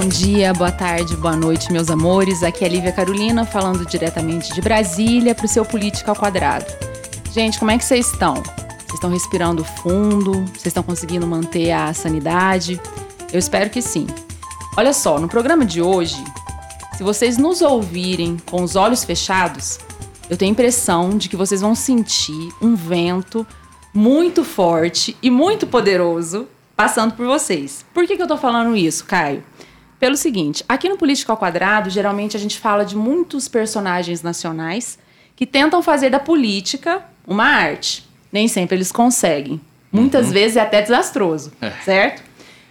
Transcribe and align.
bom 0.00 0.06
dia, 0.06 0.52
boa 0.54 0.70
tarde, 0.70 1.16
boa 1.16 1.34
noite, 1.34 1.72
meus 1.72 1.90
amores. 1.90 2.44
Aqui 2.44 2.64
é 2.64 2.68
Lívia 2.68 2.92
Carolina, 2.92 3.44
falando 3.44 3.84
diretamente 3.84 4.54
de 4.54 4.60
Brasília 4.60 5.34
para 5.34 5.44
o 5.44 5.48
seu 5.48 5.64
Política 5.64 6.12
ao 6.12 6.16
Quadrado. 6.16 6.66
Gente, 7.32 7.58
como 7.58 7.72
é 7.72 7.76
que 7.76 7.84
vocês 7.84 8.06
estão? 8.06 8.34
Vocês 8.34 8.94
estão 8.94 9.10
respirando 9.10 9.64
fundo? 9.64 10.44
Vocês 10.52 10.66
estão 10.66 10.84
conseguindo 10.84 11.26
manter 11.26 11.72
a 11.72 11.92
sanidade? 11.92 12.80
Eu 13.32 13.40
espero 13.40 13.70
que 13.70 13.82
sim. 13.82 14.06
Olha 14.76 14.92
só, 14.92 15.18
no 15.18 15.26
programa 15.26 15.64
de 15.64 15.82
hoje, 15.82 16.22
se 16.96 17.02
vocês 17.02 17.36
nos 17.36 17.60
ouvirem 17.60 18.36
com 18.48 18.62
os 18.62 18.76
olhos 18.76 19.02
fechados, 19.02 19.80
eu 20.30 20.36
tenho 20.36 20.50
a 20.50 20.52
impressão 20.52 21.18
de 21.18 21.28
que 21.28 21.34
vocês 21.34 21.60
vão 21.60 21.74
sentir 21.74 22.54
um 22.62 22.76
vento 22.76 23.44
muito 23.92 24.44
forte 24.44 25.16
e 25.20 25.28
muito 25.28 25.66
poderoso 25.66 26.46
passando 26.76 27.14
por 27.14 27.26
vocês. 27.26 27.84
Por 27.92 28.06
que, 28.06 28.16
que 28.16 28.22
eu 28.22 28.28
tô 28.28 28.36
falando 28.36 28.76
isso, 28.76 29.04
Caio? 29.04 29.42
Pelo 29.98 30.16
seguinte, 30.16 30.64
aqui 30.68 30.88
no 30.88 30.96
Político 30.96 31.32
ao 31.32 31.38
Quadrado, 31.38 31.90
geralmente 31.90 32.36
a 32.36 32.40
gente 32.40 32.58
fala 32.58 32.84
de 32.84 32.96
muitos 32.96 33.48
personagens 33.48 34.22
nacionais 34.22 34.98
que 35.34 35.44
tentam 35.44 35.82
fazer 35.82 36.10
da 36.10 36.20
política 36.20 37.04
uma 37.26 37.44
arte. 37.44 38.08
Nem 38.32 38.46
sempre 38.46 38.76
eles 38.76 38.92
conseguem. 38.92 39.60
Muitas 39.90 40.26
uhum. 40.26 40.32
vezes 40.32 40.56
é 40.56 40.60
até 40.60 40.82
desastroso, 40.82 41.52
é. 41.60 41.70
certo? 41.84 42.22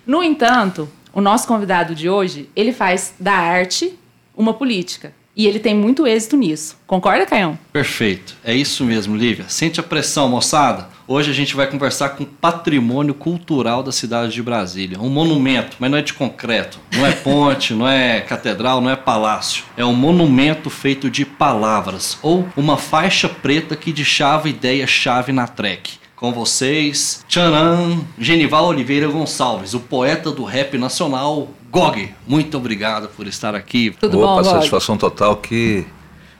No 0.05 0.23
entanto, 0.23 0.87
o 1.11 1.19
nosso 1.19 1.47
convidado 1.47 1.95
de 1.95 2.09
hoje, 2.09 2.49
ele 2.55 2.71
faz 2.71 3.13
da 3.19 3.33
arte 3.33 3.97
uma 4.35 4.53
política. 4.53 5.13
E 5.35 5.45
ele 5.45 5.59
tem 5.59 5.75
muito 5.75 6.07
êxito 6.07 6.35
nisso. 6.35 6.77
Concorda, 6.87 7.25
Caião? 7.25 7.59
Perfeito. 7.71 8.35
É 8.43 8.55
isso 8.55 8.83
mesmo, 8.83 9.15
Lívia. 9.15 9.45
Sente 9.47 9.79
a 9.79 9.83
pressão, 9.83 10.29
moçada. 10.29 10.89
Hoje 11.09 11.31
a 11.31 11.33
gente 11.33 11.55
vai 11.55 11.65
conversar 11.67 12.09
com 12.09 12.23
o 12.23 12.27
patrimônio 12.27 13.13
cultural 13.13 13.81
da 13.81 13.93
cidade 13.93 14.33
de 14.33 14.43
Brasília. 14.43 14.99
Um 14.99 15.07
monumento, 15.07 15.77
mas 15.79 15.89
não 15.89 15.97
é 15.97 16.01
de 16.01 16.13
concreto. 16.13 16.81
Não 16.93 17.05
é 17.05 17.13
ponte, 17.13 17.73
não 17.73 17.87
é 17.87 18.19
catedral, 18.19 18.81
não 18.81 18.89
é 18.89 18.95
palácio. 18.97 19.63
É 19.77 19.85
um 19.85 19.93
monumento 19.93 20.69
feito 20.69 21.09
de 21.09 21.23
palavras. 21.23 22.17
Ou 22.21 22.45
uma 22.57 22.75
faixa 22.75 23.29
preta 23.29 23.73
que 23.73 23.93
deixava 23.93 24.49
ideia-chave 24.49 25.31
na 25.31 25.47
track 25.47 25.93
com 26.13 26.33
vocês, 26.33 27.23
Tcharam, 27.29 28.05
Genival 28.19 28.65
Oliveira 28.65 29.07
Gonçalves, 29.07 29.73
o 29.75 29.79
poeta 29.79 30.31
do 30.31 30.43
rap 30.43 30.77
nacional, 30.77 31.47
Gog. 31.71 32.11
Muito 32.27 32.57
obrigado 32.57 33.07
por 33.09 33.27
estar 33.27 33.55
aqui. 33.55 33.95
Tudo 33.99 34.19
Opa, 34.19 34.41
bom, 34.41 34.43
satisfação 34.43 34.97
total, 34.97 35.37
que, 35.37 35.85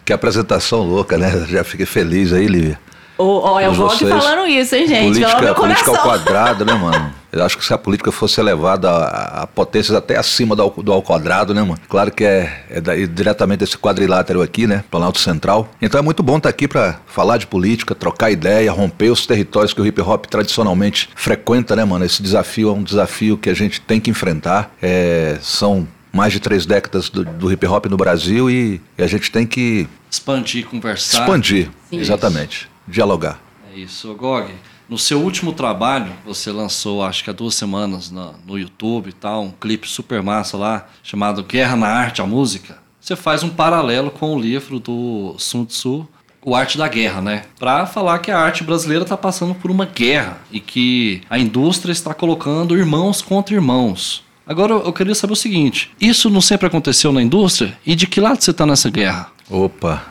que 0.03 0.11
apresentação 0.11 0.81
louca, 0.81 1.17
né? 1.17 1.45
Já 1.47 1.63
fiquei 1.63 1.85
feliz 1.85 2.33
aí, 2.33 2.47
Lívia. 2.47 2.79
Oh, 3.17 3.53
oh, 3.53 3.59
é 3.59 3.67
o 3.67 3.75
Gog 3.75 3.97
falando 3.97 4.47
isso, 4.47 4.75
hein, 4.75 4.87
gente? 4.87 5.19
Política, 5.19 5.55
política 5.55 5.91
ao 5.91 5.97
quadrado, 5.97 6.63
né, 6.63 6.73
mano? 6.75 7.13
Eu 7.31 7.43
acho 7.43 7.57
que 7.57 7.65
se 7.65 7.73
a 7.73 7.77
política 7.77 8.11
fosse 8.11 8.39
elevada 8.39 8.89
a, 8.89 9.43
a 9.43 9.47
potências 9.47 9.95
até 9.95 10.17
acima 10.17 10.55
do, 10.55 10.69
do 10.69 10.93
ao 10.93 11.01
quadrado, 11.01 11.53
né, 11.53 11.61
mano? 11.61 11.79
Claro 11.89 12.11
que 12.11 12.23
é, 12.23 12.65
é 12.69 12.79
daí, 12.79 13.05
diretamente 13.05 13.59
desse 13.59 13.77
quadrilátero 13.77 14.41
aqui, 14.41 14.65
né? 14.65 14.83
Planalto 14.89 15.19
Central. 15.19 15.69
Então 15.81 15.99
é 15.99 16.01
muito 16.01 16.23
bom 16.23 16.37
estar 16.37 16.49
aqui 16.49 16.67
para 16.67 16.99
falar 17.05 17.37
de 17.37 17.47
política, 17.47 17.93
trocar 17.93 18.31
ideia, 18.31 18.71
romper 18.71 19.09
os 19.09 19.25
territórios 19.25 19.73
que 19.73 19.81
o 19.81 19.85
hip 19.85 19.99
hop 20.01 20.25
tradicionalmente 20.25 21.09
frequenta, 21.15 21.75
né, 21.75 21.83
mano? 21.83 22.05
Esse 22.05 22.21
desafio 22.21 22.69
é 22.69 22.73
um 22.73 22.83
desafio 22.83 23.37
que 23.37 23.49
a 23.49 23.53
gente 23.53 23.81
tem 23.81 23.99
que 23.99 24.09
enfrentar. 24.09 24.71
É, 24.81 25.37
são 25.41 25.87
mais 26.13 26.33
de 26.33 26.39
três 26.39 26.65
décadas 26.65 27.09
do, 27.09 27.25
do 27.25 27.51
hip 27.51 27.65
hop 27.65 27.85
no 27.87 27.97
Brasil 27.97 28.49
e, 28.49 28.81
e, 28.97 29.03
a 29.03 29.07
gente 29.07 29.29
tem 29.31 29.45
que. 29.45 29.87
Expandir, 30.09 30.65
conversar. 30.65 31.19
Expandir, 31.19 31.69
Sim. 31.89 31.99
exatamente. 31.99 32.69
Dialogar. 32.87 33.39
É 33.73 33.79
isso, 33.79 34.13
Gog. 34.15 34.53
No 34.89 34.97
seu 34.97 35.19
último 35.19 35.51
trabalho, 35.51 36.13
você 36.25 36.49
lançou, 36.49 37.03
acho 37.03 37.23
que 37.23 37.29
há 37.29 37.33
duas 37.33 37.55
semanas, 37.55 38.09
no, 38.09 38.33
no 38.45 38.57
YouTube 38.57 39.09
e 39.09 39.13
tal, 39.13 39.43
um 39.43 39.51
clipe 39.51 39.87
super 39.87 40.23
massa 40.23 40.55
lá, 40.55 40.87
chamado 41.03 41.43
Guerra 41.43 41.75
na 41.75 41.87
Arte, 41.87 42.21
a 42.21 42.25
Música. 42.25 42.77
Você 43.01 43.15
faz 43.15 43.43
um 43.43 43.49
paralelo 43.49 44.09
com 44.09 44.33
o 44.33 44.39
livro 44.39 44.79
do 44.79 45.35
Sun 45.37 45.65
Tzu, 45.65 46.07
o 46.41 46.55
Arte 46.55 46.77
da 46.77 46.87
Guerra, 46.87 47.21
né? 47.21 47.43
Para 47.59 47.85
falar 47.85 48.19
que 48.19 48.31
a 48.31 48.39
arte 48.39 48.63
brasileira 48.63 49.03
está 49.03 49.17
passando 49.17 49.53
por 49.53 49.69
uma 49.69 49.85
guerra 49.85 50.39
e 50.49 50.61
que 50.61 51.21
a 51.29 51.37
indústria 51.37 51.91
está 51.91 52.13
colocando 52.13 52.77
irmãos 52.77 53.21
contra 53.21 53.53
irmãos. 53.53 54.23
Agora 54.45 54.73
eu 54.73 54.93
queria 54.93 55.13
saber 55.13 55.33
o 55.33 55.35
seguinte: 55.35 55.91
isso 55.99 56.29
não 56.29 56.39
sempre 56.39 56.67
aconteceu 56.67 57.11
na 57.11 57.21
indústria? 57.21 57.77
E 57.85 57.95
de 57.95 58.07
que 58.07 58.21
lado 58.21 58.41
você 58.41 58.51
está 58.51 58.65
nessa 58.65 58.89
guerra? 58.89 59.29
Opa, 59.49 60.01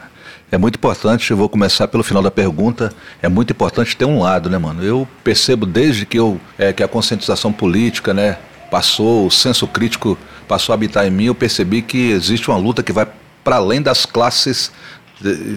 é 0.50 0.56
muito 0.56 0.76
importante, 0.76 1.30
eu 1.30 1.36
vou 1.36 1.48
começar 1.48 1.88
pelo 1.88 2.04
final 2.04 2.22
da 2.22 2.30
pergunta, 2.30 2.92
é 3.20 3.28
muito 3.28 3.52
importante 3.52 3.96
ter 3.96 4.04
um 4.04 4.20
lado, 4.20 4.48
né, 4.48 4.58
mano? 4.58 4.82
Eu 4.82 5.08
percebo 5.24 5.66
desde 5.66 6.06
que, 6.06 6.18
eu, 6.18 6.40
é, 6.56 6.72
que 6.72 6.82
a 6.82 6.88
conscientização 6.88 7.52
política, 7.52 8.14
né, 8.14 8.38
passou, 8.70 9.26
o 9.26 9.30
senso 9.30 9.66
crítico 9.66 10.16
passou 10.46 10.72
a 10.72 10.74
habitar 10.74 11.06
em 11.06 11.10
mim, 11.10 11.24
eu 11.24 11.34
percebi 11.34 11.82
que 11.82 12.10
existe 12.10 12.48
uma 12.48 12.58
luta 12.58 12.82
que 12.82 12.92
vai 12.92 13.06
para 13.42 13.56
além 13.56 13.82
das 13.82 14.06
classes 14.06 14.70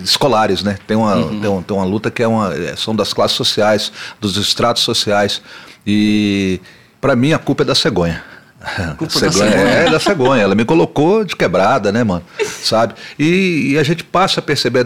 escolares, 0.04 0.64
né? 0.64 0.78
Tem 0.88 0.96
uma, 0.96 1.16
uhum. 1.16 1.40
tem, 1.42 1.50
uma, 1.50 1.64
tem 1.64 1.78
uma 1.78 1.86
luta 1.86 2.10
que 2.10 2.24
é 2.24 2.28
uma, 2.28 2.54
é, 2.54 2.76
são 2.76 2.96
das 2.96 3.14
classes 3.14 3.36
sociais, 3.36 3.92
dos 4.20 4.38
estratos 4.38 4.84
sociais. 4.84 5.42
E 5.86 6.62
para 7.02 7.16
mim 7.16 7.34
a 7.34 7.40
culpa 7.40 7.64
é 7.64 7.66
da 7.66 7.76
cegonha. 7.76 8.24
Cegonha. 9.10 9.56
É, 9.56 9.90
da 9.90 10.00
cegonha. 10.00 10.44
Ela 10.44 10.56
me 10.56 10.66
colocou 10.66 11.24
de 11.24 11.36
quebrada, 11.36 11.92
né, 11.92 12.04
mano? 12.04 12.24
Sabe? 12.62 12.94
E, 13.18 13.72
e, 13.72 13.78
a 13.78 13.84
gente 13.84 14.04
passa 14.04 14.40
a 14.40 14.44
perceber 14.44 14.86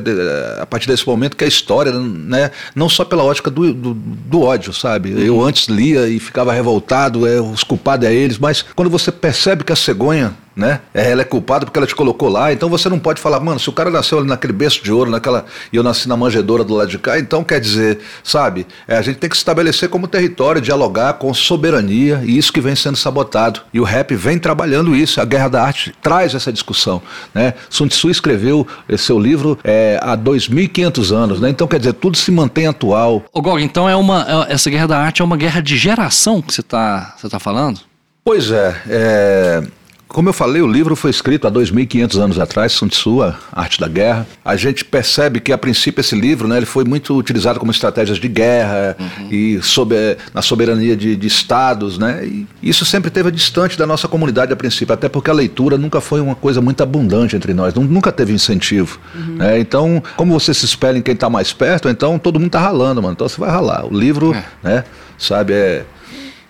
a 0.61 0.65
partir 0.65 0.87
desse 0.87 1.07
momento 1.07 1.35
que 1.35 1.43
a 1.43 1.47
história, 1.47 1.91
né, 1.91 2.51
não 2.75 2.87
só 2.87 3.03
pela 3.03 3.23
ótica 3.23 3.49
do, 3.49 3.73
do, 3.73 3.93
do 3.93 4.41
ódio, 4.41 4.73
sabe? 4.73 5.13
Uhum. 5.13 5.19
Eu 5.19 5.41
antes 5.41 5.67
lia 5.67 6.07
e 6.07 6.19
ficava 6.19 6.53
revoltado, 6.53 7.27
é, 7.27 7.41
os 7.41 7.63
culpados 7.63 8.07
é 8.07 8.13
eles, 8.13 8.37
mas 8.37 8.63
quando 8.75 8.89
você 8.89 9.11
percebe 9.11 9.63
que 9.63 9.73
a 9.73 9.75
cegonha 9.75 10.33
né? 10.55 10.81
É, 10.93 11.11
ela 11.11 11.21
é 11.21 11.25
culpada 11.25 11.65
porque 11.65 11.77
ela 11.77 11.87
te 11.87 11.95
colocou 11.95 12.29
lá, 12.29 12.53
então 12.53 12.69
você 12.69 12.87
não 12.89 12.99
pode 12.99 13.19
falar, 13.19 13.39
mano, 13.39 13.59
se 13.59 13.69
o 13.69 13.73
cara 13.73 13.89
nasceu 13.89 14.19
ali 14.19 14.27
naquele 14.27 14.53
berço 14.53 14.83
de 14.83 14.91
ouro, 14.91 15.09
naquela 15.09 15.45
e 15.71 15.75
eu 15.75 15.83
nasci 15.83 16.07
na 16.07 16.15
manjedoura 16.15 16.63
do 16.63 16.75
lado 16.75 16.89
de 16.89 16.97
cá, 16.97 17.19
então 17.19 17.43
quer 17.43 17.59
dizer, 17.59 17.99
sabe? 18.23 18.67
É, 18.87 18.97
a 18.97 19.01
gente 19.01 19.17
tem 19.17 19.29
que 19.29 19.35
se 19.35 19.41
estabelecer 19.41 19.89
como 19.89 20.07
território, 20.07 20.61
dialogar 20.61 21.13
com 21.13 21.33
soberania 21.33 22.21
e 22.23 22.37
isso 22.37 22.53
que 22.53 22.61
vem 22.61 22.75
sendo 22.75 22.97
sabotado. 22.97 23.61
E 23.73 23.79
o 23.79 23.83
rap 23.83 24.15
vem 24.15 24.37
trabalhando 24.37 24.95
isso, 24.95 25.19
a 25.19 25.25
Guerra 25.25 25.47
da 25.47 25.63
Arte 25.63 25.93
traz 26.01 26.35
essa 26.35 26.51
discussão, 26.51 27.01
né? 27.33 27.53
Sun 27.69 27.87
Tzu 27.87 28.09
escreveu 28.09 28.67
seu 28.97 29.19
livro 29.19 29.57
é, 29.63 29.99
há 30.01 30.15
2.500 30.15 31.15
anos, 31.15 31.41
né? 31.41 31.49
Então 31.49 31.67
quer 31.67 31.79
dizer, 31.79 31.93
tudo 31.93 32.17
se 32.17 32.31
mantém 32.31 32.67
atual. 32.67 33.23
Ô 33.33 33.41
Gog, 33.41 33.63
então 33.63 33.89
é 33.89 33.95
uma, 33.95 34.45
é, 34.47 34.53
essa 34.53 34.69
Guerra 34.69 34.87
da 34.87 34.99
Arte 34.99 35.21
é 35.21 35.25
uma 35.25 35.37
guerra 35.37 35.61
de 35.61 35.77
geração 35.77 36.41
que 36.41 36.53
você 36.53 36.61
está 36.61 37.15
você 37.17 37.29
tá 37.29 37.39
falando? 37.39 37.79
Pois 38.23 38.51
é, 38.51 38.81
é 38.87 39.63
como 40.07 40.29
eu 40.29 40.33
falei, 40.33 40.61
o 40.61 40.67
livro 40.67 40.95
foi 40.95 41.09
escrito 41.09 41.47
há 41.47 41.51
2.500 41.51 42.19
anos 42.19 42.39
atrás, 42.39 42.71
Sun 42.73 42.87
Tzu, 42.87 43.23
a 43.23 43.35
Arte 43.51 43.79
da 43.79 43.87
Guerra. 43.87 44.27
A 44.45 44.55
gente 44.55 44.85
percebe 44.85 45.39
que, 45.39 45.51
a 45.51 45.57
princípio, 45.57 46.01
esse 46.01 46.15
livro 46.15 46.47
né, 46.47 46.57
ele 46.57 46.67
foi 46.67 46.83
muito 46.83 47.17
utilizado 47.17 47.59
como 47.59 47.71
estratégias 47.71 48.19
de 48.19 48.27
guerra 48.27 48.95
uhum. 48.99 49.27
e 49.31 49.61
sob, 49.63 49.95
na 50.31 50.41
soberania 50.43 50.95
de, 50.95 51.15
de, 51.15 51.27
estados. 51.27 51.97
Né, 51.97 52.25
e 52.25 52.47
isso 52.61 52.85
sempre 52.85 53.07
esteve 53.07 53.31
distante 53.31 53.77
da 53.77 53.87
nossa 53.87 54.07
comunidade 54.07 54.53
a 54.53 54.55
princípio, 54.55 54.93
até 54.93 55.09
porque 55.09 55.31
a 55.31 55.33
leitura 55.33 55.77
nunca 55.77 55.99
foi 55.99 56.21
uma 56.21 56.35
coisa 56.35 56.61
muito 56.61 56.83
abundante 56.83 57.35
entre 57.35 57.53
nós, 57.53 57.73
nunca 57.73 58.11
teve 58.11 58.31
incentivo. 58.33 58.99
Uhum. 59.15 59.35
Né, 59.37 59.59
então, 59.59 60.03
como 60.15 60.39
você 60.39 60.53
se 60.53 60.65
espelha 60.65 60.97
em 60.99 61.01
quem 61.01 61.15
está 61.15 61.29
mais 61.29 61.51
perto, 61.53 61.89
então 61.89 62.19
todo 62.19 62.39
mundo 62.39 62.47
está 62.47 62.59
ralando, 62.59 63.01
mano. 63.01 63.13
Então 63.13 63.27
você 63.27 63.39
vai 63.39 63.49
ralar. 63.49 63.85
O 63.85 63.97
livro, 63.97 64.33
é. 64.33 64.43
né, 64.61 64.83
sabe, 65.17 65.53
é, 65.53 65.85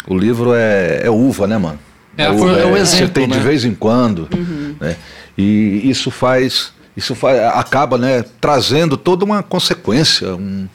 o 0.05 0.17
livro 0.17 0.53
é, 0.53 1.01
é 1.03 1.09
uva, 1.09 1.47
né, 1.47 1.57
mano? 1.57 1.79
É, 2.17 2.29
o, 2.29 2.49
é, 2.49 2.65
o 2.65 2.77
exemplo, 2.77 3.07
você 3.07 3.07
tem 3.07 3.27
né? 3.27 3.37
de 3.37 3.43
vez 3.43 3.65
em 3.65 3.73
quando, 3.73 4.29
uhum. 4.33 4.75
né? 4.79 4.95
E 5.37 5.89
isso 5.89 6.11
faz, 6.11 6.71
isso 6.95 7.15
faz, 7.15 7.39
acaba, 7.55 7.97
né, 7.97 8.23
trazendo 8.39 8.95
toda 8.95 9.25
uma 9.25 9.41
consequência, 9.41 10.35
um, 10.35 10.67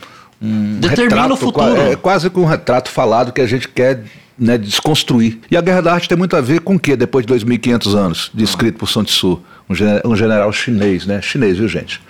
um 0.43 0.81
Determina 0.81 1.23
retrato, 1.23 1.35
o 1.35 1.37
futuro. 1.37 1.81
É 1.81 1.97
quase 1.97 2.29
que 2.29 2.41
um 2.41 2.45
retrato 2.45 2.91
falado 2.91 3.33
que 3.33 3.41
a 3.41 3.47
gente 3.47 3.69
quer 3.69 4.03
né, 4.39 4.59
desconstruir. 4.59 5.39
E 5.51 5.57
a 5.57 5.61
Guerra 5.61 5.83
da 5.83 5.93
Arte 5.95 6.09
tem 6.09 6.19
muito 6.19 6.37
a 6.37 6.41
ver 6.41 6.61
com 6.61 6.75
o 6.75 6.79
que 6.79 6.97
depois 6.97 7.25
de 7.25 7.33
2.500 7.33 7.95
anos, 7.95 8.31
descrito 8.35 8.79
por 8.79 8.89
Sun 8.89 9.05
Tzu, 9.05 9.41
um 9.69 9.75
general, 9.75 10.03
um 10.05 10.17
general 10.17 10.53
chinês, 10.53 11.07
né? 11.07 11.21
Chinês, 11.21 11.59
viu, 11.59 11.69
gente? 11.69 12.01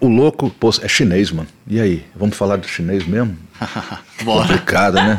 O 0.00 0.08
louco, 0.08 0.50
pô, 0.50 0.70
é 0.82 0.88
chinês, 0.88 1.30
mano. 1.30 1.48
E 1.66 1.80
aí, 1.80 2.04
vamos 2.14 2.36
falar 2.36 2.56
do 2.56 2.68
chinês 2.68 3.06
mesmo? 3.06 3.36
Complicado, 4.24 4.94
né? 4.94 5.16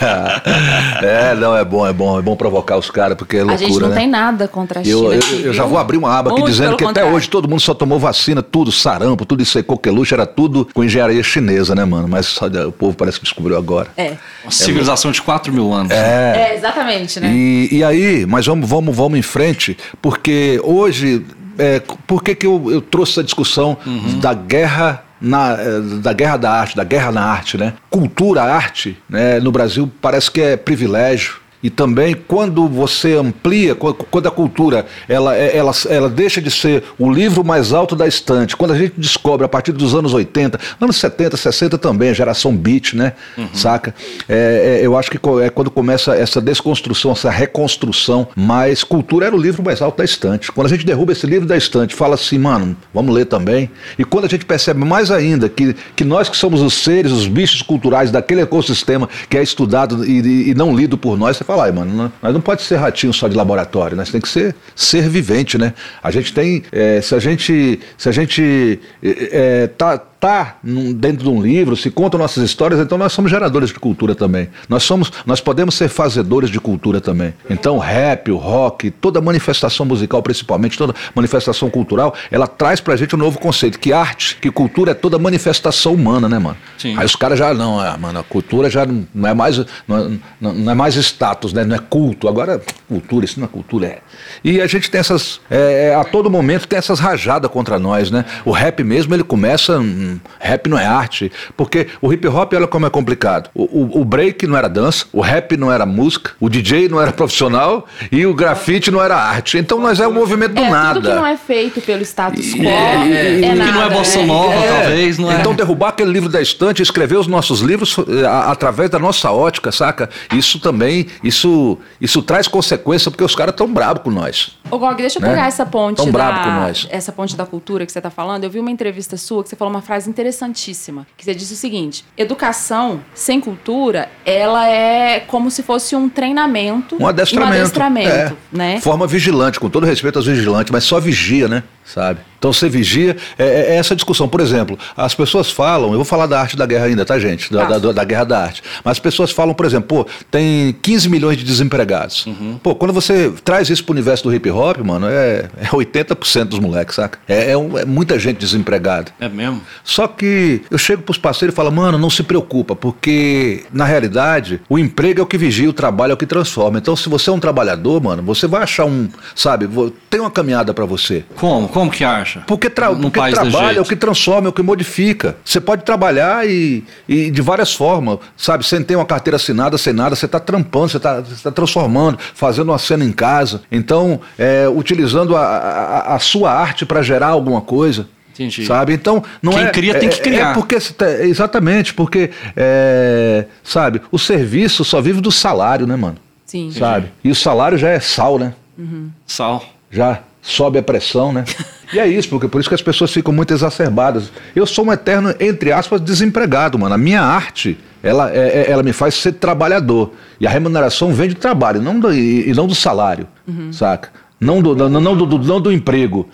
é, 1.02 1.34
não, 1.34 1.56
é 1.56 1.64
bom, 1.64 1.86
é 1.86 1.92
bom, 1.92 2.18
é 2.18 2.22
bom 2.22 2.34
provocar 2.34 2.78
os 2.78 2.90
caras, 2.90 3.16
porque 3.16 3.36
é 3.36 3.42
loucura, 3.42 3.64
A 3.64 3.68
gente 3.68 3.80
não 3.80 3.88
né? 3.88 3.96
tem 3.96 4.08
nada 4.08 4.48
contra 4.48 4.80
a 4.80 4.84
China. 4.84 4.96
Eu, 4.96 5.12
eu, 5.12 5.18
aqui, 5.18 5.42
eu 5.44 5.52
já 5.52 5.64
vou 5.64 5.76
abrir 5.76 5.98
uma 5.98 6.16
aba 6.16 6.30
aqui 6.30 6.40
Muito 6.40 6.52
dizendo 6.52 6.76
que 6.76 6.84
contrário. 6.84 7.10
até 7.10 7.16
hoje 7.16 7.28
todo 7.28 7.48
mundo 7.48 7.60
só 7.60 7.74
tomou 7.74 7.98
vacina, 7.98 8.42
tudo, 8.42 8.72
sarampo, 8.72 9.26
tudo 9.26 9.42
isso 9.42 9.58
aí, 9.58 9.64
coqueluche, 9.64 10.14
era 10.14 10.26
tudo 10.26 10.66
com 10.72 10.82
engenharia 10.82 11.22
chinesa, 11.22 11.74
né, 11.74 11.84
mano? 11.84 12.08
Mas 12.08 12.26
só, 12.26 12.46
o 12.46 12.72
povo 12.72 12.96
parece 12.96 13.18
que 13.18 13.24
descobriu 13.24 13.56
agora. 13.56 13.88
É. 13.96 14.16
Uma 14.44 14.50
civilização 14.50 15.10
de 15.10 15.20
4 15.20 15.52
mil 15.52 15.72
anos. 15.72 15.92
É, 15.92 16.52
é 16.52 16.56
exatamente, 16.56 17.20
né? 17.20 17.30
E, 17.32 17.68
e 17.70 17.84
aí, 17.84 18.24
mas 18.24 18.46
vamos, 18.46 18.68
vamos, 18.68 18.96
vamos 18.96 19.18
em 19.18 19.22
frente, 19.22 19.76
porque 20.00 20.60
hoje 20.62 21.24
é, 21.58 21.80
por 22.06 22.22
que, 22.22 22.34
que 22.34 22.46
eu, 22.46 22.70
eu 22.70 22.80
trouxe 22.80 23.12
essa 23.12 23.24
discussão 23.24 23.76
uhum. 23.86 24.18
da 24.20 24.34
guerra 24.34 25.04
na, 25.20 25.56
eh, 25.58 25.80
da 26.02 26.12
guerra 26.12 26.36
da 26.36 26.50
arte, 26.50 26.76
da 26.76 26.84
guerra 26.84 27.10
na 27.10 27.22
arte, 27.22 27.56
né? 27.56 27.72
Cultura, 27.88 28.42
arte, 28.42 28.98
né? 29.08 29.40
No 29.40 29.50
Brasil 29.50 29.90
parece 30.00 30.30
que 30.30 30.40
é 30.40 30.56
privilégio. 30.56 31.36
E 31.64 31.70
também 31.70 32.14
quando 32.14 32.68
você 32.68 33.14
amplia, 33.14 33.74
quando 33.74 34.26
a 34.26 34.30
cultura 34.30 34.84
ela, 35.08 35.34
é, 35.34 35.56
ela, 35.56 35.72
ela 35.88 36.10
deixa 36.10 36.42
de 36.42 36.50
ser 36.50 36.84
o 36.98 37.10
livro 37.10 37.42
mais 37.42 37.72
alto 37.72 37.96
da 37.96 38.06
estante, 38.06 38.54
quando 38.54 38.72
a 38.72 38.78
gente 38.78 38.92
descobre 38.98 39.46
a 39.46 39.48
partir 39.48 39.72
dos 39.72 39.94
anos 39.94 40.12
80, 40.12 40.60
anos 40.78 40.96
70, 40.96 41.38
60 41.38 41.78
também, 41.78 42.10
a 42.10 42.12
geração 42.12 42.54
beat, 42.54 42.92
né? 42.92 43.14
Uhum. 43.38 43.48
Saca? 43.54 43.94
É, 44.28 44.80
é, 44.82 44.86
eu 44.86 44.94
acho 44.94 45.10
que 45.10 45.18
é 45.42 45.48
quando 45.48 45.70
começa 45.70 46.14
essa 46.14 46.38
desconstrução, 46.38 47.12
essa 47.12 47.30
reconstrução, 47.30 48.28
mas 48.36 48.84
cultura 48.84 49.26
era 49.26 49.34
o 49.34 49.40
livro 49.40 49.62
mais 49.62 49.80
alto 49.80 49.96
da 49.96 50.04
estante. 50.04 50.52
Quando 50.52 50.66
a 50.66 50.70
gente 50.70 50.84
derruba 50.84 51.12
esse 51.12 51.26
livro 51.26 51.48
da 51.48 51.56
estante, 51.56 51.94
fala 51.94 52.14
assim, 52.14 52.36
mano, 52.36 52.76
vamos 52.92 53.14
ler 53.14 53.24
também. 53.24 53.70
E 53.98 54.04
quando 54.04 54.26
a 54.26 54.28
gente 54.28 54.44
percebe 54.44 54.84
mais 54.84 55.10
ainda 55.10 55.48
que, 55.48 55.74
que 55.96 56.04
nós 56.04 56.28
que 56.28 56.36
somos 56.36 56.60
os 56.60 56.74
seres, 56.74 57.10
os 57.10 57.26
bichos 57.26 57.62
culturais 57.62 58.10
daquele 58.10 58.42
ecossistema 58.42 59.08
que 59.30 59.38
é 59.38 59.42
estudado 59.42 60.04
e, 60.04 60.50
e 60.50 60.54
não 60.54 60.76
lido 60.76 60.98
por 60.98 61.16
nós, 61.16 61.38
você 61.38 61.44
fala, 61.44 61.53
ai, 61.60 61.72
mano, 61.72 62.12
nós 62.22 62.32
não 62.32 62.40
pode 62.40 62.62
ser 62.62 62.76
ratinho 62.76 63.12
só 63.12 63.28
de 63.28 63.36
laboratório, 63.36 63.96
nós 63.96 64.10
tem 64.10 64.20
que 64.20 64.28
ser 64.28 64.54
ser 64.74 65.08
vivente, 65.08 65.58
né? 65.58 65.74
A 66.02 66.10
gente 66.10 66.32
tem, 66.32 66.62
é, 66.72 67.00
se 67.00 67.14
a 67.14 67.18
gente, 67.18 67.80
se 67.96 68.08
a 68.08 68.12
gente 68.12 68.80
é, 69.02 69.62
é 69.62 69.66
tá 69.66 70.00
está 70.24 70.56
dentro 70.62 71.24
de 71.24 71.28
um 71.28 71.40
livro, 71.40 71.76
se 71.76 71.90
contam 71.90 72.18
nossas 72.18 72.42
histórias, 72.42 72.80
então 72.80 72.96
nós 72.96 73.12
somos 73.12 73.30
geradores 73.30 73.68
de 73.68 73.78
cultura 73.78 74.14
também. 74.14 74.48
Nós 74.68 74.82
somos, 74.82 75.12
nós 75.26 75.40
podemos 75.40 75.74
ser 75.74 75.88
fazedores 75.88 76.48
de 76.48 76.58
cultura 76.58 77.00
também. 77.00 77.34
Então, 77.48 77.76
o 77.76 77.78
rap, 77.78 78.30
o 78.30 78.36
rock, 78.36 78.90
toda 78.90 79.20
manifestação 79.20 79.84
musical, 79.84 80.22
principalmente 80.22 80.78
toda 80.78 80.94
manifestação 81.14 81.68
cultural, 81.68 82.14
ela 82.30 82.46
traz 82.46 82.80
pra 82.80 82.96
gente 82.96 83.14
um 83.14 83.18
novo 83.18 83.38
conceito, 83.38 83.78
que 83.78 83.92
arte, 83.92 84.36
que 84.40 84.50
cultura 84.50 84.92
é 84.92 84.94
toda 84.94 85.18
manifestação 85.18 85.92
humana, 85.92 86.28
né, 86.28 86.38
mano? 86.38 86.56
Sim. 86.78 86.96
Aí 86.96 87.04
os 87.04 87.14
caras 87.14 87.38
já 87.38 87.52
não, 87.52 87.84
é, 87.84 87.96
mano, 87.98 88.18
a 88.18 88.22
cultura 88.22 88.70
já 88.70 88.86
não 88.86 89.28
é 89.28 89.34
mais 89.34 89.58
não, 89.86 90.18
não, 90.40 90.70
é 90.70 90.74
mais 90.74 90.96
status, 90.96 91.52
né? 91.52 91.64
Não 91.64 91.76
é 91.76 91.78
culto. 91.78 92.28
Agora, 92.28 92.62
cultura, 92.88 93.24
isso 93.26 93.38
não 93.38 93.46
é 93.46 93.48
cultura, 93.48 93.86
é. 93.86 93.98
E 94.42 94.60
a 94.60 94.66
gente 94.66 94.90
tem 94.90 94.98
essas, 94.98 95.40
é, 95.50 95.88
é 95.88 95.94
a 95.94 96.04
todo 96.04 96.30
momento 96.30 96.66
tem 96.66 96.78
essas 96.78 96.98
rajadas 96.98 97.50
contra 97.50 97.78
nós, 97.78 98.10
né? 98.10 98.24
O 98.44 98.50
rap 98.50 98.82
mesmo, 98.82 99.14
ele 99.14 99.24
começa 99.24 99.78
hum, 100.14 100.20
rap 100.38 100.68
não 100.68 100.78
é 100.78 100.86
arte. 100.86 101.30
Porque 101.56 101.88
o 102.00 102.12
hip 102.12 102.26
hop, 102.28 102.52
olha 102.54 102.66
como 102.66 102.86
é 102.86 102.90
complicado. 102.90 103.50
O, 103.54 103.62
o, 103.62 104.00
o, 104.00 104.04
break 104.04 104.46
não 104.46 104.56
era 104.56 104.68
dança, 104.68 105.06
o 105.12 105.20
rap 105.20 105.56
não 105.56 105.70
era 105.72 105.84
música, 105.86 106.32
o 106.40 106.48
DJ 106.48 106.88
não 106.88 107.00
era 107.00 107.12
profissional 107.12 107.86
e 108.10 108.26
o 108.26 108.34
grafite 108.34 108.90
não 108.90 109.02
era 109.02 109.16
arte. 109.16 109.58
Então 109.58 109.78
nós 109.78 110.00
é 110.00 110.08
um 110.08 110.12
movimento 110.12 110.54
do 110.54 110.62
é, 110.62 110.70
nada. 110.70 110.94
Tudo 110.94 111.08
que 111.08 111.14
não 111.14 111.26
é 111.26 111.36
feito 111.36 111.80
pelo 111.80 112.02
status 112.02 112.54
quo. 112.54 112.64
É, 112.64 113.08
é, 113.08 113.44
é 113.44 113.54
nada, 113.54 113.70
que 113.70 113.76
não 113.76 113.82
é 113.84 113.90
bossa 113.90 114.22
nova, 114.24 114.54
é. 114.54 114.68
talvez. 114.68 115.18
Não 115.18 115.30
é. 115.30 115.40
Então 115.40 115.54
derrubar 115.54 115.88
aquele 115.88 116.10
livro 116.10 116.28
da 116.28 116.40
estante, 116.40 116.82
escrever 116.82 117.16
os 117.16 117.26
nossos 117.26 117.60
livros 117.60 117.96
eh, 117.98 118.26
a, 118.26 118.50
através 118.50 118.90
da 118.90 118.98
nossa 118.98 119.30
ótica, 119.30 119.70
saca? 119.72 120.08
Isso 120.32 120.58
também, 120.58 121.06
isso, 121.22 121.78
isso 122.00 122.22
traz 122.22 122.48
consequência 122.48 123.10
porque 123.10 123.24
os 123.24 123.34
caras 123.34 123.52
estão 123.52 123.72
bravos 123.72 124.02
com 124.02 124.10
nós. 124.10 124.56
Ô 124.70 124.78
Gog, 124.78 124.96
deixa 124.96 125.18
eu 125.18 125.22
né? 125.22 125.28
pegar 125.28 125.46
essa 125.46 125.64
ponte 125.64 125.96
tão 125.96 126.10
da, 126.10 126.44
com 126.44 126.50
nós. 126.50 126.86
essa 126.90 127.12
ponte 127.12 127.36
da 127.36 127.46
cultura 127.46 127.86
que 127.86 127.92
você 127.92 127.98
está 127.98 128.10
falando. 128.10 128.44
Eu 128.44 128.50
vi 128.50 128.58
uma 128.58 128.70
entrevista 128.70 129.16
sua 129.16 129.42
que 129.42 129.48
você 129.48 129.56
falou 129.56 129.72
uma 129.72 129.82
frase 129.82 129.93
frase 129.94 130.10
interessantíssima, 130.10 131.06
que 131.16 131.24
você 131.24 131.34
disse 131.34 131.54
o 131.54 131.56
seguinte: 131.56 132.04
educação 132.16 133.00
sem 133.14 133.40
cultura, 133.40 134.08
ela 134.24 134.68
é 134.68 135.20
como 135.20 135.50
se 135.50 135.62
fosse 135.62 135.94
um 135.94 136.08
treinamento, 136.08 136.96
um 137.00 137.06
adestramento, 137.06 137.52
um 137.52 137.60
adestramento 137.60 138.08
é. 138.08 138.36
né? 138.52 138.80
Forma 138.80 139.06
vigilante, 139.06 139.60
com 139.60 139.70
todo 139.70 139.86
respeito 139.86 140.16
aos 140.16 140.26
vigilantes, 140.26 140.72
mas 140.72 140.84
só 140.84 140.98
vigia, 140.98 141.46
né? 141.46 141.62
Sabe? 141.84 142.20
Então 142.44 142.52
você 142.52 142.68
vigia, 142.68 143.16
é, 143.38 143.44
é, 143.44 143.60
é, 143.70 143.76
essa 143.76 143.96
discussão. 143.96 144.28
Por 144.28 144.38
exemplo, 144.40 144.78
as 144.94 145.14
pessoas 145.14 145.50
falam, 145.50 145.90
eu 145.90 145.96
vou 145.96 146.04
falar 146.04 146.26
da 146.26 146.38
arte 146.38 146.58
da 146.58 146.66
guerra 146.66 146.84
ainda, 146.84 147.02
tá, 147.02 147.18
gente? 147.18 147.50
Da, 147.50 147.78
da, 147.78 147.92
da, 147.92 148.04
guerra 148.04 148.24
da 148.24 148.38
arte. 148.38 148.62
Mas 148.84 148.92
as 148.92 148.98
pessoas 148.98 149.30
falam, 149.30 149.54
por 149.54 149.64
exemplo, 149.64 150.04
pô, 150.04 150.10
tem 150.30 150.74
15 150.82 151.08
milhões 151.08 151.38
de 151.38 151.44
desempregados. 151.44 152.26
Uhum. 152.26 152.58
Pô, 152.62 152.74
quando 152.74 152.92
você 152.92 153.32
traz 153.42 153.70
isso 153.70 153.82
pro 153.82 153.92
universo 153.92 154.24
do 154.24 154.34
hip 154.34 154.50
hop, 154.50 154.78
mano, 154.80 155.06
é, 155.08 155.48
é 155.58 155.66
80% 155.68 156.44
dos 156.44 156.58
moleques, 156.58 156.96
saca? 156.96 157.18
É, 157.26 157.50
é, 157.50 157.52
é, 157.52 157.84
muita 157.86 158.18
gente 158.18 158.36
desempregada. 158.36 159.10
É 159.18 159.28
mesmo? 159.28 159.62
Só 159.84 160.08
que 160.08 160.62
eu 160.70 160.78
chego 160.78 161.02
pros 161.02 161.18
parceiros 161.18 161.52
e 161.52 161.56
falo, 161.56 161.70
mano, 161.70 161.98
não 161.98 162.08
se 162.08 162.22
preocupa, 162.22 162.74
porque 162.74 163.64
na 163.70 163.84
realidade 163.84 164.60
o 164.68 164.78
emprego 164.78 165.20
é 165.20 165.22
o 165.22 165.26
que 165.26 165.36
vigia, 165.36 165.68
o 165.68 165.74
trabalho 165.74 166.12
é 166.12 166.14
o 166.14 166.16
que 166.16 166.26
transforma. 166.26 166.78
Então, 166.78 166.96
se 166.96 167.08
você 167.08 167.28
é 167.28 167.32
um 167.32 167.38
trabalhador, 167.38 168.02
mano, 168.02 168.22
você 168.22 168.46
vai 168.46 168.62
achar 168.62 168.86
um, 168.86 169.08
sabe, 169.36 169.68
tem 170.08 170.20
uma 170.20 170.30
caminhada 170.30 170.72
para 170.72 170.86
você. 170.86 171.24
Como? 171.36 171.68
Como 171.68 171.90
que 171.90 172.02
acha? 172.02 172.42
Porque, 172.46 172.70
tra 172.70 172.94
porque 172.94 173.20
trabalho 173.30 173.78
é 173.78 173.80
o 173.82 173.84
que 173.84 173.94
transforma, 173.94 174.48
é 174.48 174.50
o 174.50 174.52
que 174.52 174.62
modifica. 174.62 175.36
Você 175.44 175.60
pode 175.60 175.84
trabalhar 175.84 176.48
e, 176.48 176.82
e 177.06 177.30
de 177.30 177.42
várias 177.42 177.74
formas, 177.74 178.18
sabe? 178.36 178.64
Sem 178.64 178.82
ter 178.82 178.96
uma 178.96 179.04
carteira 179.04 179.36
assinada, 179.36 179.76
sem 179.76 179.92
nada, 179.92 180.16
você 180.16 180.24
está 180.24 180.40
trampando, 180.40 180.88
você 180.88 180.96
está 180.96 181.22
tá 181.22 181.50
transformando, 181.50 182.18
fazendo 182.34 182.70
uma 182.70 182.78
cena 182.78 183.04
em 183.04 183.12
casa. 183.12 183.60
Então, 183.70 184.20
é, 184.38 184.66
utilizando 184.66 185.36
a, 185.36 185.42
a, 185.42 186.14
a 186.14 186.18
sua 186.18 186.52
arte 186.52 186.86
para 186.86 187.02
gerar 187.02 187.28
alguma 187.28 187.60
coisa. 187.60 188.08
Entendi. 188.34 188.66
Sabe? 188.66 188.92
Então, 188.92 189.22
não 189.40 189.52
Quem 189.52 189.62
é. 189.62 189.70
cria 189.70 189.98
tem 189.98 190.08
que 190.08 190.18
é, 190.18 190.22
criar. 190.22 190.50
É 190.50 190.54
porque, 190.54 190.76
exatamente, 191.22 191.94
porque, 191.94 192.30
é, 192.56 193.46
sabe, 193.62 194.02
o 194.10 194.18
serviço 194.18 194.84
só 194.84 195.00
vive 195.00 195.20
do 195.20 195.30
salário, 195.30 195.86
né, 195.86 195.94
mano? 195.94 196.16
Sim. 196.44 196.70
Sabe? 196.72 197.10
E 197.22 197.30
o 197.30 197.34
salário 197.34 197.78
já 197.78 197.88
é 197.88 198.00
sal, 198.00 198.38
né? 198.38 198.54
Uhum. 198.76 199.10
Sal. 199.26 199.64
Já 199.90 200.20
sobe 200.42 200.78
a 200.78 200.82
pressão, 200.82 201.32
né? 201.32 201.44
E 201.92 201.98
é 202.00 202.08
isso, 202.08 202.28
porque 202.28 202.48
por 202.48 202.60
isso 202.60 202.68
que 202.68 202.74
as 202.74 202.82
pessoas 202.82 203.12
ficam 203.12 203.32
muito 203.32 203.54
exacerbadas. 203.54 204.32
Eu 204.56 204.66
sou 204.66 204.84
um 204.84 204.92
eterno, 204.92 205.32
entre 205.38 205.70
aspas, 205.70 206.00
desempregado, 206.00 206.76
mano. 206.76 206.92
A 206.92 206.98
minha 206.98 207.20
arte, 207.20 207.78
ela, 208.02 208.32
é, 208.32 208.62
é 208.62 208.70
ela 208.70 208.82
me 208.82 208.92
faz 208.92 209.14
ser 209.14 209.32
trabalhador. 209.32 210.12
E 210.40 210.46
a 210.46 210.50
remuneração 210.50 211.12
vem 211.12 211.28
de 211.28 211.36
trabalho, 211.36 211.80
não 211.80 212.00
do, 212.00 212.12
e, 212.12 212.52
não 212.52 212.66
do 212.66 212.74
salário, 212.74 213.28
uhum. 213.46 213.72
saca? 213.72 214.10
Não 214.40 214.60
do, 214.60 214.74
não, 214.74 215.00
não 215.00 215.16
do, 215.16 215.38
não 215.38 215.60
do 215.60 215.72
emprego. 215.72 216.28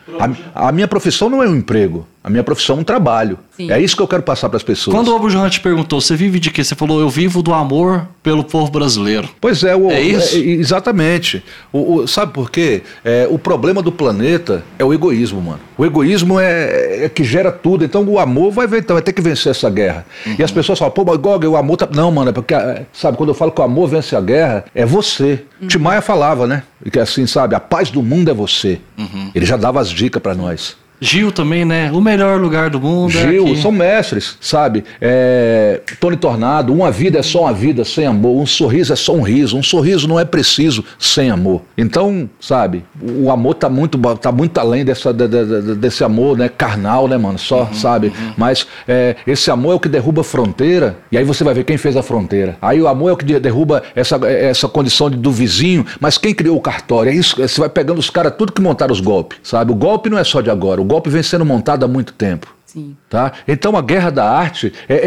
A, 0.54 0.68
a 0.68 0.72
minha 0.72 0.88
profissão 0.88 1.28
não 1.28 1.42
é 1.42 1.48
um 1.48 1.56
emprego. 1.56 2.06
A 2.22 2.28
minha 2.28 2.44
profissão 2.44 2.76
é 2.76 2.80
um 2.80 2.84
trabalho. 2.84 3.38
Sim. 3.56 3.72
É 3.72 3.80
isso 3.80 3.96
que 3.96 4.02
eu 4.02 4.08
quero 4.08 4.22
passar 4.22 4.48
para 4.50 4.58
as 4.58 4.62
pessoas. 4.62 4.94
Quando 4.94 5.08
o 5.08 5.16
Abujamra 5.16 5.48
te 5.48 5.58
perguntou, 5.58 6.00
você 6.00 6.14
vive 6.14 6.38
de 6.38 6.50
quê? 6.50 6.62
Você 6.62 6.74
falou, 6.74 7.00
eu 7.00 7.08
vivo 7.08 7.42
do 7.42 7.54
amor 7.54 8.06
pelo 8.22 8.44
povo 8.44 8.70
brasileiro. 8.70 9.28
Pois 9.40 9.64
é, 9.64 9.74
o, 9.74 9.90
é 9.90 10.02
isso? 10.02 10.36
É, 10.36 10.40
exatamente. 10.40 11.42
O, 11.72 11.94
o, 11.94 12.06
sabe 12.06 12.32
por 12.32 12.50
quê? 12.50 12.82
É, 13.02 13.26
o 13.30 13.38
problema 13.38 13.80
do 13.80 13.90
planeta 13.90 14.62
é 14.78 14.84
o 14.84 14.92
egoísmo, 14.92 15.40
mano. 15.40 15.60
O 15.78 15.86
egoísmo 15.86 16.38
é, 16.38 17.04
é 17.04 17.08
que 17.08 17.24
gera 17.24 17.50
tudo. 17.50 17.86
Então 17.86 18.04
o 18.04 18.18
amor 18.18 18.50
vai, 18.52 18.66
então, 18.66 18.94
vai 18.94 19.02
ter 19.02 19.14
que 19.14 19.22
vencer 19.22 19.50
essa 19.50 19.70
guerra. 19.70 20.04
Uhum. 20.26 20.36
E 20.38 20.42
as 20.42 20.50
pessoas 20.50 20.78
falam, 20.78 20.92
pô, 20.92 21.04
mas 21.06 21.16
Gog, 21.16 21.46
o 21.46 21.56
amor 21.56 21.78
tá. 21.78 21.88
Não, 21.90 22.10
mano, 22.10 22.28
é 22.28 22.32
porque, 22.32 22.52
é, 22.52 22.84
sabe, 22.92 23.16
quando 23.16 23.30
eu 23.30 23.34
falo 23.34 23.50
que 23.50 23.60
o 23.62 23.64
amor 23.64 23.88
vence 23.88 24.14
a 24.14 24.20
guerra, 24.20 24.64
é 24.74 24.84
você. 24.84 25.42
Uhum. 25.60 25.68
Timaya 25.68 26.02
falava, 26.02 26.46
né? 26.46 26.64
Que 26.92 26.98
assim, 26.98 27.26
sabe, 27.26 27.54
a 27.54 27.60
paz 27.60 27.90
do 27.90 28.02
mundo 28.02 28.30
é 28.30 28.34
você. 28.34 28.78
Uhum. 28.98 29.30
Ele 29.34 29.46
já 29.46 29.56
dava 29.56 29.80
as 29.80 29.88
dicas 29.88 30.20
para 30.20 30.34
nós. 30.34 30.76
Gil 31.00 31.32
também, 31.32 31.64
né? 31.64 31.90
O 31.92 32.00
melhor 32.00 32.38
lugar 32.38 32.68
do 32.70 32.80
mundo. 32.80 33.16
É 33.16 33.28
Gil, 33.28 33.48
é 33.48 33.56
são 33.56 33.72
mestres, 33.72 34.36
sabe? 34.40 34.84
É, 35.00 35.80
Tony 35.98 36.16
Tornado, 36.16 36.72
uma 36.72 36.90
vida 36.90 37.18
é 37.18 37.22
só 37.22 37.42
uma 37.42 37.52
vida 37.52 37.84
sem 37.84 38.06
amor, 38.06 38.36
um 38.36 38.46
sorriso 38.46 38.92
é 38.92 38.96
só 38.96 39.14
um 39.14 39.22
riso, 39.22 39.56
um 39.56 39.62
sorriso 39.62 40.06
não 40.06 40.20
é 40.20 40.24
preciso 40.24 40.84
sem 40.98 41.30
amor. 41.30 41.62
Então, 41.76 42.28
sabe, 42.38 42.84
o 43.00 43.30
amor 43.30 43.54
tá 43.54 43.68
muito, 43.68 43.98
tá 44.16 44.30
muito 44.30 44.58
além 44.58 44.84
dessa, 44.84 45.12
de, 45.12 45.26
de, 45.26 45.74
desse 45.76 46.04
amor, 46.04 46.36
né? 46.36 46.48
Carnal, 46.48 47.08
né, 47.08 47.16
mano? 47.16 47.38
Só, 47.38 47.62
uhum, 47.62 47.74
sabe? 47.74 48.08
Uhum. 48.08 48.34
Mas 48.36 48.66
é, 48.86 49.16
esse 49.26 49.50
amor 49.50 49.72
é 49.72 49.74
o 49.76 49.80
que 49.80 49.88
derruba 49.88 50.20
a 50.20 50.24
fronteira, 50.24 50.98
e 51.10 51.16
aí 51.16 51.24
você 51.24 51.42
vai 51.42 51.54
ver 51.54 51.64
quem 51.64 51.78
fez 51.78 51.96
a 51.96 52.02
fronteira. 52.02 52.56
Aí 52.60 52.80
o 52.80 52.86
amor 52.86 53.10
é 53.10 53.12
o 53.12 53.16
que 53.16 53.24
derruba 53.40 53.82
essa, 53.94 54.16
essa 54.26 54.68
condição 54.68 55.08
de, 55.08 55.16
do 55.16 55.32
vizinho, 55.32 55.86
mas 55.98 56.18
quem 56.18 56.34
criou 56.34 56.56
o 56.56 56.60
cartório? 56.60 57.10
É 57.10 57.14
isso, 57.14 57.36
você 57.36 57.60
vai 57.60 57.70
pegando 57.70 57.98
os 57.98 58.10
caras, 58.10 58.34
tudo 58.36 58.52
que 58.52 58.60
montaram 58.60 58.92
os 58.92 59.00
golpes, 59.00 59.38
sabe? 59.42 59.72
O 59.72 59.74
golpe 59.74 60.10
não 60.10 60.18
é 60.18 60.24
só 60.24 60.40
de 60.40 60.50
agora, 60.50 60.80
golpe 60.90 61.08
vem 61.08 61.22
sendo 61.22 61.44
montado 61.44 61.84
há 61.84 61.88
muito 61.88 62.12
tempo. 62.12 62.52
Sim. 62.72 62.96
Tá? 63.08 63.32
Então 63.48 63.76
a 63.76 63.82
guerra 63.82 64.10
da 64.10 64.30
arte 64.30 64.72
é, 64.88 64.94
é, 64.94 64.98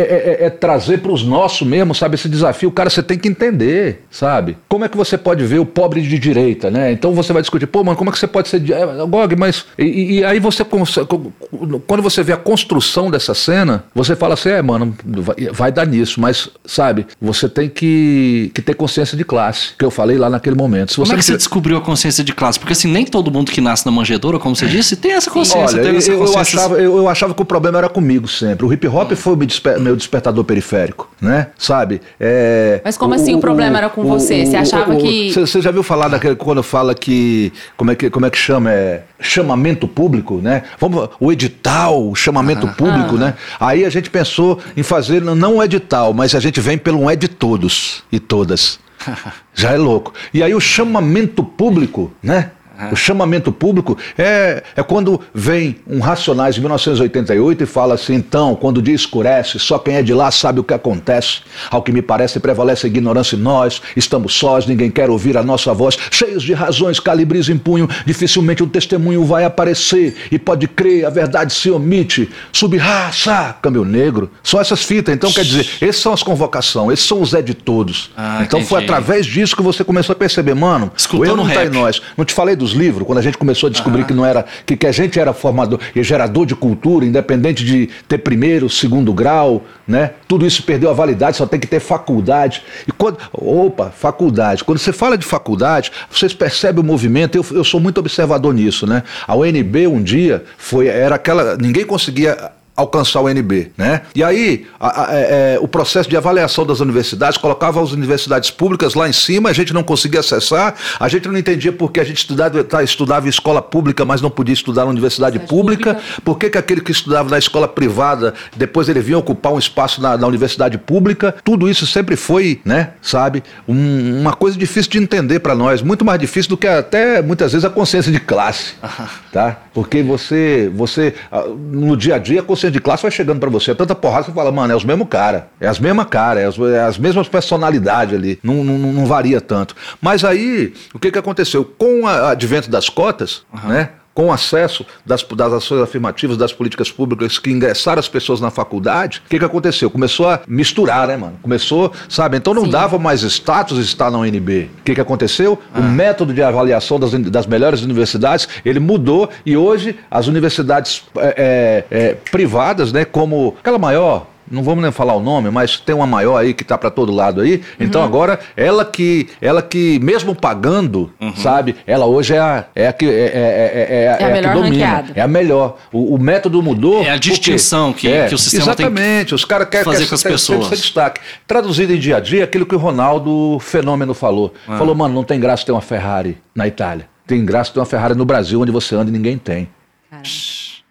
é, 0.41 0.45
é 0.47 0.49
trazer 0.49 0.97
para 0.97 1.13
os 1.13 1.23
nossos 1.23 1.65
mesmo, 1.65 1.95
sabe, 1.95 2.15
esse 2.15 2.27
desafio. 2.27 2.69
Cara, 2.71 2.89
você 2.89 3.01
tem 3.01 3.17
que 3.17 3.29
entender, 3.29 4.03
sabe? 4.11 4.57
Como 4.67 4.83
é 4.83 4.89
que 4.89 4.97
você 4.97 5.17
pode 5.17 5.45
ver 5.45 5.59
o 5.59 5.65
pobre 5.65 6.01
de 6.01 6.19
direita, 6.19 6.69
né? 6.69 6.91
Então 6.91 7.13
você 7.13 7.31
vai 7.31 7.41
discutir, 7.41 7.65
pô, 7.67 7.81
mano, 7.81 7.97
como 7.97 8.09
é 8.09 8.13
que 8.13 8.19
você 8.19 8.27
pode 8.27 8.49
ser. 8.49 8.59
De... 8.59 8.73
É, 8.73 8.85
Gog, 9.07 9.35
mas. 9.37 9.65
E, 9.77 10.17
e, 10.17 10.25
aí 10.25 10.41
você. 10.41 10.65
Quando 10.65 12.03
você 12.03 12.21
vê 12.21 12.33
a 12.33 12.37
construção 12.37 13.09
dessa 13.09 13.33
cena, 13.33 13.85
você 13.95 14.13
fala 14.13 14.33
assim, 14.33 14.49
é, 14.49 14.61
mano, 14.61 14.93
vai, 15.05 15.35
vai 15.53 15.71
dar 15.71 15.87
nisso, 15.87 16.19
mas, 16.19 16.49
sabe, 16.65 17.07
você 17.21 17.47
tem 17.47 17.69
que, 17.69 18.51
que 18.53 18.61
ter 18.61 18.73
consciência 18.73 19.15
de 19.15 19.23
classe, 19.23 19.69
que 19.79 19.85
eu 19.85 19.91
falei 19.91 20.17
lá 20.17 20.29
naquele 20.29 20.57
momento. 20.57 20.91
Se 20.91 20.97
como 20.97 21.13
é 21.13 21.15
que 21.15 21.23
você 21.23 21.37
descobriu 21.37 21.77
a 21.77 21.81
consciência 21.81 22.25
de 22.25 22.33
classe? 22.33 22.59
Porque 22.59 22.73
assim, 22.73 22.91
nem 22.91 23.05
todo 23.05 23.31
mundo 23.31 23.53
que 23.53 23.61
nasce 23.61 23.85
na 23.85 23.91
manjedoura, 23.91 24.37
como 24.37 24.53
você 24.53 24.67
disse, 24.67 24.97
tem 24.97 25.13
essa 25.13 25.31
consciência. 25.31 25.79
Olha, 25.79 25.97
essa 25.97 26.11
eu, 26.11 26.19
consciência... 26.19 26.57
eu, 26.57 26.61
achava, 26.61 26.75
eu, 26.75 26.97
eu 26.97 27.07
achava 27.07 27.33
que 27.33 27.41
o 27.41 27.45
problema 27.53 27.77
era 27.77 27.89
comigo 27.89 28.27
sempre. 28.27 28.65
O 28.65 28.73
hip 28.73 28.87
hop 28.87 29.11
foi 29.11 29.33
o 29.35 29.79
meu 29.79 29.95
despertador 29.95 30.43
periférico, 30.43 31.07
né? 31.21 31.47
Sabe? 31.55 32.01
É, 32.19 32.81
Mas 32.83 32.97
como 32.97 33.13
o, 33.13 33.15
assim 33.15 33.35
o, 33.35 33.37
o 33.37 33.41
problema 33.41 33.77
era 33.77 33.89
com 33.89 34.01
o, 34.01 34.07
você? 34.07 34.43
Você 34.43 34.55
achava 34.55 34.95
que. 34.95 35.31
Você 35.31 35.61
já 35.61 35.69
viu 35.69 35.83
falar 35.83 36.07
daquele, 36.07 36.35
quando 36.35 36.63
fala 36.63 36.95
que. 36.95 37.53
Como 37.77 37.91
é 37.91 37.95
que, 37.95 38.09
como 38.09 38.25
é 38.25 38.31
que 38.31 38.37
chama? 38.37 38.71
É, 38.71 39.03
chamamento 39.19 39.87
público, 39.87 40.39
né? 40.41 40.63
Vamos, 40.79 41.09
o 41.19 41.31
edital, 41.31 42.09
o 42.09 42.15
chamamento 42.15 42.65
ah, 42.65 42.71
público, 42.71 43.15
ah. 43.17 43.19
né? 43.19 43.33
Aí 43.59 43.85
a 43.85 43.89
gente 43.89 44.09
pensou 44.09 44.59
em 44.75 44.81
fazer 44.81 45.21
não 45.21 45.57
um 45.57 45.63
edital, 45.63 46.11
mas 46.11 46.33
a 46.33 46.39
gente 46.39 46.59
vem 46.59 46.77
pelo 46.77 47.01
um 47.01 47.09
é 47.09 47.15
de 47.15 47.27
todos 47.27 48.03
e 48.11 48.19
todas. 48.19 48.79
Já 49.53 49.73
é 49.73 49.77
louco. 49.77 50.11
E 50.33 50.41
aí 50.41 50.55
o 50.55 50.59
chamamento 50.59 51.43
público, 51.43 52.11
né? 52.23 52.49
O 52.91 52.95
chamamento 52.95 53.51
público 53.51 53.97
é, 54.17 54.63
é 54.75 54.83
quando 54.83 55.19
vem 55.33 55.77
um 55.87 55.99
Racionais 55.99 56.55
de 56.55 56.61
1988 56.61 57.63
e 57.63 57.65
fala 57.65 57.95
assim: 57.95 58.15
então, 58.15 58.55
quando 58.55 58.77
o 58.77 58.81
dia 58.81 58.95
escurece, 58.95 59.59
só 59.59 59.77
quem 59.77 59.95
é 59.95 60.01
de 60.01 60.13
lá 60.13 60.31
sabe 60.31 60.59
o 60.59 60.63
que 60.63 60.73
acontece. 60.73 61.41
Ao 61.69 61.81
que 61.81 61.91
me 61.91 62.01
parece, 62.01 62.39
prevalece 62.39 62.85
a 62.85 62.89
ignorância 62.89 63.35
em 63.35 63.39
nós, 63.39 63.81
estamos 63.95 64.33
sós, 64.33 64.65
ninguém 64.65 64.89
quer 64.89 65.09
ouvir 65.09 65.37
a 65.37 65.43
nossa 65.43 65.73
voz, 65.73 65.97
cheios 66.11 66.43
de 66.43 66.53
razões, 66.53 66.99
calibres 66.99 67.49
em 67.49 67.57
punho, 67.57 67.87
dificilmente 68.05 68.63
um 68.63 68.67
testemunho 68.67 69.23
vai 69.23 69.45
aparecer 69.45 70.15
e 70.31 70.39
pode 70.39 70.67
crer, 70.67 71.05
a 71.05 71.09
verdade 71.09 71.53
se 71.53 71.69
omite. 71.69 72.29
Subraça, 72.51 73.55
câmbio 73.61 73.85
negro. 73.85 74.29
São 74.43 74.59
essas 74.59 74.83
fitas. 74.83 75.13
Então, 75.13 75.31
quer 75.31 75.43
dizer, 75.43 75.67
essas 75.81 75.97
são 75.97 76.13
as 76.13 76.23
convocações, 76.23 76.93
esses 76.93 77.05
são 77.05 77.21
os 77.21 77.33
é 77.33 77.41
de 77.41 77.53
todos. 77.53 78.11
Ah, 78.15 78.41
então 78.43 78.63
foi 78.63 78.81
entendi. 78.81 78.93
através 78.93 79.25
disso 79.25 79.55
que 79.55 79.61
você 79.61 79.83
começou 79.83 80.13
a 80.13 80.15
perceber, 80.15 80.53
mano, 80.53 80.91
o 81.13 81.25
eu 81.25 81.35
não 81.35 81.47
tá 81.49 81.65
em 81.65 81.69
nós. 81.69 82.01
Não 82.17 82.25
te 82.25 82.33
falei 82.33 82.55
dos 82.55 82.72
livros, 82.73 83.07
quando 83.07 83.19
a 83.19 83.21
gente 83.21 83.37
começou 83.37 83.67
a 83.67 83.71
descobrir 83.71 84.05
que 84.05 84.13
não 84.13 84.25
era, 84.25 84.45
que, 84.65 84.75
que 84.75 84.85
a 84.85 84.91
gente 84.91 85.19
era 85.19 85.33
formador 85.33 85.79
e 85.95 86.03
gerador 86.03 86.45
de 86.45 86.55
cultura, 86.55 87.05
independente 87.05 87.63
de 87.63 87.89
ter 88.07 88.17
primeiro, 88.17 88.69
segundo 88.69 89.13
grau, 89.13 89.63
né? 89.87 90.11
Tudo 90.27 90.45
isso 90.45 90.63
perdeu 90.63 90.89
a 90.89 90.93
validade, 90.93 91.37
só 91.37 91.45
tem 91.45 91.59
que 91.59 91.67
ter 91.67 91.79
faculdade. 91.79 92.63
E 92.87 92.91
quando, 92.91 93.17
opa, 93.31 93.89
faculdade. 93.89 94.63
Quando 94.63 94.79
você 94.79 94.91
fala 94.91 95.17
de 95.17 95.25
faculdade, 95.25 95.91
vocês 96.09 96.33
percebem 96.33 96.83
o 96.83 96.85
movimento. 96.85 97.37
Eu, 97.37 97.45
eu 97.51 97.63
sou 97.63 97.79
muito 97.79 97.99
observador 97.99 98.53
nisso, 98.53 98.85
né? 98.85 99.03
A 99.27 99.35
UNB 99.35 99.87
um 99.87 100.01
dia 100.01 100.43
foi, 100.57 100.87
era 100.87 101.15
aquela, 101.15 101.57
ninguém 101.57 101.85
conseguia 101.85 102.51
alcançar 102.75 103.21
o 103.21 103.29
NB, 103.29 103.71
né? 103.77 104.01
E 104.15 104.23
aí 104.23 104.65
a- 104.79 105.03
a- 105.03 105.07
é, 105.15 105.55
é, 105.55 105.59
o 105.61 105.67
processo 105.67 106.09
de 106.09 106.17
avaliação 106.17 106.65
das 106.65 106.79
universidades 106.79 107.37
colocava 107.37 107.81
as 107.81 107.91
universidades 107.91 108.49
públicas 108.49 108.93
lá 108.95 109.07
em 109.07 109.13
cima, 109.13 109.49
a 109.49 109.53
gente 109.53 109.73
não 109.73 109.83
conseguia 109.83 110.19
acessar, 110.21 110.73
a 110.99 111.07
gente 111.07 111.27
não 111.27 111.37
entendia 111.37 111.71
por 111.71 111.91
que 111.91 111.99
a 111.99 112.03
gente 112.03 112.17
estudava, 112.17 112.63
tá, 112.63 112.81
estudava 112.83 113.27
em 113.27 113.29
escola 113.29 113.61
pública, 113.61 114.03
mas 114.05 114.21
não 114.21 114.29
podia 114.29 114.53
estudar 114.53 114.85
na 114.85 114.89
universidade 114.91 115.03
Universidade 115.13 115.47
pública, 115.47 115.93
pública. 115.95 116.21
por 116.23 116.37
que, 116.37 116.49
que 116.49 116.57
aquele 116.57 116.81
que 116.81 116.91
estudava 116.91 117.29
na 117.29 117.37
escola 117.37 117.67
privada, 117.67 118.33
depois 118.55 118.89
ele 118.89 118.99
vinha 119.01 119.17
ocupar 119.17 119.53
um 119.53 119.59
espaço 119.59 120.01
na, 120.01 120.17
na 120.17 120.25
universidade 120.27 120.77
pública, 120.77 121.35
tudo 121.43 121.69
isso 121.69 121.85
sempre 121.85 122.15
foi, 122.15 122.61
né, 122.65 122.91
sabe, 123.01 123.43
um- 123.67 124.19
uma 124.21 124.33
coisa 124.33 124.57
difícil 124.57 124.91
de 124.91 124.97
entender 124.97 125.39
para 125.39 125.55
nós, 125.55 125.81
muito 125.81 126.03
mais 126.03 126.19
difícil 126.19 126.49
do 126.49 126.57
que 126.57 126.67
até 126.67 127.21
muitas 127.21 127.51
vezes 127.51 127.63
a 127.65 127.69
consciência 127.69 128.11
de 128.11 128.19
classe, 128.19 128.73
tá? 129.31 129.57
Porque 129.73 130.03
você, 130.03 130.71
você 130.73 131.15
ah, 131.31 131.45
no 131.47 131.97
dia 131.97 132.15
a 132.15 132.17
dia 132.17 132.41
a 132.41 132.43
consciência 132.43 132.71
de 132.71 132.79
classe 132.79 133.03
vai 133.03 133.11
chegando 133.11 133.39
para 133.39 133.49
você, 133.49 133.71
é 133.71 133.73
tanta 133.75 133.95
porrada 133.95 134.25
que 134.25 134.31
você 134.31 134.35
fala, 134.35 134.51
mano, 134.51 134.71
é 134.71 134.75
os 134.75 134.85
mesmos 134.85 135.07
cara, 135.07 135.47
é 135.59 135.67
as 135.67 135.79
mesmas 135.79 136.05
cara, 136.07 136.39
é 136.39 136.45
as, 136.45 136.59
é 136.59 136.79
as 136.81 136.97
mesmas 136.97 137.27
personalidades 137.27 138.13
ali, 138.13 138.39
não, 138.43 138.63
não, 138.63 138.77
não 138.77 139.05
varia 139.05 139.41
tanto. 139.41 139.75
Mas 140.01 140.23
aí, 140.23 140.73
o 140.93 140.99
que 140.99 141.11
que 141.11 141.17
aconteceu? 141.17 141.65
Com 141.65 142.03
o 142.03 142.07
advento 142.07 142.69
das 142.69 142.89
cotas, 142.89 143.43
né? 143.63 143.89
Com 144.13 144.27
o 144.27 144.31
acesso 144.31 144.85
das, 145.05 145.23
das 145.23 145.53
ações 145.53 145.81
afirmativas 145.81 146.37
das 146.37 146.53
políticas 146.53 146.91
públicas 146.91 147.39
que 147.39 147.51
ingressaram 147.51 147.99
as 147.99 148.07
pessoas 148.07 148.39
na 148.39 148.51
faculdade, 148.51 149.21
o 149.25 149.29
que, 149.29 149.39
que 149.39 149.45
aconteceu? 149.45 149.89
Começou 149.89 150.29
a 150.29 150.41
misturar, 150.47 151.07
né, 151.07 151.17
mano? 151.17 151.37
Começou, 151.41 151.91
sabe? 152.07 152.37
Então 152.37 152.53
não 152.53 152.65
Sim. 152.65 152.71
dava 152.71 152.99
mais 152.99 153.23
status 153.23 153.79
estar 153.79 154.11
na 154.11 154.19
UNB. 154.19 154.69
O 154.79 154.83
que, 154.83 154.95
que 154.95 155.01
aconteceu? 155.01 155.59
O 155.75 155.81
método 155.81 156.33
de 156.33 156.41
avaliação 156.41 156.99
das, 156.99 157.11
das 157.11 157.47
melhores 157.47 157.81
universidades, 157.81 158.47
ele 158.63 158.79
mudou 158.79 159.29
e 159.45 159.57
hoje 159.57 159.97
as 160.09 160.27
universidades 160.27 161.03
é, 161.17 161.83
é, 161.89 162.13
privadas, 162.31 162.91
né, 162.91 163.05
como 163.05 163.55
aquela 163.59 163.79
maior, 163.79 164.27
não 164.49 164.63
vamos 164.63 164.81
nem 164.83 164.91
falar 164.91 165.13
o 165.15 165.19
nome, 165.19 165.49
mas 165.49 165.77
tem 165.77 165.93
uma 165.95 166.05
maior 166.07 166.37
aí 166.37 166.53
que 166.53 166.63
está 166.63 166.77
para 166.77 166.89
todo 166.91 167.11
lado 167.11 167.41
aí. 167.41 167.61
Então 167.79 168.03
agora 168.03 168.39
ela 168.55 168.83
que, 168.85 169.29
ela 169.41 169.61
que 169.61 169.99
mesmo 169.99 170.35
pagando, 170.35 171.11
sabe? 171.35 171.75
Ela 171.87 172.05
hoje 172.05 172.33
é 172.35 172.39
a, 172.39 172.65
é 172.75 172.87
a 172.87 172.93
que 172.93 173.05
é, 173.05 173.09
é, 173.09 173.87
é, 173.89 174.03
É 174.05 174.13
a 174.13 174.17
que 174.17 174.25
melhor 174.25 174.53
domina. 174.55 174.85
ranqueada. 174.85 175.11
É 175.15 175.21
a 175.21 175.27
melhor. 175.27 175.77
O, 175.91 176.15
o 176.15 176.19
método 176.19 176.61
mudou. 176.61 177.03
É 177.03 177.09
a 177.11 177.17
distinção 177.17 177.91
que- 177.93 178.27
que 178.27 178.35
o 178.35 178.37
sistema 178.37 178.75
tem 178.75 178.85
que 178.87 178.91
Exatamente. 178.93 179.35
Os 179.35 179.45
caras 179.45 179.67
querem 179.69 179.85
fazer 179.85 180.03
quer 180.03 180.09
com 180.09 180.15
as 180.15 180.23
pessoas. 180.23 180.69
destaque. 180.69 181.21
Traduzido 181.47 181.93
em 181.93 181.99
dia 181.99 182.17
a 182.17 182.19
dia, 182.19 182.43
aquilo 182.43 182.65
que 182.65 182.75
o 182.75 182.77
Ronaldo 182.77 183.57
Fenômeno 183.59 184.13
falou. 184.13 184.53
Ah. 184.67 184.77
Falou, 184.77 184.93
mano, 184.95 185.13
não 185.13 185.23
tem 185.23 185.39
graça 185.39 185.65
ter 185.65 185.71
uma 185.71 185.81
Ferrari 185.81 186.37
na 186.55 186.67
Itália. 186.67 187.07
Tem 187.25 187.43
graça 187.45 187.71
ter 187.73 187.79
uma 187.79 187.85
Ferrari 187.85 188.15
no 188.15 188.25
Brasil, 188.25 188.59
onde 188.61 188.71
você 188.71 188.95
anda 188.95 189.09
e 189.09 189.13
ninguém 189.13 189.37
tem. 189.37 189.69
Cara, 190.11 190.23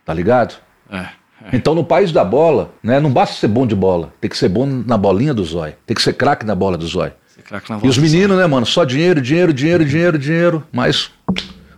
Tá 0.05 0.13
ligado? 0.15 0.55
É, 0.91 0.97
é. 0.97 1.09
Então, 1.53 1.75
no 1.75 1.85
país 1.85 2.13
da 2.13 2.25
bola, 2.25 2.71
né, 2.83 3.01
não 3.01 3.11
basta 3.11 3.37
ser 3.37 3.49
bom 3.49 3.67
de 3.67 3.75
bola, 3.75 4.13
tem 4.21 4.31
que 4.31 4.37
ser 4.37 4.49
bom 4.49 4.67
na 4.67 4.97
bolinha 4.97 5.33
do 5.35 5.45
zóio, 5.45 5.75
tem 5.87 5.95
que 5.95 6.03
ser 6.03 6.13
craque 6.13 6.45
na 6.45 6.55
bola 6.55 6.77
do 6.77 6.87
zóio. 6.87 7.13
E 7.85 7.89
os 7.89 7.99
meninos, 7.99 8.37
né, 8.37 8.47
mano, 8.47 8.67
só 8.67 8.85
dinheiro, 8.85 9.21
dinheiro, 9.21 9.53
dinheiro, 9.53 9.85
dinheiro, 9.85 10.19
dinheiro, 10.19 10.65
mas 10.73 11.11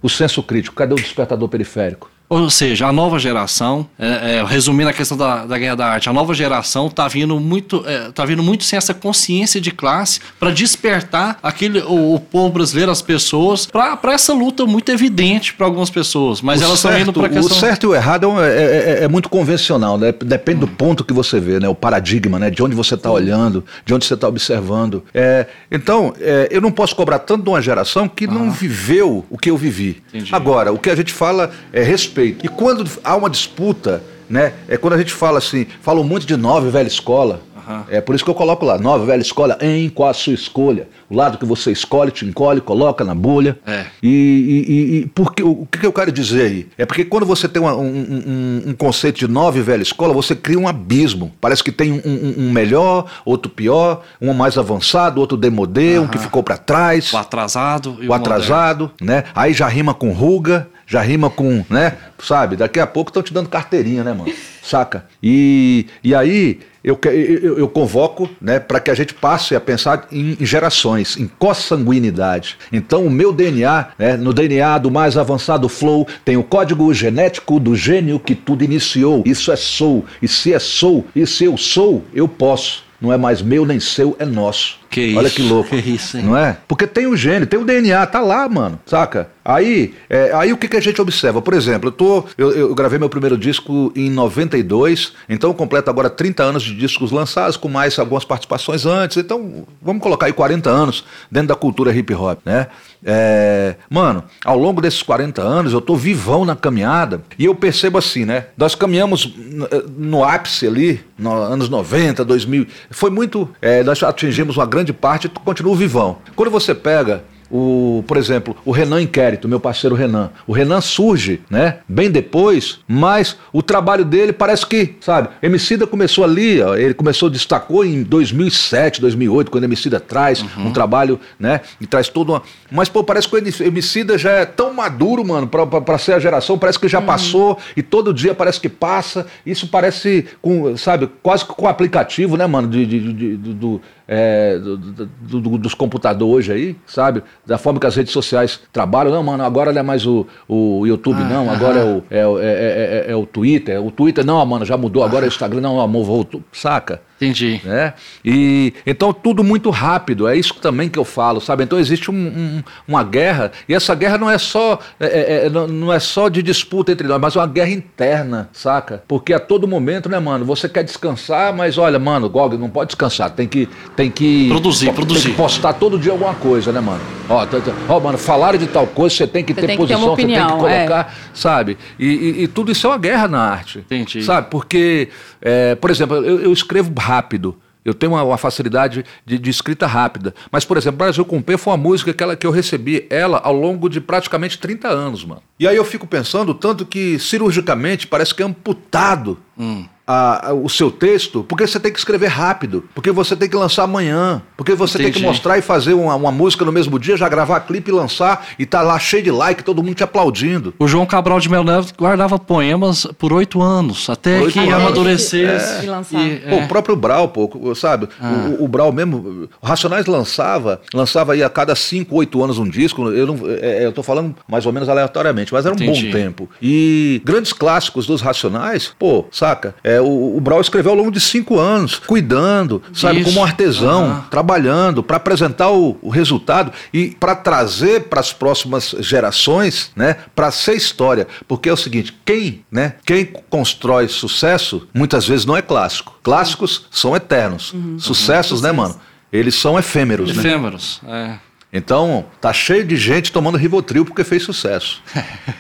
o 0.03 0.09
senso 0.09 0.43
crítico, 0.43 0.77
cadê 0.77 0.93
o 0.93 0.97
despertador 0.97 1.49
periférico? 1.49 2.11
Ou 2.29 2.49
seja, 2.49 2.87
a 2.87 2.93
nova 2.93 3.19
geração, 3.19 3.87
é, 3.99 4.37
é, 4.39 4.45
resumindo 4.45 4.89
a 4.89 4.93
questão 4.93 5.17
da, 5.17 5.45
da 5.45 5.59
guerra 5.59 5.75
da 5.77 5.87
arte, 5.87 6.09
a 6.09 6.13
nova 6.13 6.33
geração 6.35 6.87
está 6.87 7.07
vindo 7.07 7.39
muito, 7.39 7.85
é, 7.87 8.11
tá 8.13 8.25
vindo 8.25 8.43
muito 8.43 8.65
sem 8.65 8.77
essa 8.77 8.95
consciência 8.95 9.61
de 9.61 9.71
classe 9.71 10.21
para 10.41 10.51
despertar 10.51 11.39
aquele 11.43 11.81
o, 11.81 12.15
o 12.15 12.21
povo 12.21 12.51
brasileiro, 12.55 12.91
as 12.91 13.03
pessoas, 13.03 13.67
para 13.67 14.13
essa 14.13 14.33
luta 14.33 14.65
muito 14.67 14.91
evidente 14.91 15.53
para 15.55 15.67
algumas 15.67 15.91
pessoas. 15.91 16.41
Mas 16.41 16.61
o 16.61 16.65
elas 16.65 16.77
estão 16.79 16.99
indo 16.99 17.13
para 17.13 17.27
a 17.27 17.29
questão. 17.29 17.57
O 17.57 17.61
certo 17.61 17.85
e 17.85 17.87
o 17.89 17.95
errado 17.95 18.41
é, 18.41 18.49
é- 18.49 19.01
é- 19.01 19.05
é 19.05 19.09
muito 19.09 19.29
convencional, 19.29 19.99
né? 19.99 20.11
Depende 20.13 20.61
do 20.61 20.69
ponto 20.69 21.05
que 21.05 21.13
você 21.13 21.39
vê, 21.39 21.61
né? 21.61 21.69
O 21.69 21.75
paradigma, 21.75 22.39
né? 22.39 22.51
De 22.51 22.63
onde 22.63 22.75
você 22.75 22.95
está 22.95 23.11
olhando, 23.11 23.65
de 23.85 23.93
onde 23.95 24.07
você 24.07 24.15
está 24.15 24.27
observando. 24.27 25.05
É, 25.13 25.47
então, 25.71 26.15
eu 26.51 26.61
não 26.61 26.73
posso 26.73 26.97
cobrar 26.97 27.19
tanto 27.19 27.45
de 27.45 27.49
uma 27.51 27.61
geração 27.61 28.09
que 28.09 28.27
não 28.27 28.51
viveu 28.51 29.25
o 29.31 29.37
que 29.39 29.51
eu 29.51 29.57
vivi. 29.57 30.03
Entendi. 30.09 30.35
Agora, 30.35 30.73
o 30.73 30.79
que 30.79 30.89
a 30.91 30.97
gente 30.97 31.13
fala 31.13 31.51
é 31.73 31.83
respeito. 31.83 32.24
E 32.43 32.49
quando 32.49 32.89
há 33.03 33.17
uma 33.17 33.31
disputa, 33.31 34.03
né? 34.29 34.53
É 34.69 34.77
quando 34.77 34.95
a 34.95 34.99
gente 34.99 35.13
fala 35.13 35.39
assim, 35.39 35.67
falam 35.83 36.03
muito 36.05 36.27
de 36.27 36.37
nova 36.37 36.67
e 36.67 36.71
velha 36.71 36.89
escola. 36.89 37.41
Aham. 37.67 37.85
É 37.89 37.99
por 38.01 38.15
isso 38.15 38.23
que 38.23 38.29
eu 38.31 38.35
coloco 38.35 38.63
lá, 38.67 38.77
nova, 38.79 39.07
velha 39.07 39.23
escola, 39.23 39.57
em 39.61 39.89
qual 39.89 40.11
a 40.11 40.13
sua 40.15 40.35
escolha. 40.35 40.87
O 41.09 41.17
lado 41.17 41.39
que 41.39 41.47
você 41.47 41.71
escolhe, 41.73 42.11
te 42.11 42.27
encolhe, 42.27 42.61
coloca 42.61 43.03
na 43.05 43.15
bolha. 43.15 43.59
É. 43.67 43.87
E, 44.03 44.09
e, 44.09 44.73
e- 44.73 44.97
e 45.01 45.07
por 45.07 45.33
que- 45.35 45.43
o 45.43 45.67
que, 45.71 45.87
eu 45.87 45.93
quero 45.93 46.13
dizer 46.13 46.43
aí? 46.43 46.67
É 46.77 46.85
porque 46.85 47.07
quando 47.07 47.25
você 47.25 47.49
tem 47.49 47.63
uma- 47.63 47.75
um, 47.75 47.87
um- 47.87 48.63
um 48.71 48.75
conceito 48.75 49.19
de 49.19 49.27
nova 49.29 49.59
velha 49.63 49.81
escola, 49.83 50.13
você 50.13 50.35
cria 50.37 50.59
um 50.59 50.69
abismo. 50.69 51.33
Parece 51.41 51.65
que 51.65 51.73
tem 51.73 51.91
um, 51.93 52.03
um- 52.05 52.35
um 52.49 52.53
melhor, 52.53 53.07
outro 53.25 53.51
pior, 53.51 54.03
um 54.21 54.35
mais 54.35 54.59
avançado, 54.59 55.19
outro 55.19 55.37
demodê, 55.37 55.99
um 55.99 56.07
que 56.07 56.19
ficou 56.19 56.43
para 56.43 56.59
trás, 56.59 57.13
O 57.15 57.17
atrasado 57.17 57.97
e 58.01 58.07
o, 58.09 58.11
o 58.11 58.15
atrasado, 58.15 58.91
né? 59.01 59.25
Aí 59.35 59.55
já 59.55 59.67
rima 59.69 59.95
com 59.95 60.13
ruga, 60.13 60.69
já 60.87 61.01
rima 61.01 61.31
com, 61.31 61.65
né? 61.69 61.95
Sabe? 62.19 62.57
Daqui 62.57 62.81
a 62.81 62.87
pouco 62.87 63.11
estão 63.11 63.23
te 63.23 63.33
dando 63.33 63.49
carteirinha, 63.49 64.05
né, 64.05 64.13
mano? 64.13 64.33
Saca? 64.63 65.05
E, 65.23 65.87
e 66.03 66.15
aí 66.15 66.61
eu, 66.85 66.99
eu, 67.05 67.59
eu 67.59 67.69
convoco, 67.69 68.29
né, 68.39 68.61
para 68.61 68.79
que 68.79 68.91
a 68.91 68.95
gente 68.95 69.15
passe 69.15 69.57
a 69.57 69.61
pensar 69.61 70.07
em, 70.13 70.37
em 70.39 70.45
gerações, 70.45 71.17
em 71.17 71.27
consanguinidade. 71.27 72.59
Então 72.71 73.07
o 73.07 73.11
meu 73.11 73.33
DNA, 73.33 73.89
né, 73.99 74.17
no 74.19 74.35
DNA 74.35 74.79
do 74.79 74.91
mais 74.91 75.17
avançado 75.17 75.69
flow, 75.69 76.07
tem 76.25 76.37
o 76.37 76.45
código 76.45 76.93
genético 76.93 77.59
do 77.59 77.75
gênio 77.75 78.21
que 78.21 78.35
tudo 78.35 78.63
iniciou. 78.63 79.23
Isso 79.25 79.51
é 79.51 79.57
sou. 79.57 80.05
E 80.21 80.29
se 80.29 80.53
é 80.53 80.59
sou, 80.59 81.07
e 81.17 81.27
se 81.27 81.45
eu 81.45 81.57
sou, 81.57 82.05
eu 82.15 82.29
posso. 82.29 82.85
Não 83.01 83.13
é 83.13 83.17
mais 83.17 83.43
meu 83.43 83.67
nem 83.67 83.81
seu, 83.81 84.15
é 84.19 84.25
nosso. 84.25 84.79
Que 84.95 85.17
Olha 85.17 85.27
isso, 85.27 85.37
que 85.37 85.43
louco. 85.43 85.69
que 85.71 85.91
isso, 85.91 86.17
hein? 86.17 86.23
Não 86.25 86.37
é? 86.37 86.57
Porque 86.69 86.87
tem 86.87 87.07
o 87.09 87.17
gênio, 87.17 87.47
tem 87.49 87.59
o 87.59 87.65
DNA, 87.65 88.07
tá 88.07 88.21
lá, 88.21 88.49
mano. 88.49 88.79
Saca? 88.87 89.29
Aí, 89.45 89.93
é, 90.09 90.31
aí 90.33 90.53
o 90.53 90.57
que, 90.57 90.69
que 90.69 90.77
a 90.77 90.81
gente 90.81 91.01
observa? 91.03 91.43
Por 91.43 91.53
exemplo, 91.53 91.89
eu, 91.89 91.93
tô, 91.93 92.25
eu, 92.39 92.51
eu 92.53 92.75
gravei 92.75 92.99
meu 92.99 93.09
primeiro 93.11 93.37
disco 93.37 93.93
em 93.95 94.09
92, 94.09 95.13
então 95.29 95.51
eu 95.51 95.55
completo 95.55 95.91
agora 95.91 96.09
30 96.09 96.43
anos 96.43 96.63
de 96.63 96.75
discos 96.75 97.11
lançados, 97.11 97.57
com 97.57 97.69
mais 97.69 97.99
algumas 97.99 98.25
participações 98.25 98.87
antes. 98.87 99.17
Então, 99.19 99.67
vamos 99.83 100.03
colocar 100.03 100.27
aí 100.27 100.33
40 100.33 100.71
anos 100.71 101.05
dentro 101.31 101.49
da 101.49 101.55
cultura 101.57 101.93
hip 101.95 102.15
hop, 102.15 102.39
né? 102.47 102.69
É, 103.07 103.75
mano, 103.91 104.25
ao 104.45 104.59
longo 104.59 104.81
desses 104.81 105.03
40 105.03 105.43
anos 105.43 105.75
eu 105.75 105.81
tô 105.83 105.95
vivão 105.95 106.47
na 106.47 106.57
caminhada 106.57 107.21
e 107.39 107.45
eu 107.45 107.55
percebo 107.55 107.99
assim, 107.99 108.25
né? 108.25 108.47
Nós 108.57 108.75
caminhamos 108.75 109.27
n- 109.37 109.67
no 109.99 110.25
ápice 110.25 110.67
ali, 110.67 111.01
nos 111.19 111.33
anos 111.51 111.69
90, 111.69 112.25
2000. 112.25 112.67
Foi 112.91 113.11
muito. 113.11 113.47
é, 113.61 113.83
nós 113.83 114.03
atingimos 114.03 114.57
uma 114.57 114.65
grande 114.65 114.84
parte 114.93 115.27
e 115.27 115.31
continuo 115.31 115.75
vivão. 115.75 116.19
Quando 116.37 116.51
você 116.51 116.75
pega 116.75 117.25
o, 117.51 118.03
por 118.09 118.17
exemplo, 118.17 118.57
o 118.65 118.73
Renan 118.73 119.03
Inquérito, 119.03 119.47
meu 119.47 119.61
parceiro 119.61 119.95
Renan. 119.95 120.31
O 120.47 120.53
Renan 120.53 120.81
surge, 120.81 121.41
né, 121.49 121.77
bem 121.87 122.11
depois, 122.11 122.81
mas 122.89 123.37
o 123.53 123.63
trabalho 123.63 124.05
dele 124.05 124.33
parece 124.33 124.67
que, 124.67 124.97
sabe, 125.01 125.29
Emicida 125.43 125.87
começou 125.87 126.25
ali, 126.25 126.61
ó, 126.61 126.75
ele 126.75 126.95
começou, 126.95 127.29
destacou 127.31 127.85
em 127.85 128.03
2007, 128.03 129.01
2008, 129.01 129.51
quando 129.53 129.65
Emicida 129.65 130.01
traz 130.01 130.45
um 130.59 130.73
trabalho, 130.73 131.21
né, 131.39 131.61
e 131.81 131.87
traz 131.87 132.09
toda 132.09 132.33
uma... 132.33 132.43
Mas, 132.73 132.89
pô, 132.89 133.05
parece 133.05 133.29
que 133.29 133.37
o 133.37 133.67
Emicida 133.69 134.19
já 134.19 134.31
é 134.33 134.47
tão 134.47 134.73
maduro, 134.73 135.25
mano, 135.25 135.47
pra, 135.47 135.65
pra, 135.67 135.81
pra 135.81 135.99
ser 135.99 136.15
a 136.15 136.19
geração, 136.19 136.59
parece 136.59 136.81
que 136.81 136.89
já 136.89 137.01
passou, 137.03 137.59
e 137.77 137.83
todo 137.83 138.13
dia 138.13 138.35
parece 138.35 138.59
que 138.59 138.71
passa, 138.71 139.27
isso 139.47 139.69
parece, 139.69 140.25
com, 140.43 140.77
sabe, 140.77 141.09
quase 141.23 141.45
que 141.45 141.53
com 141.55 141.69
aplicativo, 141.69 142.37
né, 142.37 142.47
mano, 142.47 142.67
de, 142.67 142.85
de- 142.87 143.01
de- 143.01 143.37
de- 143.37 143.53
do, 143.55 143.81
é, 144.07 144.59
do, 144.59 144.77
do, 144.77 145.41
do, 145.41 145.59
dos 145.59 145.75
computadores 145.75 146.25
hoje 146.35 146.53
aí, 146.53 146.77
sabe? 146.87 147.23
Da 147.47 147.59
forma 147.59 147.79
que 147.79 147.87
as 147.87 147.95
redes 147.95 148.13
sociais 148.13 148.61
trabalham. 148.73 149.13
Não, 149.13 149.23
mano, 149.23 149.45
agora 149.45 149.73
não 149.73 149.81
é 149.81 149.83
mais 149.83 150.07
o, 150.07 150.27
o 150.49 150.87
YouTube, 150.87 151.21
ah, 151.21 151.25
não, 151.25 151.51
agora 151.51 152.03
é 152.11 152.27
o, 152.27 152.39
é, 152.39 152.45
é, 152.45 153.05
é, 153.09 153.13
é, 153.13 153.17
o 153.17 153.25
Twitter. 153.27 153.83
O 153.83 153.91
Twitter, 153.91 154.25
não, 154.25 154.45
mano, 154.45 154.65
já 154.65 154.77
mudou, 154.77 155.03
agora 155.03 155.25
é 155.25 155.29
o 155.29 155.33
Instagram, 155.33 155.61
não, 155.61 155.81
amor, 155.81 156.05
voltou, 156.05 156.43
saca? 156.53 157.01
Entendi. 157.25 157.61
Né? 157.65 157.95
E, 158.25 158.75
então, 158.87 159.13
tudo 159.13 159.43
muito 159.43 159.71
rápido, 159.71 160.29
é 160.29 160.37
isso 160.37 160.55
também 160.55 160.89
que 160.89 160.99
eu 160.99 161.05
falo, 161.05 161.41
sabe? 161.41 161.65
Então, 161.65 161.79
existe 161.79 162.11
um, 162.11 162.15
um, 162.15 162.63
uma 162.87 163.03
guerra, 163.03 163.53
e 163.69 163.75
essa 163.75 163.95
guerra 163.95 164.19
não 164.19 164.31
é 164.31 164.39
só 164.39 164.79
é, 164.99 165.07
é, 165.07 165.47
é 165.47 165.51
não 165.51 165.93
é 165.93 165.99
só 165.99 166.29
de 166.29 166.43
disputa 166.43 166.93
entre 166.93 167.07
nós, 167.07 167.21
mas 167.21 167.37
é 167.37 167.39
uma 167.39 167.47
guerra 167.47 167.71
interna, 167.71 168.49
saca? 168.53 169.03
Porque 169.07 169.33
a 169.33 169.41
todo 169.41 169.67
momento, 169.67 170.09
né, 170.09 170.19
mano, 170.19 170.45
você 170.45 170.69
quer 170.69 170.85
descansar, 170.85 171.55
mas 171.55 171.79
olha, 171.79 171.99
mano, 171.99 172.29
Gog, 172.29 172.57
não 172.57 172.69
pode 172.69 172.89
descansar, 172.89 173.31
tem 173.31 173.47
que. 173.47 173.69
Tem 173.97 174.11
que 174.11 174.49
produzir, 174.49 174.87
tem 174.87 174.95
produzir. 174.95 175.31
que 175.31 175.37
postar 175.37 175.75
todo 175.75 175.99
dia 175.99 176.13
alguma 176.13 176.35
coisa, 176.35 176.73
né, 176.73 176.81
mano? 176.81 177.01
Ó, 177.29 177.47
tá, 177.47 177.61
tá, 177.61 177.73
ó 177.89 178.01
mano, 178.01 178.19
falaram 178.19 178.59
de 178.59 178.67
tal 178.67 178.87
coisa, 178.87 179.17
você 179.17 179.27
tem 179.27 179.45
que 179.45 179.55
você 179.55 179.61
ter 179.63 179.67
tem 179.69 179.77
posição, 179.77 180.01
que 180.01 180.07
ter 180.07 180.13
opinião, 180.13 180.61
você 180.61 180.67
tem 180.69 180.81
que 180.81 180.87
colocar, 180.87 181.13
é. 181.13 181.15
sabe? 181.33 181.79
E, 181.99 182.07
e, 182.07 182.43
e, 182.43 182.49
tudo 182.49 182.71
isso 182.71 182.87
é 182.87 182.91
uma 182.91 182.99
guerra 182.99 183.29
na 183.29 183.41
arte. 183.41 183.79
Entendi. 183.79 184.23
Sabe? 184.23 184.49
Porque, 184.51 185.09
é, 185.41 185.75
por 185.75 185.91
exemplo, 185.91 186.17
eu, 186.17 186.41
eu 186.41 186.53
escrevo 186.53 186.93
rápido. 186.99 187.57
Eu 187.85 187.93
tenho 187.93 188.13
uma, 188.13 188.23
uma 188.23 188.39
facilidade 188.39 189.05
de, 189.27 189.39
de, 189.39 189.51
escrita 189.51 189.87
rápida. 189.87 190.35
Mas, 190.51 190.65
por 190.65 190.79
exemplo, 190.79 190.99
Brasil 190.99 191.25
com 191.25 191.43
P 191.43 191.59
foi 191.59 191.73
uma 191.73 191.77
música 191.77 192.15
que, 192.15 192.23
ela, 192.23 192.35
que 192.35 192.47
eu 192.47 192.51
recebi 192.51 193.07
ela 193.11 193.39
ao 193.45 193.53
longo 193.53 193.91
de 193.91 194.01
praticamente 194.01 194.59
30 194.59 194.89
anos, 194.89 195.23
mano. 195.25 195.43
E 195.61 195.69
aí 195.69 195.77
eu 195.77 195.85
fico 195.85 196.07
pensando 196.07 196.55
tanto 196.55 196.87
que 196.87 197.19
cirurgicamente 197.19 198.07
parece 198.07 198.35
que 198.35 198.43
é 198.43 198.47
amputado. 198.47 199.39
Hum 199.59 199.85
a, 200.07 200.51
a, 200.51 200.55
o 200.55 200.69
seu 200.69 200.91
texto, 200.91 201.45
porque 201.49 201.67
você 201.67 201.81
tem 201.81 201.93
que 201.93 201.99
escrever 201.99 202.27
rápido, 202.29 202.85
porque 202.95 203.11
você 203.11 203.35
tem 203.35 203.49
que 203.49 203.57
lançar 203.57 203.85
amanhã, 203.85 204.43
porque 204.57 204.75
você 204.75 204.99
Entendi. 204.99 205.13
tem 205.13 205.23
que 205.23 205.27
mostrar 205.27 205.59
e 205.59 205.63
fazer 205.63 205.95
uma, 205.95 206.15
uma, 206.15 206.31
música 206.31 206.65
no 206.65 206.73
mesmo 206.73 206.99
dia, 206.99 207.17
já 207.17 207.29
gravar 207.29 207.61
clipe 207.61 207.91
e 207.91 207.95
lançar, 207.95 208.47
e 208.59 208.67
tá 208.67 208.83
lá 208.83 208.99
cheio 208.99 209.23
de 209.23 209.31
like, 209.31 209.65
todo 209.65 209.83
mundo 209.83 209.95
te 209.95 210.05
aplaudindo. 210.05 210.75
O 210.79 210.87
João 210.87 211.07
Cabral 211.07 211.41
de 211.41 211.49
Melo 211.49 211.65
Neves 211.65 211.93
guardava 211.97 212.39
poemas 212.39 213.07
por 213.19 213.33
oito 213.33 213.63
anos, 213.63 214.11
até 214.11 214.41
oito 214.41 214.53
que 214.53 214.59
anos. 214.59 214.75
amadurecesse. 214.75 215.89
É. 215.89 216.19
E, 216.19 216.43
é. 216.45 216.51
Pô, 216.51 216.65
o 216.65 216.69
próprio 216.69 216.97
Brau, 216.97 217.29
pô, 217.29 217.75
sabe? 217.75 218.09
Ah. 218.21 218.51
O, 218.59 218.65
o, 218.65 218.69
Brau 218.69 218.93
mesmo, 218.93 219.49
o 219.61 219.67
Racionais 219.67 220.07
lançava, 220.07 220.81
lançava 220.93 221.33
aí 221.33 221.43
a 221.43 221.49
cada 221.49 221.75
cinco, 221.75 222.17
oito 222.17 222.43
anos 222.43 222.59
um 222.59 222.69
disco, 222.69 223.09
eu, 223.11 223.27
não, 223.27 223.39
é, 223.49 223.83
é 223.83 223.87
eu 223.87 223.93
tô 223.93 224.03
falando 224.03 224.35
mais 224.47 224.67
ou 224.67 224.73
menos 224.73 224.89
aleatoriamente, 224.89 225.53
mas 225.53 225.65
era 225.65 225.75
um 225.75 225.77
Entendi. 225.77 226.07
bom 226.07 226.13
tempo. 226.13 226.51
E 226.61 227.23
grandes 227.25 227.53
clássicos 227.53 228.07
dos 228.07 228.21
Racionais, 228.21 228.95
pô, 228.99 229.25
saca? 229.45 229.75
É, 229.85 230.01
o, 230.01 230.37
o 230.37 230.41
Brau 230.41 230.61
escreveu 230.61 230.93
ao 230.93 230.97
longo 230.97 231.11
de 231.11 231.21
cinco 231.21 231.59
anos, 231.59 231.99
cuidando, 231.99 232.83
sabe, 232.95 233.21
Isso. 233.21 233.29
como 233.31 233.45
artesão, 233.45 234.09
uhum. 234.09 234.21
trabalhando 234.31 235.03
para 235.03 235.19
apresentar 235.19 235.71
o, 235.71 235.99
o, 236.01 236.09
resultado 236.09 236.73
e 236.93 237.11
para 237.11 237.35
trazer 237.35 238.05
para 238.05 238.21
as 238.21 238.33
próximas 238.33 238.95
gerações, 239.01 239.91
né, 239.95 240.17
para 240.35 240.51
ser 240.51 240.75
história. 240.75 241.27
Porque 241.47 241.69
é 241.69 241.73
o 241.73 241.77
seguinte, 241.77 242.17
quem, 242.25 242.65
né, 242.71 242.95
quem 243.05 243.27
constrói 243.51 244.09
sucesso 244.09 244.89
muitas 244.95 245.27
vezes 245.27 245.45
não 245.45 245.57
é 245.57 245.61
clássico. 245.61 246.19
Clássicos 246.23 246.87
são 246.91 247.15
eternos. 247.15 247.73
Uhum. 247.75 247.99
Sucessos, 247.99 248.61
uhum. 248.61 248.67
né, 248.67 248.73
mano? 248.73 249.01
Eles 249.31 249.57
são 249.57 249.79
efêmeros, 249.79 250.31
efêmeros 250.31 251.01
né? 251.03 251.09
Efêmeros, 251.09 251.39
é. 251.43 251.54
Então, 251.77 252.27
tá 252.41 252.53
cheio 252.53 252.85
de 252.85 252.95
gente 252.97 253.33
tomando 253.33 253.59
Rivotril 253.59 254.05
porque 254.05 254.23
fez 254.23 254.45
sucesso. 254.45 255.03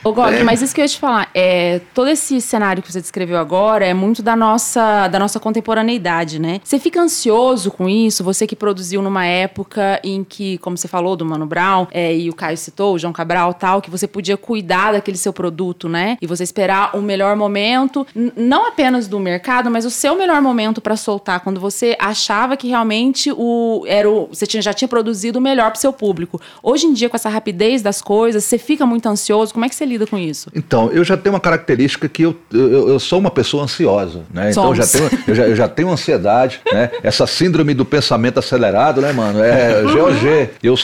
Ô, 0.04 0.12
Gog, 0.12 0.32
é. 0.32 0.44
mas 0.44 0.62
isso 0.62 0.72
que 0.72 0.80
eu 0.80 0.84
ia 0.84 0.88
te 0.88 0.96
falar, 0.96 1.28
é, 1.34 1.80
todo 1.92 2.08
esse 2.08 2.40
cenário 2.40 2.80
que 2.80 2.92
você 2.92 3.00
descreveu 3.00 3.36
agora 3.36 3.84
é 3.84 3.92
muito 3.92 4.22
da 4.22 4.36
nossa, 4.36 5.08
da 5.08 5.18
nossa 5.18 5.40
contemporaneidade, 5.40 6.38
né? 6.38 6.60
Você 6.62 6.78
fica 6.78 7.00
ansioso 7.00 7.72
com 7.72 7.88
isso? 7.88 8.22
Você 8.22 8.46
que 8.46 8.54
produziu 8.54 9.02
numa 9.02 9.26
época 9.26 10.00
em 10.04 10.22
que, 10.22 10.56
como 10.58 10.78
você 10.78 10.86
falou 10.86 11.16
do 11.16 11.24
Mano 11.24 11.46
Brown, 11.46 11.88
é, 11.90 12.16
e 12.16 12.30
o 12.30 12.32
Caio 12.32 12.56
citou, 12.56 12.94
o 12.94 12.98
João 12.98 13.12
Cabral 13.12 13.52
tal, 13.52 13.82
que 13.82 13.90
você 13.90 14.06
podia 14.06 14.36
cuidar 14.36 14.92
daquele 14.92 15.18
seu 15.18 15.32
produto, 15.32 15.88
né? 15.88 16.16
E 16.22 16.28
você 16.28 16.44
esperar 16.44 16.94
o 16.94 17.02
melhor 17.02 17.34
momento, 17.34 18.06
não 18.36 18.68
apenas 18.68 19.08
do 19.08 19.18
mercado, 19.18 19.68
mas 19.68 19.84
o 19.84 19.90
seu 19.90 20.14
melhor 20.16 20.40
momento 20.40 20.80
para 20.80 20.94
soltar, 20.96 21.40
quando 21.40 21.58
você 21.58 21.96
achava 21.98 22.56
que 22.56 22.68
realmente 22.68 23.32
o, 23.32 23.82
era 23.88 24.08
o, 24.08 24.28
você 24.28 24.46
tinha, 24.46 24.62
já 24.62 24.72
tinha 24.72 24.86
produzido 24.86 25.40
o 25.40 25.42
melhor 25.42 25.72
pro 25.72 25.80
seu 25.80 25.92
público 25.92 26.03
público. 26.04 26.38
Hoje 26.62 26.86
em 26.86 26.92
dia, 26.92 27.08
com 27.08 27.16
essa 27.16 27.30
rapidez 27.30 27.80
das 27.80 28.02
coisas, 28.02 28.44
você 28.44 28.58
fica 28.58 28.84
muito 28.84 29.08
ansioso. 29.08 29.54
Como 29.54 29.64
é 29.64 29.70
que 29.70 29.74
você 29.74 29.86
lida 29.86 30.06
com 30.06 30.18
isso? 30.18 30.50
Então, 30.54 30.90
eu 30.92 31.02
já 31.02 31.16
tenho 31.16 31.34
uma 31.34 31.40
característica 31.40 32.06
que 32.10 32.24
eu, 32.24 32.36
eu, 32.52 32.90
eu 32.90 33.00
sou 33.00 33.18
uma 33.18 33.30
pessoa 33.30 33.64
ansiosa, 33.64 34.24
né? 34.30 34.50
Então, 34.50 34.68
eu 34.68 34.74
já, 34.74 34.86
tenho, 34.86 35.10
eu, 35.26 35.34
já, 35.34 35.48
eu 35.48 35.56
já 35.56 35.66
tenho 35.66 35.90
ansiedade, 35.90 36.60
né? 36.70 36.90
Essa 37.02 37.26
síndrome 37.26 37.72
do 37.72 37.86
pensamento 37.86 38.38
acelerado, 38.38 39.00
né, 39.00 39.12
mano? 39.12 39.42
É 39.42 39.80
GOG. 39.88 40.50
Eu, 40.62 40.74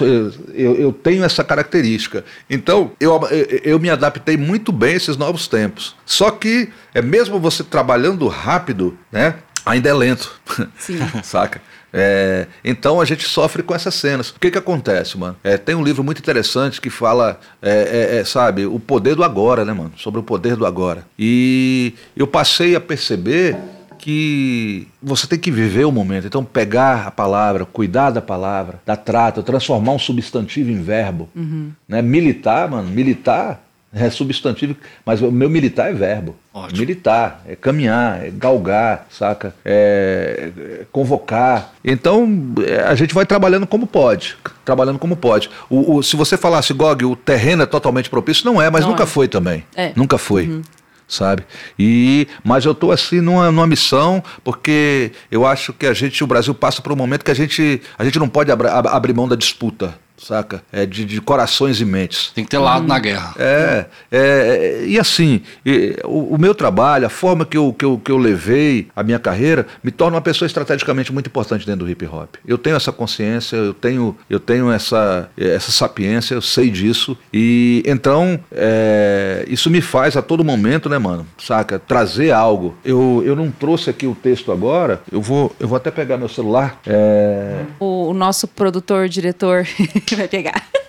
eu, 0.54 0.74
eu 0.76 0.92
tenho 0.92 1.22
essa 1.22 1.44
característica. 1.44 2.24
Então, 2.48 2.92
eu, 2.98 3.20
eu 3.62 3.78
me 3.78 3.90
adaptei 3.90 4.38
muito 4.38 4.72
bem 4.72 4.94
a 4.94 4.96
esses 4.96 5.18
novos 5.18 5.46
tempos. 5.46 5.94
Só 6.06 6.30
que, 6.30 6.70
é 6.94 7.02
mesmo 7.02 7.38
você 7.38 7.62
trabalhando 7.62 8.26
rápido, 8.26 8.96
né? 9.12 9.34
Ainda 9.66 9.90
é 9.90 9.92
lento. 9.92 10.40
Sim. 10.78 10.98
Saca? 11.22 11.60
É, 11.92 12.46
então 12.64 13.00
a 13.00 13.04
gente 13.04 13.24
sofre 13.24 13.62
com 13.62 13.74
essas 13.74 13.94
cenas. 13.94 14.30
O 14.30 14.38
que 14.38 14.50
que 14.50 14.58
acontece, 14.58 15.18
mano? 15.18 15.36
É, 15.42 15.56
tem 15.56 15.74
um 15.74 15.82
livro 15.82 16.04
muito 16.04 16.18
interessante 16.18 16.80
que 16.80 16.90
fala, 16.90 17.40
é, 17.60 17.70
é, 17.70 18.18
é, 18.18 18.24
sabe, 18.24 18.66
o 18.66 18.78
poder 18.78 19.14
do 19.14 19.24
agora, 19.24 19.64
né, 19.64 19.72
mano? 19.72 19.92
Sobre 19.96 20.20
o 20.20 20.22
poder 20.22 20.56
do 20.56 20.66
agora. 20.66 21.04
E 21.18 21.94
eu 22.16 22.26
passei 22.26 22.74
a 22.76 22.80
perceber 22.80 23.56
que 23.98 24.88
você 25.02 25.26
tem 25.26 25.38
que 25.38 25.50
viver 25.50 25.84
o 25.84 25.92
momento. 25.92 26.26
Então, 26.26 26.42
pegar 26.42 27.06
a 27.06 27.10
palavra, 27.10 27.66
cuidar 27.66 28.10
da 28.10 28.22
palavra, 28.22 28.80
da 28.86 28.96
trata, 28.96 29.42
transformar 29.42 29.92
um 29.92 29.98
substantivo 29.98 30.70
em 30.70 30.82
verbo. 30.82 31.28
Uhum. 31.36 31.70
Né? 31.86 32.00
Militar, 32.00 32.68
mano, 32.70 32.88
militar 32.88 33.62
é 33.92 34.08
substantivo, 34.08 34.76
mas 35.04 35.20
o 35.20 35.32
meu 35.32 35.50
militar 35.50 35.90
é 35.90 35.92
verbo. 35.92 36.36
Ótimo. 36.54 36.80
Militar, 36.80 37.42
é 37.46 37.56
caminhar, 37.56 38.24
é 38.24 38.30
galgar, 38.30 39.06
saca? 39.10 39.54
É, 39.64 40.52
é 40.58 40.86
convocar. 40.92 41.72
Então, 41.84 42.28
é, 42.64 42.82
a 42.82 42.94
gente 42.94 43.12
vai 43.12 43.26
trabalhando 43.26 43.66
como 43.66 43.86
pode. 43.86 44.36
Trabalhando 44.64 44.98
como 44.98 45.16
pode. 45.16 45.50
O, 45.68 45.96
o, 45.96 46.02
se 46.02 46.14
você 46.14 46.36
falasse, 46.36 46.72
Gog, 46.72 47.04
o 47.04 47.16
terreno 47.16 47.64
é 47.64 47.66
totalmente 47.66 48.08
propício, 48.08 48.44
não 48.44 48.62
é, 48.62 48.70
mas 48.70 48.82
não 48.82 48.90
nunca 48.90 49.02
é. 49.04 49.06
foi 49.06 49.26
também. 49.26 49.64
É. 49.74 49.92
Nunca 49.96 50.18
foi. 50.18 50.46
Uhum 50.46 50.62
sabe? 51.10 51.44
E 51.76 52.28
mas 52.44 52.64
eu 52.64 52.70
estou 52.70 52.92
assim 52.92 53.20
numa, 53.20 53.50
numa 53.50 53.66
missão 53.66 54.22
porque 54.44 55.10
eu 55.28 55.44
acho 55.44 55.72
que 55.72 55.84
a 55.84 55.92
gente, 55.92 56.22
o 56.22 56.26
Brasil 56.26 56.54
passa 56.54 56.80
por 56.80 56.92
um 56.92 56.96
momento 56.96 57.24
que 57.24 57.30
a 57.32 57.34
gente 57.34 57.82
a 57.98 58.04
gente 58.04 58.16
não 58.16 58.28
pode 58.28 58.52
abra, 58.52 58.70
abrir 58.70 59.12
mão 59.12 59.26
da 59.26 59.34
disputa 59.34 59.98
saca? 60.20 60.62
É 60.72 60.84
de, 60.84 61.04
de, 61.04 61.20
corações 61.20 61.80
e 61.80 61.84
mentes. 61.84 62.30
Tem 62.34 62.44
que 62.44 62.50
ter 62.50 62.58
lado 62.58 62.84
hum. 62.84 62.88
na 62.88 62.98
guerra. 62.98 63.34
É, 63.38 63.86
é, 64.10 64.18
é 64.20 64.84
e 64.86 64.98
assim, 64.98 65.42
e, 65.64 65.96
o, 66.04 66.34
o, 66.34 66.38
meu 66.38 66.54
trabalho, 66.54 67.06
a 67.06 67.10
forma 67.10 67.44
que 67.44 67.56
eu, 67.56 67.72
que, 67.72 67.84
eu, 67.84 67.98
que 67.98 68.10
eu 68.10 68.18
levei 68.18 68.88
a 68.94 69.02
minha 69.02 69.18
carreira, 69.18 69.66
me 69.82 69.90
torna 69.90 70.16
uma 70.16 70.22
pessoa 70.22 70.46
estrategicamente 70.46 71.12
muito 71.12 71.26
importante 71.28 71.66
dentro 71.66 71.84
do 71.84 71.90
hip 71.90 72.04
hop. 72.06 72.34
Eu 72.46 72.58
tenho 72.58 72.76
essa 72.76 72.92
consciência, 72.92 73.56
eu 73.56 73.74
tenho, 73.74 74.16
eu 74.28 74.38
tenho 74.38 74.70
essa, 74.70 75.28
essa 75.36 75.72
sapiência, 75.72 76.34
eu 76.34 76.42
sei 76.42 76.70
disso, 76.70 77.16
e 77.32 77.82
então 77.86 78.38
é, 78.52 79.44
isso 79.48 79.70
me 79.70 79.80
faz 79.80 80.16
a 80.16 80.22
todo 80.22 80.44
momento, 80.44 80.88
né, 80.88 80.98
mano, 80.98 81.26
saca? 81.38 81.78
Trazer 81.78 82.32
algo. 82.32 82.76
Eu, 82.84 83.22
eu 83.24 83.34
não 83.34 83.50
trouxe 83.50 83.90
aqui 83.90 84.06
o 84.06 84.14
texto 84.14 84.52
agora, 84.52 85.02
eu 85.10 85.20
vou, 85.20 85.54
eu 85.58 85.68
vou 85.68 85.76
até 85.76 85.90
pegar 85.90 86.16
meu 86.16 86.28
celular. 86.28 86.80
É... 86.86 87.62
O, 87.78 88.08
o 88.08 88.14
nosso 88.14 88.46
produtor, 88.46 89.08
diretor 89.08 89.66
vai 90.14 90.28
pegar. 90.28 90.62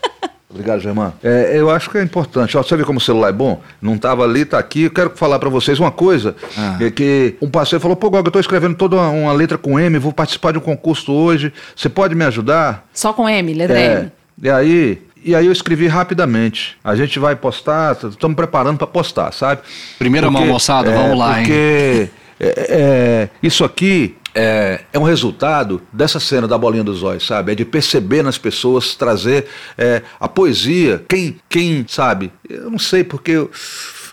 Obrigado, 0.51 0.81
Germán. 0.81 1.13
É, 1.23 1.53
eu 1.55 1.69
acho 1.69 1.89
que 1.89 1.97
é 1.97 2.03
importante. 2.03 2.57
Ó, 2.57 2.61
você 2.61 2.75
vê 2.75 2.83
como 2.83 2.97
o 2.97 3.01
celular 3.01 3.29
é 3.29 3.31
bom? 3.31 3.61
Não 3.81 3.95
estava 3.95 4.23
ali, 4.23 4.41
está 4.41 4.59
aqui. 4.59 4.83
Eu 4.83 4.91
quero 4.91 5.11
falar 5.15 5.39
para 5.39 5.49
vocês 5.49 5.79
uma 5.79 5.91
coisa. 5.91 6.35
Ah. 6.57 6.77
É 6.81 6.91
que 6.91 7.35
um 7.41 7.49
parceiro 7.49 7.81
falou, 7.81 7.95
pô, 7.95 8.09
Gog, 8.09 8.25
eu 8.25 8.29
estou 8.29 8.39
escrevendo 8.39 8.75
toda 8.75 8.97
uma, 8.97 9.09
uma, 9.09 9.33
letra 9.33 9.57
com 9.57 9.79
M, 9.79 9.97
vou 9.97 10.11
participar 10.11 10.51
de 10.51 10.57
um 10.57 10.61
concurso 10.61 11.13
hoje. 11.13 11.53
Você 11.73 11.87
pode 11.87 12.13
me 12.15 12.25
ajudar? 12.25 12.85
Só 12.93 13.13
com 13.13 13.29
M, 13.29 13.53
letra 13.53 13.79
é, 13.79 13.99
M. 13.99 14.11
E 14.43 14.49
aí, 14.49 15.01
e 15.23 15.33
aí 15.33 15.45
eu 15.45 15.51
escrevi 15.53 15.87
rapidamente. 15.87 16.77
A 16.83 16.95
gente 16.95 17.17
vai 17.17 17.35
postar, 17.35 17.97
estamos 18.09 18.35
preparando 18.35 18.77
para 18.77 18.87
postar, 18.87 19.31
sabe? 19.31 19.61
Primeira 19.97 20.27
porque, 20.27 20.43
mão, 20.43 20.53
moçada, 20.53 20.91
é, 20.91 20.93
vamos 20.93 21.17
lá, 21.17 21.35
porque, 21.35 21.41
hein? 21.41 21.47
Porque 21.47 22.09
é, 22.43 22.65
é, 22.69 23.29
isso 23.41 23.63
aqui 23.63 24.17
é, 24.33 24.81
é, 24.91 24.99
um 24.99 25.03
resultado 25.03 25.81
dessa 25.91 26.19
cena 26.19 26.47
da 26.47 26.57
bolinha 26.57 26.83
dos 26.83 27.03
olhos, 27.03 27.25
sabe? 27.25 27.51
É 27.51 27.55
de 27.55 27.65
perceber 27.65 28.23
nas 28.23 28.37
pessoas, 28.37 28.95
trazer 28.95 29.47
é, 29.77 30.01
a 30.19 30.27
poesia. 30.27 31.03
Quem, 31.07 31.39
quem, 31.49 31.85
sabe? 31.87 32.31
Eu 32.49 32.69
não 32.69 32.79
sei 32.79 33.03
porque, 33.03 33.31
eu, 33.31 33.51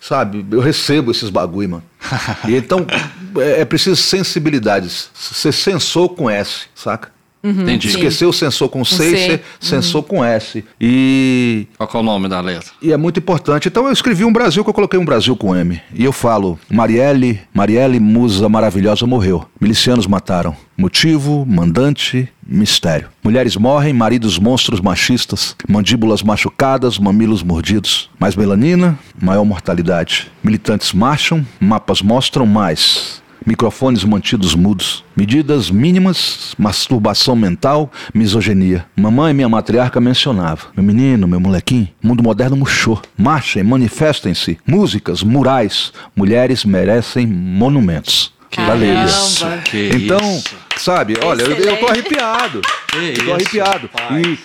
sabe? 0.00 0.44
Eu 0.50 0.60
recebo 0.60 1.10
esses 1.10 1.30
bagulho, 1.30 1.70
mano. 1.70 1.84
e 2.48 2.56
então 2.56 2.86
é, 3.38 3.60
é 3.60 3.64
preciso 3.64 3.96
sensibilidades. 3.96 5.10
Ser 5.14 5.52
sensor 5.52 6.10
com 6.10 6.28
S, 6.28 6.66
saca? 6.74 7.17
Entendi. 7.42 7.88
Esqueceu 7.88 8.30
o 8.30 8.32
sensor 8.32 8.68
com 8.68 8.84
C, 8.84 8.96
C. 9.10 9.16
C- 9.16 9.40
sensor 9.60 10.02
com 10.02 10.24
S. 10.24 10.64
E 10.80 11.66
Qual 11.78 11.88
é 11.94 11.98
o 11.98 12.02
nome 12.02 12.28
da 12.28 12.40
letra? 12.40 12.70
E 12.82 12.92
é 12.92 12.96
muito 12.96 13.18
importante. 13.20 13.68
Então 13.68 13.86
eu 13.86 13.92
escrevi 13.92 14.24
um 14.24 14.32
Brasil 14.32 14.64
que 14.64 14.70
eu 14.70 14.74
coloquei 14.74 14.98
um 14.98 15.04
Brasil 15.04 15.36
com 15.36 15.54
M. 15.54 15.80
E 15.94 16.04
eu 16.04 16.12
falo: 16.12 16.58
Marielle, 16.70 17.40
Marielle, 17.54 18.00
musa 18.00 18.48
maravilhosa, 18.48 19.06
morreu. 19.06 19.44
Milicianos 19.60 20.06
mataram. 20.06 20.56
Motivo, 20.76 21.44
mandante, 21.46 22.28
mistério. 22.46 23.08
Mulheres 23.22 23.56
morrem, 23.56 23.92
maridos 23.92 24.38
monstros 24.38 24.80
machistas, 24.80 25.56
mandíbulas 25.68 26.22
machucadas, 26.22 26.98
mamilos 26.98 27.42
mordidos. 27.42 28.08
Mais 28.18 28.36
melanina, 28.36 28.98
maior 29.20 29.44
mortalidade. 29.44 30.30
Militantes 30.42 30.92
marcham, 30.92 31.44
mapas 31.60 32.00
mostram 32.00 32.46
mais. 32.46 33.20
Microfones 33.48 34.04
mantidos 34.04 34.54
mudos. 34.54 35.02
Medidas 35.16 35.70
mínimas, 35.70 36.54
masturbação 36.58 37.34
mental, 37.34 37.90
misoginia. 38.12 38.84
Mamãe, 38.94 39.32
minha 39.32 39.48
matriarca, 39.48 39.98
mencionava. 39.98 40.66
Meu 40.76 40.84
menino, 40.84 41.26
meu 41.26 41.40
molequinho, 41.40 41.88
mundo 42.02 42.22
moderno 42.22 42.58
murchou. 42.58 43.00
Marchem, 43.16 43.62
manifestem-se. 43.62 44.58
Músicas, 44.66 45.22
murais. 45.22 45.94
Mulheres 46.14 46.62
merecem 46.62 47.26
monumentos. 47.26 48.34
Que 48.50 48.60
que 49.64 49.96
Então, 49.96 50.18
isso. 50.36 50.54
sabe, 50.76 51.14
olha, 51.22 51.42
eu, 51.42 51.52
eu 51.52 51.76
tô 51.78 51.86
arrepiado. 51.86 52.60
Que 52.90 52.96
eu 52.96 53.14
tô 53.14 53.36
isso, 53.36 53.60
arrepiado. 53.62 53.90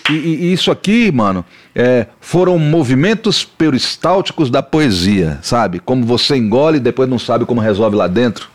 E, 0.10 0.14
e- 0.14 0.36
e 0.46 0.54
isso 0.54 0.72
aqui, 0.72 1.10
mano, 1.12 1.44
é, 1.76 2.08
foram 2.20 2.58
movimentos 2.60 3.44
peristálticos 3.44 4.50
da 4.50 4.62
poesia, 4.62 5.40
sabe? 5.42 5.80
Como 5.80 6.06
você 6.06 6.36
engole 6.36 6.78
e 6.78 6.82
depois 6.82 7.10
não 7.10 7.20
sabe 7.20 7.46
como 7.46 7.62
resolve 7.62 7.96
lá 7.96 8.08
dentro. 8.08 8.50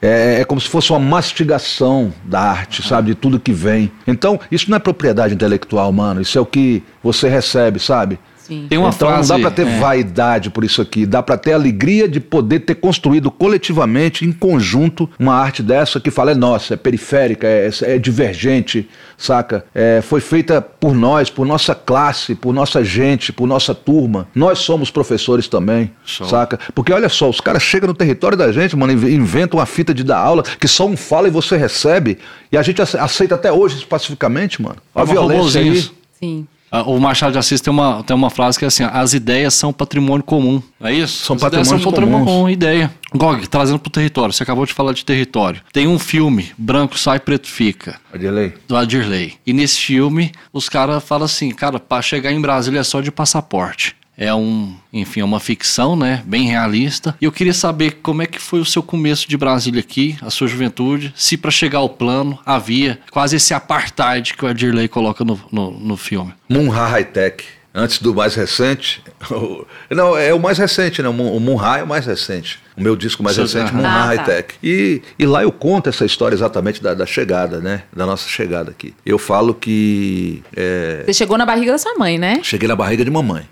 É, 0.00 0.40
é 0.40 0.44
como 0.44 0.60
se 0.60 0.68
fosse 0.68 0.90
uma 0.90 1.00
mastigação 1.00 2.12
da 2.24 2.40
arte, 2.40 2.82
sabe? 2.86 3.08
De 3.08 3.14
tudo 3.14 3.40
que 3.40 3.52
vem. 3.52 3.90
Então, 4.06 4.38
isso 4.50 4.70
não 4.70 4.76
é 4.76 4.80
propriedade 4.80 5.34
intelectual, 5.34 5.92
mano. 5.92 6.20
Isso 6.20 6.38
é 6.38 6.40
o 6.40 6.46
que 6.46 6.82
você 7.02 7.28
recebe, 7.28 7.80
sabe? 7.80 8.18
Sim. 8.46 8.66
Tem 8.68 8.78
uma 8.78 8.88
então 8.90 9.08
frase. 9.08 9.30
não 9.30 9.36
dá 9.38 9.42
pra 9.48 9.50
ter 9.54 9.66
é, 9.66 9.78
vaidade 9.78 10.50
por 10.50 10.64
isso 10.64 10.82
aqui, 10.82 11.06
dá 11.06 11.22
pra 11.22 11.36
ter 11.36 11.52
alegria 11.52 12.08
de 12.08 12.18
poder 12.20 12.60
ter 12.60 12.74
construído 12.74 13.30
coletivamente, 13.30 14.24
em 14.24 14.32
conjunto, 14.32 15.08
uma 15.18 15.34
arte 15.34 15.62
dessa 15.62 16.00
que 16.00 16.10
fala 16.10 16.32
é 16.32 16.34
nossa, 16.34 16.74
é 16.74 16.76
periférica, 16.76 17.46
é, 17.46 17.70
é 17.82 17.98
divergente, 17.98 18.88
saca? 19.16 19.64
É, 19.74 20.00
foi 20.02 20.20
feita 20.20 20.60
por 20.60 20.94
nós, 20.94 21.30
por 21.30 21.46
nossa 21.46 21.74
classe, 21.74 22.34
por 22.34 22.52
nossa 22.52 22.82
gente, 22.84 23.32
por 23.32 23.46
nossa 23.46 23.74
turma. 23.74 24.26
Nós 24.34 24.58
somos 24.58 24.90
professores 24.90 25.46
também, 25.48 25.90
Show. 26.04 26.26
saca? 26.26 26.58
Porque 26.74 26.92
olha 26.92 27.08
só, 27.08 27.30
os 27.30 27.40
caras 27.40 27.62
chegam 27.62 27.86
no 27.88 27.94
território 27.94 28.36
da 28.36 28.50
gente, 28.50 28.76
mano, 28.76 28.92
inv- 28.92 29.08
inventam 29.10 29.60
uma 29.60 29.66
fita 29.66 29.94
de 29.94 30.02
dar 30.02 30.18
aula 30.18 30.42
que 30.42 30.66
só 30.66 30.86
um 30.86 30.96
fala 30.96 31.28
e 31.28 31.30
você 31.30 31.56
recebe, 31.56 32.18
e 32.50 32.56
a 32.58 32.62
gente 32.62 32.82
ace- 32.82 32.98
aceita 32.98 33.34
até 33.36 33.52
hoje 33.52 33.84
pacificamente, 33.86 34.60
mano. 34.60 34.76
A 34.94 35.00
Tava 35.00 35.12
violência 35.12 35.60
aí. 35.60 35.80
Sim. 36.18 36.46
Ah, 36.74 36.82
O 36.84 36.98
Machado 36.98 37.32
de 37.32 37.38
Assis 37.38 37.60
tem 37.60 37.70
uma, 37.70 38.02
tem 38.02 38.16
uma 38.16 38.30
frase 38.30 38.58
que 38.58 38.64
é 38.64 38.68
assim: 38.68 38.82
as 38.82 39.12
ideias 39.12 39.52
são 39.52 39.74
patrimônio 39.74 40.24
comum. 40.24 40.62
É 40.80 40.90
isso? 40.90 41.22
São 41.26 41.36
as 41.36 41.42
ideias 41.42 41.68
são 41.68 41.78
patrimônio 41.78 42.24
comum, 42.24 42.48
ideia. 42.48 42.90
Gog, 43.14 43.46
trazendo 43.46 43.78
pro 43.78 43.90
território. 43.92 44.32
Você 44.32 44.42
acabou 44.42 44.64
de 44.64 44.72
falar 44.72 44.94
de 44.94 45.04
território. 45.04 45.60
Tem 45.70 45.86
um 45.86 45.98
filme, 45.98 46.50
Branco 46.56 46.98
Sai, 46.98 47.20
Preto 47.20 47.46
Fica. 47.46 48.00
Adirley. 48.12 48.54
do 48.66 48.74
Adirley. 48.74 49.34
E 49.46 49.52
nesse 49.52 49.78
filme, 49.78 50.32
os 50.50 50.66
caras 50.70 51.04
falam 51.04 51.26
assim, 51.26 51.50
cara, 51.50 51.78
para 51.78 52.00
chegar 52.00 52.32
em 52.32 52.40
Brasília 52.40 52.80
é 52.80 52.84
só 52.84 53.02
de 53.02 53.12
passaporte. 53.12 53.94
É 54.16 54.32
um, 54.34 54.74
enfim, 54.92 55.20
é 55.20 55.24
uma 55.24 55.40
ficção, 55.40 55.96
né? 55.96 56.22
Bem 56.26 56.46
realista. 56.46 57.14
E 57.20 57.24
eu 57.24 57.32
queria 57.32 57.54
saber 57.54 57.98
como 58.02 58.22
é 58.22 58.26
que 58.26 58.38
foi 58.38 58.60
o 58.60 58.64
seu 58.64 58.82
começo 58.82 59.28
de 59.28 59.36
Brasília 59.36 59.80
aqui, 59.80 60.16
a 60.20 60.28
sua 60.30 60.46
juventude, 60.46 61.12
se 61.16 61.36
para 61.36 61.50
chegar 61.50 61.78
ao 61.78 61.88
plano 61.88 62.38
havia 62.44 62.98
quase 63.10 63.36
esse 63.36 63.54
apartheid 63.54 64.34
que 64.34 64.44
o 64.44 64.48
Adirley 64.48 64.86
coloca 64.88 65.24
no, 65.24 65.40
no, 65.50 65.70
no 65.70 65.96
filme. 65.96 66.32
Munha 66.48 66.84
High 66.86 67.04
Tech. 67.06 67.44
Antes 67.74 68.00
do 68.02 68.14
mais 68.14 68.34
recente. 68.34 69.02
Não, 69.90 70.14
é 70.16 70.34
o 70.34 70.38
mais 70.38 70.58
recente, 70.58 71.00
né? 71.02 71.08
O 71.08 71.12
Mun- 71.14 71.34
O 71.34 71.40
Munha 71.40 71.78
é 71.78 71.82
o 71.82 71.86
mais 71.86 72.04
recente. 72.04 72.58
O 72.76 72.82
meu 72.82 72.96
disco 72.96 73.22
mais 73.22 73.34
Seu- 73.36 73.44
recente, 73.44 73.72
Ah, 73.84 74.04
High 74.06 74.16
tá. 74.18 74.24
Tech. 74.24 74.54
E, 74.62 75.02
e 75.18 75.26
lá 75.26 75.42
eu 75.42 75.52
conto 75.52 75.88
essa 75.88 76.04
história 76.04 76.34
exatamente 76.34 76.82
da, 76.82 76.94
da 76.94 77.04
chegada, 77.06 77.60
né? 77.60 77.82
Da 77.94 78.06
nossa 78.06 78.28
chegada 78.28 78.70
aqui. 78.70 78.94
Eu 79.04 79.18
falo 79.18 79.54
que. 79.54 80.42
é, 80.56 81.02
Você 81.06 81.12
chegou 81.14 81.36
na 81.36 81.44
barriga 81.46 81.72
da 81.72 81.78
sua 81.78 81.94
mãe, 81.98 82.18
né? 82.18 82.40
Cheguei 82.42 82.68
na 82.68 82.76
barriga 82.76 83.04
de 83.04 83.10
mamãe. 83.10 83.42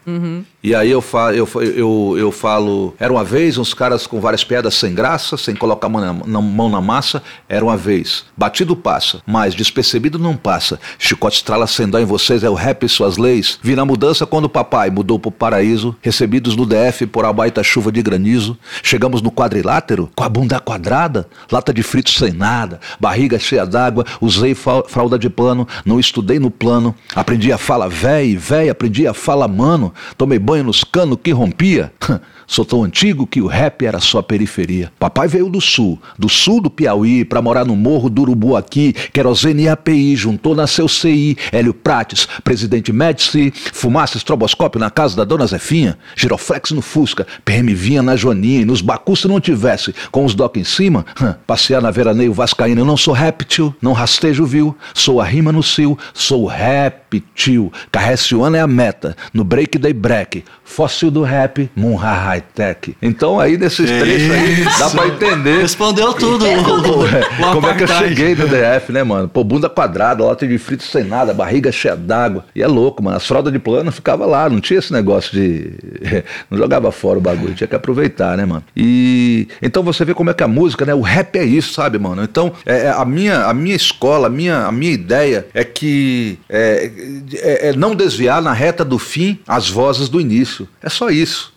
E 0.63 0.75
aí 0.75 0.91
eu, 0.91 1.01
fa 1.01 1.33
eu, 1.35 1.49
eu, 1.75 2.15
eu 2.19 2.33
falo. 2.33 2.95
Era 2.99 3.13
uma 3.13 3.25
vez 3.25 3.57
uns 3.59 3.73
caras 3.75 4.07
com 4.07 4.21
várias 4.21 4.45
pedras 4.45 4.75
sem 4.75 4.95
graça, 4.95 5.37
sem 5.37 5.55
colocar 5.55 5.87
a 5.87 5.91
mão 5.91 6.01
na, 6.01 6.13
na- 6.27 6.41
mão 6.41 6.69
na 6.69 6.81
massa. 6.81 7.23
Era 7.49 7.65
uma 7.65 7.77
vez. 7.77 8.25
Batido 8.37 8.77
passa, 8.77 9.21
mas 9.27 9.55
despercebido 9.55 10.19
não 10.19 10.37
passa. 10.37 10.79
Chicote 10.99 11.37
estrala 11.37 11.67
sem 11.67 11.89
dó 11.89 11.99
em 11.99 12.05
vocês, 12.05 12.43
é 12.45 12.51
o 12.51 12.55
rap 12.55 12.85
e 12.85 12.89
suas 12.89 13.17
leis. 13.17 13.59
Vi 13.63 13.75
na 13.75 13.85
mudança 13.85 14.27
quando 14.27 14.45
o 14.47 14.49
papai 14.51 14.91
mudou 14.91 15.19
pro 15.19 15.31
paraíso. 15.31 15.97
Recebidos 16.03 16.57
no 16.57 16.67
DF 16.67 17.07
por 17.07 17.25
a 17.25 17.33
baita 17.33 17.63
chuva 17.63 17.91
de 17.91 18.03
granizo. 18.03 18.57
Chegamos 18.83 19.10
no 19.23 19.31
quadrilátero 19.31 20.11
com 20.15 20.25
a 20.25 20.29
bunda 20.29 20.61
quadrada, 20.61 21.27
lata 21.51 21.73
de 21.73 21.83
frito 21.83 22.11
sem 22.11 22.33
nada, 22.33 22.81
barriga 22.99 23.39
cheia 23.39 23.67
d'água, 23.67 24.05
usei 24.21 24.55
fralda 24.55 25.19
de 25.19 25.29
pano, 25.29 25.67
não 25.85 25.99
estudei 25.99 26.39
no 26.39 26.51
plano, 26.51 26.95
aprendi 27.15 27.53
a 27.53 27.59
fala 27.59 27.89
véi, 27.89 28.37
véi, 28.37 28.69
aprendi 28.69 29.07
a 29.07 29.15
fala 29.15 29.49
mano, 29.49 29.93
tomei 30.17 30.39
banho 30.39 30.65
nos 30.65 30.85
canos 30.85 31.19
que 31.23 31.33
rompia. 31.33 31.93
Sou 32.51 32.65
tão 32.65 32.83
antigo 32.83 33.29
que 33.29 33.41
o 33.41 33.47
rap 33.47 33.87
era 33.87 34.01
só 34.01 34.21
periferia. 34.21 34.91
Papai 34.99 35.29
veio 35.29 35.49
do 35.49 35.61
sul, 35.61 36.01
do 36.19 36.29
sul 36.29 36.61
do 36.61 36.69
Piauí, 36.69 37.25
pra 37.25 37.41
morar 37.41 37.65
no 37.65 37.77
morro 37.77 38.11
do 38.11 38.23
Urubu 38.23 38.57
aqui, 38.57 38.93
querosene 39.13 39.63
e 39.63 39.69
API, 39.69 40.17
juntou 40.17 40.53
na 40.53 40.67
seu 40.67 40.89
CI, 40.89 41.39
Hélio 41.53 41.73
Prates, 41.73 42.27
presidente 42.43 42.93
Médici, 42.93 43.53
fumaça 43.73 44.17
estroboscópio 44.17 44.81
na 44.81 44.91
casa 44.91 45.17
da 45.17 45.23
dona 45.23 45.47
Zefinha, 45.47 45.97
giroflex 46.17 46.73
no 46.73 46.83
Fusca, 46.83 47.25
PM 47.45 47.73
vinha 47.73 48.03
na 48.03 48.17
Joaninha, 48.17 48.63
e 48.63 48.65
nos 48.65 48.81
Bacus 48.81 49.21
se 49.21 49.29
não 49.29 49.41
tivesse, 49.41 49.95
com 50.11 50.25
os 50.25 50.35
doc 50.35 50.57
em 50.57 50.65
cima, 50.65 51.07
passear 51.47 51.81
na 51.81 51.93
veraneio 51.93 52.35
vascaína, 52.35 52.81
eu 52.81 52.85
não 52.85 52.97
sou 52.97 53.15
réptil, 53.15 53.73
não 53.81 53.93
rastejo 53.93 54.45
viu, 54.45 54.77
sou 54.93 55.21
a 55.21 55.25
rima 55.25 55.53
no 55.53 55.63
cio, 55.63 55.97
sou 56.13 56.47
réptil, 56.47 57.73
Carreciano 57.93 58.57
é 58.57 58.61
a 58.61 58.67
meta, 58.67 59.17
no 59.33 59.45
break 59.45 59.79
day 59.79 59.93
break, 59.93 60.43
fóssil 60.65 61.13
do 61.13 61.23
rap, 61.23 61.71
Munha 61.77 62.40
High 62.41 62.45
Tech. 62.55 62.97
Então 63.03 63.39
aí 63.39 63.57
nesses 63.59 63.89
trechos 63.91 64.31
aí, 64.31 64.65
dá 64.79 64.91
pra 64.91 65.07
entender 65.09 65.59
Respondeu 65.61 66.13
tudo. 66.15 66.45
o- 66.49 67.05
o 67.05 67.53
como 67.53 67.69
é 67.69 67.75
que 67.75 67.83
eu 67.85 67.89
cheguei 67.89 68.35
no 68.35 68.47
DF, 68.49 68.93
né, 68.93 69.03
mano? 69.03 69.29
Pô, 69.29 69.45
bunda 69.45 69.69
quadrada, 69.69 70.25
lata 70.25 70.47
de 70.47 70.59
frito 70.59 70.83
sem 70.85 71.05
nada, 71.05 71.35
barriga 71.35 71.71
cheia 71.71 71.95
d'água. 71.97 72.45
E 72.55 72.63
é 72.63 72.67
louco, 72.67 73.03
mano. 73.03 73.17
As 73.17 73.27
fraldas 73.27 73.53
de 73.53 73.59
plano 73.59 73.93
ficava 73.93 74.25
lá, 74.27 74.49
não 74.49 74.61
tinha 74.61 74.79
esse 74.79 74.93
negócio 74.93 75.33
de. 75.33 75.71
não 76.51 76.59
jogava 76.59 76.91
fora 76.91 77.19
o 77.19 77.21
bagulho, 77.21 77.55
tinha 77.55 77.69
que 77.69 77.77
aproveitar, 77.77 78.37
né, 78.37 78.45
mano? 78.47 78.63
E. 78.77 79.49
Então 79.61 79.83
você 79.83 80.05
vê 80.05 80.15
como 80.15 80.31
é 80.31 80.35
que 80.35 80.43
a 80.43 80.49
música, 80.49 80.85
né? 80.87 80.95
O 80.95 81.01
rap 81.01 81.37
é 81.37 81.45
isso, 81.45 81.73
sabe, 81.75 81.99
mano? 81.99 82.23
Então, 82.23 82.53
é, 82.65 82.87
é, 82.87 82.91
a, 82.91 83.05
minha, 83.05 83.45
a 83.45 83.55
minha 83.55 83.77
escola, 83.77 84.27
a 84.29 84.31
minha, 84.31 84.67
a 84.67 84.73
minha 84.73 84.93
ideia 84.93 85.47
é 85.55 85.65
que. 85.65 86.39
É, 86.49 86.91
é- 87.35 87.69
é 87.69 87.73
não 87.77 87.95
desviar 87.95 88.41
na 88.43 88.53
reta 88.53 88.85
do 88.85 88.99
fim 88.99 89.39
as 89.47 89.69
vozes 89.69 90.09
do 90.09 90.21
início. 90.21 90.69
É 90.83 90.89
só 90.89 91.11
isso. 91.11 91.53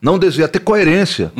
Não 0.00 0.18
desviar, 0.18 0.48
ter 0.48 0.60
coerência, 0.60 1.32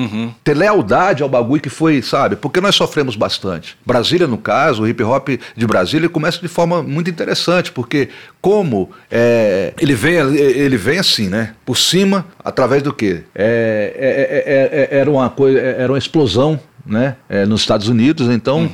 ter 0.43 0.55
lealdade 0.55 1.23
ao 1.23 1.29
bagulho 1.29 1.63
que 1.63 1.71
foi, 1.71 2.03
sabe? 2.03 2.35
Porque 2.35 2.61
nós 2.61 2.75
sofremos 2.75 3.15
bastante. 3.15 3.77
Brasília, 3.87 4.27
no 4.27 4.37
caso, 4.37 4.83
o 4.83 4.89
hip 4.89 5.01
hop 5.03 5.29
de 5.57 5.67
Brasília 5.67 6.09
começa 6.09 6.41
de 6.41 6.49
forma 6.49 6.83
muito 6.83 7.09
interessante, 7.09 7.71
porque 7.71 8.09
como 8.41 8.91
é, 9.11 9.73
ele, 9.81 9.95
vem, 9.95 10.17
ele 10.37 10.77
vem 10.77 10.99
assim, 10.99 11.29
né? 11.29 11.55
Por 11.65 11.77
cima, 11.77 12.27
através 12.45 12.83
do 12.83 12.93
quê? 12.93 13.23
É, 13.33 13.95
é, 13.97 14.87
é, 14.87 14.97
é, 14.97 15.01
era, 15.01 15.11
uma 15.11 15.31
coisa, 15.31 15.61
era 15.61 15.93
uma 15.93 15.99
explosão 15.99 16.59
né? 16.85 17.17
É, 17.29 17.45
nos 17.45 17.61
Estados 17.61 17.89
Unidos, 17.89 18.29
então. 18.29 18.71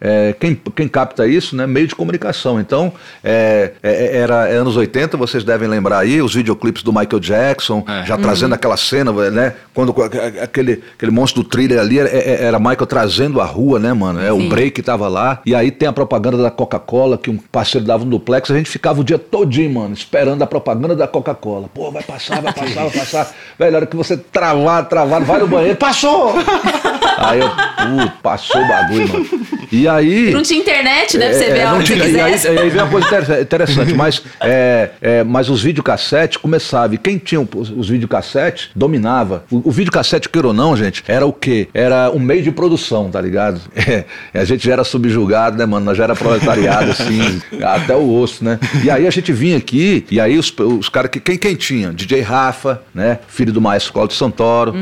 É, 0.00 0.34
quem, 0.38 0.54
quem 0.76 0.86
capta 0.86 1.26
isso, 1.26 1.56
né? 1.56 1.66
Meio 1.66 1.86
de 1.88 1.94
comunicação. 1.94 2.60
Então, 2.60 2.92
é, 3.22 3.72
é, 3.82 4.16
era 4.18 4.44
anos 4.44 4.76
80, 4.76 5.16
vocês 5.16 5.42
devem 5.42 5.68
lembrar 5.68 5.98
aí, 5.98 6.22
os 6.22 6.34
videoclipes 6.34 6.82
do 6.82 6.92
Michael 6.92 7.18
Jackson, 7.20 7.84
É. 7.88 8.06
já 8.06 8.16
trazendo 8.16 8.54
aquela 8.54 8.76
cena, 8.76 9.10
né? 9.30 9.54
Quando 9.74 9.94
aquele, 10.42 10.82
aquele 10.94 11.10
monstro 11.10 11.42
do 11.42 11.48
thriller 11.48 11.80
ali 11.80 11.98
era, 11.98 12.08
é- 12.08 12.44
era 12.44 12.58
Michael 12.58 12.86
trazendo 12.86 13.40
a 13.40 13.44
rua, 13.44 13.78
né, 13.78 13.92
mano? 13.92 14.20
É, 14.20 14.32
o 14.32 14.48
break 14.48 14.82
tava 14.82 15.08
lá. 15.08 15.40
E 15.44 15.54
aí 15.54 15.70
tem 15.70 15.88
a 15.88 15.92
propaganda 15.92 16.36
da 16.36 16.50
Coca-Cola, 16.50 17.18
que 17.18 17.30
um 17.30 17.36
parceiro 17.36 17.86
dava 17.86 18.04
no 18.04 18.10
duplex, 18.10 18.50
a 18.50 18.56
gente 18.56 18.70
ficava 18.70 19.00
o 19.00 19.04
dia 19.04 19.18
todinho, 19.18 19.72
mano, 19.74 19.94
esperando 19.94 20.42
a 20.42 20.46
propaganda 20.46 20.94
da 20.94 21.08
Coca-Cola. 21.08 21.68
Pô, 21.74 21.90
vai 21.90 22.02
passar, 22.02 22.40
vai 22.40 22.52
passar, 22.52 22.82
vai 22.82 22.90
passar. 22.90 23.34
Velho, 23.58 23.74
a 23.74 23.78
hora 23.78 23.86
que 23.86 23.96
você 23.96 24.16
travar, 24.16 24.88
travar, 24.88 25.22
vai 25.22 25.40
no 25.40 25.48
banheiro, 25.48 25.76
passou! 25.76 26.34
Aí 27.18 27.40
eu, 27.40 27.48
pô, 27.50 28.10
passou 28.22 28.60
o 28.62 28.68
bagulho, 28.68 29.08
mano. 29.08 29.26
E 29.72 29.86
aí. 29.88 30.30
Não 30.32 30.42
tinha 30.42 30.60
internet, 30.60 31.18
né? 31.18 31.28
Pra 31.30 31.38
você 31.38 31.44
É, 31.44 31.50
ver 31.52 31.58
é, 31.58 31.64
não 31.66 31.82
tinha, 31.82 31.98
e 31.98 32.20
aí, 32.20 32.32
e 32.42 32.58
aí 32.58 32.70
vem 32.70 32.80
uma 32.82 32.90
coisa 32.90 33.06
inter- 33.20 33.40
interessante, 33.42 33.94
mas, 33.94 34.22
é, 34.40 34.90
é, 35.02 35.24
mas 35.24 35.48
os 35.50 35.62
videocassetes 35.62 36.36
começavam, 36.36 36.94
e 36.94 36.98
quem 36.98 37.18
tinha 37.18 37.40
os, 37.40 37.70
os 37.70 37.88
videocassetes 37.88 38.70
dominava. 38.74 39.44
O, 39.50 39.68
o 39.68 39.70
videocassete, 39.72 40.28
queira 40.28 40.48
ou 40.48 40.54
não, 40.54 40.76
gente, 40.76 41.02
era 41.08 41.26
o 41.26 41.32
quê? 41.32 41.68
Era 41.74 42.10
um 42.10 42.18
meio 42.20 42.42
de 42.42 42.50
produção, 42.50 43.10
tá 43.10 43.20
ligado? 43.20 43.60
É, 44.34 44.40
a 44.40 44.44
gente 44.44 44.64
já 44.66 44.72
era 44.74 44.84
subjugado, 44.84 45.56
né, 45.56 45.64
mano? 45.64 45.86
Nós 45.86 45.96
já 45.96 46.04
era 46.04 46.14
proletariado, 46.14 46.90
assim, 46.90 47.40
até 47.64 47.96
o 47.96 48.10
osso, 48.20 48.44
né? 48.44 48.58
E 48.84 48.90
aí 48.90 49.06
a 49.06 49.10
gente 49.10 49.32
vinha 49.32 49.56
aqui, 49.56 50.04
e 50.10 50.20
aí 50.20 50.38
os, 50.38 50.52
os 50.58 50.88
caras 50.88 51.10
que. 51.10 51.18
Quem, 51.20 51.36
quem 51.38 51.54
tinha? 51.56 51.90
DJ 51.92 52.20
Rafa, 52.20 52.82
né? 52.94 53.18
Filho 53.28 53.52
do 53.52 53.60
maestro 53.60 53.92
Cláudio 53.92 54.16
Santoro. 54.16 54.74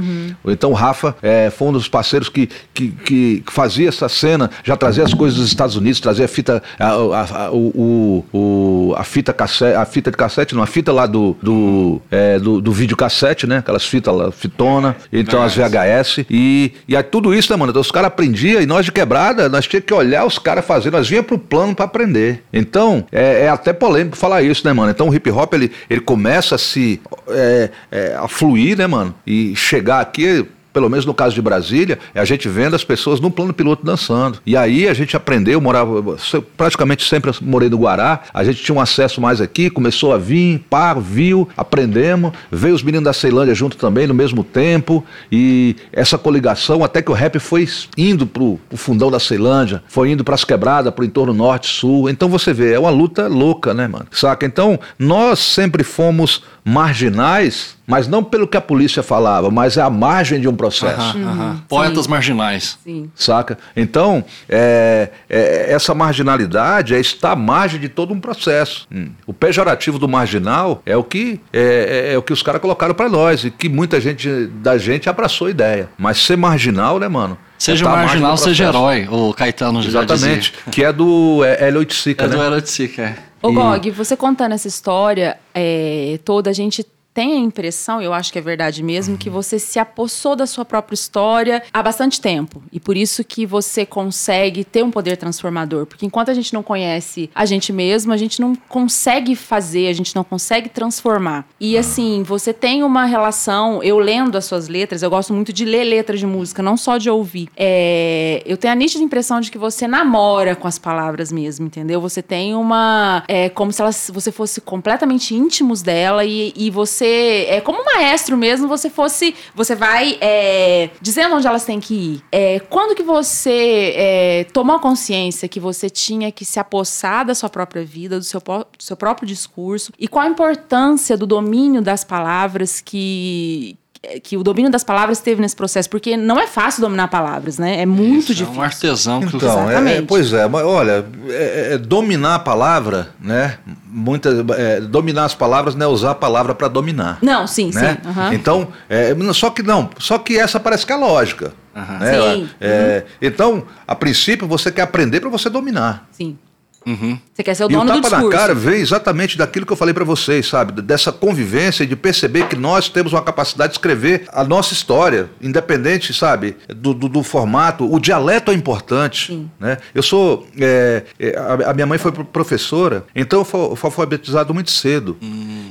Ou 0.45 0.51
então 0.53 0.71
o 0.71 0.75
Rafa 0.75 1.15
é, 1.23 1.51
foi 1.51 1.69
um 1.69 1.73
dos 1.73 1.89
parceiros 1.89 2.26
que, 2.29 2.49
que, 2.75 2.89
que 2.91 3.43
fazia 3.51 3.89
essa 3.89 4.09
cena, 4.09 4.51
já 4.65 4.77
trazia 4.77 5.05
as 5.05 5.15
coisas 5.15 5.39
dos 5.39 5.49
Estados 5.49 5.77
Unidos, 5.77 6.01
trazia 6.01 6.25
a 6.25 6.29
fita, 6.29 6.63
a, 6.79 6.87
a, 6.89 7.45
a- 7.47 7.51
o, 7.53 8.25
o- 8.33 8.95
a 8.97 9.05
fita 9.05 9.33
cassete, 9.33 9.77
a 9.77 9.85
fita 9.85 10.11
de 10.11 10.17
cassete, 10.17 10.55
não, 10.55 10.63
a 10.63 10.67
fita 10.67 10.93
lá 10.93 11.07
do, 11.07 11.37
do, 11.43 12.01
é, 12.11 12.39
do, 12.39 12.61
do 12.61 12.73
videocassete, 12.73 13.47
né? 13.47 13.59
Aquelas 13.59 13.85
fitas 13.85 14.15
lá, 14.15 14.31
fitona, 14.33 14.97
então 15.13 15.43
as 15.43 15.55
VHS. 15.55 16.25
E, 16.31 16.73
e 16.89 16.97
aí 16.97 17.03
tudo 17.03 17.35
isso, 17.35 17.53
né, 17.53 17.57
mano? 17.57 17.71
Então, 17.71 17.81
os 17.83 17.91
caras 17.91 18.09
aprendiam 18.09 18.61
e 18.61 18.67
nós 18.67 18.85
de 18.85 18.93
quebrada, 18.93 19.49
nós 19.49 19.67
tínhamos 19.67 19.87
que 19.87 19.95
olhar 19.95 20.25
os 20.25 20.39
caras 20.39 20.65
fazendo, 20.65 20.95
nós 20.95 21.09
vinha 21.09 21.23
pro 21.23 21.39
plano 21.39 21.75
para 21.75 21.85
aprender. 21.85 22.43
Então, 22.53 23.05
é, 23.13 23.43
é 23.45 23.49
até 23.49 23.73
polêmico 23.73 24.17
falar 24.17 24.43
isso, 24.43 24.67
né, 24.67 24.73
mano? 24.73 24.91
Então 24.91 25.09
o 25.09 25.15
hip 25.15 25.31
hop 25.31 25.53
ele, 25.55 25.71
ele 25.89 26.01
começa 26.01 26.55
a 26.55 26.59
se 26.59 27.01
é, 27.29 27.71
é, 27.91 28.17
a 28.19 28.29
fluir, 28.29 28.77
né, 28.79 28.87
mano? 28.87 29.15
E 29.27 29.55
chegar 29.57 30.01
aqui 30.01 30.47
pelo 30.77 30.91
menos 30.91 31.07
no 31.07 31.15
caso 31.15 31.35
de 31.35 31.41
Brasília, 31.41 31.99
é 32.15 32.21
a 32.21 32.25
gente 32.27 32.51
vendo 32.51 32.77
as 32.77 32.85
pessoas 32.85 33.19
no 33.19 33.31
plano 33.31 33.55
piloto 33.55 33.83
dançando. 33.83 34.41
E 34.45 34.55
aí 34.55 34.87
a 34.87 34.93
gente 34.93 35.17
aprendeu, 35.17 35.59
morava, 35.59 36.19
praticamente 36.55 37.09
sempre 37.09 37.33
morei 37.41 37.71
no 37.71 37.79
Guará, 37.79 38.25
a 38.35 38.45
gente 38.45 38.63
tinha 38.63 38.77
um 38.77 38.81
acesso 38.81 39.19
mais 39.19 39.41
aqui, 39.41 39.71
começou 39.71 40.13
a 40.13 40.19
vir, 40.19 40.63
pá, 40.69 40.93
viu, 40.93 41.49
aprendemos, 41.57 42.33
veio 42.53 42.75
os 42.75 42.83
meninos 42.83 43.07
da 43.07 43.15
Ceilândia 43.15 43.55
junto 43.55 43.79
também 43.79 44.07
no 44.07 44.13
mesmo 44.13 44.45
tempo, 44.45 45.03
e 45.33 45.77
essa 45.95 46.19
coligação, 46.19 46.85
até 46.85 47.01
que 47.01 47.11
o 47.11 47.15
rap 47.15 47.39
foi 47.39 47.67
indo 47.97 48.27
pro, 48.27 48.61
pro 48.69 48.77
fundão 48.77 49.11
da 49.11 49.19
Ceilândia, 49.19 49.83
foi 49.89 50.11
indo 50.11 50.23
pras 50.23 50.45
quebradas, 50.45 50.93
pro 50.93 51.07
entorno 51.07 51.33
norte, 51.33 51.69
sul. 51.69 52.11
Então 52.11 52.29
você 52.29 52.53
vê, 52.53 52.75
é 52.75 52.79
uma 52.79 52.91
luta 52.91 53.29
louca, 53.29 53.73
né, 53.73 53.89
mano? 53.89 54.09
Saca? 54.11 54.45
Então, 54.45 54.79
nós 54.99 55.39
sempre 55.39 55.83
fomos 55.83 56.43
marginais, 56.63 57.76
mas 57.87 58.09
não 58.09 58.23
pelo 58.25 58.47
que 58.49 58.57
a 58.57 58.61
polícia 58.61 59.03
falava, 59.03 59.51
mas 59.51 59.77
é 59.77 59.83
a 59.83 59.91
margem 59.91 60.41
de 60.41 60.49
um 60.49 60.55
processo. 60.57 61.01
Aham, 61.17 61.29
aham. 61.29 61.63
Poetas 61.69 62.07
marginais. 62.07 62.79
Sim. 62.83 63.11
Saca? 63.15 63.57
Então, 63.77 64.25
é, 64.49 65.11
é, 65.29 65.67
essa 65.73 65.95
marginalidade 65.95 66.95
é 66.95 67.01
estar 67.01 67.33
à 67.33 67.37
margem 67.37 67.79
de 67.81 67.89
todo 67.89 68.13
um 68.13 68.21
processo. 68.21 68.87
Hum. 68.93 69.11
O 69.27 69.33
pejorativo 69.33 69.99
do 69.99 70.09
marginal 70.09 70.83
é 70.85 70.97
o 70.97 71.05
que 71.05 71.41
é, 71.53 72.07
é- 72.11 72.15
é 72.15 72.19
o 72.19 72.23
que 72.23 72.33
os 72.33 72.43
caras 72.43 72.61
colocaram 72.61 72.95
pra 72.95 73.09
nós 73.09 73.45
e 73.45 73.51
que 73.51 73.69
muita 73.69 74.01
gente 74.01 74.47
da 74.63 74.77
gente 74.79 75.09
abraçou 75.09 75.47
a 75.47 75.51
ideia. 75.51 75.89
Mas 75.97 76.19
ser 76.19 76.37
marginal, 76.37 76.99
né, 76.99 77.09
mano? 77.09 77.39
Seja 77.59 77.85
é 77.85 77.89
tá 77.89 77.97
marginal, 77.97 78.37
seja 78.37 78.65
herói. 78.65 79.09
O 79.11 79.33
Caetano 79.33 79.81
já 79.81 79.89
Exatamente. 79.89 80.51
dizia. 80.53 80.71
Que 80.71 80.85
é 80.85 80.93
do 80.93 81.43
é, 81.45 81.67
Hélio 81.67 81.79
Oiticica, 81.79 82.25
É 82.25 82.29
né? 82.29 82.37
do 82.37 82.43
Herói 82.43 82.61
de 82.61 82.69
Sica, 82.71 83.03
é. 83.03 83.17
Ô, 83.43 83.51
E- 83.51 83.55
Gog, 83.55 83.91
você 83.93 84.17
contando 84.17 84.53
essa 84.53 84.69
história 84.69 85.37
é, 85.55 86.19
toda, 86.25 86.51
a 86.51 86.53
gente 86.53 86.85
tem 87.17 87.33
a 87.33 87.39
impressão, 87.39 88.03
eu 88.03 88.13
acho 88.13 88.31
que 88.31 88.39
é 88.39 88.43
verdade 88.43 88.83
mesmo, 88.83 89.17
que 89.17 89.31
você 89.31 89.59
se 89.59 89.79
apossou 89.79 90.37
da 90.37 90.47
sua 90.47 90.67
própria 90.67 90.95
história 90.95 91.63
há 91.73 91.83
bastante 91.83 92.21
tempo. 92.21 92.63
E 92.71 92.79
por 92.79 92.95
isso 92.95 93.25
que 93.25 93.47
você 93.47 93.87
consegue 93.87 94.63
ter 94.63 94.85
um 94.85 94.91
poder 94.91 95.17
transformador. 95.17 95.87
Porque 95.87 96.05
enquanto 96.05 96.31
a 96.31 96.35
gente 96.35 96.53
não 96.53 96.63
conhece 96.63 97.31
a 97.35 97.47
gente 97.47 97.73
mesmo, 97.73 98.13
a 98.13 98.19
gente 98.19 98.39
não 98.39 98.55
consegue 98.69 99.35
fazer, 99.35 99.89
a 99.89 99.95
gente 99.95 100.15
não 100.15 100.23
consegue 100.23 100.69
transformar. 100.69 101.49
E 101.59 101.79
assim, 101.79 102.23
você 102.23 102.53
tem 102.53 102.83
uma 102.83 103.07
relação, 103.07 103.83
eu 103.83 103.99
lendo 103.99 104.37
as 104.37 104.45
suas 104.45 104.69
letras, 104.69 105.03
eu 105.03 105.09
gosto 105.09 105.33
muito 105.33 105.55
de 105.55 105.65
ler 105.65 105.85
letras 105.85 106.21
de 106.21 106.27
música, 106.27 106.63
não 106.63 106.77
só 106.77 106.99
de 106.99 107.09
ouvir. 107.09 107.49
É, 107.57 108.43
eu 108.45 108.59
tenho 108.59 108.75
a 108.75 108.77
nítida 108.77 109.03
impressão 109.03 109.41
de 109.41 109.51
que 109.51 109.57
você 109.57 109.89
namora 109.89 110.55
com 110.55 110.69
as 110.69 110.79
palavras 110.79 111.33
mesmo, 111.33 111.65
entendeu? 111.65 111.99
Você 111.99 112.21
tem 112.21 112.55
uma. 112.55 113.25
É 113.27 113.49
como 113.49 113.73
se 113.73 113.81
elas, 113.81 114.11
você 114.13 114.31
fosse 114.31 114.61
completamente 114.61 115.35
íntimos 115.35 115.81
dela 115.81 116.23
e, 116.23 116.53
e 116.55 116.71
você. 116.71 117.06
É 117.49 117.61
como 117.61 117.85
maestro 117.85 118.37
mesmo, 118.37 118.69
você 118.69 118.91
fosse. 118.91 119.35
Você 119.55 119.75
vai 119.75 120.19
é, 120.21 120.91
dizendo 121.01 121.37
onde 121.37 121.47
elas 121.47 121.65
têm 121.65 121.81
que 121.81 121.95
ir. 121.95 122.25
É, 122.31 122.61
quando 122.61 122.95
que 122.95 123.03
você 123.03 123.93
é, 123.97 124.45
tomou 124.53 124.79
consciência 124.79 125.49
que 125.49 125.61
você 125.61 125.89
tinha 125.89 126.31
que 126.33 126.45
se 126.45 126.59
apossar 126.59 127.25
da 127.25 127.35
sua 127.35 127.49
própria 127.49 127.85
vida, 127.85 128.19
do 128.19 128.25
seu, 128.25 128.41
do 128.41 128.83
seu 128.83 128.97
próprio 128.97 129.27
discurso? 129.27 129.93
E 129.99 130.09
qual 130.09 130.25
a 130.25 130.29
importância 130.29 131.17
do 131.17 131.27
domínio 131.27 131.83
das 131.83 132.05
palavras 132.05 132.81
que 132.81 133.79
que 134.23 134.37
o 134.37 134.43
domínio 134.43 134.71
das 134.71 134.83
palavras 134.85 135.21
teve 135.21 135.41
nesse 135.41 135.55
processo, 135.57 135.89
porque 135.91 136.17
não 136.17 136.39
é 136.41 136.47
fácil 136.47 136.81
dominar 136.81 137.09
palavras, 137.09 137.59
né? 137.59 137.81
É 137.81 137.87
muito 137.87 138.31
Isso, 138.31 138.33
É 138.33 138.35
difícil. 138.35 138.61
um 138.61 138.63
artesão 138.63 139.21
que 139.21 139.37
Então, 139.37 139.71
é- 139.71 139.97
é, 139.99 140.03
pois 140.03 140.33
é, 140.33 140.47
mas 140.49 140.65
olha, 140.65 141.05
é- 141.29 141.75
é 141.75 141.79
dominar 141.79 142.37
a 142.37 142.39
palavra, 142.39 143.11
né? 143.21 143.59
Muita, 143.87 144.31
é, 144.57 144.81
dominar 144.81 145.25
as 145.25 145.35
palavras 145.35 145.75
não 145.75 145.87
é 145.87 145.89
usar 145.89 146.11
a 146.13 146.15
palavra 146.15 146.55
para 146.55 146.69
dominar. 146.69 147.19
Não, 147.23 147.47
sim, 147.47 147.71
né? 147.75 147.99
sim. 148.03 148.09
aham. 148.09 148.35
Então, 148.35 148.69
é, 148.89 149.15
só 149.33 149.51
que 149.51 149.63
não, 149.63 149.91
só 149.99 150.19
que 150.19 150.39
essa 150.39 150.59
parece 150.61 150.85
que 150.87 150.93
é 150.93 150.95
a 150.95 150.99
lógica. 150.99 151.53
Aham. 151.75 151.99
né? 151.99 152.35
Sim. 152.35 152.49
É, 152.61 153.05
Então, 153.21 153.65
a 153.87 153.95
princípio, 153.95 154.47
você 154.49 154.71
quer 154.73 154.83
aprender 154.83 155.21
para 155.21 155.29
você 155.29 155.51
dominar. 155.51 156.07
Sim. 156.11 156.39
Uhum. 156.87 157.19
Você 157.35 157.43
quer 157.43 157.55
ser 157.55 157.65
o 157.65 157.71
E 157.71 157.75
o 157.75 157.79
dono 157.81 157.93
do 157.95 158.01
tapa 158.01 158.11
na 158.11 158.17
discurso. 158.19 158.39
cara 158.39 158.55
veio 158.55 158.77
exatamente 158.81 159.37
daquilo 159.37 159.67
que 159.67 159.73
eu 159.73 159.77
falei 159.77 159.93
para 159.93 160.05
vocês, 160.05 160.47
sabe? 160.47 160.81
Dessa 160.81 161.11
convivência 161.11 161.83
e 161.83 161.87
de 161.87 161.97
perceber 161.97 162.47
que 162.47 162.55
nós 162.55 162.89
temos 162.89 163.13
uma 163.13 163.23
capacidade 163.23 163.73
de 163.73 163.79
escrever 163.79 164.27
a 164.33 164.45
nossa 164.45 164.73
história, 164.73 165.29
independente, 165.43 166.15
sabe, 166.15 166.57
do, 166.69 166.95
do- 166.95 167.09
do 167.09 167.23
formato. 167.23 167.93
O 167.93 167.99
dialeto 167.99 168.53
é 168.53 168.55
importante, 168.55 169.27
Sim. 169.33 169.51
né? 169.59 169.79
Eu 169.95 170.03
sou... 170.03 170.47
é, 170.61 171.03
é, 171.19 171.37
a, 171.37 171.71
a 171.71 171.75
minha 171.75 171.87
mãe 171.87 171.99
foi 171.99 172.13
pro- 172.13 172.25
professora, 172.25 173.05
então 173.15 173.41
eu 173.41 173.45
fui, 173.45 173.61
eu 173.61 173.75
fui 173.77 173.89
alfabetizado 173.89 174.55
muito 174.55 174.71
cedo. 174.71 175.17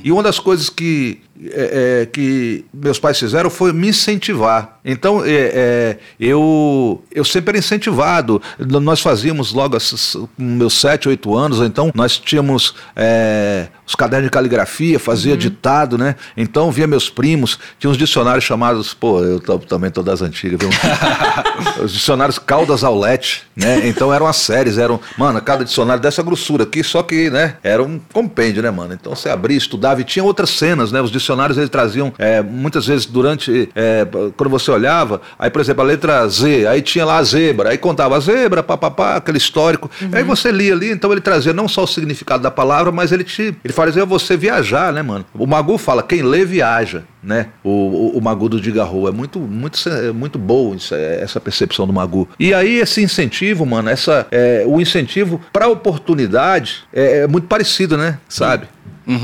E 0.04 0.12
uma 0.12 0.22
das 0.22 0.38
coisas 0.38 0.68
que, 0.68 1.20
é, 1.50 2.02
é, 2.02 2.06
que 2.06 2.64
meus 2.72 2.98
pais 2.98 3.18
fizeram 3.18 3.50
foi 3.50 3.72
me 3.72 3.88
incentivar. 3.88 4.78
Então, 4.84 5.24
é, 5.24 5.30
é, 5.30 5.98
eu, 6.18 7.02
eu 7.10 7.24
sempre 7.24 7.50
era 7.50 7.58
incentivado. 7.58 8.40
Nós 8.58 9.00
fazíamos 9.00 9.52
logo 9.52 9.76
com 9.76 10.28
meus 10.38 10.80
sete, 10.80 11.08
oito 11.08 11.36
anos, 11.36 11.60
então 11.60 11.90
nós 11.94 12.18
tínhamos 12.18 12.74
é, 12.94 13.66
os 13.86 13.94
cadernos 13.94 14.26
de 14.26 14.30
caligrafia, 14.30 14.98
fazia 14.98 15.36
ditado, 15.36 15.98
né? 15.98 16.16
Então 16.36 16.70
via 16.70 16.86
meus 16.86 17.10
primos, 17.10 17.58
tinha 17.78 17.90
uns 17.90 17.96
dicionários 17.96 18.44
chamados, 18.44 18.94
pô, 18.94 19.22
eu 19.22 19.40
também 19.40 19.90
tô 19.90 20.02
das 20.02 20.22
antigas, 20.22 20.58
viu? 20.60 20.70
os 21.82 21.92
dicionários 21.92 22.38
Caldas 22.38 22.82
Aulete, 22.82 23.42
né? 23.54 23.86
Então 23.88 24.12
eram 24.12 24.26
as 24.26 24.36
séries, 24.36 24.78
eram, 24.78 25.00
mano, 25.18 25.40
cada 25.40 25.64
dicionário 25.64 26.02
dessa 26.02 26.22
grossura 26.22 26.64
aqui, 26.64 26.82
só 26.82 27.02
que, 27.02 27.28
né, 27.30 27.56
era 27.62 27.82
um 27.82 28.00
compêndio, 28.12 28.62
né, 28.62 28.70
mano? 28.70 28.94
Então 28.94 29.14
você 29.14 29.28
abria, 29.28 29.56
estudava 29.56 30.00
e 30.00 30.04
tinha 30.04 30.24
outras 30.24 30.50
cenas, 30.50 30.90
né? 30.90 31.00
Os 31.00 31.10
dicionários 31.26 31.58
eles 31.58 31.68
traziam, 31.68 32.12
é, 32.18 32.40
muitas 32.40 32.86
vezes 32.86 33.04
durante, 33.04 33.68
é, 33.74 34.06
quando 34.36 34.48
você 34.48 34.70
olhava, 34.70 35.20
aí, 35.38 35.50
por 35.50 35.60
exemplo, 35.60 35.82
a 35.82 35.86
letra 35.86 36.26
Z, 36.28 36.66
aí 36.66 36.80
tinha 36.80 37.04
lá 37.04 37.18
a 37.18 37.22
zebra, 37.24 37.70
aí 37.70 37.78
contava 37.78 38.16
a 38.16 38.20
zebra, 38.20 38.62
papapá, 38.62 39.16
aquele 39.16 39.38
histórico. 39.38 39.90
Aí 40.12 40.22
você 40.22 40.52
lia 40.52 40.72
ali, 40.72 40.90
então 40.90 41.10
ele 41.10 41.20
trazia 41.20 41.52
não 41.52 41.66
só 41.66 41.84
o 41.84 41.86
significado 41.86 42.42
da 42.42 42.50
palavra, 42.50 42.92
mas 42.92 43.10
ele 43.10 43.24
te, 43.24 43.54
ele 43.64 43.74
fazia 43.74 44.04
você 44.04 44.36
viajar, 44.36 44.92
né, 44.92 45.02
mano? 45.02 45.24
O 45.34 45.46
Magu 45.46 45.76
fala, 45.76 46.02
quem 46.02 46.22
lê 46.22 46.44
viaja, 46.44 47.02
né? 47.22 47.48
O, 47.64 47.70
o, 47.70 48.18
o 48.18 48.22
Magu 48.22 48.48
do 48.48 48.60
Digarro 48.60 49.08
é 49.08 49.12
muito, 49.12 49.40
muito, 49.40 49.88
é 49.88 50.12
muito 50.12 50.38
boa 50.38 50.76
isso, 50.76 50.94
é, 50.94 51.20
essa 51.20 51.40
percepção 51.40 51.86
do 51.86 51.92
Magu. 51.92 52.28
E 52.38 52.54
aí 52.54 52.78
esse 52.78 53.02
incentivo, 53.02 53.66
mano, 53.66 53.90
essa, 53.90 54.26
é, 54.30 54.64
o 54.66 54.80
incentivo 54.80 55.40
para 55.52 55.66
oportunidade 55.66 56.84
é, 56.92 57.18
é 57.18 57.26
muito 57.26 57.48
parecido, 57.48 57.96
né? 57.96 58.18
Sabe? 58.28 58.68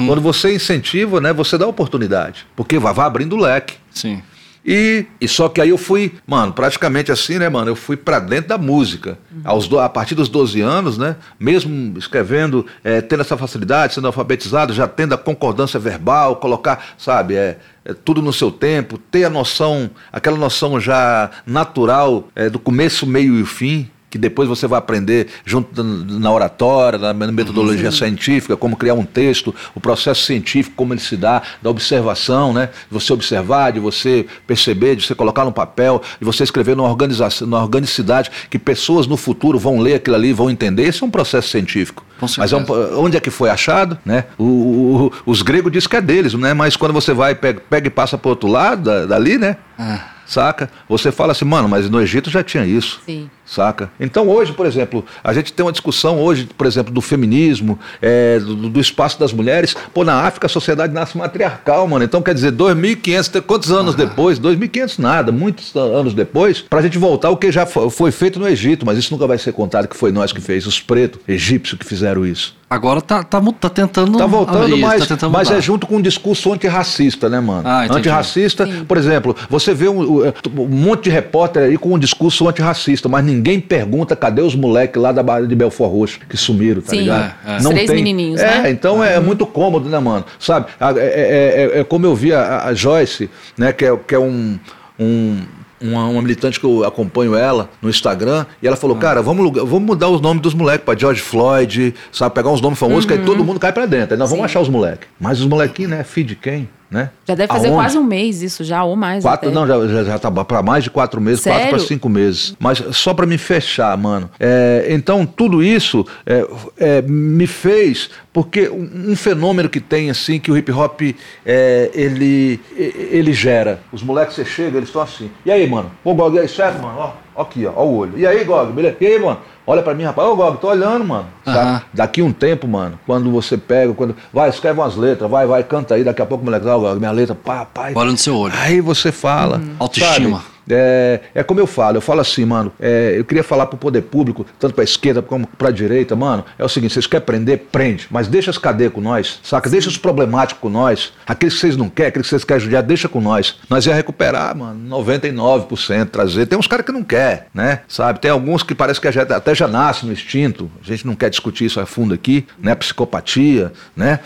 Quando 0.06 0.20
você 0.20 0.54
incentiva, 0.54 1.20
né, 1.20 1.32
você 1.32 1.58
dá 1.58 1.66
oportunidade, 1.66 2.46
porque 2.54 2.78
vai, 2.78 2.94
vai 2.94 3.06
abrindo 3.06 3.34
o 3.36 3.40
leque. 3.40 3.74
Sim. 3.90 4.22
E, 4.64 5.06
e 5.20 5.26
só 5.26 5.48
que 5.48 5.60
aí 5.60 5.70
eu 5.70 5.76
fui, 5.76 6.14
mano, 6.24 6.52
praticamente 6.52 7.10
assim, 7.10 7.36
né, 7.36 7.48
mano? 7.48 7.68
Eu 7.68 7.74
fui 7.74 7.96
pra 7.96 8.20
dentro 8.20 8.50
da 8.50 8.56
música. 8.58 9.18
Aos 9.42 9.66
do- 9.66 9.80
a 9.80 9.88
partir 9.88 10.14
dos 10.14 10.28
12 10.28 10.60
anos, 10.60 10.96
né? 10.96 11.16
Mesmo 11.38 11.98
escrevendo, 11.98 12.64
eh, 12.84 13.00
tendo 13.00 13.22
essa 13.22 13.36
facilidade, 13.36 13.92
sendo 13.94 14.06
alfabetizado, 14.06 14.72
já 14.72 14.86
tendo 14.86 15.14
a 15.14 15.18
concordância 15.18 15.80
verbal, 15.80 16.36
colocar, 16.36 16.94
sabe, 16.96 17.34
é, 17.34 17.58
é 17.84 17.92
tudo 17.92 18.22
no 18.22 18.32
seu 18.32 18.52
tempo, 18.52 18.98
ter 18.98 19.24
a 19.24 19.30
noção, 19.30 19.90
aquela 20.12 20.36
noção 20.38 20.78
já 20.78 21.28
natural 21.44 22.28
do 22.52 22.60
começo, 22.60 23.04
meio 23.04 23.40
e 23.40 23.44
fim. 23.44 23.90
Que 24.12 24.18
depois 24.18 24.46
você 24.46 24.66
vai 24.66 24.78
aprender 24.78 25.28
junto 25.42 25.82
na 25.82 26.30
oratória, 26.30 26.98
na 26.98 27.14
metodologia 27.14 27.86
uhum. 27.86 27.92
científica, 27.92 28.58
como 28.58 28.76
criar 28.76 28.92
um 28.92 29.06
texto, 29.06 29.54
o 29.74 29.80
processo 29.80 30.26
científico, 30.26 30.76
como 30.76 30.92
ele 30.92 31.00
se 31.00 31.16
dá, 31.16 31.40
da 31.62 31.70
observação, 31.70 32.52
né? 32.52 32.66
De 32.66 32.92
você 32.92 33.10
observar, 33.10 33.72
de 33.72 33.80
você 33.80 34.26
perceber, 34.46 34.96
de 34.96 35.06
você 35.06 35.14
colocar 35.14 35.46
no 35.46 35.52
papel, 35.52 36.02
de 36.18 36.26
você 36.26 36.44
escrever 36.44 36.76
numa 36.76 36.90
organização, 36.90 37.48
numa 37.48 37.62
organicidade 37.62 38.30
que 38.50 38.58
pessoas 38.58 39.06
no 39.06 39.16
futuro 39.16 39.58
vão 39.58 39.80
ler 39.80 39.94
aquilo 39.94 40.16
ali, 40.16 40.34
vão 40.34 40.50
entender. 40.50 40.82
Esse 40.82 41.02
é 41.02 41.06
um 41.06 41.10
processo 41.10 41.48
científico. 41.48 42.04
Mas 42.36 42.52
é 42.52 42.56
um, 42.56 42.64
onde 42.98 43.16
é 43.16 43.20
que 43.20 43.30
foi 43.30 43.48
achado, 43.48 43.96
né? 44.04 44.26
O, 44.36 44.44
o, 44.44 45.12
os 45.24 45.40
gregos 45.40 45.72
dizem 45.72 45.88
que 45.88 45.96
é 45.96 46.02
deles, 46.02 46.34
né? 46.34 46.52
Mas 46.52 46.76
quando 46.76 46.92
você 46.92 47.14
vai 47.14 47.34
pega, 47.34 47.62
pega 47.70 47.86
e 47.86 47.90
passa 47.90 48.18
para 48.18 48.28
outro 48.28 48.46
lado 48.46 48.82
da, 48.82 49.06
dali, 49.06 49.38
né? 49.38 49.56
Ah 49.78 50.12
saca? 50.32 50.70
Você 50.88 51.12
fala 51.12 51.32
assim, 51.32 51.44
mano, 51.44 51.68
mas 51.68 51.88
no 51.88 52.00
Egito 52.00 52.30
já 52.30 52.42
tinha 52.42 52.64
isso. 52.64 53.00
Sim. 53.04 53.30
Saca? 53.52 53.90
Então 54.00 54.30
hoje, 54.30 54.50
por 54.54 54.64
exemplo, 54.64 55.04
a 55.22 55.34
gente 55.34 55.52
tem 55.52 55.64
uma 55.64 55.72
discussão 55.72 56.18
hoje, 56.18 56.48
por 56.56 56.66
exemplo, 56.66 56.90
do 56.90 57.02
feminismo, 57.02 57.78
é, 58.00 58.38
do, 58.38 58.70
do, 58.70 58.80
espaço 58.80 59.20
das 59.20 59.30
mulheres. 59.30 59.76
Pô, 59.92 60.04
na 60.04 60.22
África 60.22 60.46
a 60.46 60.48
sociedade 60.48 60.94
nasce 60.94 61.18
matriarcal, 61.18 61.86
mano. 61.86 62.02
Então 62.02 62.22
quer 62.22 62.32
dizer, 62.32 62.50
2.500, 62.52 63.42
quantos 63.42 63.70
anos 63.70 63.92
ah. 63.92 63.98
depois? 63.98 64.40
2.500 64.40 64.98
nada, 64.98 65.30
muitos 65.30 65.76
anos 65.76 66.14
depois, 66.14 66.62
pra 66.62 66.80
gente 66.80 66.96
voltar 66.96 67.28
o 67.28 67.36
que 67.36 67.52
já 67.52 67.66
foi 67.66 68.10
feito 68.10 68.40
no 68.40 68.48
Egito, 68.48 68.86
mas 68.86 68.96
isso 68.96 69.12
nunca 69.12 69.26
vai 69.26 69.36
ser 69.36 69.52
contado 69.52 69.86
que 69.86 69.96
foi 69.96 70.10
nós 70.10 70.32
que 70.32 70.40
fez, 70.40 70.66
os 70.66 70.80
pretos 70.80 71.20
egípcios 71.28 71.78
que 71.78 71.84
fizeram 71.84 72.24
isso. 72.24 72.56
Agora 72.72 73.02
tá, 73.02 73.22
tá, 73.22 73.38
tá 73.60 73.68
tentando. 73.68 74.16
Tá 74.16 74.24
voltando, 74.24 74.78
mas, 74.78 75.00
tá 75.00 75.08
tentando 75.08 75.30
mas 75.30 75.50
é 75.50 75.60
junto 75.60 75.86
com 75.86 75.96
um 75.96 76.00
discurso 76.00 76.50
antirracista, 76.50 77.28
né, 77.28 77.38
mano? 77.38 77.68
Ah, 77.68 77.84
antirracista, 77.90 78.64
Sim. 78.64 78.86
por 78.86 78.96
exemplo, 78.96 79.36
você 79.50 79.74
vê 79.74 79.88
um, 79.90 80.22
um, 80.22 80.68
monte 80.68 81.04
de 81.04 81.10
repórter 81.10 81.64
aí 81.64 81.76
com 81.76 81.92
um 81.92 81.98
discurso 81.98 82.48
antirracista, 82.48 83.10
mas 83.10 83.22
ninguém 83.26 83.41
pergunta 83.60 84.14
cadê 84.14 84.42
os 84.42 84.54
moleques 84.54 85.00
lá 85.00 85.12
da 85.12 85.22
Bahia 85.22 85.46
de 85.46 85.54
Belfort 85.54 85.90
Roxo 85.90 86.20
que 86.28 86.36
sumiram, 86.36 86.80
tá 86.82 86.90
Sim. 86.90 87.00
ligado? 87.00 87.34
É, 87.46 87.56
é. 87.56 87.62
Não 87.62 87.70
Três 87.70 87.86
tem... 87.86 87.96
menininhos, 87.96 88.40
é, 88.40 88.62
né? 88.62 88.70
Então 88.70 89.02
é, 89.02 89.14
é, 89.14 89.20
muito 89.20 89.46
cômodo, 89.46 89.88
né, 89.88 89.98
mano? 89.98 90.24
Sabe? 90.38 90.66
É, 90.80 90.86
é, 90.86 91.76
é, 91.76 91.80
é 91.80 91.84
como 91.84 92.06
eu 92.06 92.14
vi 92.14 92.32
a, 92.32 92.64
a, 92.64 92.74
Joyce, 92.74 93.30
né, 93.56 93.72
que 93.72 93.84
é, 93.84 93.96
que 93.96 94.14
é 94.14 94.18
um. 94.18 94.58
um 94.98 95.40
uma, 95.80 96.06
uma, 96.06 96.22
militante 96.22 96.60
que 96.60 96.64
eu 96.64 96.84
acompanho 96.84 97.34
ela 97.34 97.68
no 97.82 97.90
Instagram, 97.90 98.46
e 98.62 98.68
ela 98.68 98.76
falou, 98.76 98.96
ah. 98.96 99.00
cara, 99.00 99.20
vamos, 99.20 99.52
vamos 99.52 99.82
mudar 99.82 100.08
os 100.10 100.20
nomes 100.20 100.40
dos 100.40 100.54
moleques 100.54 100.84
para 100.84 100.96
George 100.96 101.20
Floyd, 101.20 101.92
sabe, 102.12 102.32
pegar 102.32 102.50
uns 102.50 102.60
nomes 102.60 102.78
famosos 102.78 103.02
uhum. 103.02 103.08
que 103.08 103.14
aí 103.14 103.26
todo 103.26 103.44
mundo 103.44 103.58
cai 103.58 103.72
para 103.72 103.84
dentro. 103.84 104.14
Aí 104.14 104.18
nós 104.18 104.28
Sim. 104.28 104.36
vamos 104.36 104.48
achar 104.48 104.60
os 104.60 104.68
moleques. 104.68 105.08
Mas 105.18 105.40
os 105.40 105.46
molequinhos, 105.46 105.90
né, 105.90 106.04
filho 106.04 106.28
de 106.28 106.36
quem? 106.36 106.68
Né? 106.92 107.08
Já 107.26 107.34
deve 107.34 107.50
fazer 107.50 107.68
Aonde? 107.68 107.80
quase 107.80 107.98
um 107.98 108.04
mês 108.04 108.42
isso, 108.42 108.62
já, 108.62 108.84
ou 108.84 108.94
mais. 108.94 109.24
Quatro, 109.24 109.48
até. 109.48 109.54
não, 109.54 109.66
já, 109.66 109.88
já, 109.88 110.04
já 110.04 110.18
tá 110.18 110.30
para 110.30 110.62
mais 110.62 110.84
de 110.84 110.90
quatro 110.90 111.22
meses, 111.22 111.40
Sério? 111.40 111.58
quatro 111.58 111.78
para 111.78 111.86
cinco 111.86 112.06
meses. 112.06 112.54
Mas 112.60 112.84
só 112.92 113.14
para 113.14 113.24
me 113.24 113.38
fechar, 113.38 113.96
mano. 113.96 114.28
É, 114.38 114.88
então, 114.90 115.24
tudo 115.24 115.62
isso 115.62 116.06
é, 116.26 116.46
é, 116.76 117.00
me 117.00 117.46
fez, 117.46 118.10
porque 118.30 118.68
um, 118.68 119.12
um, 119.12 119.16
fenômeno 119.16 119.70
que 119.70 119.80
tem, 119.80 120.10
assim, 120.10 120.38
que 120.38 120.50
o 120.50 120.56
hip 120.56 120.70
hop 120.70 121.00
é, 121.46 121.90
ele, 121.94 122.60
ele 122.76 123.32
gera. 123.32 123.80
Os 123.90 124.02
moleques, 124.02 124.34
você 124.34 124.44
chega, 124.44 124.76
eles 124.76 124.90
estão 124.90 125.00
assim. 125.00 125.30
E 125.46 125.50
aí, 125.50 125.66
mano? 125.66 125.90
Pô, 126.04 126.14
certo, 126.46 126.82
mano? 126.82 126.98
Ó, 126.98 127.12
aqui, 127.36 127.66
ó, 127.66 127.72
ó 127.76 127.84
o 127.84 127.96
olho. 127.96 128.18
E 128.18 128.26
aí, 128.26 128.44
Gog, 128.44 128.72
beleza? 128.72 128.96
E 129.00 129.06
aí, 129.06 129.18
mano? 129.18 129.38
Olha 129.66 129.82
para 129.82 129.94
mim, 129.94 130.02
rapaz, 130.02 130.28
ô 130.28 130.36
Gog, 130.36 130.58
tô 130.58 130.68
olhando, 130.68 131.04
mano. 131.04 131.26
Uhum. 131.46 131.80
Daqui 131.92 132.20
um 132.22 132.32
tempo, 132.32 132.66
mano, 132.66 132.98
quando 133.06 133.30
você 133.30 133.56
pega, 133.56 133.92
quando. 133.94 134.16
Vai, 134.32 134.48
escreve 134.48 134.80
umas 134.80 134.96
letras, 134.96 135.30
vai, 135.30 135.46
vai, 135.46 135.62
canta 135.62 135.94
aí, 135.94 136.04
daqui 136.04 136.20
a 136.20 136.26
pouco 136.26 136.42
o 136.42 136.44
moleque, 136.44 136.66
ó, 136.66 136.78
Gog, 136.78 136.98
minha 136.98 137.12
letra, 137.12 137.34
pá, 137.34 137.64
pai. 137.64 137.92
Olha 137.94 138.10
no 138.10 138.18
seu 138.18 138.36
olho. 138.36 138.54
Aí 138.56 138.80
você 138.80 139.12
fala. 139.12 139.58
Uhum. 139.58 139.76
Autoestima. 139.78 140.38
Sabe? 140.38 140.51
É, 140.72 141.20
é 141.34 141.42
como 141.42 141.60
eu 141.60 141.66
falo, 141.66 141.96
eu 141.96 142.00
falo 142.00 142.20
assim, 142.20 142.44
mano, 142.44 142.72
é, 142.80 143.14
eu 143.16 143.24
queria 143.24 143.44
falar 143.44 143.66
pro 143.66 143.78
poder 143.78 144.02
público, 144.02 144.46
tanto 144.58 144.74
pra 144.74 144.84
esquerda 144.84 145.22
como 145.22 145.46
pra 145.46 145.70
direita, 145.70 146.16
mano, 146.16 146.44
é 146.58 146.64
o 146.64 146.68
seguinte, 146.68 146.94
vocês 146.94 147.06
querem 147.06 147.24
prender, 147.24 147.58
prende, 147.70 148.06
mas 148.10 148.28
deixa 148.28 148.50
as 148.50 148.58
cadeias 148.58 148.92
com 148.92 149.00
nós, 149.00 149.40
saca? 149.42 149.68
Deixa 149.68 149.88
os 149.88 149.98
problemáticos 149.98 150.60
com 150.60 150.68
nós, 150.68 151.12
aqueles 151.26 151.54
que 151.54 151.60
vocês 151.60 151.76
não 151.76 151.88
querem, 151.88 152.08
aqueles 152.08 152.26
que 152.26 152.30
vocês 152.30 152.44
querem 152.44 152.62
judiar, 152.62 152.82
deixa 152.82 153.08
com 153.08 153.20
nós. 153.20 153.56
Nós 153.68 153.86
ia 153.86 153.94
recuperar, 153.94 154.56
mano, 154.56 154.88
99%, 154.96 156.08
trazer. 156.08 156.46
Tem 156.46 156.58
uns 156.58 156.66
caras 156.66 156.84
que 156.84 156.92
não 156.92 157.02
quer, 157.02 157.48
né? 157.54 157.80
Sabe? 157.88 158.20
Tem 158.20 158.30
alguns 158.30 158.62
que 158.62 158.74
parece 158.74 159.00
que 159.00 159.10
já, 159.10 159.22
até 159.22 159.54
já 159.54 159.68
nasce 159.68 160.06
no 160.06 160.12
instinto, 160.12 160.70
a 160.82 160.86
gente 160.86 161.06
não 161.06 161.14
quer 161.14 161.30
discutir 161.30 161.66
isso 161.66 161.80
a 161.80 161.86
fundo 161.86 162.14
aqui, 162.14 162.46
né? 162.58 162.74
Psicopatia, 162.74 163.72
né? 163.96 164.20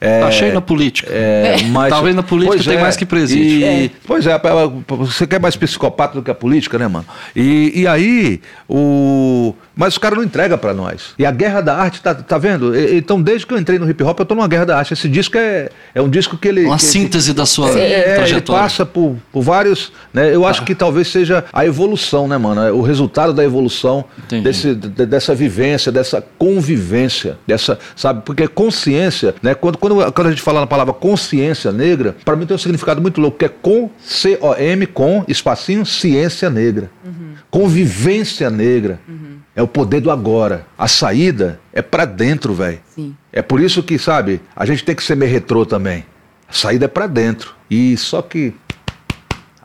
É, 0.00 0.20
tá 0.20 0.30
cheio 0.30 0.52
na 0.52 0.60
política. 0.60 1.10
É, 1.10 1.56
mas, 1.68 1.88
Talvez 1.88 2.14
na 2.14 2.22
política 2.22 2.62
tem 2.62 2.78
é, 2.78 2.80
mais 2.80 2.96
que 2.96 3.06
presídio. 3.06 3.66
E, 3.66 3.90
pois 4.06 4.26
é, 4.26 4.38
você 4.88 5.26
quer 5.26 5.40
mais 5.40 5.56
psicopata 5.56 6.14
do 6.14 6.22
que 6.22 6.30
a 6.30 6.34
política, 6.34 6.78
né, 6.78 6.86
mano? 6.86 7.06
E, 7.34 7.72
e 7.74 7.86
aí, 7.86 8.40
o. 8.68 9.54
Mas 9.74 9.94
os 9.94 9.98
caras 9.98 10.16
não 10.16 10.24
entregam 10.24 10.56
para 10.56 10.72
nós. 10.72 11.14
E 11.18 11.26
a 11.26 11.30
guerra 11.30 11.60
da 11.60 11.76
arte, 11.76 12.00
tá, 12.00 12.14
tá 12.14 12.38
vendo? 12.38 12.74
Então, 12.74 13.20
desde 13.20 13.46
que 13.46 13.52
eu 13.52 13.58
entrei 13.58 13.78
no 13.78 13.88
hip 13.88 14.02
hop, 14.02 14.18
eu 14.18 14.24
tô 14.24 14.34
numa 14.34 14.48
guerra 14.48 14.64
da 14.64 14.78
arte. 14.78 14.94
Esse 14.94 15.08
disco 15.08 15.36
é, 15.36 15.68
é 15.94 16.00
um 16.00 16.08
disco 16.08 16.36
que 16.38 16.48
ele. 16.48 16.64
Uma 16.64 16.76
que, 16.76 16.84
síntese 16.84 17.32
que, 17.32 17.36
da 17.36 17.44
sua 17.44 17.70
é, 17.78 18.14
trajetória. 18.14 18.34
Ele 18.34 18.40
passa 18.42 18.86
por, 18.86 19.16
por 19.30 19.42
vários. 19.42 19.92
Né? 20.14 20.34
Eu 20.34 20.46
acho 20.46 20.62
ah. 20.62 20.64
que 20.64 20.74
talvez 20.74 21.08
seja 21.08 21.44
a 21.52 21.66
evolução, 21.66 22.26
né, 22.26 22.38
mano? 22.38 22.74
O 22.74 22.82
resultado 22.82 23.32
da 23.34 23.44
evolução 23.44 24.04
desse, 24.42 24.74
dessa 24.74 25.34
vivência, 25.34 25.92
dessa 25.92 26.24
convivência, 26.38 27.38
dessa, 27.46 27.78
sabe? 27.94 28.22
Porque 28.24 28.48
consciência, 28.48 29.34
né? 29.42 29.54
Quando, 29.54 29.78
quando, 29.78 29.95
quando 30.12 30.28
a 30.28 30.30
gente 30.30 30.42
fala 30.42 30.60
na 30.60 30.66
palavra 30.66 30.92
consciência 30.92 31.72
negra, 31.72 32.16
para 32.24 32.36
mim 32.36 32.46
tem 32.46 32.54
um 32.54 32.58
significado 32.58 33.00
muito 33.00 33.20
louco, 33.20 33.38
que 33.38 33.44
é 33.44 33.48
com, 33.48 33.90
C-O-M, 34.00 34.86
com, 34.86 35.24
espacinho, 35.28 35.84
ciência 35.84 36.50
negra. 36.50 36.90
Uhum. 37.04 37.34
Convivência 37.50 38.50
negra. 38.50 39.00
Uhum. 39.08 39.36
É 39.54 39.62
o 39.62 39.66
poder 39.66 40.00
do 40.00 40.10
agora. 40.10 40.66
A 40.76 40.86
saída 40.86 41.58
é 41.72 41.80
para 41.80 42.04
dentro, 42.04 42.54
velho. 42.54 42.78
É 43.32 43.40
por 43.40 43.60
isso 43.60 43.82
que, 43.82 43.98
sabe, 43.98 44.40
a 44.54 44.66
gente 44.66 44.84
tem 44.84 44.94
que 44.94 45.02
ser 45.02 45.16
meio 45.16 45.32
retrô 45.32 45.64
também. 45.64 46.04
A 46.48 46.52
saída 46.52 46.84
é 46.84 46.88
para 46.88 47.06
dentro. 47.06 47.54
E 47.70 47.96
só 47.96 48.20
que 48.20 48.54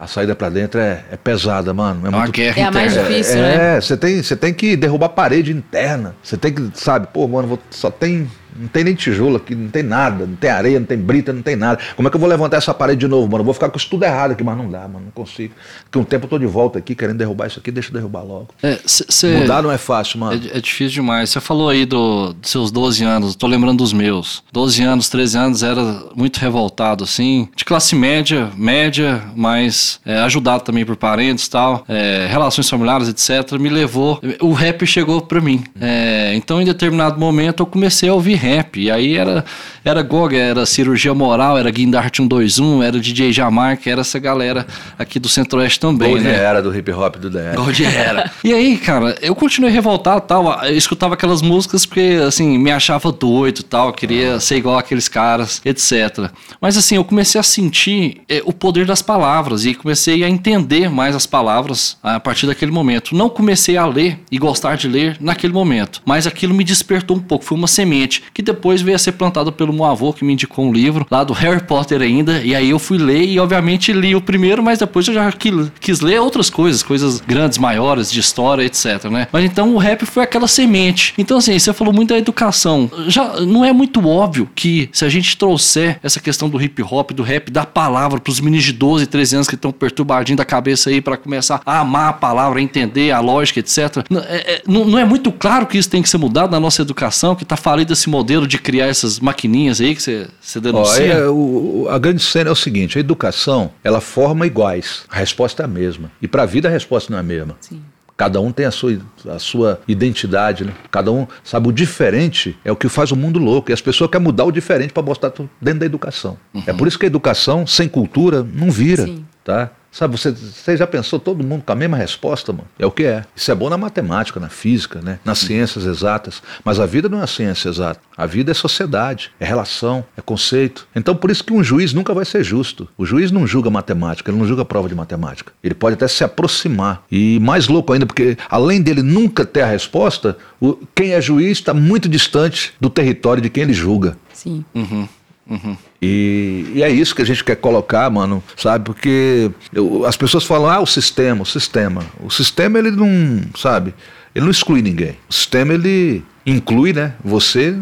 a 0.02 0.08
saída 0.08 0.34
para 0.34 0.50
dentro 0.50 0.80
é, 0.80 1.06
é, 1.12 1.16
pesada, 1.16 1.76
mano. 1.76 2.06
É, 2.06 2.08
é 2.08 2.12
muito... 2.12 2.32
guerra 2.32 2.60
é 2.60 2.64
a 2.64 2.72
mais 2.72 2.92
difícil, 2.92 3.38
é, 3.38 3.42
né? 3.42 3.78
É, 3.78 3.82
você 3.82 3.96
tem, 3.96 4.24
você 4.24 4.36
tem 4.36 4.52
que 4.52 4.76
derrubar 4.76 5.06
a 5.06 5.10
parede 5.10 5.52
interna. 5.52 6.16
Você 6.24 6.36
tem 6.38 6.52
que, 6.52 6.72
sabe, 6.74 7.08
pô, 7.14 7.28
mano, 7.28 7.50
vou, 7.50 7.60
só 7.70 7.92
tem 7.92 8.28
não 8.62 8.68
tem 8.68 8.84
nem 8.84 8.94
tijolo 8.94 9.38
aqui, 9.38 9.56
não 9.56 9.70
tem 9.70 9.82
nada, 9.82 10.26
não 10.26 10.36
tem 10.36 10.50
areia, 10.50 10.80
não 10.80 10.86
tem 10.86 10.98
brita, 10.98 11.34
não 11.34 11.42
tem 11.42 11.56
nada. 11.56 11.80
Como 11.96 12.08
é 12.08 12.12
que 12.12 12.16
eu 12.16 12.20
vou 12.20 12.30
levantar 12.30 12.58
essa 12.58 12.74
parede 12.74 13.02
de 13.02 13.08
novo, 13.08 13.28
mano? 13.28 13.42
Eu 13.42 13.46
vou 13.46 13.54
ficar 13.54 13.70
com 13.70 13.78
isso 13.78 13.90
tudo 13.90 14.04
errado 14.04 14.32
aqui, 14.32 14.44
mas 14.44 14.58
não 14.58 14.70
dá, 14.70 14.82
mano, 14.88 15.06
não 15.06 15.12
consigo. 15.12 15.54
Porque 15.84 15.98
um 15.98 16.04
tempo 16.04 16.26
eu 16.26 16.30
tô 16.30 16.38
de 16.38 16.46
volta 16.46 16.78
aqui 16.78 16.94
querendo 16.94 17.18
derrubar 17.18 17.48
isso 17.48 17.60
aqui, 17.60 17.72
deixa 17.72 17.90
eu 17.90 17.94
derrubar 17.94 18.22
logo. 18.22 18.50
É, 18.62 18.78
cê, 18.86 19.40
Mudar 19.40 19.64
não 19.64 19.72
é 19.72 19.78
fácil, 19.78 20.20
mano. 20.20 20.40
É, 20.54 20.58
é 20.58 20.62
difícil 20.62 21.02
demais. 21.02 21.30
Você 21.32 21.40
falou 21.40 21.70
aí 21.70 21.86
do, 21.86 22.34
dos 22.34 22.52
seus 22.52 22.72
12 22.72 23.04
anos, 23.04 23.36
tô 23.36 23.48
lembrando 23.48 23.80
dos 23.80 23.94
meus. 23.94 24.44
12 24.52 24.84
anos, 24.84 25.10
13 25.10 25.38
anos, 25.38 25.64
era 25.64 25.82
muito 26.16 26.38
revoltado, 26.38 27.04
assim, 27.04 27.50
de 27.56 27.66
classe 27.66 27.96
média, 27.96 28.52
média, 28.56 29.24
mas 29.36 30.00
é, 30.06 30.20
ajudado 30.20 30.64
também 30.64 30.86
por 30.86 30.96
parentes 30.96 31.46
e 31.46 31.50
tal, 31.50 31.84
é, 31.88 32.28
relações 32.30 32.70
familiares, 32.70 33.08
etc. 33.08 33.60
Me 33.60 33.70
levou, 33.70 34.22
o 34.40 34.54
rap 34.54 34.86
chegou 34.86 35.22
pra 35.22 35.42
mim. 35.42 35.64
É, 35.80 36.34
então, 36.36 36.62
em 36.62 36.66
determinado 36.66 37.20
momento, 37.20 37.64
eu 37.64 37.66
comecei 37.66 38.10
a 38.10 38.14
ouvir 38.14 38.36
rap, 38.36 38.51
e 38.76 38.92
aí 38.92 39.16
era, 39.16 39.46
era 39.84 40.02
Gog, 40.02 40.36
era 40.36 40.66
Cirurgia 40.66 41.14
Moral, 41.14 41.58
era 41.58 41.70
Guindart 41.70 42.16
121, 42.16 42.84
era 42.84 43.00
DJ 43.00 43.32
Jamaica, 43.32 43.90
era 43.90 44.02
essa 44.02 44.20
galera 44.20 44.66
aqui 44.98 45.20
do 45.20 45.30
Centro-Oeste 45.30 45.80
também, 45.80 46.12
Gold 46.12 46.24
né? 46.24 46.36
era 46.36 46.62
do 46.62 46.76
hip 46.76 46.92
hop 46.92 47.16
do 47.16 47.30
DR. 47.30 47.56
Gold 47.56 47.86
era. 47.86 48.32
e 48.44 48.54
aí, 48.54 48.78
cara, 48.78 49.18
eu 49.22 49.34
continuei 49.36 49.72
revoltado 49.72 50.22
tal, 50.22 50.64
eu 50.66 50.76
escutava 50.76 51.14
aquelas 51.14 51.42
músicas 51.42 51.86
porque, 51.86 52.20
assim, 52.26 52.58
me 52.58 52.72
achava 52.72 53.12
doido 53.12 53.64
tal, 53.64 53.94
queria 53.94 54.40
ser 54.40 54.58
igual 54.58 54.78
aqueles 54.78 55.08
caras, 55.08 55.62
etc. 55.66 56.30
Mas, 56.60 56.78
assim, 56.78 56.96
eu 56.96 57.04
comecei 57.04 57.40
a 57.40 57.44
sentir 57.44 58.22
é, 58.28 58.42
o 58.46 58.54
poder 58.54 58.86
das 58.86 59.02
palavras 59.02 59.66
e 59.66 59.74
comecei 59.74 60.24
a 60.24 60.30
entender 60.30 60.90
mais 60.90 61.16
as 61.16 61.26
palavras 61.26 61.98
a 62.04 62.20
partir 62.20 62.48
daquele 62.48 62.72
momento. 62.72 63.16
Não 63.16 63.30
comecei 63.30 63.78
a 63.78 63.86
ler 63.86 64.20
e 64.32 64.38
gostar 64.38 64.76
de 64.76 64.88
ler 64.88 65.18
naquele 65.20 65.54
momento, 65.54 66.02
mas 66.06 66.28
aquilo 66.28 66.54
me 66.54 66.64
despertou 66.64 67.18
um 67.18 67.20
pouco, 67.20 67.46
foi 67.46 67.58
uma 67.58 67.68
semente 67.68 68.24
que 68.34 68.42
depois 68.42 68.82
veio 68.82 68.96
a 68.96 69.00
ser 69.00 69.14
plantada 69.14 69.52
pelo 69.52 69.74
meu 69.74 69.86
avô 69.86 70.14
que 70.14 70.24
me 70.24 70.34
indicou 70.34 70.66
um 70.66 70.72
livro 70.72 71.06
lá 71.10 71.24
do 71.24 71.34
Harry 71.34 71.64
Potter 71.64 72.02
ainda, 72.02 72.42
e 72.42 72.56
aí 72.56 72.70
eu 72.70 72.80
fui 72.80 72.98
ler 72.98 73.24
e 73.26 73.40
obviamente 73.40 73.92
li 73.92 74.16
o 74.16 74.22
primeiro, 74.22 74.64
mas 74.64 74.80
depois 74.80 75.08
eu 75.08 75.14
já 75.14 75.32
quis 75.32 76.02
ler 76.02 76.20
outras 76.20 76.50
coisas, 76.50 76.84
coisas 76.84 77.20
grandes, 77.20 77.58
maiores, 77.58 78.12
de 78.12 78.20
história, 78.20 78.64
etc, 78.64 79.06
né? 79.06 79.28
Mas 79.32 79.46
então 79.46 79.74
o 79.74 79.78
rap 79.78 80.06
foi 80.06 80.24
aquela 80.24 80.48
semente. 80.48 81.14
Então 81.18 81.38
assim, 81.38 81.58
você 81.58 81.74
falou 81.74 81.94
muito 81.94 82.10
da 82.10 82.18
educação. 82.18 82.90
Já 83.08 83.40
não 83.42 83.64
é 83.64 83.74
muito 83.74 84.06
óbvio 84.08 84.50
que 84.56 84.90
se 84.92 85.06
a 85.06 85.10
gente 85.10 85.38
trouxer 85.38 86.00
essa 86.02 86.20
questão 86.20 86.50
do 86.50 86.62
hip 86.62 86.82
hop, 86.84 87.12
do 87.12 87.24
rap, 87.24 87.52
da 87.52 87.66
palavra 87.66 88.20
para 88.20 88.32
os 88.32 88.40
meninos 88.40 88.66
de 88.66 88.74
12, 88.74 89.08
13 89.08 89.36
anos 89.36 89.48
que 89.48 89.56
estão 89.56 89.72
perturbadinhos 89.72 90.38
da 90.38 90.46
cabeça 90.46 90.90
aí 90.90 91.02
para 91.02 91.18
começar 91.18 91.62
a 91.66 91.80
amar 91.80 92.10
a 92.10 92.14
palavra, 92.14 92.62
entender 92.62 93.12
a 93.12 93.20
lógica, 93.20 93.60
etc. 93.60 93.98
É, 94.28 94.54
é, 94.54 94.62
não, 94.68 94.86
não 94.86 94.98
é 94.98 95.06
muito 95.06 95.32
claro 95.32 95.66
que 95.66 95.78
isso 95.78 95.90
tem 95.90 96.02
que 96.02 96.10
ser 96.10 96.18
mudado 96.18 96.52
na 96.52 96.60
nossa 96.60 96.82
educação, 96.82 97.36
que 97.36 97.46
tá 97.46 97.58
falido 97.58 97.94
esse 97.94 98.10
modelo 98.10 98.21
de 98.24 98.58
criar 98.58 98.88
essas 98.88 99.20
maquininhas 99.20 99.82
aí 99.82 99.96
que 99.96 100.02
você, 100.02 100.28
você 100.40 100.60
denuncia? 100.60 101.06
é, 101.06 101.28
o, 101.28 101.88
a 101.90 101.98
grande 101.98 102.22
cena 102.22 102.50
é 102.50 102.54
o 102.54 102.56
seguinte: 102.56 102.98
a 102.98 103.02
educação 103.02 103.72
ela 103.84 104.02
forma 104.02 104.46
iguais. 104.46 105.04
A 105.10 105.18
resposta 105.18 105.64
é 105.64 105.66
a 105.66 105.68
mesma. 105.68 106.12
E 106.22 106.28
para 106.28 106.44
a 106.44 106.46
vida 106.46 106.68
a 106.68 106.72
resposta 106.72 107.12
não 107.12 107.18
é 107.18 107.22
a 107.22 107.24
mesma. 107.24 107.56
Sim. 107.60 107.82
Cada 108.22 108.40
um 108.40 108.52
tem 108.52 108.68
a 108.68 108.72
sua, 108.72 109.00
a 109.28 109.40
sua 109.40 109.82
identidade, 109.88 110.64
né? 110.64 110.74
Cada 110.92 111.12
um 111.12 111.26
sabe 111.44 111.70
o 111.70 111.72
diferente 111.72 112.56
é 112.64 112.72
o 112.72 112.76
que 112.76 112.88
faz 112.88 113.12
o 113.12 113.16
mundo 113.16 113.40
louco. 113.40 113.72
E 113.72 113.74
as 113.74 113.82
pessoas 113.82 114.12
querem 114.12 114.24
mudar 114.24 114.46
o 114.46 114.52
diferente 114.52 114.94
para 114.94 115.02
mostrar 115.02 115.32
tudo 115.32 115.50
dentro 115.60 115.80
da 115.80 115.86
educação. 115.88 116.38
Uhum. 116.54 116.64
É 116.68 116.72
por 116.72 116.88
isso 116.88 117.00
que 117.00 117.06
a 117.06 117.08
educação 117.08 117.66
sem 117.66 117.90
cultura 117.90 118.44
não 118.54 118.70
vira, 118.70 119.06
Sim. 119.06 119.26
tá? 119.44 119.72
Sabe, 119.92 120.18
você, 120.18 120.32
você 120.32 120.78
já 120.78 120.88
pensou 120.88 121.20
todo 121.20 121.44
mundo 121.44 121.64
com 121.66 121.72
a 121.74 121.76
mesma 121.76 121.98
resposta, 121.98 122.54
mano? 122.54 122.68
É 122.80 122.86
o 122.86 122.92
que 122.92 123.04
é. 123.04 123.26
Isso 123.36 123.52
é 123.52 123.56
bom 123.56 123.70
na 123.70 123.78
matemática, 123.78 124.40
na 124.40 124.48
física, 124.48 125.02
né? 125.02 125.20
nas 125.26 125.40
ciências 125.40 125.86
exatas. 125.86 126.42
Mas 126.64 126.80
a 126.80 126.86
vida 126.86 127.10
não 127.10 127.22
é 127.22 127.28
ciência 127.28 127.68
exata. 127.68 128.00
A 128.16 128.26
vida 128.26 128.52
é 128.52 128.54
sociedade, 128.54 129.32
é 129.38 129.46
relação, 129.46 130.06
é 130.16 130.22
conceito. 130.22 130.88
Então 130.96 131.14
por 131.14 131.30
isso 131.30 131.44
que 131.44 131.52
um 131.52 131.62
juiz 131.62 131.92
nunca 131.94 132.14
vai 132.14 132.24
ser 132.24 132.44
justo. 132.44 132.88
O 132.98 133.06
juiz 133.06 133.32
não 133.32 133.46
julga 133.46 133.70
matemática, 133.70 134.32
ele 134.32 134.38
não 134.38 134.48
julga 134.48 134.64
prova 134.64 134.88
de 134.88 134.96
matemática. 134.96 135.52
Ele 135.62 135.74
pode 135.74 135.96
até 135.96 136.08
se 136.08 136.24
aproximar. 136.24 137.04
E 137.12 137.40
mais 137.42 137.68
louco 137.68 137.92
ainda, 137.92 138.06
porque 138.06 138.38
além 138.50 138.82
dele 138.82 139.04
nunca 139.04 139.46
ter 139.46 139.62
a 139.62 139.68
resposta, 139.68 140.38
o, 140.60 140.78
quem 140.96 141.12
é 141.14 141.22
juiz 141.22 141.58
está 141.58 141.74
muito 141.74 142.08
distante 142.08 142.74
do 142.80 142.90
território 142.90 143.42
de 143.42 143.50
quem 143.50 143.64
ele 143.64 143.74
julga. 143.74 144.16
Sim. 144.34 144.64
Uhum. 144.74 145.08
Uhum. 145.50 145.78
E, 146.02 146.66
e, 146.74 146.84
é 146.84 146.90
isso 146.90 147.14
que 147.14 147.22
a 147.22 147.26
gente 147.26 147.44
quer 147.44 147.56
colocar, 147.56 148.10
mano, 148.10 148.44
sabe? 148.58 148.86
Porque 148.86 149.52
eu, 149.72 150.04
as 150.06 150.18
pessoas 150.18 150.44
falam, 150.44 150.68
ah, 150.68 150.80
o 150.80 150.88
sistema, 150.88 151.44
o 151.44 151.46
sistema. 151.46 152.04
O 152.20 152.30
sistema, 152.32 152.80
ele 152.80 152.90
não, 152.90 153.42
sabe? 153.56 153.94
Ele 154.34 154.46
não 154.46 154.52
exclui 154.52 154.82
ninguém. 154.82 155.16
O 155.30 155.34
sistema, 155.34 155.74
ele 155.74 156.24
inclui, 156.44 156.92
né, 156.92 157.14
você 157.24 157.78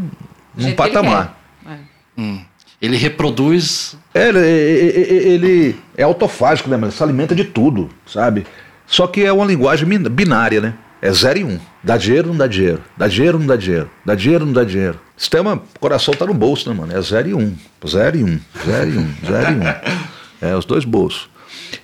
num 0.53 0.73
patamar. 0.73 1.39
Ele, 1.65 1.73
é. 1.73 2.21
hum. 2.21 2.41
ele 2.81 2.97
reproduz. 2.97 3.95
É, 4.13 4.27
ele, 4.27 4.39
ele, 4.39 5.75
é 5.95 6.03
autofágico, 6.03 6.69
né, 6.69 6.75
mas 6.75 6.95
se 6.95 7.03
alimenta 7.03 7.33
de 7.33 7.45
tudo, 7.45 7.89
sabe? 8.05 8.45
Só 8.85 9.07
que 9.07 9.23
é 9.23 9.31
uma 9.31 9.45
linguagem 9.45 9.87
binária, 10.09 10.59
né? 10.59 10.73
É 11.01 11.11
zero 11.11 11.39
e 11.39 11.43
um. 11.43 11.59
Dá 11.83 11.97
dinheiro, 11.97 12.27
não 12.27 12.35
dá 12.35 12.47
dinheiro. 12.47 12.81
Dá 12.97 13.07
dinheiro, 13.07 13.39
não 13.39 13.47
dá 13.47 13.55
dinheiro. 13.55 13.89
Dá 14.05 14.15
dinheiro, 14.15 14.45
não 14.45 14.53
dá 14.53 14.63
dinheiro. 14.63 14.99
Sistema, 15.15 15.55
o 15.75 15.79
coração 15.79 16.13
tá 16.13 16.25
no 16.25 16.33
bolso, 16.33 16.69
né, 16.69 16.75
mano? 16.75 16.95
É 16.95 17.01
zero 17.01 17.29
e 17.29 17.33
um. 17.33 17.55
Zero 17.87 18.17
e 18.17 18.23
um. 18.23 18.39
Zero 18.65 18.89
e 18.89 18.97
um. 18.97 19.13
Zero 19.25 19.51
e 19.51 19.55
um. 19.55 19.99
É, 20.41 20.55
os 20.55 20.65
dois 20.65 20.85
bolsos. 20.85 21.29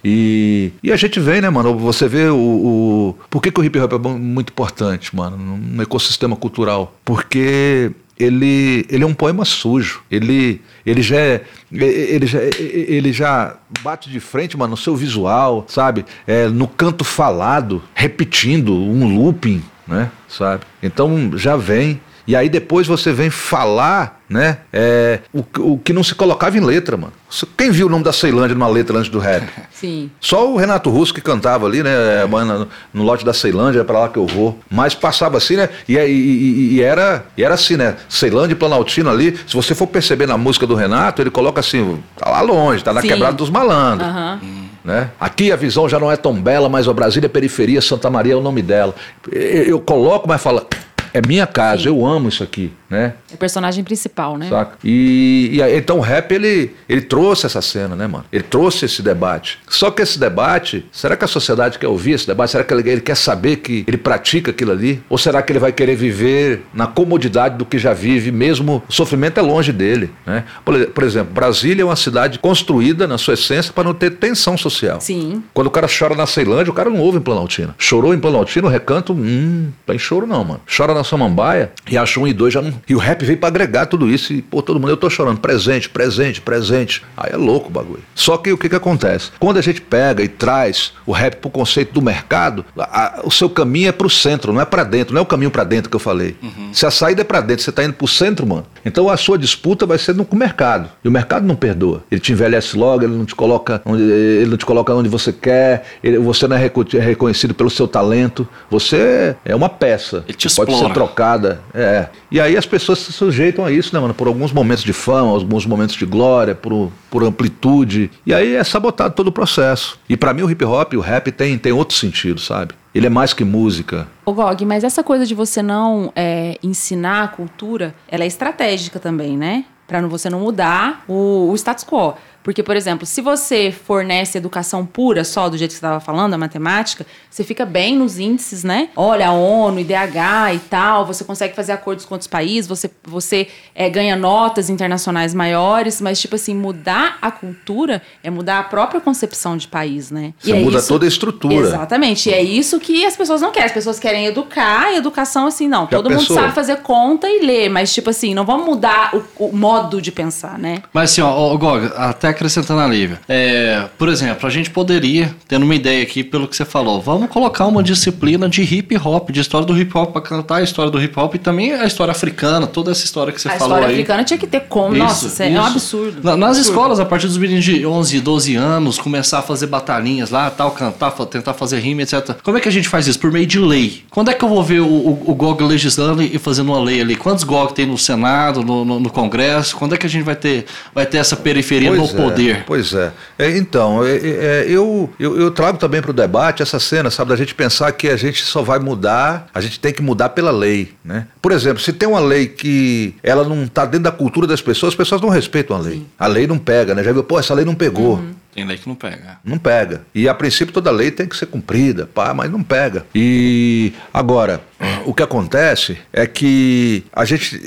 E, 0.04 0.72
e 0.84 0.92
a 0.92 0.96
gente 0.96 1.20
vem, 1.20 1.42
né, 1.42 1.50
mano? 1.50 1.78
Você 1.78 2.08
vê 2.08 2.28
o. 2.30 2.38
o 2.38 3.16
por 3.30 3.42
que, 3.42 3.52
que 3.52 3.60
o 3.60 3.64
hip 3.64 3.78
hop 3.80 3.94
é 3.94 3.98
muito 3.98 4.52
importante, 4.52 5.16
mano, 5.16 5.38
no 5.38 5.82
ecossistema 5.82 6.36
cultural? 6.36 6.94
Porque 7.04 7.92
ele, 8.18 8.86
ele 8.90 9.04
é 9.04 9.08
um 9.08 9.14
poema 9.14 9.44
sujo. 9.44 10.02
Ele, 10.10 10.62
ele, 10.86 11.02
já 11.02 11.18
é, 11.18 11.42
ele, 11.72 12.26
já, 12.26 12.40
ele 12.60 13.12
já 13.12 13.56
bate 13.82 14.10
de 14.10 14.20
frente, 14.20 14.58
mano, 14.58 14.72
no 14.72 14.78
seu 14.78 14.96
visual, 14.96 15.66
sabe? 15.68 16.06
É, 16.26 16.48
no 16.48 16.68
canto 16.68 17.04
falado, 17.04 17.84
repetindo 17.94 18.74
um 18.74 19.16
looping, 19.16 19.62
né? 19.88 20.10
Sabe? 20.28 20.64
Então 20.82 21.32
já 21.38 21.56
vem. 21.56 22.00
E 22.28 22.36
aí 22.36 22.50
depois 22.50 22.88
você 22.88 23.12
vem 23.12 23.30
falar 23.30 24.16
né? 24.30 24.58
É, 24.74 25.20
o, 25.32 25.46
o 25.60 25.78
que 25.78 25.94
não 25.94 26.04
se 26.04 26.16
colocava 26.16 26.58
em 26.58 26.62
letra, 26.62 26.98
mano. 26.98 27.14
Quem 27.56 27.70
viu 27.70 27.88
o 27.88 27.90
nome 27.90 28.04
da 28.04 28.12
Ceilândia 28.12 28.56
numa 28.56 28.68
letra 28.68 28.98
antes 28.98 29.10
do 29.10 29.20
rap? 29.20 29.48
Sim. 29.72 30.10
Só 30.20 30.52
o 30.52 30.58
Renato 30.58 30.90
Russo 30.90 31.14
que 31.14 31.22
cantava 31.22 31.66
ali, 31.66 31.84
né? 31.84 32.24
É. 32.24 32.26
Mano, 32.26 32.68
no 32.94 33.04
lote 33.04 33.24
da 33.24 33.34
Ceilândia, 33.34 33.82
é 33.82 33.84
pra 33.84 34.00
lá 34.00 34.10
que 34.10 34.18
eu 34.18 34.26
vou. 34.26 34.58
Mas 34.70 34.96
passava 34.96 35.38
assim, 35.38 35.56
né? 35.56 35.70
E, 35.88 35.96
e, 35.98 36.76
e, 36.76 36.82
era, 36.82 37.26
e 37.38 37.44
era 37.44 37.54
assim, 37.54 37.78
né? 37.78 37.96
Ceilândia 38.10 38.54
e 38.54 38.58
Planaltino 38.58 39.10
ali. 39.10 39.38
Se 39.48 39.54
você 39.54 39.76
for 39.76 39.88
perceber 39.88 40.28
na 40.28 40.38
música 40.38 40.66
do 40.66 40.76
Renato, 40.76 41.22
ele 41.22 41.30
coloca 41.30 41.60
assim, 41.60 42.00
tá 42.16 42.30
lá 42.30 42.42
longe, 42.42 42.84
tá 42.84 42.94
na 42.94 43.02
Sim. 43.02 43.10
quebrada 43.10 43.36
dos 43.36 43.50
malandros. 43.50 44.08
Uhum. 44.08 44.66
Né? 44.84 45.10
Aqui 45.20 45.52
a 45.52 45.56
visão 45.56 45.90
já 45.90 46.00
não 46.00 46.12
é 46.12 46.16
tão 46.16 46.34
bela, 46.34 46.70
mas 46.70 46.88
o 46.88 46.94
Brasília 46.94 47.26
é 47.26 47.30
periferia, 47.30 47.82
Santa 47.82 48.10
Maria 48.10 48.34
é 48.34 48.36
o 48.36 48.42
nome 48.42 48.62
dela. 48.62 48.94
Eu, 49.32 49.64
eu 49.64 49.80
coloco, 49.80 50.28
mas 50.28 50.42
fala, 50.42 50.68
é 51.16 51.22
minha 51.26 51.48
casa, 51.48 51.84
Sim. 51.84 51.88
eu 51.88 52.06
amo 52.06 52.28
isso 52.28 52.44
aqui, 52.44 52.74
né? 52.90 53.14
É 53.32 53.36
o 53.36 53.38
personagem 53.38 53.86
principal, 53.86 54.38
né? 54.38 54.50
Saca? 54.50 54.78
E, 54.84 55.50
e, 55.54 55.78
então 55.78 55.98
o 55.98 56.02
rap 56.02 56.30
ele, 56.34 56.76
ele 56.90 57.00
trouxe 57.00 57.46
essa 57.46 57.62
cena, 57.62 57.96
né, 57.96 58.06
mano? 58.06 58.26
Ele 58.34 58.44
trouxe 58.44 58.84
esse 58.84 59.02
debate. 59.02 59.58
Só 59.70 59.90
que 59.90 60.02
esse 60.02 60.20
debate, 60.20 60.86
será 60.92 61.16
que 61.16 61.24
a 61.24 61.28
sociedade 61.28 61.80
quer 61.80 61.88
ouvir 61.88 62.12
esse 62.12 62.28
debate? 62.28 62.52
Será 62.52 62.66
que 62.66 62.74
ele, 62.74 62.90
ele 62.90 63.00
quer 63.00 63.16
saber 63.16 63.58
que 63.58 63.86
ele 63.88 63.96
pratica 63.96 64.52
aquilo 64.52 64.74
ali? 64.74 65.02
Ou 65.10 65.18
será 65.18 65.42
que 65.42 65.54
ele 65.54 65.60
vai 65.60 65.72
querer 65.72 65.96
viver 65.96 66.64
na 66.74 66.86
comodidade 66.86 67.58
do 67.58 67.66
que 67.66 67.80
já 67.80 67.94
vive, 67.94 68.30
mesmo 68.30 68.84
o 68.86 68.92
sofrimento 68.92 69.40
é 69.40 69.42
longe 69.42 69.72
dele, 69.72 70.12
né? 70.26 70.44
Por, 70.66 70.88
por 70.88 71.04
exemplo, 71.06 71.34
Brasília 71.34 71.82
é 71.82 71.86
uma 71.86 71.96
cidade 71.96 72.40
construída 72.40 73.08
na 73.08 73.18
sua 73.18 73.36
essência 73.36 73.72
para 73.72 73.86
não 73.86 73.94
ter 73.94 74.12
tensão 74.18 74.58
social. 74.58 75.00
Sim. 75.00 75.42
Quando 75.54 75.68
o 75.68 75.72
cara 75.72 75.88
chora 75.88 76.14
na 76.14 76.26
Ceilândia, 76.26 76.72
o 76.72 76.76
cara 76.76 76.90
não 76.90 77.00
ouve 77.00 77.20
em 77.20 77.22
Planaltina. 77.22 77.74
Chorou 77.78 78.14
em 78.14 78.20
Planaltina, 78.20 78.68
o 78.68 78.70
recanto, 78.70 79.14
hum, 79.14 79.72
tem 79.86 79.98
choro 79.98 80.28
não, 80.28 80.44
mano. 80.44 80.60
Chora 80.76 80.94
na 80.94 81.05
Samambaia 81.06 81.72
e 81.90 81.98
acha 81.98 82.20
um 82.20 82.28
e 82.28 82.34
dois 82.34 82.54
já 82.54 82.62
não. 82.62 82.74
E 82.88 82.96
o 82.96 82.98
rap 82.98 83.24
veio 83.24 83.38
para 83.38 83.48
agregar 83.48 83.86
tudo 83.86 84.10
isso 84.10 84.34
e, 84.34 84.42
pô, 84.42 84.62
todo 84.62 84.80
mundo, 84.80 84.90
eu 84.90 84.98
tô 84.98 85.10
chorando, 85.10 85.40
presente, 85.40 85.90
presente, 85.90 86.42
presente. 86.42 87.02
Aí 87.16 87.32
é 87.32 87.38
louco 87.38 87.68
o 87.68 87.72
bagulho. 87.72 88.04
Só 88.14 88.38
que 88.38 88.52
o 88.52 88.58
que 88.58 88.68
que 88.68 88.76
acontece? 88.76 89.32
Quando 89.40 89.58
a 89.58 89.62
gente 89.62 89.82
pega 89.82 90.24
e 90.24 90.28
traz 90.28 90.94
o 91.06 91.12
rap 91.12 91.38
pro 91.38 91.50
conceito 91.50 91.94
do 91.94 92.02
mercado, 92.02 92.66
a, 92.78 93.20
a, 93.20 93.22
o 93.24 93.32
seu 93.32 93.50
caminho 93.50 93.90
é 93.90 93.92
pro 93.92 94.10
centro, 94.10 94.52
não 94.52 94.62
é 94.62 94.66
para 94.66 94.84
dentro, 94.84 95.14
não 95.14 95.20
é 95.20 95.24
o 95.24 95.26
caminho 95.26 95.52
para 95.52 95.64
dentro 95.64 95.90
que 95.90 95.96
eu 95.96 96.00
falei. 96.00 96.36
Uhum. 96.42 96.74
Se 96.74 96.86
a 96.86 96.92
saída 96.92 97.22
é 97.22 97.24
para 97.24 97.42
dentro, 97.42 97.64
você 97.64 97.72
tá 97.72 97.84
indo 97.84 97.94
pro 97.94 98.08
centro, 98.08 98.46
mano, 98.46 98.66
então 98.86 99.10
a 99.10 99.18
sua 99.18 99.38
disputa 99.38 99.86
vai 99.86 99.98
ser 99.98 100.14
no 100.14 100.24
com 100.24 100.36
o 100.36 100.40
mercado. 100.40 100.90
E 101.04 101.08
o 101.08 101.12
mercado 101.12 101.46
não 101.46 101.56
perdoa. 101.56 102.04
Ele 102.12 102.22
te 102.22 102.32
envelhece 102.32 102.78
logo, 102.78 103.04
ele 103.04 103.16
não 103.16 103.26
te 103.26 103.34
coloca 103.36 103.82
onde, 103.86 104.04
ele 104.04 104.52
não 104.52 104.58
te 104.58 104.66
coloca 104.66 104.94
onde 104.94 105.10
você 105.10 105.34
quer, 105.34 105.84
ele, 106.04 106.18
você 106.20 106.48
não 106.48 106.56
é 106.56 106.72
reconhecido 107.00 107.54
pelo 107.54 107.70
seu 107.70 107.88
talento. 107.88 108.48
Você 108.70 109.36
é 109.44 109.56
uma 109.56 109.70
peça. 109.70 110.24
Ele 110.28 110.38
te 110.38 110.54
pode 110.54 110.78
ser 110.78 110.94
trocada. 110.94 111.62
É. 111.74 112.08
E 112.30 112.40
aí 112.40 112.56
as 112.56 112.66
pessoas 112.66 113.00
se 113.00 113.12
sujeitam 113.12 113.66
a 113.66 113.72
isso, 113.72 113.94
né, 113.94 114.00
mano? 114.00 114.14
Por 114.14 114.28
alguns 114.28 114.52
momentos 114.52 114.84
de 114.84 114.94
fama, 114.94 115.32
alguns 115.32 115.66
momentos 115.66 115.96
de 115.96 116.06
glória, 116.06 116.54
por, 116.54 116.92
por 117.10 117.24
amplitude. 117.24 118.12
E 118.26 118.34
aí 118.34 118.56
é 118.56 118.64
sabotado 118.64 119.16
todo 119.16 119.28
o 119.28 119.32
processo. 119.32 120.00
E 120.08 120.16
para 120.16 120.34
mim 120.34 120.44
o 120.44 120.52
hip 120.52 120.64
hop, 120.64 120.94
o 120.94 121.00
rap 121.00 121.32
tem, 121.32 121.58
tem 121.58 121.72
outro 121.72 121.96
sentido, 121.96 122.40
sabe? 122.40 122.74
Ele 122.96 123.08
é 123.08 123.10
mais 123.10 123.34
que 123.34 123.44
música. 123.44 124.08
Ô 124.26 124.32
Gog, 124.32 124.66
mas 124.66 124.86
essa 124.86 125.04
coisa 125.04 125.26
de 125.26 125.36
você 125.36 125.62
não 125.62 126.14
é, 126.16 126.58
ensinar 126.64 127.26
a 127.26 127.28
cultura, 127.28 127.94
ela 128.08 128.24
é 128.24 128.28
estratégica 128.28 129.02
também, 129.02 129.36
né? 129.38 129.66
Para 129.86 130.00
você 130.08 130.30
não 130.30 130.40
mudar 130.40 131.04
o, 131.06 131.50
o 131.52 131.56
status 131.56 131.84
quo. 131.84 132.14
Porque, 132.46 132.62
por 132.62 132.76
exemplo, 132.76 133.08
se 133.08 133.22
você 133.22 133.72
fornece 133.72 134.38
educação 134.38 134.86
pura, 134.86 135.24
só 135.24 135.50
do 135.50 135.58
jeito 135.58 135.72
que 135.72 135.80
você 135.80 135.84
estava 135.84 136.00
falando, 136.00 136.36
a 136.36 136.38
matemática, 136.38 137.04
você 137.28 137.44
fica 137.44 137.66
bem 137.66 137.98
nos 137.98 138.20
índices, 138.20 138.64
né? 138.64 138.90
Olha, 138.96 139.30
a 139.30 139.32
ONU, 139.32 139.80
IDH 139.80 140.54
e 140.54 140.60
tal, 140.70 141.08
você 141.08 141.24
consegue 141.24 141.56
fazer 141.56 141.72
acordos 141.72 142.06
com 142.06 142.14
outros 142.14 142.28
países, 142.28 142.68
você, 142.68 142.88
você 143.04 143.48
é, 143.74 143.90
ganha 143.90 144.16
notas 144.16 144.70
internacionais 144.70 145.34
maiores, 145.34 146.00
mas, 146.00 146.22
tipo 146.22 146.36
assim, 146.36 146.54
mudar 146.54 147.18
a 147.20 147.32
cultura 147.32 148.00
é 148.24 148.30
mudar 148.30 148.60
a 148.60 148.64
própria 148.64 149.02
concepção 149.02 149.58
de 149.58 149.68
país, 149.68 150.12
né? 150.12 150.32
Você 150.40 150.52
e 150.52 150.54
é 150.54 150.60
muda 150.60 150.78
isso... 150.78 150.88
toda 150.88 151.06
a 151.06 151.08
estrutura. 151.08 151.56
Exatamente. 151.56 152.30
E 152.30 152.32
é 152.32 152.44
isso 152.44 152.80
que 152.80 153.04
as 153.08 153.18
pessoas 153.18 153.42
não 153.42 153.52
querem. 153.52 153.66
As 153.66 153.72
pessoas 153.72 153.98
querem 153.98 154.28
educar, 154.28 154.94
e 154.94 154.98
educação, 154.98 155.48
assim, 155.48 155.68
não. 155.68 155.86
Já 155.86 155.98
todo 155.98 156.12
mundo 156.12 156.32
sabe 156.32 156.54
fazer 156.54 156.76
conta 156.84 157.28
e 157.28 157.44
ler, 157.44 157.70
mas, 157.70 157.92
tipo 157.92 158.12
assim, 158.12 158.36
não 158.36 158.46
vamos 158.46 158.68
mudar 158.68 159.16
o, 159.16 159.48
o 159.48 159.58
modo 159.58 160.00
de 160.00 160.12
pensar, 160.12 160.60
né? 160.60 160.84
Mas, 160.94 161.10
assim, 161.10 161.22
ó, 161.22 161.58
Gog, 161.58 161.92
até 161.96 162.35
acrescentando 162.36 162.82
a 162.82 162.88
Lívia. 162.88 163.20
É, 163.28 163.86
por 163.98 164.10
exemplo, 164.10 164.46
a 164.46 164.50
gente 164.50 164.70
poderia, 164.70 165.34
tendo 165.48 165.64
uma 165.64 165.76
ideia 165.76 166.04
aqui 166.04 166.24
pelo 166.24 166.48
que 166.48 166.56
você 166.56 166.66
falou, 166.66 167.02
vamos 167.02 167.30
colocar 167.30 167.66
uma 167.66 167.82
disciplina 167.82 168.48
de 168.48 168.62
hip 168.62 168.96
hop, 168.98 169.32
de 169.32 169.40
história 169.40 169.66
do 169.66 169.78
hip 169.80 169.98
hop, 169.98 170.12
para 170.12 170.22
cantar 170.22 170.58
a 170.58 170.62
história 170.62 170.92
do 170.92 171.02
hip 171.02 171.18
hop 171.20 171.36
e 171.36 171.40
também 171.40 171.74
a 171.74 171.86
história 171.86 172.12
africana, 172.12 172.68
toda 172.68 172.92
essa 172.92 173.04
história 173.04 173.34
que 173.34 173.42
você 173.42 173.48
a 173.48 173.58
falou 173.58 173.78
aí. 173.78 173.84
A 173.84 173.88
história 173.88 173.96
africana 173.96 174.24
tinha 174.24 174.38
que 174.38 174.48
ter 174.48 174.62
como. 174.62 174.96
Isso, 174.96 175.04
Nossa, 175.04 175.28
isso. 175.28 175.44
é 175.44 175.50
um 175.50 175.66
absurdo. 175.66 176.22
Na, 176.24 176.38
nas 176.38 176.58
absurdo. 176.58 176.70
escolas, 176.70 177.00
a 177.00 177.06
partir 177.06 177.28
dos 177.28 177.38
meninos 177.38 177.64
de 177.64 177.86
11, 177.86 178.20
12 178.20 178.56
anos, 178.56 178.98
começar 178.98 179.40
a 179.40 179.42
fazer 179.42 179.68
batalhinhas 179.68 180.30
lá, 180.30 180.50
tal, 180.50 180.72
cantar, 180.72 181.12
tentar 181.12 181.54
fazer 181.54 181.80
rima, 181.80 182.02
etc. 182.02 182.36
Como 182.44 182.58
é 182.58 182.62
que 182.62 182.70
a 182.70 182.72
gente 182.72 182.90
faz 182.90 183.08
isso? 183.08 183.20
Por 183.20 183.32
meio 183.32 183.46
de 183.46 183.60
lei. 183.60 184.04
Quando 184.10 184.30
é 184.32 184.34
que 184.34 184.44
eu 184.44 184.50
vou 184.50 184.64
ver 184.64 184.82
o, 184.82 184.88
o, 184.88 185.24
o 185.28 185.36
GOG 185.36 185.64
legislando 185.64 186.22
e 186.22 186.38
fazendo 186.38 186.72
uma 186.72 186.80
lei 186.80 187.02
ali? 187.02 187.16
Quantos 187.16 187.44
GOG 187.44 187.74
tem 187.74 187.86
no 187.86 187.98
Senado, 187.98 188.64
no, 188.64 188.84
no, 188.84 189.00
no 189.00 189.10
Congresso? 189.10 189.76
Quando 189.76 189.96
é 189.96 189.98
que 189.98 190.06
a 190.06 190.10
gente 190.10 190.24
vai 190.24 190.36
ter, 190.36 190.66
vai 190.94 191.06
ter 191.06 191.18
essa 191.18 191.36
periferia 191.36 191.90
pois 191.90 192.14
no 192.14 192.20
é, 192.20 192.25
poder? 192.30 192.64
Pois 192.66 192.94
é. 192.94 193.12
é 193.38 193.58
então, 193.58 194.06
é, 194.06 194.16
é, 194.16 194.66
eu, 194.68 195.10
eu, 195.20 195.40
eu, 195.40 195.52
trago 195.52 195.78
também 195.78 196.02
para 196.02 196.12
o 196.12 196.14
debate 196.14 196.62
essa 196.62 196.80
cena, 196.80 197.10
sabe, 197.10 197.30
da 197.30 197.36
gente 197.36 197.56
pensar 197.56 197.92
que 197.92 198.08
a 198.08 198.18
gente 198.18 198.44
só 198.44 198.62
vai 198.62 198.80
mudar, 198.80 199.48
a 199.54 199.62
gente 199.62 199.80
tem 199.80 199.94
que 199.94 200.02
mudar 200.02 200.30
pela 200.30 200.52
lei, 200.52 200.94
né? 201.04 201.28
Por 201.42 201.52
exemplo, 201.52 201.82
se 201.82 201.94
tem 201.94 202.08
uma 202.08 202.20
lei 202.20 202.48
que 202.48 203.16
ela 203.24 203.44
não 203.44 203.64
está 203.64 203.86
dentro 203.86 204.04
da 204.04 204.12
cultura 204.12 204.48
das 204.48 204.62
pessoas, 204.62 204.94
as 204.94 204.98
pessoas 204.98 205.22
não 205.22 205.30
respeitam 205.30 205.76
a 205.76 205.80
lei. 205.80 205.96
Sim. 205.96 206.06
A 206.18 206.28
lei 206.28 206.48
não 206.48 206.58
pega, 206.58 206.94
né? 206.96 207.04
Já 207.04 207.12
viu, 207.12 207.24
pô, 207.24 207.40
essa 207.40 207.54
lei 207.54 207.66
não 207.66 207.76
pegou. 207.76 208.16
Uhum. 208.16 208.34
Tem 208.56 208.64
lei 208.64 208.78
que 208.78 208.88
não 208.88 208.96
pega. 208.96 209.38
Não 209.44 209.58
pega. 209.58 210.06
E 210.16 210.30
a 210.30 210.34
princípio 210.34 210.74
toda 210.74 210.90
lei 210.90 211.12
tem 211.12 211.28
que 211.28 211.36
ser 211.36 211.46
cumprida, 211.46 212.06
pá, 212.06 212.34
mas 212.34 212.50
não 212.50 212.64
pega. 212.64 213.06
E 213.14 213.92
agora, 214.14 214.62
o 215.06 215.14
que 215.14 215.22
acontece 215.22 215.98
é 216.14 216.26
que 216.26 217.04
a 217.12 217.26
gente, 217.26 217.60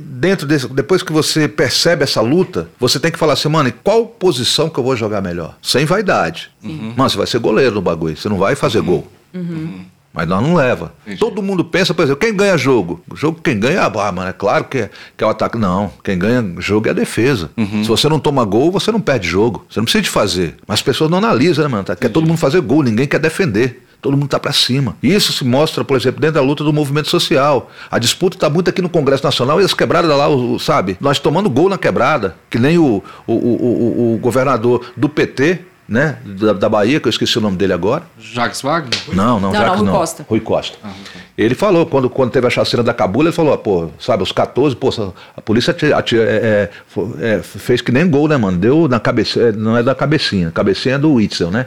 dentro 0.00 0.46
desse, 0.46 0.68
depois 0.68 1.02
que 1.02 1.12
você 1.12 1.48
percebe 1.48 2.04
essa 2.04 2.20
luta, 2.20 2.68
você 2.78 3.00
tem 3.00 3.10
que 3.10 3.18
falar 3.18 3.32
assim, 3.32 3.48
mano, 3.48 3.72
qual 3.82 4.06
posição 4.06 4.70
que 4.70 4.78
eu 4.78 4.84
vou 4.84 4.94
jogar 4.94 5.20
melhor? 5.20 5.58
Sem 5.60 5.84
vaidade. 5.84 6.48
Uhum. 6.62 6.94
Mano, 6.96 7.10
você 7.10 7.16
vai 7.16 7.26
ser 7.26 7.40
goleiro 7.40 7.74
no 7.74 7.82
bagulho, 7.82 8.16
você 8.16 8.28
não 8.28 8.38
vai 8.38 8.54
fazer 8.54 8.78
uhum. 8.78 8.86
gol. 8.86 9.12
Uhum. 9.34 9.84
Mas 10.16 10.26
nós 10.26 10.42
não 10.42 10.54
leva. 10.54 10.92
Entendi. 11.06 11.20
Todo 11.20 11.42
mundo 11.42 11.64
pensa, 11.64 11.92
por 11.92 12.02
exemplo, 12.02 12.20
quem 12.20 12.34
ganha 12.34 12.56
jogo? 12.56 13.00
O 13.10 13.14
jogo 13.14 13.38
quem 13.42 13.60
ganha, 13.60 13.82
ah, 13.84 14.12
mano, 14.12 14.30
é 14.30 14.32
claro 14.32 14.64
que 14.64 14.78
é, 14.78 14.90
que 15.16 15.22
é 15.22 15.26
o 15.26 15.30
ataque. 15.30 15.58
Não, 15.58 15.92
quem 16.02 16.18
ganha 16.18 16.42
jogo 16.58 16.88
é 16.88 16.90
a 16.90 16.94
defesa. 16.94 17.50
Uhum. 17.56 17.82
Se 17.82 17.88
você 17.88 18.08
não 18.08 18.18
toma 18.18 18.44
gol, 18.44 18.72
você 18.72 18.90
não 18.90 19.00
perde 19.00 19.28
jogo. 19.28 19.64
Você 19.70 19.78
não 19.78 19.84
precisa 19.84 20.02
de 20.02 20.10
fazer. 20.10 20.56
Mas 20.66 20.76
as 20.78 20.82
pessoas 20.82 21.10
não 21.10 21.18
analisam, 21.18 21.62
né, 21.64 21.70
mano? 21.70 21.84
Tá- 21.84 21.94
Quer 21.94 22.08
todo 22.08 22.26
mundo 22.26 22.38
fazer 22.38 22.60
gol, 22.62 22.82
ninguém 22.82 23.06
quer 23.06 23.18
defender. 23.20 23.82
Todo 24.00 24.16
mundo 24.16 24.28
tá 24.28 24.38
para 24.38 24.52
cima. 24.52 24.94
E 25.02 25.12
isso 25.12 25.32
se 25.32 25.42
mostra, 25.44 25.82
por 25.82 25.96
exemplo, 25.96 26.20
dentro 26.20 26.34
da 26.34 26.40
luta 26.42 26.62
do 26.62 26.72
movimento 26.72 27.08
social. 27.08 27.70
A 27.90 27.98
disputa 27.98 28.38
tá 28.38 28.48
muito 28.48 28.68
aqui 28.70 28.80
no 28.80 28.88
Congresso 28.90 29.24
Nacional 29.24 29.60
e 29.60 29.64
as 29.64 29.74
quebradas 29.74 30.08
lá, 30.10 30.28
o- 30.28 30.58
sabe? 30.58 30.96
Nós 31.00 31.18
tomando 31.18 31.48
gol 31.50 31.68
na 31.68 31.78
quebrada, 31.78 32.36
que 32.48 32.58
nem 32.58 32.78
o, 32.78 33.02
o, 33.26 33.32
o, 33.32 33.32
o- 33.32 34.14
o 34.14 34.18
governador 34.18 34.84
do 34.96 35.08
PT, 35.08 35.60
né? 35.88 36.18
Da, 36.24 36.52
da 36.52 36.68
Bahia, 36.68 36.98
que 36.98 37.06
eu 37.06 37.10
esqueci 37.10 37.38
o 37.38 37.40
nome 37.40 37.56
dele 37.56 37.72
agora. 37.72 38.02
Jacques 38.18 38.60
Wagner? 38.62 38.98
Não, 39.12 39.38
não, 39.38 39.52
Não, 39.52 39.52
Jacques 39.52 39.68
não, 39.70 39.76
Rui 39.78 39.86
não. 39.86 39.92
Costa. 39.92 40.26
Rui 40.28 40.40
Costa. 40.40 40.78
Ele 41.36 41.54
falou, 41.54 41.84
quando, 41.86 42.08
quando 42.08 42.30
teve 42.30 42.46
a 42.46 42.50
chacina 42.50 42.82
da 42.82 42.94
Cabula, 42.94 43.28
ele 43.28 43.36
falou, 43.36 43.52
ah, 43.52 43.58
pô, 43.58 43.88
sabe, 44.00 44.22
os 44.22 44.32
14, 44.32 44.74
pô, 44.74 44.90
a 45.36 45.40
polícia 45.40 45.76
é, 45.82 45.86
é, 46.16 46.70
é, 47.20 47.42
fez 47.42 47.82
que 47.82 47.92
nem 47.92 48.08
gol, 48.08 48.26
né, 48.26 48.36
mano? 48.36 48.56
Deu 48.56 48.88
na 48.88 48.98
cabeça, 48.98 49.40
é, 49.40 49.52
não 49.52 49.76
é 49.76 49.82
da 49.82 49.94
cabecinha, 49.94 50.50
cabecinha 50.50 50.94
é 50.94 50.98
do 50.98 51.12
Witzel, 51.12 51.50
né? 51.50 51.66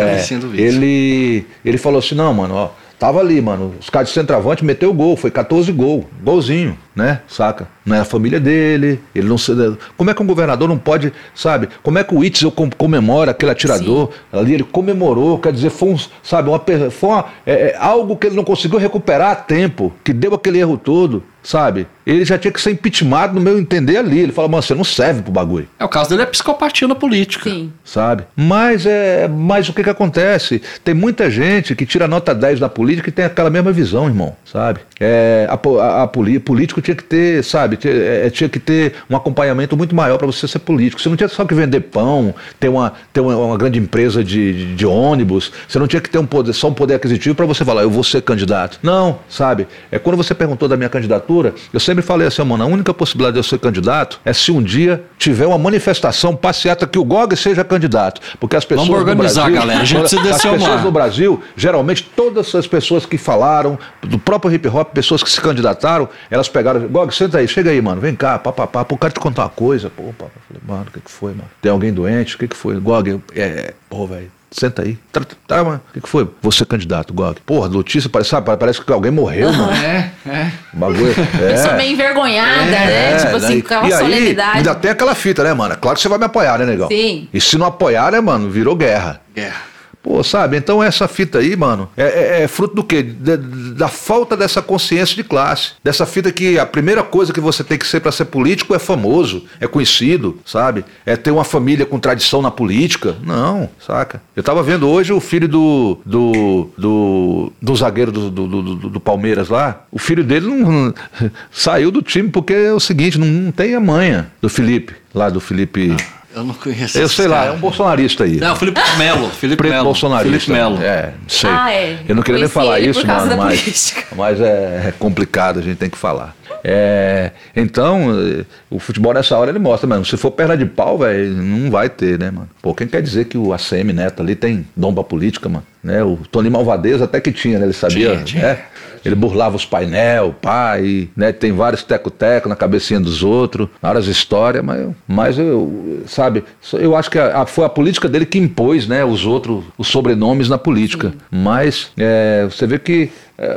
cabecinha 0.00 0.40
do 0.40 0.48
Witzel. 0.48 0.66
Ele, 0.66 1.46
ele 1.64 1.78
falou 1.78 1.98
assim, 1.98 2.14
não, 2.14 2.34
mano, 2.34 2.54
ó, 2.54 2.70
tava 2.98 3.18
ali, 3.18 3.40
mano, 3.40 3.74
os 3.80 3.88
caras 3.88 4.08
de 4.08 4.14
centroavante 4.14 4.64
meteu 4.64 4.90
o 4.90 4.94
gol, 4.94 5.16
foi 5.16 5.30
14 5.30 5.72
gol, 5.72 6.06
golzinho, 6.22 6.78
né, 6.94 7.20
saca? 7.28 7.66
Não 7.84 7.96
é 7.96 8.00
a 8.00 8.04
família 8.04 8.38
dele, 8.38 9.00
ele 9.14 9.28
não 9.28 9.36
se... 9.38 9.52
Como 9.96 10.10
é 10.10 10.14
que 10.14 10.22
um 10.22 10.26
governador 10.26 10.68
não 10.68 10.78
pode, 10.78 11.12
sabe? 11.34 11.68
Como 11.82 11.98
é 11.98 12.04
que 12.04 12.14
o 12.14 12.18
Witzel 12.18 12.52
com- 12.52 12.70
comemora 12.70 13.32
aquele 13.32 13.50
atirador? 13.52 14.10
Ali 14.32 14.54
ele 14.54 14.62
comemorou, 14.64 15.38
quer 15.38 15.52
dizer, 15.52 15.70
foi 15.70 15.88
um, 15.90 15.98
sabe, 16.22 16.48
uma, 16.48 16.58
per- 16.58 16.90
foi 16.90 17.08
uma, 17.10 17.24
é, 17.46 17.52
é, 17.70 17.76
algo 17.78 18.16
que 18.16 18.26
ele 18.28 18.36
não 18.36 18.44
conseguiu 18.44 18.78
recuperar 18.78 19.30
a 19.32 19.36
tempo, 19.36 19.92
que 20.04 20.12
deu 20.12 20.34
aquele 20.34 20.58
erro 20.60 20.76
todo, 20.76 21.22
sabe? 21.42 21.86
Ele 22.06 22.24
já 22.24 22.36
tinha 22.38 22.52
que 22.52 22.60
ser 22.60 22.70
impeachmentado, 22.72 23.34
no 23.34 23.40
meu 23.40 23.58
entender, 23.58 23.96
ali. 23.96 24.18
Ele 24.20 24.32
fala, 24.32 24.48
mano, 24.48 24.62
você 24.62 24.74
não 24.74 24.84
serve 24.84 25.22
pro 25.22 25.30
bagulho 25.32 25.68
É, 25.78 25.84
o 25.84 25.88
caso 25.88 26.10
dele 26.10 26.22
é 26.22 26.26
psicopatia 26.26 26.86
na 26.88 26.94
política. 26.94 27.48
Sim. 27.50 27.72
sabe? 27.84 28.24
Mas 28.36 28.86
é, 28.86 29.26
mas 29.28 29.68
o 29.68 29.72
que 29.72 29.82
que 29.84 29.90
acontece? 29.90 30.60
Tem 30.84 30.94
muita 30.94 31.30
gente 31.30 31.74
que 31.74 31.86
tira 31.86 32.06
nota 32.08 32.34
10 32.34 32.60
da 32.60 32.68
política 32.68 33.08
e 33.08 33.12
tem 33.12 33.24
aquela 33.24 33.50
mesma 33.50 33.72
visão, 33.72 34.06
irmão, 34.06 34.36
sabe? 34.44 34.80
É, 35.00 35.48
a, 35.48 35.54
a, 35.80 36.02
a 36.04 36.06
político 36.06 36.81
tinha 36.82 36.94
que 36.94 37.04
ter, 37.04 37.42
sabe? 37.44 37.76
Tinha, 37.76 37.92
é, 37.92 38.30
tinha 38.30 38.48
que 38.48 38.58
ter 38.58 38.94
um 39.08 39.16
acompanhamento 39.16 39.76
muito 39.76 39.94
maior 39.94 40.18
para 40.18 40.26
você 40.26 40.46
ser 40.46 40.58
político. 40.58 41.00
Você 41.00 41.08
não 41.08 41.16
tinha 41.16 41.28
só 41.28 41.44
que 41.44 41.54
vender 41.54 41.80
pão, 41.80 42.34
ter 42.58 42.68
uma, 42.68 42.92
ter 43.12 43.20
uma, 43.20 43.36
uma 43.36 43.56
grande 43.56 43.78
empresa 43.78 44.22
de, 44.22 44.52
de, 44.52 44.74
de 44.74 44.86
ônibus. 44.86 45.52
Você 45.66 45.78
não 45.78 45.86
tinha 45.86 46.00
que 46.00 46.10
ter 46.10 46.18
um 46.18 46.26
poder, 46.26 46.52
só 46.52 46.68
um 46.68 46.74
poder 46.74 46.94
aquisitivo 46.94 47.34
para 47.34 47.46
você 47.46 47.64
falar, 47.64 47.82
eu 47.82 47.90
vou 47.90 48.04
ser 48.04 48.22
candidato. 48.22 48.78
Não, 48.82 49.18
sabe? 49.28 49.66
É 49.90 49.98
quando 49.98 50.16
você 50.16 50.34
perguntou 50.34 50.68
da 50.68 50.76
minha 50.76 50.88
candidatura, 50.88 51.54
eu 51.72 51.80
sempre 51.80 52.02
falei 52.02 52.26
assim, 52.26 52.42
mano, 52.42 52.64
a 52.64 52.66
única 52.66 52.92
possibilidade 52.92 53.34
de 53.34 53.38
eu 53.38 53.44
ser 53.44 53.58
candidato 53.58 54.20
é 54.24 54.32
se 54.32 54.50
um 54.50 54.62
dia 54.62 55.04
tiver 55.18 55.46
uma 55.46 55.58
manifestação 55.58 56.34
passeata 56.34 56.86
que 56.86 56.98
o 56.98 57.04
Gog 57.04 57.34
seja 57.36 57.64
candidato. 57.64 58.20
Porque 58.40 58.56
as 58.56 58.64
pessoas. 58.64 58.88
Vamos 58.88 59.00
organizar, 59.00 59.42
Brasil, 59.42 59.60
galera. 59.60 59.80
A 59.80 59.84
gente 59.84 60.00
precisa 60.00 60.22
as 60.22 60.42
pessoas 60.42 60.60
mar. 60.60 60.84
no 60.84 60.90
Brasil, 60.90 61.42
geralmente 61.56 62.02
todas 62.16 62.54
as 62.54 62.66
pessoas 62.66 63.06
que 63.06 63.16
falaram, 63.16 63.78
do 64.02 64.18
próprio 64.18 64.52
hip 64.52 64.66
hop, 64.68 64.92
pessoas 64.92 65.22
que 65.22 65.30
se 65.30 65.40
candidataram, 65.40 66.08
elas 66.30 66.48
pegaram, 66.48 66.71
Gog, 66.80 67.14
senta 67.14 67.38
aí, 67.38 67.48
chega 67.48 67.70
aí, 67.70 67.80
mano, 67.80 68.00
vem 68.00 68.14
cá, 68.14 68.38
papapá, 68.38 68.84
pô, 68.84 68.96
quero 68.96 69.12
te 69.14 69.20
contar 69.20 69.42
uma 69.42 69.48
coisa. 69.50 69.90
Pô, 69.90 70.04
pá, 70.18 70.26
eu 70.26 70.30
falei, 70.48 70.62
mano, 70.66 70.86
o 70.88 70.92
que, 70.92 71.00
que 71.00 71.10
foi, 71.10 71.30
mano? 71.32 71.48
Tem 71.60 71.70
alguém 71.72 71.92
doente? 71.92 72.36
O 72.36 72.38
que, 72.38 72.48
que 72.48 72.56
foi? 72.56 72.78
Gog, 72.80 73.08
eu- 73.10 73.22
é, 73.34 73.42
é, 73.42 73.74
pô, 73.88 74.06
velho. 74.06 74.30
Senta 74.50 74.82
aí. 74.82 74.98
Tá, 75.10 75.22
tá, 75.48 75.64
mano. 75.64 75.80
O 75.88 75.92
que, 75.94 76.00
que 76.02 76.08
foi? 76.08 76.28
Você 76.42 76.66
candidato, 76.66 77.14
Gog. 77.14 77.40
Porra, 77.46 77.70
notícia, 77.70 78.10
parece, 78.10 78.28
sabe, 78.28 78.54
parece 78.58 78.82
que 78.84 78.92
alguém 78.92 79.10
morreu, 79.10 79.50
mano. 79.50 79.72
É, 79.72 80.10
é. 80.26 80.52
Bagulho. 80.74 81.10
É. 81.42 81.48
Pessoa 81.52 81.72
meio 81.74 81.92
envergonhada, 81.92 82.66
né? 82.70 83.16
Tipo 83.16 83.36
assim, 83.36 83.46
daí- 83.46 83.62
com 83.62 83.74
aquela 83.74 83.88
e 83.88 83.92
aí, 83.94 83.98
solenidade. 83.98 84.58
ainda 84.58 84.74
tem 84.74 84.90
aquela 84.90 85.14
fita, 85.14 85.42
né, 85.42 85.54
mano? 85.54 85.74
Claro 85.78 85.96
que 85.96 86.02
você 86.02 86.08
vai 86.10 86.18
me 86.18 86.26
apoiar, 86.26 86.58
né, 86.58 86.66
negão? 86.66 86.88
Sim. 86.88 87.28
E 87.32 87.40
se 87.40 87.56
não 87.56 87.64
apoiar, 87.66 88.12
né, 88.12 88.20
mano, 88.20 88.50
virou 88.50 88.76
guerra. 88.76 89.22
Guerra. 89.34 89.71
Pô, 90.02 90.22
sabe? 90.24 90.56
Então 90.56 90.82
essa 90.82 91.06
fita 91.06 91.38
aí, 91.38 91.54
mano, 91.54 91.88
é, 91.96 92.02
é- 92.40 92.42
é 92.42 92.48
fruto 92.48 92.74
do 92.74 92.82
quê? 92.82 93.02
Da, 93.02 93.36
da 93.36 93.88
falta 93.88 94.36
dessa 94.36 94.60
consciência 94.60 95.14
de 95.14 95.22
classe. 95.22 95.72
Dessa 95.84 96.04
fita 96.04 96.32
que 96.32 96.58
a 96.58 96.66
primeira 96.66 97.02
coisa 97.04 97.32
que 97.32 97.40
você 97.40 97.62
tem 97.62 97.78
que 97.78 97.86
ser 97.86 98.00
para 98.00 98.10
ser 98.10 98.24
político 98.24 98.74
é 98.74 98.78
famoso, 98.80 99.44
é 99.60 99.66
conhecido, 99.68 100.38
sabe? 100.44 100.84
É 101.06 101.16
ter 101.16 101.30
uma 101.30 101.44
família 101.44 101.86
com 101.86 102.00
tradição 102.00 102.42
na 102.42 102.50
política. 102.50 103.14
Não, 103.22 103.68
saca? 103.78 104.20
Eu 104.34 104.42
tava 104.42 104.62
vendo 104.62 104.88
hoje 104.88 105.12
o 105.12 105.20
filho 105.20 105.46
do. 105.48 105.98
do. 106.04 106.68
do, 106.76 107.52
do 107.62 107.76
zagueiro 107.76 108.10
do, 108.10 108.30
do, 108.30 108.46
do- 108.48 108.74
do- 108.90 109.00
Palmeiras 109.00 109.48
lá. 109.48 109.84
O 109.90 109.98
filho 109.98 110.24
dele 110.24 110.46
não, 110.46 110.92
saiu 111.50 111.90
do 111.92 112.02
time 112.02 112.28
porque 112.28 112.52
é 112.52 112.72
o 112.72 112.80
seguinte, 112.80 113.18
não, 113.18 113.26
não 113.26 113.52
tem 113.52 113.74
a 113.74 113.80
manha 113.80 114.30
do 114.40 114.48
Felipe, 114.48 114.94
lá 115.14 115.28
do 115.30 115.40
Felipe. 115.40 115.94
Eu 116.34 116.44
não 116.44 116.54
conheço 116.54 116.98
eu 116.98 117.08
sei 117.08 117.26
lá, 117.26 117.38
caras. 117.40 117.54
é 117.54 117.56
um 117.56 117.60
bolsonarista 117.60 118.24
aí. 118.24 118.36
Não, 118.38 118.56
Felipe 118.56 118.80
Melo. 118.96 119.28
Felipe 119.30 119.68
Melo. 119.68 119.84
bolsonarista. 119.84 120.30
Felipe 120.32 120.52
Melo. 120.52 120.82
É, 120.82 121.12
não 121.20 121.28
sei. 121.28 121.50
Ah, 121.50 121.72
é. 121.72 121.98
Eu 122.08 122.14
não 122.14 122.22
queria 122.22 122.40
nem 122.40 122.48
falar 122.48 122.80
isso, 122.80 123.06
mano, 123.06 123.36
mas, 123.36 123.94
mas 124.16 124.40
é, 124.40 124.88
é 124.88 124.94
complicado, 124.98 125.58
a 125.58 125.62
gente 125.62 125.76
tem 125.76 125.90
que 125.90 125.98
falar. 125.98 126.34
É, 126.64 127.32
então, 127.56 128.10
eh, 128.40 128.44
o 128.70 128.78
futebol 128.78 129.12
nessa 129.12 129.36
hora 129.36 129.50
ele 129.50 129.58
mostra, 129.58 129.86
mano. 129.88 130.04
Se 130.04 130.16
for 130.16 130.30
perna 130.30 130.56
de 130.56 130.64
pau, 130.64 130.96
velho, 130.98 131.32
não 131.34 131.70
vai 131.70 131.88
ter, 131.88 132.18
né, 132.18 132.30
mano? 132.30 132.48
Pô, 132.62 132.72
quem 132.72 132.86
quer 132.86 133.02
dizer 133.02 133.24
que 133.24 133.36
o 133.36 133.52
ACM 133.52 133.92
Neto 133.92 134.22
ali 134.22 134.36
tem 134.36 134.64
dom 134.76 134.94
pra 134.94 135.02
política, 135.02 135.48
mano? 135.48 135.64
Né? 135.82 136.02
O 136.04 136.18
Tony 136.30 136.48
Malvadeza 136.48 137.04
até 137.04 137.20
que 137.20 137.32
tinha, 137.32 137.58
né? 137.58 137.64
Ele 137.66 137.72
sabia, 137.72 138.10
Tinha, 138.12 138.24
tinha. 138.24 138.42
né? 138.42 138.58
Ele 139.04 139.14
burlava 139.14 139.56
os 139.56 139.64
painel, 139.64 140.28
o 140.28 140.32
pai, 140.32 141.08
né? 141.16 141.32
Tem 141.32 141.52
vários 141.52 141.82
teco-teco 141.82 142.48
na 142.48 142.56
cabecinha 142.56 143.00
dos 143.00 143.22
outros, 143.22 143.68
várias 143.80 144.06
histórias, 144.06 144.64
mas, 144.64 144.86
mas 145.08 145.38
eu, 145.38 146.02
sabe, 146.06 146.44
eu 146.74 146.94
acho 146.96 147.10
que 147.10 147.18
a- 147.18 147.42
a- 147.42 147.46
foi 147.46 147.64
a 147.64 147.68
política 147.68 148.08
dele 148.08 148.26
que 148.26 148.38
impôs, 148.38 148.86
né? 148.86 149.04
Os 149.04 149.26
outros, 149.26 149.64
os 149.76 149.88
sobrenomes 149.88 150.48
na 150.48 150.58
política. 150.58 151.12
Mas 151.30 151.90
é, 151.96 152.46
você 152.50 152.66
vê 152.66 152.78
que 152.78 153.10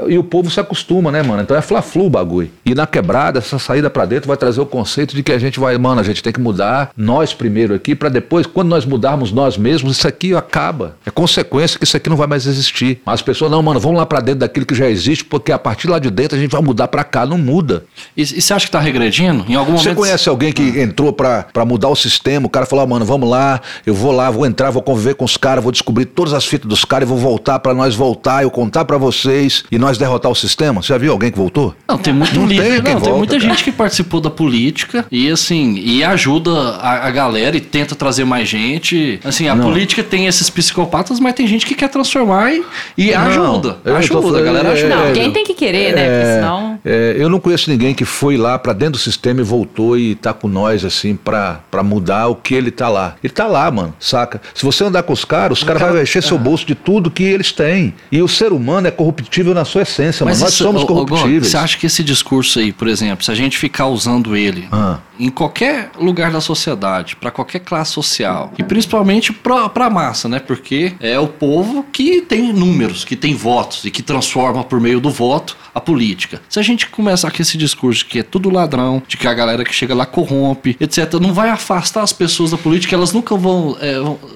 e 0.07 0.17
o 0.17 0.23
povo 0.23 0.49
se 0.49 0.59
acostuma, 0.59 1.11
né, 1.11 1.21
mano? 1.21 1.41
Então 1.41 1.55
é 1.55 1.61
fla-flu 1.61 2.05
o 2.05 2.09
bagulho. 2.09 2.49
E 2.65 2.73
na 2.73 2.87
quebrada, 2.87 3.39
essa 3.39 3.59
saída 3.59 3.89
pra 3.89 4.05
dentro 4.05 4.27
vai 4.27 4.37
trazer 4.37 4.61
o 4.61 4.65
conceito 4.65 5.15
de 5.15 5.21
que 5.21 5.31
a 5.31 5.37
gente 5.37 5.59
vai, 5.59 5.77
mano, 5.77 6.01
a 6.01 6.03
gente 6.03 6.23
tem 6.23 6.33
que 6.33 6.39
mudar 6.39 6.91
nós 6.95 7.33
primeiro 7.33 7.73
aqui, 7.73 7.95
pra 7.95 8.09
depois, 8.09 8.45
quando 8.45 8.69
nós 8.69 8.85
mudarmos 8.85 9.31
nós 9.31 9.57
mesmos, 9.57 9.97
isso 9.97 10.07
aqui 10.07 10.33
acaba. 10.35 10.95
É 11.05 11.11
consequência 11.11 11.77
que 11.77 11.85
isso 11.85 11.97
aqui 11.97 12.09
não 12.09 12.17
vai 12.17 12.27
mais 12.27 12.45
existir. 12.45 13.01
Mas 13.05 13.15
as 13.15 13.21
pessoas, 13.21 13.51
não, 13.51 13.61
mano, 13.61 13.79
vamos 13.79 13.97
lá 13.97 14.05
pra 14.05 14.19
dentro 14.19 14.39
daquilo 14.39 14.65
que 14.65 14.75
já 14.75 14.89
existe, 14.89 15.23
porque 15.23 15.51
a 15.51 15.59
partir 15.59 15.87
lá 15.87 15.99
de 15.99 16.09
dentro 16.09 16.37
a 16.37 16.41
gente 16.41 16.51
vai 16.51 16.61
mudar 16.61 16.87
pra 16.87 17.03
cá. 17.03 17.25
Não 17.25 17.37
muda. 17.37 17.83
E, 18.15 18.21
e 18.21 18.41
você 18.41 18.53
acha 18.53 18.65
que 18.65 18.71
tá 18.71 18.79
regredindo? 18.79 19.45
Em 19.47 19.55
algum 19.55 19.73
Você 19.77 19.89
momento. 19.89 19.97
conhece 19.97 20.29
alguém 20.29 20.51
que 20.51 20.79
entrou 20.79 21.11
pra, 21.13 21.43
pra 21.43 21.65
mudar 21.65 21.89
o 21.89 21.95
sistema? 21.95 22.47
O 22.47 22.49
cara 22.49 22.65
falou, 22.65 22.83
ah, 22.83 22.87
mano, 22.87 23.05
vamos 23.05 23.29
lá, 23.29 23.61
eu 23.85 23.93
vou 23.93 24.11
lá, 24.11 24.29
vou 24.31 24.45
entrar, 24.45 24.71
vou 24.71 24.81
conviver 24.81 25.15
com 25.15 25.25
os 25.25 25.37
caras, 25.37 25.63
vou 25.63 25.71
descobrir 25.71 26.05
todas 26.05 26.33
as 26.33 26.45
fitas 26.45 26.67
dos 26.67 26.85
caras 26.85 27.07
e 27.07 27.09
vou 27.09 27.17
voltar 27.17 27.59
pra 27.59 27.73
nós 27.73 27.93
voltar, 27.95 28.43
eu 28.43 28.51
contar 28.51 28.85
pra 28.85 28.97
vocês 28.97 29.63
e 29.71 29.77
nós 29.77 29.97
derrotar 29.97 30.31
o 30.31 30.35
sistema? 30.35 30.81
Você 30.81 30.89
já 30.89 30.97
viu 30.97 31.11
alguém 31.11 31.31
que 31.31 31.37
voltou? 31.37 31.75
Não, 31.87 31.97
tem 31.97 32.13
muito 32.13 32.33
Não 32.39 32.47
tem 32.47 32.57
líder. 32.57 32.83
quem 32.83 32.93
Não, 32.93 33.01
tem 33.01 33.09
volta, 33.11 33.17
muita 33.17 33.37
cara. 33.37 33.49
gente 33.49 33.63
que 33.63 33.71
participou 33.71 34.21
da 34.21 34.29
política 34.29 35.05
e 35.11 35.29
assim, 35.29 35.75
e 35.77 36.03
ajuda 36.03 36.51
a, 36.77 37.07
a 37.07 37.11
galera 37.11 37.55
e 37.57 37.61
tenta 37.61 37.95
trazer 37.95 38.25
mais 38.25 38.47
gente. 38.47 39.19
Assim, 39.23 39.47
a 39.47 39.55
Não. 39.55 39.65
política 39.65 40.03
tem 40.03 40.27
esses 40.27 40.49
psicopatas, 40.49 41.19
mas 41.19 41.33
tem 41.33 41.47
gente 41.47 41.65
que 41.65 41.75
quer 41.75 41.89
transformar 41.89 42.51
e, 42.53 42.63
e 42.97 43.11
Não, 43.11 43.21
ajuda. 43.21 43.77
eu 43.83 43.93
não 43.93 43.99
tô 44.01 44.05
Ajuda, 44.05 44.19
a 44.19 44.21
falando- 44.21 44.43
galera 44.45 44.69
é, 44.69 44.71
ajuda. 44.73 44.95
Não, 44.95 45.03
é, 45.03 45.07
alguém 45.07 45.31
tem 45.31 45.43
que 45.43 45.53
querer, 45.53 45.95
né? 45.95 46.05
Porque 46.09 46.33
senão. 46.35 46.79
É, 46.85 47.15
eu 47.17 47.29
não 47.29 47.39
conheço 47.39 47.69
ninguém 47.69 47.93
que 47.93 48.05
foi 48.05 48.37
lá 48.37 48.57
pra 48.59 48.73
dentro 48.73 48.93
do 48.93 48.97
sistema 48.99 49.41
e 49.41 49.43
voltou 49.43 49.97
e 49.97 50.15
tá 50.15 50.33
com 50.33 50.47
nós, 50.47 50.83
assim, 50.85 51.15
pra 51.15 51.59
pra 51.71 51.83
mudar 51.83 52.27
o 52.27 52.35
que 52.35 52.53
ele 52.53 52.71
tá 52.71 52.87
lá. 52.89 53.15
Ele 53.23 53.31
tá 53.33 53.47
lá, 53.47 53.69
mano, 53.71 53.93
saca? 53.99 54.41
Se 54.53 54.63
você 54.63 54.83
andar 54.83 55.03
com 55.03 55.11
os 55.13 55.25
caras, 55.25 55.57
os 55.59 55.63
caras 55.63 55.81
cara- 55.81 55.93
vão 55.93 56.01
encher 56.01 56.21
seu 56.23 56.37
bolso 56.37 56.65
de 56.65 56.75
tudo 56.75 57.09
que 57.11 57.23
eles 57.23 57.51
têm. 57.51 57.93
E 58.11 58.21
o 58.21 58.27
ser 58.27 58.51
humano 58.53 58.87
é 58.87 58.91
corruptível 58.91 59.53
na 59.55 59.65
sua 59.65 59.81
essência, 59.81 60.23
mano. 60.23 60.37
Nós 60.37 60.49
isso- 60.53 60.63
somos 60.63 60.83
ô, 60.83 60.85
ô, 60.85 60.87
Gog, 60.87 61.09
corruptíveis. 61.09 61.47
Você 61.47 61.57
acha 61.57 61.77
que 61.77 61.87
esse 61.87 62.03
discurso 62.03 62.59
aí, 62.59 62.71
por 62.71 62.87
exemplo, 62.87 63.25
se 63.25 63.31
a 63.31 63.35
gente 63.35 63.57
ficar 63.57 63.87
usando 63.87 64.35
ele 64.35 64.67
Ah. 64.71 64.99
em 65.19 65.29
qualquer 65.29 65.89
lugar 65.99 66.29
da 66.31 66.39
sociedade, 66.41 67.15
pra 67.15 67.31
qualquer 67.31 67.59
classe 67.59 67.91
social, 67.93 68.53
e 68.59 68.63
principalmente 68.63 69.33
pra 69.33 69.67
pra 69.69 69.89
massa, 69.89 70.29
né? 70.29 70.39
Porque 70.39 70.93
é 70.99 71.17
o 71.17 71.27
povo 71.27 71.83
que 71.91 72.21
tem 72.21 72.53
números, 72.53 73.03
que 73.03 73.15
tem 73.15 73.33
votos 73.33 73.83
e 73.85 73.89
que 73.89 74.03
transforma 74.03 74.63
por 74.63 74.79
meio 74.79 74.99
do 74.99 75.09
voto 75.09 75.57
a 75.73 75.81
política. 75.81 76.41
Se 76.47 76.59
a 76.59 76.61
gente 76.61 76.75
gente 76.75 76.87
começar 76.87 77.31
com 77.31 77.41
esse 77.41 77.57
discurso 77.57 77.99
de 77.99 78.05
que 78.05 78.19
é 78.19 78.23
tudo 78.23 78.49
ladrão, 78.49 79.01
de 79.07 79.15
que 79.15 79.25
a 79.29 79.33
galera 79.33 79.63
que 79.63 79.73
chega 79.73 79.95
lá 79.95 80.05
corrompe, 80.05 80.75
etc., 80.77 81.13
não 81.21 81.31
vai 81.33 81.49
afastar 81.49 82.01
as 82.03 82.11
pessoas 82.11 82.51
da 82.51 82.57
política, 82.57 82.93
elas 82.93 83.13
nunca 83.13 83.33
vão, 83.37 83.77
é, 83.79 83.95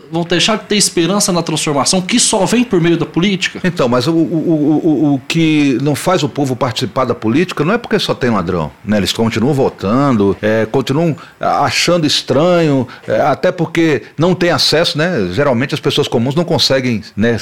vão 0.10 0.24
deixar 0.24 0.58
de 0.58 0.64
ter 0.64 0.78
esperança 0.78 1.34
na 1.34 1.42
transformação 1.44 2.02
que 2.02 2.18
só 2.18 2.46
vem 2.46 2.64
por 2.64 2.80
meio 2.80 2.96
da 2.96 3.06
política? 3.06 3.60
Então, 3.62 3.90
mas 3.90 4.08
o, 4.08 4.14
o, 4.14 4.16
o, 4.16 5.09
o 5.09 5.09
que 5.18 5.78
não 5.82 5.96
faz 5.96 6.24
o 6.24 6.30
povo 6.30 6.56
participar 6.56 7.06
da 7.06 7.16
política 7.16 7.64
não 7.64 7.74
é 7.74 7.78
porque 7.78 7.98
só 7.98 8.14
tem 8.14 8.30
ladrão, 8.30 8.72
né? 8.84 8.98
Eles 8.98 9.14
continuam 9.14 9.54
votando, 9.54 10.36
é, 10.42 10.66
continuam 10.66 11.16
achando 11.40 12.06
estranho, 12.06 12.88
é, 13.08 13.22
até 13.22 13.52
porque 13.52 14.04
não 14.18 14.36
tem 14.36 14.52
acesso, 14.52 14.98
né? 14.98 15.30
Geralmente 15.32 15.74
as 15.74 15.80
pessoas 15.80 16.08
comuns 16.08 16.36
não 16.36 16.44
conseguem 16.44 17.02
né, 17.16 17.38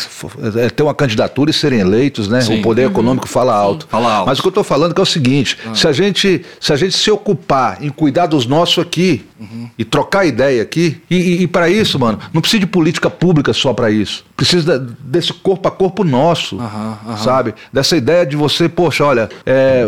é, 0.55 0.69
ter 0.69 0.83
uma 0.83 0.93
candidatura 0.93 1.49
e 1.49 1.53
serem 1.53 1.79
eleitos, 1.79 2.27
né? 2.27 2.41
Sim. 2.41 2.59
O 2.59 2.61
poder 2.61 2.85
uhum. 2.85 2.91
econômico 2.91 3.27
fala 3.27 3.53
alto. 3.53 3.87
fala 3.89 4.13
alto. 4.13 4.27
Mas 4.27 4.39
o 4.39 4.41
que 4.41 4.47
eu 4.47 4.49
estou 4.49 4.63
falando 4.63 4.93
é, 4.95 4.99
é 4.99 5.01
o 5.01 5.05
seguinte: 5.05 5.57
ah. 5.65 5.75
se, 5.75 5.87
a 5.87 5.91
gente, 5.91 6.45
se 6.59 6.73
a 6.73 6.75
gente 6.75 6.95
se 6.95 7.09
ocupar 7.11 7.77
em 7.81 7.89
cuidar 7.89 8.27
dos 8.27 8.45
nossos 8.45 8.79
aqui 8.79 9.25
uhum. 9.39 9.69
e 9.77 9.85
trocar 9.85 10.25
ideia 10.25 10.61
aqui, 10.61 11.01
e, 11.09 11.15
e, 11.15 11.41
e 11.43 11.47
para 11.47 11.69
isso, 11.69 11.99
mano, 11.99 12.19
não 12.33 12.41
precisa 12.41 12.59
de 12.59 12.67
política 12.67 13.09
pública 13.09 13.53
só 13.53 13.73
para 13.73 13.89
isso. 13.89 14.25
Precisa 14.35 14.79
desse 14.99 15.33
corpo 15.33 15.67
a 15.67 15.71
corpo 15.71 16.03
nosso, 16.03 16.57
uhum, 16.57 17.17
sabe? 17.17 17.53
Dessa 17.71 17.97
ideia 17.97 18.25
de 18.25 18.35
você, 18.35 18.69
poxa, 18.69 19.03
olha, 19.03 19.29
é, 19.45 19.85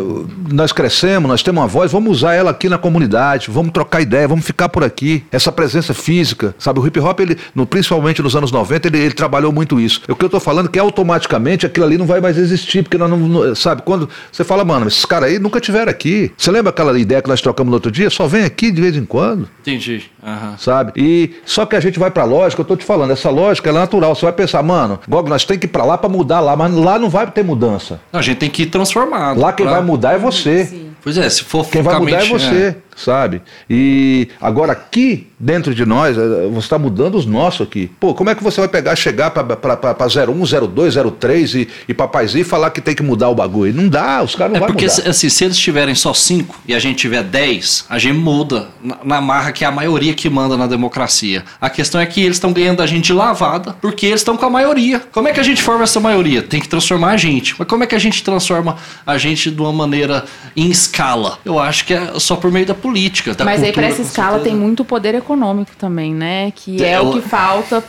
nós 0.52 0.72
crescemos, 0.72 1.30
nós 1.30 1.44
temos 1.44 1.62
uma 1.62 1.68
voz, 1.68 1.92
vamos 1.92 2.18
usar 2.18 2.34
ela 2.34 2.52
aqui 2.52 2.68
na 2.68 2.78
comunidade, 2.78 3.50
vamos 3.50 3.72
trocar 3.72 4.02
ideia, 4.02 4.28
vamos 4.28 4.46
ficar 4.46 4.70
por 4.70 4.84
aqui. 4.84 5.24
Essa 5.32 5.52
presença 5.52 5.94
física, 5.94 6.56
sabe? 6.58 6.80
O 6.80 6.88
hip 6.88 7.00
hop, 7.00 7.20
ele, 7.20 7.38
no, 7.54 7.66
principalmente 7.66 8.22
nos 8.22 8.36
anos 8.36 8.52
90, 8.52 8.88
ele, 8.88 8.98
ele 8.98 9.14
trabalhou 9.14 9.52
muito 9.52 9.80
isso. 9.80 10.02
O 10.08 10.16
que 10.16 10.24
eu 10.24 10.28
estou 10.28 10.40
falando 10.40 10.68
é 10.68 10.72
que 10.72 10.80
automaticamente 10.80 11.66
aquilo 11.66 11.86
ali 11.86 11.98
não 11.98 12.06
vai 12.06 12.20
mais 12.20 12.38
existir, 12.38 12.84
porque 12.84 12.98
nós 12.98 13.10
não, 13.10 13.18
não 13.18 13.56
sabe? 13.56 13.84
Quando 13.84 14.10
você 14.32 14.44
fala, 14.44 14.66
mano, 14.66 14.88
esses 14.88 15.06
caras 15.06 15.30
aí 15.30 15.40
nunca 15.40 15.60
tiveram 15.60 15.92
aqui. 15.92 16.32
Você 16.38 16.52
lembra 16.52 16.70
aquela 16.70 16.98
ideia 16.98 17.22
que 17.22 17.30
nós 17.30 17.42
trocamos 17.42 17.70
no 17.70 17.76
outro 17.76 17.92
dia? 17.92 18.10
Só 18.10 18.28
vem 18.28 18.44
aqui 18.44 18.72
de 18.72 18.82
vez 18.82 18.96
em 18.96 19.06
quando. 19.06 19.39
Entendi. 19.60 20.10
Uhum. 20.22 20.58
Sabe? 20.58 20.94
E 20.96 21.36
só 21.46 21.66
que 21.66 21.76
a 21.76 21.80
gente 21.80 22.00
vai 22.00 22.12
pra 22.12 22.24
lógica, 22.24 22.62
eu 22.62 22.66
tô 22.66 22.76
te 22.76 22.86
falando, 22.86 23.12
essa 23.12 23.30
lógica 23.30 23.70
é 23.70 23.74
natural. 23.74 24.16
Você 24.16 24.26
vai 24.26 24.34
pensar, 24.34 24.64
mano, 24.64 25.00
Gog, 25.08 25.30
nós 25.30 25.46
temos 25.46 25.60
que 25.60 25.66
ir 25.68 25.70
pra 25.70 25.84
lá 25.84 25.98
pra 25.98 26.10
mudar 26.10 26.40
lá, 26.40 26.56
mas 26.56 26.74
lá 26.74 26.98
não 26.98 27.10
vai 27.10 27.30
ter 27.30 27.44
mudança. 27.44 28.00
Não, 28.12 28.20
a 28.20 28.24
gente 28.24 28.38
tem 28.38 28.50
que 28.50 28.64
ir 28.64 28.68
transformado. 28.68 29.40
Lá 29.40 29.54
quem 29.54 29.66
pra... 29.66 29.76
vai 29.76 29.84
mudar 29.86 30.14
é 30.14 30.18
você. 30.18 30.66
Sim. 30.66 30.90
Pois 31.02 31.18
é, 31.18 31.30
se 31.30 31.44
for 31.44 31.66
Quem 31.66 31.82
vai 31.82 31.98
mudar 31.98 32.26
é 32.26 32.26
você. 32.26 32.76
É 32.89 32.89
sabe? 33.00 33.42
E 33.70 34.28
agora 34.40 34.74
aqui 34.74 35.30
dentro 35.40 35.74
de 35.74 35.86
nós, 35.86 36.18
eh, 36.18 36.50
você 36.52 36.60
está 36.60 36.78
mudando 36.78 37.16
os 37.16 37.26
nossos 37.26 37.66
aqui. 37.66 37.90
Pô, 38.00 38.14
como 38.14 38.30
é 38.30 38.36
que 38.36 38.44
você 38.44 38.60
vai 38.60 38.68
pegar, 38.68 38.96
chegar 38.96 39.32
para 39.32 39.44
01, 39.44 40.68
02, 40.68 40.96
03 41.18 41.56
e, 41.56 41.68
e 41.88 41.94
papaizinho 41.94 42.42
e 42.42 42.44
falar 42.44 42.72
que 42.72 42.82
tem 42.82 42.94
que 42.94 43.02
mudar 43.02 43.30
o 43.30 43.36
bagulho? 43.36 43.74
Não 43.74 43.88
dá, 43.88 44.22
os 44.22 44.36
caras 44.36 44.52
não 44.52 44.58
é 44.58 44.60
vão 44.60 44.68
porque, 44.68 44.88
mudar. 44.88 45.10
assim, 45.10 45.30
se 45.30 45.46
eles 45.46 45.58
tiverem 45.58 45.96
só 45.96 46.14
5 46.14 46.64
e 46.68 46.76
a 46.76 46.80
gente 46.80 46.98
tiver 46.98 47.24
10, 47.24 47.86
a 47.90 47.98
gente 47.98 48.18
muda 48.18 48.68
na, 48.84 48.98
na, 49.04 49.22
marra 49.22 49.52
que 49.52 49.64
é 49.64 49.68
a 49.68 49.72
maioria 49.72 50.14
que 50.14 50.30
manda 50.30 50.58
na 50.58 50.68
democracia. 50.68 51.46
A 51.62 51.70
questão 51.70 52.02
é 52.02 52.06
que 52.06 52.22
eles 52.22 52.36
estão 52.36 52.52
ganhando 52.52 52.82
a 52.82 52.88
gente 52.88 53.14
lavada 53.14 53.76
porque 53.80 54.08
eles 54.08 54.20
estão 54.20 54.36
com 54.36 54.46
a 54.46 54.50
maioria. 54.50 55.02
Como 55.12 55.28
é 55.28 55.32
que 55.32 55.40
a 55.40 55.44
gente 55.44 55.62
forma 55.62 55.84
essa 55.84 56.00
maioria? 56.00 56.42
Tem 56.42 56.60
que 56.60 56.68
transformar 56.68 57.12
a 57.12 57.18
gente. 57.18 57.56
Mas 57.58 57.68
como 57.68 57.84
é 57.84 57.88
que 57.88 57.96
a 57.96 58.00
gente 58.00 58.24
transforma 58.24 58.76
a 59.06 59.18
gente 59.18 59.52
de 59.52 59.62
uma 59.62 59.72
maneira 59.72 60.26
em 60.56 60.70
escala? 60.70 61.38
Eu 61.46 61.60
acho 61.60 61.86
que 61.86 61.94
é 61.94 62.14
só 62.18 62.36
por 62.36 62.52
meio 62.52 62.66
da 62.66 62.74
política 62.74 62.89
política. 62.90 63.34
Da 63.34 63.46
Mas 63.46 63.62
cultura, 63.62 63.68
aí 63.68 63.74
para 63.74 63.88
essa 63.88 64.02
escala 64.02 64.34
certeza. 64.34 64.50
tem 64.50 64.60
muito 64.60 64.84
poder 64.84 65.16
econômico 65.16 65.72
também, 65.78 66.14
né? 66.14 66.52
Que 66.52 66.84
é, 66.84 66.94
é 66.94 67.00
o 67.00 67.14
que 67.14 67.22
falta 67.22 67.84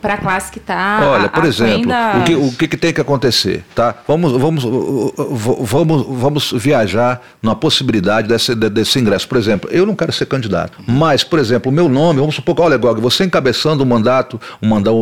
para 0.00 0.14
a 0.14 0.16
classe 0.18 0.52
que 0.52 0.58
está. 0.58 1.00
Olha, 1.02 1.28
por 1.28 1.44
exemplo, 1.44 1.90
o, 1.90 2.24
que, 2.24 2.34
o 2.34 2.52
que, 2.52 2.68
que, 2.68 2.76
tem 2.76 2.92
que 2.92 3.00
acontecer, 3.00 3.64
tá? 3.74 3.94
Vamos, 4.06 4.32
vamos, 4.32 4.64
vamos, 5.60 6.06
vamos 6.08 6.52
viajar 6.52 7.22
na 7.42 7.54
possibilidade 7.54 8.28
desse, 8.28 8.54
desse 8.54 8.98
ingresso. 8.98 9.26
Por 9.28 9.38
exemplo, 9.38 9.70
eu 9.72 9.86
não 9.86 9.96
quero 9.96 10.12
ser 10.12 10.26
candidato, 10.26 10.78
mas, 10.86 11.24
por 11.24 11.38
exemplo, 11.38 11.70
o 11.70 11.74
meu 11.74 11.88
nome, 11.88 12.20
vamos 12.20 12.34
supor, 12.34 12.60
olha, 12.60 12.76
Gog, 12.76 13.00
você 13.00 13.24
encabeçando 13.24 13.82
um 13.82 13.86
mandato, 13.86 14.40
um 14.62 14.68
mandato, 14.68 14.96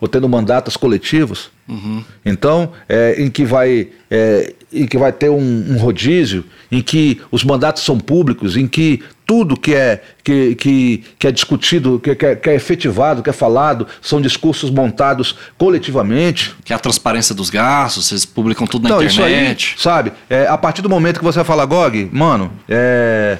ou 0.00 0.08
tendo 0.08 0.28
mandatos 0.28 0.76
coletivos, 0.76 1.50
Uhum. 1.68 2.04
Então, 2.24 2.72
é, 2.88 3.14
em 3.18 3.30
que 3.30 3.44
vai 3.44 3.88
é, 4.10 4.52
em 4.72 4.86
que 4.86 4.98
vai 4.98 5.12
ter 5.12 5.30
um, 5.30 5.72
um, 5.72 5.78
rodízio, 5.78 6.44
em 6.70 6.82
que 6.82 7.20
os 7.30 7.42
mandatos 7.42 7.82
são 7.82 7.98
públicos, 7.98 8.56
em 8.56 8.66
que 8.66 9.02
tudo 9.26 9.58
que 9.58 9.74
é 9.74 10.02
que, 10.22 10.54
que, 10.56 11.04
que 11.18 11.26
é 11.26 11.32
discutido, 11.32 11.98
que, 11.98 12.14
que, 12.14 12.26
é, 12.26 12.36
que 12.36 12.50
é 12.50 12.54
efetivado, 12.54 13.22
que 13.22 13.30
é 13.30 13.32
falado, 13.32 13.86
são 14.02 14.20
discursos 14.20 14.70
montados 14.70 15.36
coletivamente. 15.56 16.54
Que 16.64 16.72
é 16.72 16.76
a 16.76 16.78
transparência 16.78 17.34
dos 17.34 17.48
gastos, 17.48 18.06
vocês 18.08 18.26
publicam 18.26 18.66
tudo 18.66 18.82
na 18.82 18.96
então, 18.96 19.02
internet. 19.02 19.74
Isso 19.78 19.88
aí, 19.88 19.94
sabe? 19.94 20.12
É, 20.28 20.46
a 20.46 20.58
partir 20.58 20.82
do 20.82 20.90
momento 20.90 21.18
que 21.18 21.24
você 21.24 21.42
fala, 21.42 21.64
Gog, 21.64 22.10
mano, 22.12 22.52
é 22.68 23.38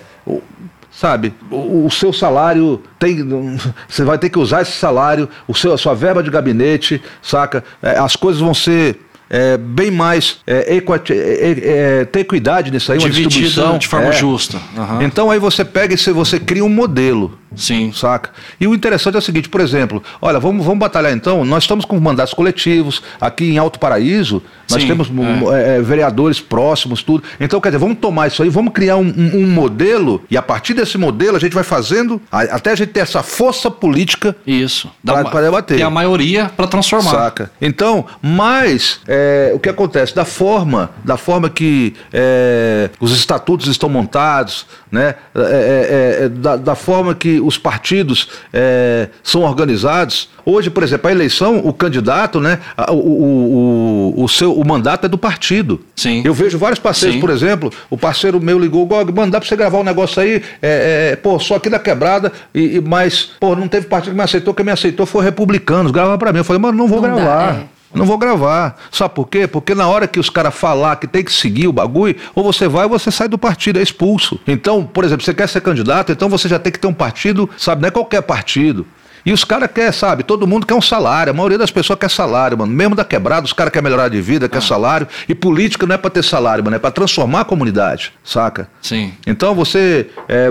sabe? 0.94 1.34
O, 1.50 1.86
o, 1.86 1.90
seu 1.90 2.12
salário 2.12 2.82
tem, 2.98 3.18
você 3.88 4.04
vai 4.04 4.18
ter 4.18 4.30
que 4.30 4.38
usar 4.38 4.62
esse 4.62 4.72
salário, 4.72 5.28
o 5.46 5.54
seu, 5.54 5.72
a 5.72 5.78
sua 5.78 5.94
verba 5.94 6.22
de 6.22 6.30
gabinete, 6.30 7.02
saca? 7.20 7.64
É, 7.82 7.98
as 7.98 8.16
coisas 8.16 8.40
vão 8.40 8.54
ser 8.54 9.00
é, 9.34 9.56
bem 9.56 9.90
mais 9.90 10.38
é, 10.46 10.76
equati, 10.76 11.12
é, 11.12 11.50
é, 11.50 12.04
ter 12.04 12.20
equidade 12.20 12.70
nisso 12.70 12.92
aí, 12.92 12.98
uma 13.00 13.10
distribuição 13.10 13.78
de 13.78 13.88
forma 13.88 14.10
é. 14.10 14.12
justa. 14.12 14.58
Uhum. 14.76 15.02
Então 15.02 15.28
aí 15.28 15.40
você 15.40 15.64
pega 15.64 15.92
e 15.92 16.12
você 16.12 16.38
cria 16.38 16.64
um 16.64 16.68
modelo. 16.68 17.36
Sim. 17.56 17.92
Saca? 17.92 18.30
E 18.60 18.66
o 18.66 18.74
interessante 18.74 19.14
é 19.14 19.18
o 19.18 19.22
seguinte, 19.22 19.48
por 19.48 19.60
exemplo, 19.60 20.02
olha, 20.20 20.38
vamos, 20.38 20.64
vamos 20.64 20.78
batalhar 20.78 21.12
então, 21.12 21.44
nós 21.44 21.64
estamos 21.64 21.84
com 21.84 21.98
mandatos 22.00 22.34
coletivos, 22.34 23.02
aqui 23.20 23.44
em 23.44 23.58
Alto 23.58 23.78
Paraíso, 23.78 24.42
nós 24.70 24.82
Sim, 24.82 24.88
temos 24.88 25.08
é. 25.52 25.76
É, 25.76 25.80
vereadores 25.80 26.40
próximos, 26.40 27.02
tudo. 27.02 27.22
Então, 27.38 27.60
quer 27.60 27.68
dizer, 27.68 27.78
vamos 27.78 27.98
tomar 27.98 28.26
isso 28.26 28.42
aí, 28.42 28.48
vamos 28.48 28.72
criar 28.72 28.96
um, 28.96 29.06
um, 29.06 29.42
um, 29.42 29.46
modelo, 29.46 30.22
e 30.30 30.36
a 30.36 30.42
partir 30.42 30.74
desse 30.74 30.98
modelo 30.98 31.36
a 31.36 31.40
gente 31.40 31.52
vai 31.52 31.64
fazendo, 31.64 32.20
até 32.30 32.72
a 32.72 32.74
gente 32.74 32.90
ter 32.90 33.00
essa 33.00 33.22
força 33.22 33.70
política 33.70 34.34
isso 34.46 34.90
para 35.04 35.42
debater. 35.42 35.76
Ter 35.76 35.82
a 35.82 35.90
maioria 35.90 36.50
para 36.56 36.66
transformar. 36.66 37.10
Saca? 37.10 37.50
Então, 37.60 38.04
mas 38.20 39.00
é, 39.06 39.23
o 39.54 39.58
que 39.58 39.68
acontece? 39.68 40.14
Da 40.14 40.24
forma, 40.24 40.90
da 41.04 41.16
forma 41.16 41.48
que 41.50 41.94
é, 42.12 42.90
os 43.00 43.12
estatutos 43.12 43.66
estão 43.66 43.88
montados, 43.88 44.66
né? 44.90 45.14
É, 45.34 46.24
é, 46.24 46.28
da, 46.28 46.56
da 46.56 46.74
forma 46.74 47.14
que 47.14 47.40
os 47.40 47.58
partidos 47.58 48.28
é, 48.52 49.08
são 49.22 49.42
organizados. 49.42 50.28
Hoje, 50.46 50.68
por 50.68 50.82
exemplo, 50.82 51.08
a 51.08 51.12
eleição, 51.12 51.58
o 51.58 51.72
candidato, 51.72 52.38
né, 52.38 52.58
o, 52.90 52.92
o, 52.92 54.14
o, 54.18 54.24
o 54.24 54.28
seu, 54.28 54.52
o 54.52 54.66
mandato 54.66 55.06
é 55.06 55.08
do 55.08 55.16
partido. 55.16 55.80
Sim. 55.96 56.22
Eu 56.24 56.34
vejo 56.34 56.58
vários 56.58 56.78
parceiros, 56.78 57.14
Sim. 57.14 57.20
por 57.20 57.30
exemplo, 57.30 57.72
o 57.88 57.96
parceiro 57.96 58.38
meu 58.40 58.58
ligou, 58.58 58.84
Gog, 58.84 59.10
mano, 59.12 59.32
dá 59.32 59.40
pra 59.40 59.48
você 59.48 59.56
gravar 59.56 59.78
um 59.78 59.84
negócio 59.84 60.20
aí, 60.20 60.42
é, 60.60 61.12
é, 61.12 61.16
pô, 61.16 61.38
só 61.38 61.56
aqui 61.56 61.70
da 61.70 61.78
quebrada, 61.78 62.30
e, 62.54 62.76
e, 62.76 62.80
mas, 62.80 63.30
pô, 63.40 63.56
não 63.56 63.68
teve 63.68 63.86
partido 63.86 64.10
que 64.10 64.16
me 64.16 64.22
aceitou, 64.22 64.52
quem 64.52 64.66
me 64.66 64.72
aceitou 64.72 65.06
foi 65.06 65.24
republicanos, 65.24 65.90
grava 65.90 66.18
pra 66.18 66.32
mim. 66.32 66.38
Eu 66.38 66.44
falei, 66.44 66.60
mano, 66.60 66.76
não 66.76 66.86
vou 66.86 67.00
não 67.00 67.14
gravar. 67.14 67.52
Dá, 67.52 67.58
é. 67.60 67.73
Não 67.94 68.04
vou 68.04 68.18
gravar. 68.18 68.76
Sabe 68.90 69.14
por 69.14 69.28
quê? 69.28 69.46
Porque 69.46 69.74
na 69.74 69.88
hora 69.88 70.06
que 70.06 70.18
os 70.18 70.28
caras 70.28 70.54
falar 70.54 70.96
que 70.96 71.06
tem 71.06 71.24
que 71.24 71.32
seguir 71.32 71.68
o 71.68 71.72
bagulho, 71.72 72.16
ou 72.34 72.42
você 72.42 72.66
vai 72.66 72.84
ou 72.84 72.90
você 72.90 73.10
sai 73.10 73.28
do 73.28 73.38
partido, 73.38 73.78
é 73.78 73.82
expulso. 73.82 74.40
Então, 74.46 74.84
por 74.84 75.04
exemplo, 75.04 75.24
você 75.24 75.32
quer 75.32 75.48
ser 75.48 75.60
candidato, 75.60 76.12
então 76.12 76.28
você 76.28 76.48
já 76.48 76.58
tem 76.58 76.72
que 76.72 76.78
ter 76.78 76.86
um 76.86 76.94
partido, 76.94 77.48
sabe, 77.56 77.82
não 77.82 77.88
é 77.88 77.90
qualquer 77.90 78.22
partido. 78.22 78.86
E 79.24 79.32
os 79.32 79.42
caras 79.42 79.70
querem, 79.72 79.92
sabe, 79.92 80.22
todo 80.22 80.46
mundo 80.46 80.66
quer 80.66 80.74
um 80.74 80.82
salário. 80.82 81.30
A 81.30 81.34
maioria 81.34 81.56
das 81.56 81.70
pessoas 81.70 81.98
quer 81.98 82.10
salário, 82.10 82.58
mano. 82.58 82.72
Mesmo 82.72 82.94
da 82.94 83.04
quebrada, 83.04 83.46
os 83.46 83.52
caras 83.52 83.72
querem 83.72 83.84
melhorar 83.84 84.08
de 84.08 84.20
vida, 84.20 84.48
quer 84.48 84.58
ah. 84.58 84.60
salário. 84.60 85.08
E 85.28 85.34
política 85.34 85.86
não 85.86 85.94
é 85.94 85.98
para 85.98 86.10
ter 86.10 86.22
salário, 86.22 86.62
mano, 86.62 86.76
é 86.76 86.78
para 86.78 86.90
transformar 86.90 87.40
a 87.40 87.44
comunidade, 87.44 88.12
saca? 88.22 88.68
Sim. 88.82 89.14
Então 89.26 89.54
você. 89.54 90.08
É, 90.28 90.48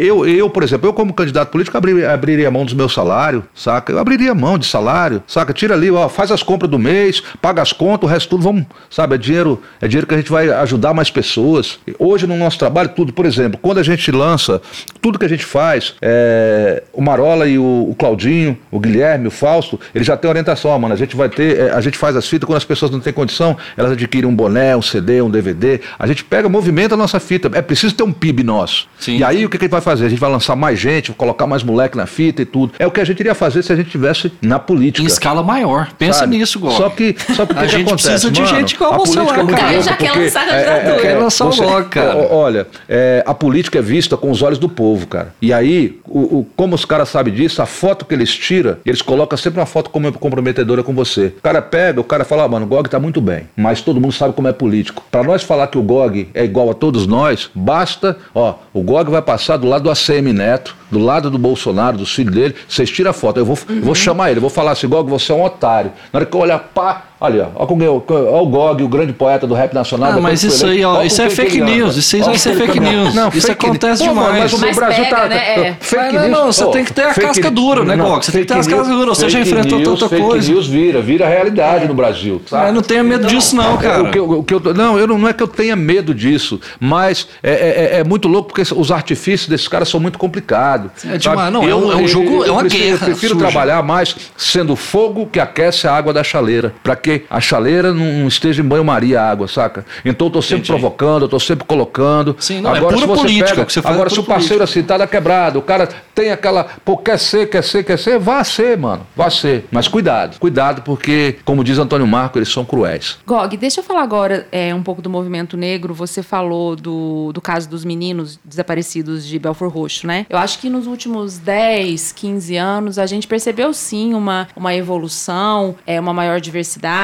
eu, 0.00 0.26
eu, 0.26 0.50
por 0.50 0.62
exemplo, 0.62 0.88
eu 0.88 0.92
como 0.92 1.12
candidato 1.12 1.50
político 1.50 1.76
abriria, 1.76 2.12
abriria 2.12 2.50
mão 2.50 2.64
dos 2.64 2.74
meus 2.74 2.92
salários, 2.92 3.44
saca? 3.54 3.92
Eu 3.92 3.98
abriria 3.98 4.34
mão 4.34 4.58
de 4.58 4.66
salário, 4.66 5.22
saca? 5.26 5.52
Tira 5.52 5.74
ali, 5.74 5.90
ó, 5.90 6.08
faz 6.08 6.32
as 6.32 6.42
compras 6.42 6.70
do 6.70 6.78
mês, 6.78 7.22
paga 7.40 7.62
as 7.62 7.72
contas, 7.72 8.08
o 8.08 8.12
resto 8.12 8.30
tudo, 8.30 8.42
vamos, 8.42 8.66
sabe? 8.90 9.14
É 9.14 9.18
dinheiro, 9.18 9.62
é 9.80 9.86
dinheiro 9.86 10.06
que 10.06 10.14
a 10.14 10.16
gente 10.16 10.30
vai 10.30 10.50
ajudar 10.50 10.92
mais 10.92 11.10
pessoas. 11.10 11.78
Hoje 11.98 12.26
no 12.26 12.36
nosso 12.36 12.58
trabalho, 12.58 12.88
tudo, 12.88 13.12
por 13.12 13.24
exemplo, 13.24 13.58
quando 13.62 13.78
a 13.78 13.82
gente 13.82 14.10
lança, 14.10 14.60
tudo 15.00 15.18
que 15.18 15.24
a 15.24 15.28
gente 15.28 15.44
faz, 15.44 15.94
é, 16.02 16.82
o 16.92 17.00
Marola 17.00 17.46
e 17.46 17.56
o, 17.58 17.90
o 17.90 17.94
Claudinho, 17.96 18.15
Claudinho, 18.16 18.58
o 18.70 18.80
Guilherme, 18.80 19.28
o 19.28 19.30
Fausto, 19.30 19.78
eles 19.94 20.06
já 20.06 20.16
têm 20.16 20.28
orientação, 20.28 20.76
mano. 20.78 20.94
A 20.94 20.96
gente 20.96 21.14
vai 21.14 21.28
ter, 21.28 21.58
é, 21.58 21.70
a 21.70 21.80
gente 21.80 21.98
faz 21.98 22.16
as 22.16 22.26
fitas 22.26 22.46
quando 22.46 22.56
as 22.56 22.64
pessoas 22.64 22.90
não 22.90 22.98
têm 22.98 23.12
condição, 23.12 23.56
elas 23.76 23.92
adquirem 23.92 24.28
um 24.28 24.34
boné, 24.34 24.74
um 24.76 24.82
CD, 24.82 25.20
um 25.20 25.30
DVD. 25.30 25.80
A 25.98 26.06
gente 26.06 26.24
pega, 26.24 26.48
movimenta 26.48 26.94
a 26.94 26.96
nossa 26.98 27.20
fita. 27.20 27.50
É 27.52 27.60
preciso 27.62 27.94
ter 27.94 28.02
um 28.02 28.12
PIB 28.12 28.42
nosso. 28.42 28.88
Sim. 28.98 29.18
E 29.18 29.24
aí 29.24 29.44
o 29.44 29.50
que, 29.50 29.58
que 29.58 29.64
a 29.64 29.66
gente 29.66 29.72
vai 29.72 29.80
fazer? 29.80 30.06
A 30.06 30.08
gente 30.08 30.18
vai 30.18 30.30
lançar 30.30 30.56
mais 30.56 30.78
gente, 30.78 31.12
colocar 31.12 31.46
mais 31.46 31.62
moleque 31.62 31.96
na 31.96 32.06
fita 32.06 32.42
e 32.42 32.44
tudo. 32.46 32.72
É 32.78 32.86
o 32.86 32.90
que 32.90 33.00
a 33.00 33.04
gente 33.04 33.20
iria 33.20 33.34
fazer 33.34 33.62
se 33.62 33.72
a 33.72 33.76
gente 33.76 33.90
tivesse 33.90 34.32
na 34.40 34.58
política. 34.58 35.02
Em 35.02 35.06
escala 35.06 35.42
maior. 35.42 35.92
Pensa 35.98 36.20
sabe? 36.20 36.38
nisso, 36.38 36.58
Gol. 36.58 36.72
Só 36.72 36.88
que, 36.88 37.14
só 37.34 37.44
porque 37.44 37.60
a 37.64 37.66
gente 37.66 37.86
acontece, 37.86 38.08
precisa 38.08 38.30
de 38.30 38.40
mano, 38.40 38.56
gente 38.56 38.76
como 38.76 38.94
a 38.94 38.98
você 38.98 39.14
política 39.14 39.40
é 39.40 39.44
muito 39.44 39.60
louca, 39.60 39.82
já 39.82 39.96
quer 39.96 40.12
lançar 40.12 40.42
a 40.42 40.46
candidatura. 40.46 40.94
É, 40.94 40.96
é, 40.96 41.00
quer 41.00 41.18
lançar 41.18 41.46
o 41.46 41.84
cara. 41.84 42.16
Olha, 42.30 42.66
é, 42.88 43.22
a 43.26 43.34
política 43.34 43.78
é 43.78 43.82
vista 43.82 44.16
com 44.16 44.30
os 44.30 44.42
olhos 44.42 44.58
do 44.58 44.68
povo, 44.68 45.06
cara. 45.06 45.34
E 45.40 45.52
aí, 45.52 45.98
o, 46.04 46.18
o, 46.18 46.38
o, 46.40 46.46
como 46.56 46.74
os 46.74 46.84
caras 46.84 47.08
sabem 47.08 47.32
disso, 47.32 47.60
a 47.60 47.66
foto 47.66 48.04
que 48.06 48.14
eles 48.14 48.34
tiram, 48.34 48.76
eles 48.84 49.02
colocam 49.02 49.36
sempre 49.36 49.60
uma 49.60 49.66
foto 49.66 49.90
comprometedora 49.90 50.82
com 50.82 50.94
você. 50.94 51.26
O 51.38 51.42
cara 51.42 51.60
pega, 51.60 52.00
o 52.00 52.04
cara 52.04 52.24
fala, 52.24 52.44
ah, 52.44 52.48
mano, 52.48 52.66
o 52.66 52.68
GOG 52.68 52.88
tá 52.88 52.98
muito 52.98 53.20
bem, 53.20 53.48
mas 53.56 53.80
todo 53.80 54.00
mundo 54.00 54.12
sabe 54.12 54.34
como 54.34 54.48
é 54.48 54.52
político. 54.52 55.02
Para 55.10 55.22
nós 55.22 55.42
falar 55.42 55.66
que 55.68 55.78
o 55.78 55.82
GOG 55.82 56.28
é 56.34 56.44
igual 56.44 56.70
a 56.70 56.74
todos 56.74 57.06
nós, 57.06 57.50
basta, 57.54 58.16
ó, 58.34 58.54
o 58.72 58.82
GOG 58.82 59.10
vai 59.10 59.22
passar 59.22 59.56
do 59.56 59.66
lado 59.66 59.84
do 59.84 59.90
ACM 59.90 60.32
Neto, 60.32 60.74
do 60.90 60.98
lado 60.98 61.30
do 61.30 61.38
Bolsonaro, 61.38 61.98
dos 61.98 62.14
filhos 62.14 62.34
dele, 62.34 62.54
vocês 62.68 62.90
tiram 62.90 63.10
a 63.10 63.14
foto. 63.14 63.38
Eu 63.38 63.44
vou, 63.44 63.58
uhum. 63.68 63.80
vou 63.80 63.94
chamar 63.94 64.30
ele, 64.30 64.40
vou 64.40 64.50
falar 64.50 64.72
assim, 64.72 64.88
Gog, 64.88 65.08
você 65.08 65.32
é 65.32 65.34
um 65.34 65.42
otário. 65.42 65.92
Na 66.12 66.18
hora 66.18 66.26
que 66.26 66.34
eu 66.34 66.40
olhar, 66.40 66.58
pá, 66.58 67.04
olha, 67.20 67.48
ó, 67.54 67.66
com, 67.66 67.78
ó, 67.82 68.42
o 68.42 68.46
Gog, 68.46 68.82
o 68.82 68.88
grande 68.88 69.12
poeta 69.12 69.46
do 69.46 69.54
rap 69.54 69.72
nacional. 69.72 70.12
Ah, 70.12 70.20
mas 70.20 70.42
isso 70.42 70.66
aí, 70.66 70.84
ó, 70.84 71.02
isso 71.02 71.20
é 71.22 71.30
fake 71.30 71.60
news, 71.60 71.96
isso 71.96 72.16
aí 72.16 72.22
vai 72.22 72.38
ser 72.38 72.54
fake 72.54 72.80
news. 72.80 73.14
Não, 73.14 73.28
isso 73.28 73.46
fake 73.46 73.66
acontece 73.66 74.02
Pô, 74.02 74.10
demais. 74.10 74.38
Mas 74.38 74.52
o 74.52 74.58
mas 74.58 74.76
Brasil 74.76 75.04
pega, 75.04 75.16
tá... 75.16 75.28
Né? 75.28 75.36
É. 75.36 75.76
Fake 75.80 76.18
news. 76.18 76.30
Não, 76.30 76.46
você 76.46 76.66
tem 76.66 76.84
que 76.84 76.92
ter 76.92 77.02
a 77.02 77.14
casca 77.14 77.50
dura, 77.50 77.84
né, 77.84 77.96
Gog? 77.96 78.24
Você 78.24 78.32
tem 78.32 78.40
que 78.42 78.46
ter 78.48 78.58
as 78.58 78.66
cascas 78.66 78.88
duras, 78.88 79.18
você 79.18 79.28
já 79.28 79.40
enfrentou 79.40 79.82
tanta 79.82 80.08
coisa. 80.08 80.42
Fake 80.42 80.50
news 80.50 80.66
vira, 80.66 81.00
vira 81.00 81.26
realidade 81.26 81.88
no 81.88 81.94
Brasil, 81.94 82.40
sabe? 82.46 82.72
não 82.72 82.82
tenha 82.82 83.02
medo 83.02 83.26
disso 83.26 83.56
não, 83.56 83.76
cara. 83.76 84.02
O 84.02 84.42
que 84.44 84.54
eu, 84.54 84.60
não, 84.74 84.98
eu 84.98 85.06
não 85.06 85.28
é 85.28 85.32
que 85.32 85.42
eu 85.42 85.48
tenha 85.48 85.76
medo 85.76 86.14
disso, 86.14 86.60
mas 86.78 87.28
é 87.42 88.04
muito 88.04 88.28
louco 88.28 88.52
porque 88.52 88.62
os 88.74 88.90
artifícios 88.90 89.48
desses 89.48 89.68
caras 89.68 89.88
são 89.88 89.98
muito 90.00 90.18
complicados. 90.18 90.90
É 91.04 91.16
demais, 91.16 91.52
não, 91.52 91.64
eu, 91.64 91.92
é 91.92 91.96
um 91.96 92.06
jogo, 92.08 92.44
é 92.44 92.50
uma 92.50 92.60
prefiro, 92.60 92.84
guerra. 92.84 92.98
Eu 93.00 93.06
prefiro 93.06 93.36
trabalhar 93.36 93.82
mais 93.82 94.14
sendo 94.36 94.76
fogo 94.76 95.26
que 95.26 95.40
aquece 95.40 95.86
a 95.86 95.94
água 95.94 96.12
da 96.12 96.22
chaleira, 96.22 96.74
para 96.82 96.96
que 97.06 97.24
a 97.30 97.40
chaleira 97.40 97.94
não 97.94 98.26
esteja 98.26 98.62
em 98.62 98.64
banho-maria 98.64 99.20
a 99.20 99.30
água, 99.30 99.46
saca? 99.46 99.86
Então 100.04 100.26
eu 100.26 100.32
tô 100.32 100.42
sempre 100.42 100.64
Entendi. 100.64 100.72
provocando, 100.72 101.22
eu 101.22 101.28
tô 101.28 101.38
sempre 101.38 101.64
colocando. 101.64 102.36
Sim, 102.40 102.60
não, 102.60 102.74
é 102.74 102.78
agora, 102.78 102.96
é 102.96 102.98
pura 102.98 103.06
se 103.06 103.06
você 103.06 103.20
política, 103.22 103.54
pega, 103.56 103.70
você 103.70 103.78
agora, 103.78 104.08
é 104.08 104.10
se 104.10 104.20
o 104.20 104.24
parceiro 104.24 104.64
assim 104.64 104.82
tá 104.82 104.98
da 104.98 105.06
quebrada, 105.06 105.58
o 105.58 105.62
cara 105.62 105.88
tem 106.14 106.30
aquela, 106.30 106.64
pô, 106.84 106.96
quer 106.96 107.18
ser, 107.18 107.48
quer 107.48 107.62
ser, 107.62 107.84
quer 107.84 107.98
ser, 107.98 108.18
vá 108.18 108.42
ser, 108.42 108.76
mano, 108.76 109.06
vá 109.14 109.30
ser. 109.30 109.66
Mas 109.70 109.86
cuidado, 109.86 110.38
cuidado, 110.40 110.82
porque, 110.82 111.36
como 111.44 111.62
diz 111.62 111.78
Antônio 111.78 112.06
Marco, 112.06 112.38
eles 112.38 112.48
são 112.48 112.64
cruéis. 112.64 113.18
Gog, 113.26 113.56
deixa 113.56 113.80
eu 113.80 113.84
falar 113.84 114.02
agora 114.02 114.48
é, 114.50 114.74
um 114.74 114.82
pouco 114.82 115.00
do 115.00 115.08
movimento 115.08 115.56
negro. 115.56 115.94
Você 115.94 116.22
falou 116.22 116.74
do, 116.74 117.30
do 117.32 117.40
caso 117.40 117.68
dos 117.68 117.84
meninos 117.84 118.38
desaparecidos 118.44 119.26
de 119.26 119.38
Belfor 119.38 119.68
Roxo, 119.68 120.06
né? 120.06 120.26
Eu 120.28 120.38
acho 120.38 120.58
que 120.58 120.68
nos 120.68 120.86
últimos 120.86 121.38
10, 121.38 122.12
15 122.12 122.56
anos, 122.56 122.98
a 122.98 123.06
gente 123.06 123.26
percebeu 123.26 123.72
sim 123.72 124.14
uma, 124.14 124.48
uma 124.56 124.74
evolução, 124.74 125.76
é, 125.86 126.00
uma 126.00 126.12
maior 126.12 126.40
diversidade. 126.40 126.95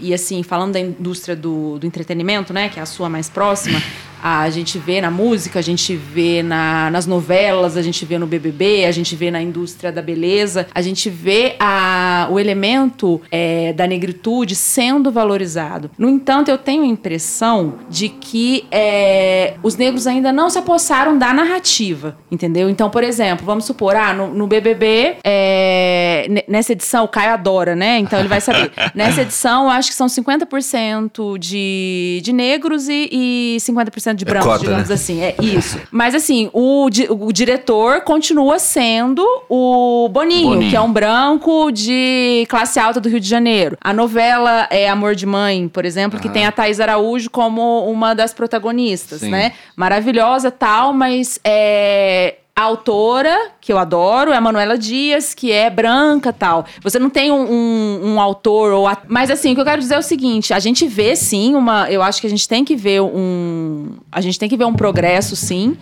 E 0.00 0.12
assim, 0.12 0.42
falando 0.42 0.72
da 0.72 0.80
indústria 0.80 1.34
do, 1.34 1.78
do 1.78 1.86
entretenimento, 1.86 2.52
né? 2.52 2.68
Que 2.68 2.78
é 2.78 2.82
a 2.82 2.86
sua 2.86 3.08
mais 3.08 3.28
próxima. 3.28 3.80
A 4.22 4.48
gente 4.50 4.78
vê 4.78 5.00
na 5.00 5.10
música, 5.10 5.58
a 5.58 5.62
gente 5.62 5.94
vê 5.96 6.42
na, 6.42 6.90
nas 6.90 7.06
novelas, 7.06 7.76
a 7.76 7.82
gente 7.82 8.04
vê 8.04 8.18
no 8.18 8.26
BBB, 8.26 8.84
a 8.84 8.92
gente 8.92 9.14
vê 9.14 9.30
na 9.30 9.40
indústria 9.40 9.92
da 9.92 10.02
beleza, 10.02 10.66
a 10.74 10.82
gente 10.82 11.08
vê 11.08 11.56
a, 11.58 12.28
o 12.30 12.38
elemento 12.38 13.20
é, 13.30 13.72
da 13.72 13.86
negritude 13.86 14.54
sendo 14.54 15.10
valorizado. 15.10 15.90
No 15.98 16.08
entanto, 16.08 16.50
eu 16.50 16.58
tenho 16.58 16.82
a 16.82 16.86
impressão 16.86 17.74
de 17.88 18.08
que 18.08 18.66
é, 18.70 19.54
os 19.62 19.76
negros 19.76 20.06
ainda 20.06 20.32
não 20.32 20.50
se 20.50 20.58
apossaram 20.58 21.18
da 21.18 21.32
narrativa, 21.32 22.16
entendeu? 22.30 22.68
Então, 22.68 22.90
por 22.90 23.02
exemplo, 23.02 23.44
vamos 23.44 23.64
supor, 23.64 23.96
ah, 23.96 24.12
no, 24.12 24.34
no 24.34 24.46
BBB, 24.46 25.16
é, 25.24 26.44
nessa 26.48 26.72
edição, 26.72 27.04
o 27.04 27.08
Caio 27.08 27.32
adora, 27.32 27.74
né? 27.74 27.98
Então 27.98 28.18
ele 28.18 28.28
vai 28.28 28.40
saber. 28.40 28.72
nessa 28.94 29.22
edição, 29.22 29.70
acho 29.70 29.90
que 29.90 29.94
são 29.94 30.06
50% 30.06 31.38
de, 31.38 32.20
de 32.22 32.32
negros 32.32 32.88
e, 32.88 33.08
e 33.10 33.56
50% 33.60 34.07
de 34.14 34.24
brancos, 34.24 34.46
é 34.46 34.50
cota, 34.50 34.64
digamos 34.64 34.88
né? 34.88 34.94
assim. 34.94 35.20
É 35.22 35.34
isso. 35.40 35.80
Mas 35.90 36.14
assim, 36.14 36.50
o, 36.52 36.86
o 37.10 37.32
diretor 37.32 38.00
continua 38.02 38.58
sendo 38.58 39.24
o 39.48 40.08
Boninho, 40.10 40.50
Boninho, 40.50 40.70
que 40.70 40.76
é 40.76 40.80
um 40.80 40.92
branco 40.92 41.70
de 41.70 42.46
classe 42.48 42.78
alta 42.78 43.00
do 43.00 43.08
Rio 43.08 43.20
de 43.20 43.28
Janeiro. 43.28 43.76
A 43.80 43.92
novela 43.92 44.66
é 44.70 44.88
Amor 44.88 45.14
de 45.14 45.26
Mãe, 45.26 45.68
por 45.68 45.84
exemplo, 45.84 46.20
que 46.20 46.28
tem 46.28 46.46
a 46.46 46.52
Thais 46.52 46.80
Araújo 46.80 47.30
como 47.30 47.90
uma 47.90 48.14
das 48.14 48.32
protagonistas, 48.32 49.20
Sim. 49.20 49.30
né? 49.30 49.52
Maravilhosa 49.76 50.50
tal, 50.50 50.92
mas 50.92 51.38
é 51.44 52.36
a 52.58 52.62
autora, 52.62 53.52
que 53.60 53.72
eu 53.72 53.78
adoro, 53.78 54.32
é 54.32 54.36
a 54.36 54.40
Manuela 54.40 54.76
Dias, 54.76 55.32
que 55.32 55.52
é 55.52 55.70
branca 55.70 56.32
tal. 56.32 56.66
Você 56.82 56.98
não 56.98 57.08
tem 57.08 57.30
um, 57.30 57.44
um, 57.48 58.00
um 58.14 58.20
autor 58.20 58.72
ou. 58.72 58.88
Mas 59.06 59.30
assim, 59.30 59.52
o 59.52 59.54
que 59.54 59.60
eu 59.60 59.64
quero 59.64 59.80
dizer 59.80 59.94
é 59.94 59.98
o 59.98 60.02
seguinte: 60.02 60.52
a 60.52 60.58
gente 60.58 60.84
vê 60.84 61.14
sim 61.14 61.54
uma. 61.54 61.88
Eu 61.88 62.02
acho 62.02 62.20
que 62.20 62.26
a 62.26 62.30
gente 62.30 62.48
tem 62.48 62.64
que 62.64 62.74
ver 62.74 63.00
um. 63.00 63.98
A 64.10 64.20
gente 64.20 64.40
tem 64.40 64.48
que 64.48 64.56
ver 64.56 64.64
um 64.64 64.74
progresso, 64.74 65.36
sim. 65.36 65.76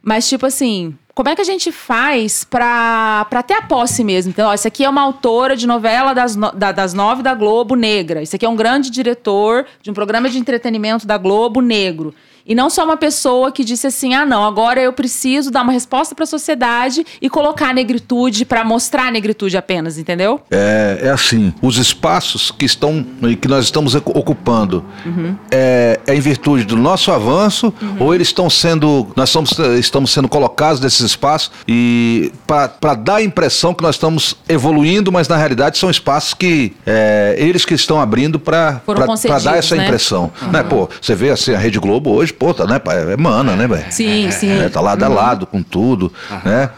Mas, 0.00 0.28
tipo 0.28 0.46
assim, 0.46 0.94
como 1.16 1.28
é 1.28 1.34
que 1.34 1.42
a 1.42 1.44
gente 1.44 1.72
faz 1.72 2.44
pra, 2.44 3.26
pra 3.28 3.42
ter 3.42 3.54
a 3.54 3.62
posse 3.62 4.04
mesmo? 4.04 4.30
Então, 4.30 4.48
ó, 4.48 4.54
isso 4.54 4.68
aqui 4.68 4.84
é 4.84 4.88
uma 4.88 5.02
autora 5.02 5.56
de 5.56 5.66
novela 5.66 6.14
das, 6.14 6.36
no, 6.36 6.52
da, 6.52 6.70
das 6.70 6.94
nove 6.94 7.24
da 7.24 7.34
Globo 7.34 7.74
negra. 7.74 8.22
Isso 8.22 8.36
aqui 8.36 8.46
é 8.46 8.48
um 8.48 8.54
grande 8.54 8.88
diretor 8.88 9.66
de 9.82 9.90
um 9.90 9.94
programa 9.94 10.30
de 10.30 10.38
entretenimento 10.38 11.08
da 11.08 11.18
Globo 11.18 11.60
negro. 11.60 12.14
E 12.46 12.54
não 12.54 12.70
só 12.70 12.84
uma 12.84 12.96
pessoa 12.96 13.52
que 13.52 13.64
disse 13.64 13.86
assim: 13.86 14.14
ah, 14.14 14.24
não, 14.24 14.44
agora 14.44 14.80
eu 14.80 14.92
preciso 14.92 15.50
dar 15.50 15.62
uma 15.62 15.72
resposta 15.72 16.14
para 16.14 16.24
a 16.24 16.26
sociedade 16.26 17.04
e 17.20 17.28
colocar 17.28 17.70
a 17.70 17.72
negritude 17.72 18.44
para 18.44 18.64
mostrar 18.64 19.08
a 19.08 19.10
negritude 19.10 19.56
apenas, 19.56 19.98
entendeu? 19.98 20.40
É, 20.50 21.00
é 21.02 21.10
assim: 21.10 21.52
os 21.62 21.76
espaços 21.76 22.50
que 22.50 22.64
estão 22.64 23.04
que 23.40 23.48
nós 23.48 23.64
estamos 23.64 23.94
ocupando 23.94 24.84
uhum. 25.04 25.36
é, 25.50 26.00
é, 26.06 26.14
em 26.14 26.20
virtude 26.20 26.64
do 26.64 26.76
nosso 26.76 27.12
avanço 27.12 27.72
uhum. 27.80 27.96
ou 28.00 28.14
eles 28.14 28.28
estão 28.28 28.48
sendo, 28.48 29.08
nós 29.16 29.28
estamos, 29.28 29.58
estamos 29.78 30.10
sendo 30.10 30.28
colocados 30.28 30.80
nesses 30.80 31.00
espaços 31.00 31.50
e 31.66 32.32
para 32.46 32.94
dar 32.94 33.16
a 33.16 33.22
impressão 33.22 33.74
que 33.74 33.82
nós 33.82 33.96
estamos 33.96 34.36
evoluindo, 34.48 35.12
mas 35.12 35.28
na 35.28 35.36
realidade 35.36 35.78
são 35.78 35.90
espaços 35.90 36.34
que 36.34 36.74
é, 36.86 37.34
eles 37.38 37.64
que 37.64 37.74
estão 37.74 38.00
abrindo 38.00 38.38
para 38.38 38.80
dar 39.42 39.56
essa 39.56 39.76
né? 39.76 39.84
impressão. 39.84 40.30
Uhum. 40.42 40.50
Né? 40.50 40.62
Pô, 40.62 40.88
você 41.00 41.14
vê 41.14 41.30
assim, 41.30 41.52
a 41.52 41.58
Rede 41.58 41.78
Globo 41.78 42.10
hoje 42.10 42.29
pô, 42.32 42.54
tá, 42.54 42.66
né, 42.66 42.80
é 43.12 43.16
mana, 43.16 43.56
né, 43.56 43.66
velho? 43.66 43.84
Sim, 43.90 44.26
é, 44.26 44.30
sim. 44.30 44.50
É, 44.50 44.68
tá 44.68 44.80
lado 44.80 45.02
a 45.02 45.08
uhum. 45.08 45.14
lado 45.14 45.46
com 45.46 45.62
tudo, 45.62 46.12
uhum. 46.30 46.40
né? 46.44 46.70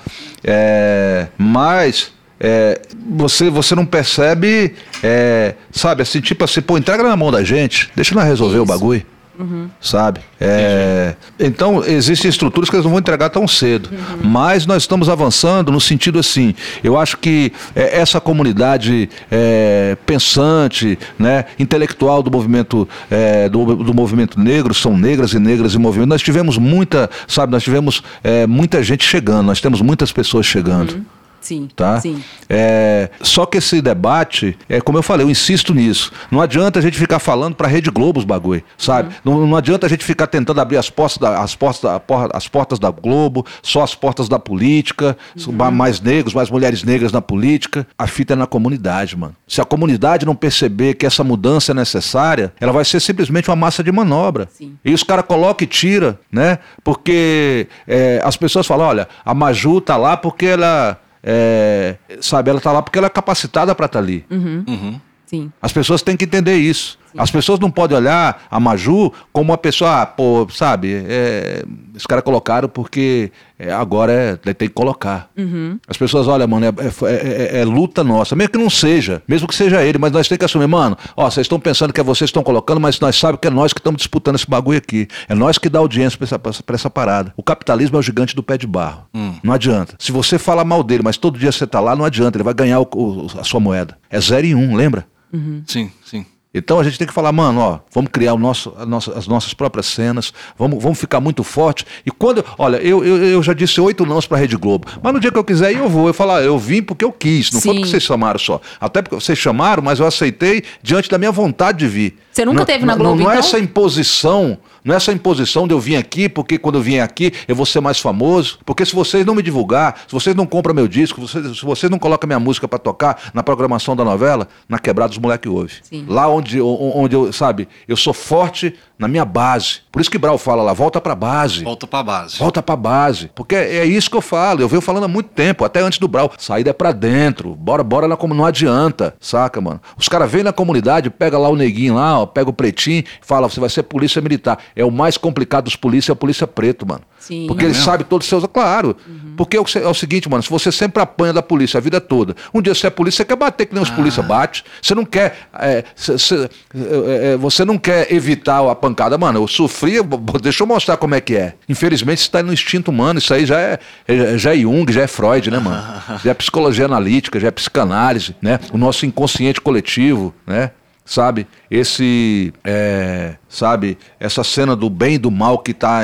É, 0.45 1.29
mas 1.39 2.13
é, 2.41 2.81
você, 3.11 3.49
você 3.49 3.75
não 3.75 3.87
percebe, 3.87 4.75
é, 5.03 5.55
sabe, 5.71 6.03
assim, 6.03 6.21
tipo 6.21 6.43
assim, 6.43 6.61
pô, 6.61 6.77
entrega 6.77 7.03
na 7.03 7.17
mão 7.17 7.31
da 7.31 7.45
gente, 7.45 7.91
deixa 7.95 8.15
nós 8.15 8.25
resolver 8.25 8.57
Isso. 8.57 8.63
o 8.65 8.67
bagulho. 8.67 9.07
Uhum. 9.39 9.69
Sabe? 9.81 10.21
É, 10.41 11.15
então, 11.41 11.83
existem 11.85 12.29
estruturas 12.29 12.69
que 12.69 12.77
eles 12.77 12.85
não 12.85 12.93
vão 12.93 13.01
entregar 13.01 13.31
tão 13.31 13.49
cedo. 13.49 13.89
Uhum. 13.91 14.29
Mas 14.29 14.67
nós 14.67 14.83
estamos 14.83 15.09
avançando 15.09 15.73
no 15.73 15.81
sentido 15.81 16.19
assim. 16.19 16.55
Eu 16.85 16.99
acho 16.99 17.17
que 17.17 17.53
é, 17.75 17.99
essa 17.99 18.21
comunidade 18.21 19.09
é, 19.31 19.97
pensante, 20.05 20.99
né, 21.19 21.47
intelectual 21.59 22.23
do 22.23 22.31
movimento, 22.31 22.89
é, 23.11 23.49
do, 23.49 23.77
do, 23.77 23.95
movimento 23.95 24.39
negro, 24.39 24.75
são 24.75 24.97
negras 24.97 25.33
e 25.33 25.39
negras 25.39 25.75
em 25.75 25.79
movimento. 25.79 26.09
Nós 26.11 26.23
tivemos 26.23 26.59
muita, 26.59 27.09
sabe, 27.27 27.53
nós 27.53 27.63
tivemos 27.63 28.03
é, 28.23 28.47
muita 28.47 28.83
gente 28.83 29.05
chegando, 29.05 29.47
nós 29.47 29.61
temos 29.61 29.81
muitas 29.81 30.13
pessoas 30.13 30.45
chegando. 30.45 30.93
Uhum. 30.93 31.05
Sim. 31.43 31.69
Tá? 31.75 32.01
Sim. 32.01 32.23
É, 32.49 33.11
só 33.21 33.45
que 33.45 33.59
esse 33.59 33.83
debate, 33.83 34.57
é 34.69 34.81
como 34.81 34.97
eu 34.97 35.03
falei, 35.03 35.27
eu 35.27 35.31
insisto 35.31 35.75
nisso. 35.75 36.13
Não 36.31 36.41
adianta 36.41 36.79
a 36.79 36.83
gente 36.83 36.97
ficar 36.97 37.19
falando 37.19 37.55
para 37.55 37.67
a 37.67 37.71
Rede 37.71 37.91
Globo 37.91 38.19
os 38.19 38.25
bagulho, 38.25 38.63
sabe? 38.79 39.15
Uhum. 39.25 39.41
Não, 39.41 39.47
não 39.49 39.57
adianta 39.57 39.87
a 39.87 39.89
gente 39.89 40.05
ficar 40.05 40.27
tentando 40.27 40.61
abrir 40.61 40.77
as 40.77 40.89
portas, 40.89 41.19
da, 41.19 41.41
as, 41.41 41.55
portas 41.55 41.83
da, 41.83 42.01
as 42.33 42.49
portas 42.49 42.79
da 42.79 42.91
Globo, 42.91 43.45
só 43.63 43.83
as 43.83 43.95
portas 43.95 44.29
da 44.29 44.39
política, 44.39 45.17
uhum. 45.47 45.71
mais 45.71 46.01
negros, 46.01 46.33
mais 46.33 46.51
mulheres 46.51 46.83
negras 46.85 47.13
na 47.13 47.21
política. 47.21 47.87
A 47.99 48.07
fita 48.07 48.35
é 48.35 48.37
na 48.37 48.47
comunidade, 48.47 49.17
mano. 49.17 49.35
Se 49.47 49.61
a 49.61 49.65
comunidade 49.65 50.25
não 50.25 50.35
perceber 50.35 50.95
que 50.95 51.05
essa 51.05 51.25
mudança 51.25 51.73
é 51.73 51.75
necessária, 51.75 52.53
ela 52.61 52.73
vai 52.73 52.85
ser 52.85 53.01
simplesmente 53.01 53.51
uma 53.51 53.57
massa 53.57 53.83
de 53.83 53.91
manobra. 53.91 54.49
Sim. 54.53 54.77
E 54.85 54.95
os 54.95 55.03
caras 55.03 55.25
colocam 55.27 55.65
e 55.65 55.67
tira, 55.67 56.19
né? 56.31 56.59
Porque 56.85 57.67
é, 57.87 58.21
as 58.25 58.37
pessoas 58.37 58.67
falam, 58.67 58.87
olha, 58.87 59.09
a 59.25 59.35
Maju 59.35 59.81
tá 59.81 59.97
lá 59.97 60.17
porque 60.17 60.47
ela 60.47 60.99
é, 61.23 61.97
sabe, 62.21 62.51
ela 62.51 62.59
está 62.59 62.73
lá 62.73 62.83
porque 62.83 62.99
ela 62.99 63.07
é 63.07 63.11
capacitada 63.11 63.75
para 63.75 63.87
estar 63.87 63.99
tá 63.99 64.05
ali. 64.05 64.25
Uhum. 64.31 64.65
Uhum. 64.67 65.01
Sim. 65.27 65.53
As 65.63 65.73
pessoas 65.73 66.03
têm 66.03 66.17
que 66.17 66.25
entender 66.25 66.57
isso. 66.57 66.99
As 67.17 67.31
pessoas 67.31 67.59
não 67.59 67.71
podem 67.71 67.97
olhar 67.97 68.45
a 68.51 68.61
Maju 68.61 69.13
como 69.33 69.51
uma 69.51 69.59
pessoa, 69.59 70.03
ah, 70.03 70.07
pô, 70.07 70.47
sabe, 70.51 71.05
é, 71.07 71.65
os 71.95 72.07
caras 72.07 72.25
colocaram 72.25 72.69
porque 72.69 73.31
é, 73.59 73.73
agora 73.73 74.13
é, 74.13 74.37
tem 74.55 74.69
que 74.69 74.75
colocar. 74.75 75.31
Uhum. 75.37 75.79
As 75.87 75.97
pessoas, 75.97 76.27
olha, 76.27 76.47
mano, 76.47 76.67
é, 76.67 76.69
é, 76.69 77.59
é, 77.59 77.61
é, 77.61 77.65
luta 77.65 78.03
nossa, 78.03 78.35
mesmo 78.35 78.53
que 78.53 78.59
não 78.59 78.71
seja, 78.71 79.23
mesmo 79.29 79.47
que 79.47 79.55
seja 79.55 79.83
ele, 79.83 79.99
mas 79.99 80.11
nós 80.13 80.27
temos 80.27 80.39
que 80.39 80.45
assumir, 80.45 80.67
mano, 80.67 80.97
ó, 81.17 81.31
vocês 81.31 81.45
estão 81.45 81.61
pensando 81.61 81.93
que 81.93 82.01
é 82.01 82.05
vocês 82.05 82.31
que 82.31 82.33
estão 82.33 82.43
colocando, 82.43 82.81
mas 82.81 82.99
nós 82.99 83.17
sabemos 83.17 83.41
que 83.41 83.49
é 83.49 83.51
nós 83.51 83.73
que 83.73 83.81
estamos 83.81 83.99
disputando 83.99 84.35
esse 84.35 84.49
bagulho 84.49 84.79
aqui. 84.79 85.07
É 85.29 85.35
nós 85.35 85.59
que 85.59 85.69
dá 85.69 85.79
audiência 85.79 86.19
pra 86.19 86.25
essa, 86.25 86.39
pra 86.39 86.75
essa 86.75 86.91
parada. 86.91 87.33
O 87.37 87.43
capitalismo 87.43 87.97
é 87.97 88.01
o 88.01 88.03
gigante 88.03 88.35
do 88.35 88.43
pé 88.43 88.59
de 88.59 88.67
barro. 88.67 89.07
Hum. 89.15 89.35
Não 89.43 89.53
adianta. 89.53 89.95
Se 89.99 90.11
você 90.13 90.39
fala 90.39 90.65
mal 90.65 90.83
dele, 90.83 91.03
mas 91.05 91.17
todo 91.17 91.39
dia 91.39 91.53
você 91.53 91.67
tá 91.67 91.81
lá, 91.81 91.95
não 91.95 92.05
adianta, 92.05 92.37
ele 92.37 92.45
vai 92.45 92.55
ganhar 92.55 92.81
o, 92.81 92.89
o, 92.95 93.27
a 93.39 93.45
sua 93.45 93.61
moeda. 93.61 93.97
É 94.11 94.21
zero 94.21 94.47
e 94.47 94.55
um, 94.55 94.75
lembra? 94.75 95.07
Uhum. 95.33 95.63
Sim, 95.67 95.91
sim. 96.05 96.27
Então 96.55 96.79
a 96.79 96.85
gente 96.85 96.99
tem 96.99 97.07
que 97.07 97.15
falar, 97.15 97.33
mano, 97.33 97.61
ó, 97.61 97.79
vamos 97.91 98.11
criar 98.13 98.35
o 98.35 98.39
nosso, 98.39 98.75
nossa, 98.87 99.19
as 99.19 99.27
nossas 99.27 99.55
próprias 99.55 99.87
cenas, 99.87 100.35
vamos, 100.59 100.83
vamos 100.83 100.99
ficar 100.99 101.19
muito 101.19 101.43
forte. 101.43 101.87
E 102.05 102.11
quando, 102.11 102.45
olha, 102.59 102.77
eu, 102.77 103.03
eu, 103.03 103.17
eu 103.25 103.43
já 103.43 103.55
disse 103.55 103.81
oito 103.81 104.05
nãos 104.05 104.27
para 104.27 104.37
a 104.37 104.41
Rede 104.41 104.57
Globo, 104.57 104.87
mas 105.03 105.15
no 105.15 105.21
dia 105.21 105.33
que 105.33 105.39
eu 105.39 105.45
quiser 105.45 105.73
eu 105.73 105.89
vou. 105.89 106.09
Eu 106.09 106.15
falar, 106.15 106.43
eu 106.43 106.59
vim 106.59 106.83
porque 106.83 107.05
eu 107.05 107.13
quis, 107.13 107.51
não 107.51 107.61
Sim. 107.61 107.69
foi 107.69 107.75
porque 107.77 107.91
vocês 107.91 108.03
chamaram 108.03 108.39
só. 108.39 108.61
Até 108.79 109.01
porque 109.01 109.15
vocês 109.15 109.39
chamaram, 109.39 109.83
mas 109.83 109.99
eu 109.99 110.07
aceitei 110.07 110.63
diante 110.83 111.09
da 111.09 111.17
minha 111.17 111.33
vontade 111.33 111.79
de 111.79 111.89
vir. 111.89 112.19
Você 112.33 112.45
nunca 112.45 112.59
não, 112.61 112.65
teve 112.65 112.85
na 112.87 112.97
Globo, 112.97 113.17
Não, 113.17 113.25
não 113.25 113.31
é 113.31 113.35
então? 113.35 113.37
é 113.37 113.39
essa 113.39 113.59
imposição 113.59 114.59
não 114.85 114.95
é 114.95 114.97
essa 114.97 115.13
imposição 115.13 115.67
de 115.67 115.75
eu 115.75 115.81
vir 115.81 115.97
aqui, 115.97 116.29
porque 116.29 116.59
quando 116.59 116.77
eu 116.77 116.83
vim 116.83 116.99
aqui 116.99 117.33
eu 117.47 117.55
vou 117.55 117.65
ser 117.65 117.81
mais 117.81 118.01
famoso. 118.01 118.59
Porque 118.65 118.85
se 118.85 118.95
vocês 118.95 119.25
não 119.25 119.35
me 119.35 119.43
divulgar, 119.43 120.03
se 120.07 120.13
vocês 120.13 120.35
não 120.35 120.47
compram 120.47 120.75
meu 120.75 120.89
disco, 120.89 121.21
vocês, 121.21 121.59
se 121.59 121.65
vocês 121.65 121.91
não 121.91 121.99
colocam 121.99 122.27
minha 122.27 122.41
música 122.41 122.67
para 122.67 122.79
tocar 122.79 123.31
na 123.33 123.43
programação 123.43 123.95
da 123.95 124.05
novela, 124.05 124.49
na 124.69 124.79
quebrada 124.79 125.11
dos 125.11 125.19
moleque 125.19 125.49
ouve. 125.49 125.75
Sim. 125.83 126.05
Lá 126.09 126.29
onde, 126.29 126.61
onde 126.61 127.15
eu, 127.15 127.33
sabe, 127.33 127.69
eu 127.87 127.97
sou 127.97 128.13
forte 128.13 128.75
na 129.03 129.09
minha 129.09 129.25
base. 129.25 129.81
Por 129.91 130.01
isso 130.01 130.11
que 130.11 130.17
Brau 130.17 130.39
fala 130.39 130.63
lá, 130.63 130.73
volta 130.73 131.01
pra 131.01 131.15
base. 131.15 131.65
Volta 131.65 131.87
pra 131.87 132.03
base. 132.03 132.39
Volta 132.39 132.63
pra 132.63 132.77
base. 132.77 133.31
Porque 133.35 133.55
é 133.55 133.85
isso 133.85 134.09
que 134.09 134.17
eu 134.17 134.23
falo. 134.23 134.63
Eu 134.63 134.69
venho 134.69 134.81
falando 134.81 135.05
há 135.05 135.09
muito 135.09 135.31
tempo, 135.31 135.65
até 135.65 135.81
antes 135.81 135.99
do 135.99 136.09
Brau. 136.09 136.33
Saída 136.39 136.71
é 136.71 136.73
pra 136.73 136.93
dentro. 136.93 137.55
Bora, 137.57 137.83
bora 137.83 138.07
lá 138.07 138.17
como 138.17 138.33
não 138.33 138.47
adianta. 138.47 139.15
Saca, 139.21 139.61
mano? 139.61 139.81
Os 139.99 140.09
caras 140.09 140.31
vêm 140.31 140.45
na 140.45 140.53
comunidade, 140.53 141.11
pega 141.11 141.37
lá 141.37 141.49
o 141.49 141.57
neguinho 141.57 141.95
lá, 141.95 142.21
ó, 142.21 142.27
pega 142.27 142.49
o 142.49 142.53
pretinho, 142.53 143.05
fala, 143.21 143.49
você 143.49 143.59
vai 143.59 143.69
ser 143.69 143.83
polícia 143.83 144.23
militar. 144.23 144.59
É 144.77 144.85
o 144.85 144.91
mais 144.91 145.17
complicado 145.17 145.65
dos 145.65 145.77
polícias, 145.77 146.11
é 146.11 146.13
o 146.13 146.17
polícia 146.17 146.47
preto, 146.47 146.87
mano. 146.87 147.03
Sim. 147.23 147.47
Porque 147.47 147.65
é 147.65 147.69
ele 147.69 147.75
sabe 147.75 148.03
todos 148.03 148.27
os 148.27 148.29
seus. 148.29 148.45
Claro. 148.53 148.97
Uhum. 149.07 149.35
Porque 149.37 149.57
é 149.57 149.61
o, 149.61 149.65
é 149.77 149.87
o, 149.87 149.95
seguinte, 149.95 150.29
mano, 150.29 150.43
se 150.43 150.51
você 150.51 150.73
sempre 150.73 151.01
apanha 151.01 151.33
da 151.33 151.41
polícia 151.41 151.79
a 151.79 151.81
vida 151.81 152.01
toda, 152.01 152.35
um 152.53 152.61
dia 152.61 152.75
você 152.75 152.89
é 152.89 152.91
polícia, 152.91 153.19
você 153.19 153.25
quer 153.25 153.37
bater 153.37 153.67
que 153.67 153.75
nem 153.75 153.83
os 153.83 153.91
ah. 153.91 153.95
polícia 153.95 154.23
bate. 154.25 154.65
Você 154.83 154.93
não 154.93 155.05
quer. 155.05 155.49
É, 155.55 155.85
cê, 155.95 156.19
cê, 156.19 156.51
é, 156.75 157.33
é, 157.33 157.37
você 157.37 157.65
não 157.65 157.79
quer 157.79 158.13
evitar 158.13 158.69
a 158.69 158.75
pancada, 158.75 159.17
mano. 159.17 159.39
Eu 159.39 159.47
sofri, 159.47 159.99
deixa 160.43 160.65
eu 160.65 160.67
mostrar 160.67 160.97
como 160.97 161.15
é 161.15 161.21
que 161.21 161.37
é. 161.37 161.55
Infelizmente, 161.69 162.19
isso 162.19 162.27
está 162.27 162.43
no 162.43 162.53
instinto 162.53 162.91
humano, 162.91 163.21
isso 163.21 163.33
aí 163.33 163.47
já 163.47 163.61
é, 163.61 163.79
é, 164.09 164.37
já 164.37 164.53
é 164.53 164.59
Jung, 164.59 164.93
já 164.93 165.03
é 165.03 165.07
Freud, 165.07 165.49
né, 165.49 165.61
mano? 165.61 165.81
já 166.25 166.33
é 166.33 166.35
psicologia 166.35 166.87
analítica, 166.87 167.39
já 167.39 167.47
é 167.47 167.53
psicanálise, 167.53 168.35
né? 168.43 168.59
O 168.73 168.79
nosso 168.79 169.07
inconsciente 169.07 169.61
coletivo, 169.61 170.35
né? 170.45 170.73
Sabe? 171.05 171.47
Esse, 171.71 172.53
é, 172.65 173.37
sabe? 173.49 173.99
Essa 174.19 174.45
cena 174.45 174.75
do 174.77 174.89
bem 174.89 175.15
e 175.15 175.19
do 175.19 175.31
mal 175.31 175.59
que 175.59 175.75
tá 175.75 176.03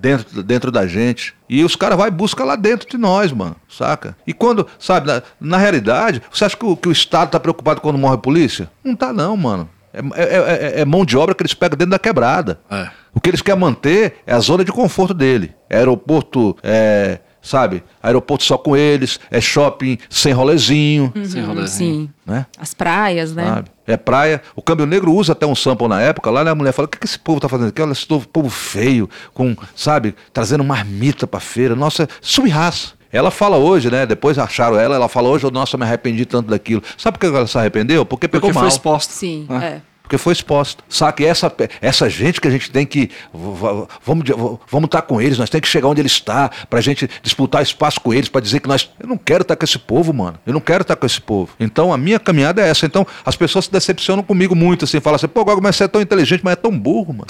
dentro, 0.00 0.42
dentro 0.42 0.70
da 0.70 0.86
gente. 0.86 1.34
E 1.48 1.64
os 1.64 1.76
caras 1.76 1.98
vai 1.98 2.10
buscar 2.10 2.44
lá 2.44 2.56
dentro 2.56 2.88
de 2.88 2.96
nós, 2.96 3.32
mano, 3.32 3.56
saca? 3.68 4.16
E 4.26 4.32
quando, 4.32 4.66
sabe, 4.78 5.06
na, 5.06 5.22
na 5.40 5.56
realidade, 5.56 6.22
você 6.30 6.44
acha 6.44 6.56
que 6.56 6.64
o, 6.64 6.76
que 6.76 6.88
o 6.88 6.92
Estado 6.92 7.30
tá 7.30 7.40
preocupado 7.40 7.80
quando 7.80 7.98
morre 7.98 8.14
a 8.14 8.18
polícia? 8.18 8.70
Não 8.84 8.94
tá 8.94 9.12
não, 9.12 9.36
mano. 9.36 9.68
É, 9.92 10.00
é, 10.22 10.36
é, 10.36 10.80
é, 10.80 10.84
mão 10.84 11.04
de 11.04 11.16
obra 11.16 11.34
que 11.34 11.42
eles 11.42 11.54
pegam 11.54 11.76
dentro 11.76 11.92
da 11.92 11.98
quebrada. 11.98 12.60
É. 12.70 12.88
O 13.14 13.20
que 13.20 13.30
eles 13.30 13.40
querem 13.40 13.60
manter 13.60 14.16
é 14.26 14.34
a 14.34 14.40
zona 14.40 14.62
de 14.62 14.70
conforto 14.70 15.14
dele. 15.14 15.54
Aeroporto 15.70 16.54
é, 16.62 17.20
sabe? 17.46 17.82
Aeroporto 18.02 18.44
só 18.44 18.58
com 18.58 18.76
eles, 18.76 19.20
é 19.30 19.40
shopping 19.40 19.98
sem 20.10 20.32
rolezinho. 20.32 21.12
Uhum, 21.14 21.24
sem 21.24 21.42
rolezinho. 21.42 22.00
Sim. 22.02 22.10
Né? 22.26 22.44
As 22.58 22.74
praias, 22.74 23.32
né? 23.32 23.44
Sabe? 23.44 23.70
É 23.86 23.96
praia. 23.96 24.42
O 24.56 24.60
câmbio 24.60 24.84
negro 24.84 25.12
usa 25.12 25.32
até 25.32 25.46
um 25.46 25.54
sample 25.54 25.86
na 25.86 26.00
época. 26.00 26.28
Lá 26.30 26.42
né, 26.42 26.50
a 26.50 26.54
mulher 26.54 26.72
fala: 26.72 26.86
o 26.86 26.88
que, 26.88 26.98
que 26.98 27.06
esse 27.06 27.18
povo 27.18 27.40
tá 27.40 27.48
fazendo 27.48 27.68
aqui? 27.68 27.80
Olha, 27.80 27.92
esse 27.92 28.06
povo 28.06 28.50
feio, 28.50 29.08
com, 29.32 29.56
sabe, 29.76 30.14
trazendo 30.32 30.64
marmita 30.64 31.26
pra 31.26 31.38
feira. 31.38 31.76
Nossa, 31.76 32.08
subraça. 32.20 32.96
Ela 33.12 33.30
fala 33.30 33.56
hoje, 33.56 33.90
né? 33.90 34.04
Depois 34.04 34.38
acharam 34.38 34.78
ela, 34.78 34.96
ela 34.96 35.08
fala 35.08 35.28
hoje, 35.28 35.50
nossa, 35.50 35.76
eu 35.76 35.78
me 35.78 35.86
arrependi 35.86 36.26
tanto 36.26 36.50
daquilo. 36.50 36.82
Sabe 36.98 37.16
por 37.16 37.20
que 37.20 37.34
ela 37.34 37.46
se 37.46 37.56
arrependeu? 37.56 38.04
Porque 38.04 38.26
pegou 38.26 38.48
Porque 38.48 38.54
mal. 38.54 38.64
foi 38.64 38.68
exposta. 38.68 39.12
Sim, 39.14 39.46
ah. 39.48 39.64
é 39.64 39.80
porque 40.06 40.16
foi 40.16 40.32
exposta. 40.32 40.84
Saca? 40.88 41.20
E 41.22 41.26
essa, 41.26 41.52
essa 41.80 42.08
gente 42.08 42.40
que 42.40 42.46
a 42.46 42.50
gente 42.50 42.70
tem 42.70 42.86
que. 42.86 43.10
Vamos 44.04 44.24
vamos 44.70 44.86
estar 44.86 45.02
tá 45.02 45.02
com 45.02 45.20
eles, 45.20 45.36
nós 45.36 45.50
temos 45.50 45.62
que 45.62 45.68
chegar 45.68 45.88
onde 45.88 46.00
ele 46.00 46.06
está, 46.06 46.48
para 46.70 46.78
a 46.78 46.82
gente 46.82 47.10
disputar 47.22 47.60
espaço 47.60 48.00
com 48.00 48.14
eles, 48.14 48.28
para 48.28 48.40
dizer 48.40 48.60
que 48.60 48.68
nós. 48.68 48.88
Eu 49.00 49.08
não 49.08 49.18
quero 49.18 49.42
estar 49.42 49.56
tá 49.56 49.58
com 49.58 49.64
esse 49.64 49.78
povo, 49.78 50.12
mano. 50.14 50.38
Eu 50.46 50.52
não 50.52 50.60
quero 50.60 50.82
estar 50.82 50.94
tá 50.94 51.00
com 51.00 51.06
esse 51.06 51.20
povo. 51.20 51.50
Então 51.58 51.92
a 51.92 51.98
minha 51.98 52.20
caminhada 52.20 52.62
é 52.62 52.68
essa. 52.68 52.86
Então 52.86 53.04
as 53.24 53.34
pessoas 53.34 53.64
se 53.64 53.72
decepcionam 53.72 54.22
comigo 54.22 54.54
muito, 54.54 54.84
assim, 54.84 55.00
falam 55.00 55.16
assim, 55.16 55.26
pô, 55.26 55.44
Gogo, 55.44 55.60
mas 55.60 55.74
você 55.74 55.84
é 55.84 55.88
tão 55.88 56.00
inteligente, 56.00 56.42
mas 56.44 56.52
é 56.52 56.56
tão 56.56 56.76
burro, 56.78 57.12
mano. 57.12 57.26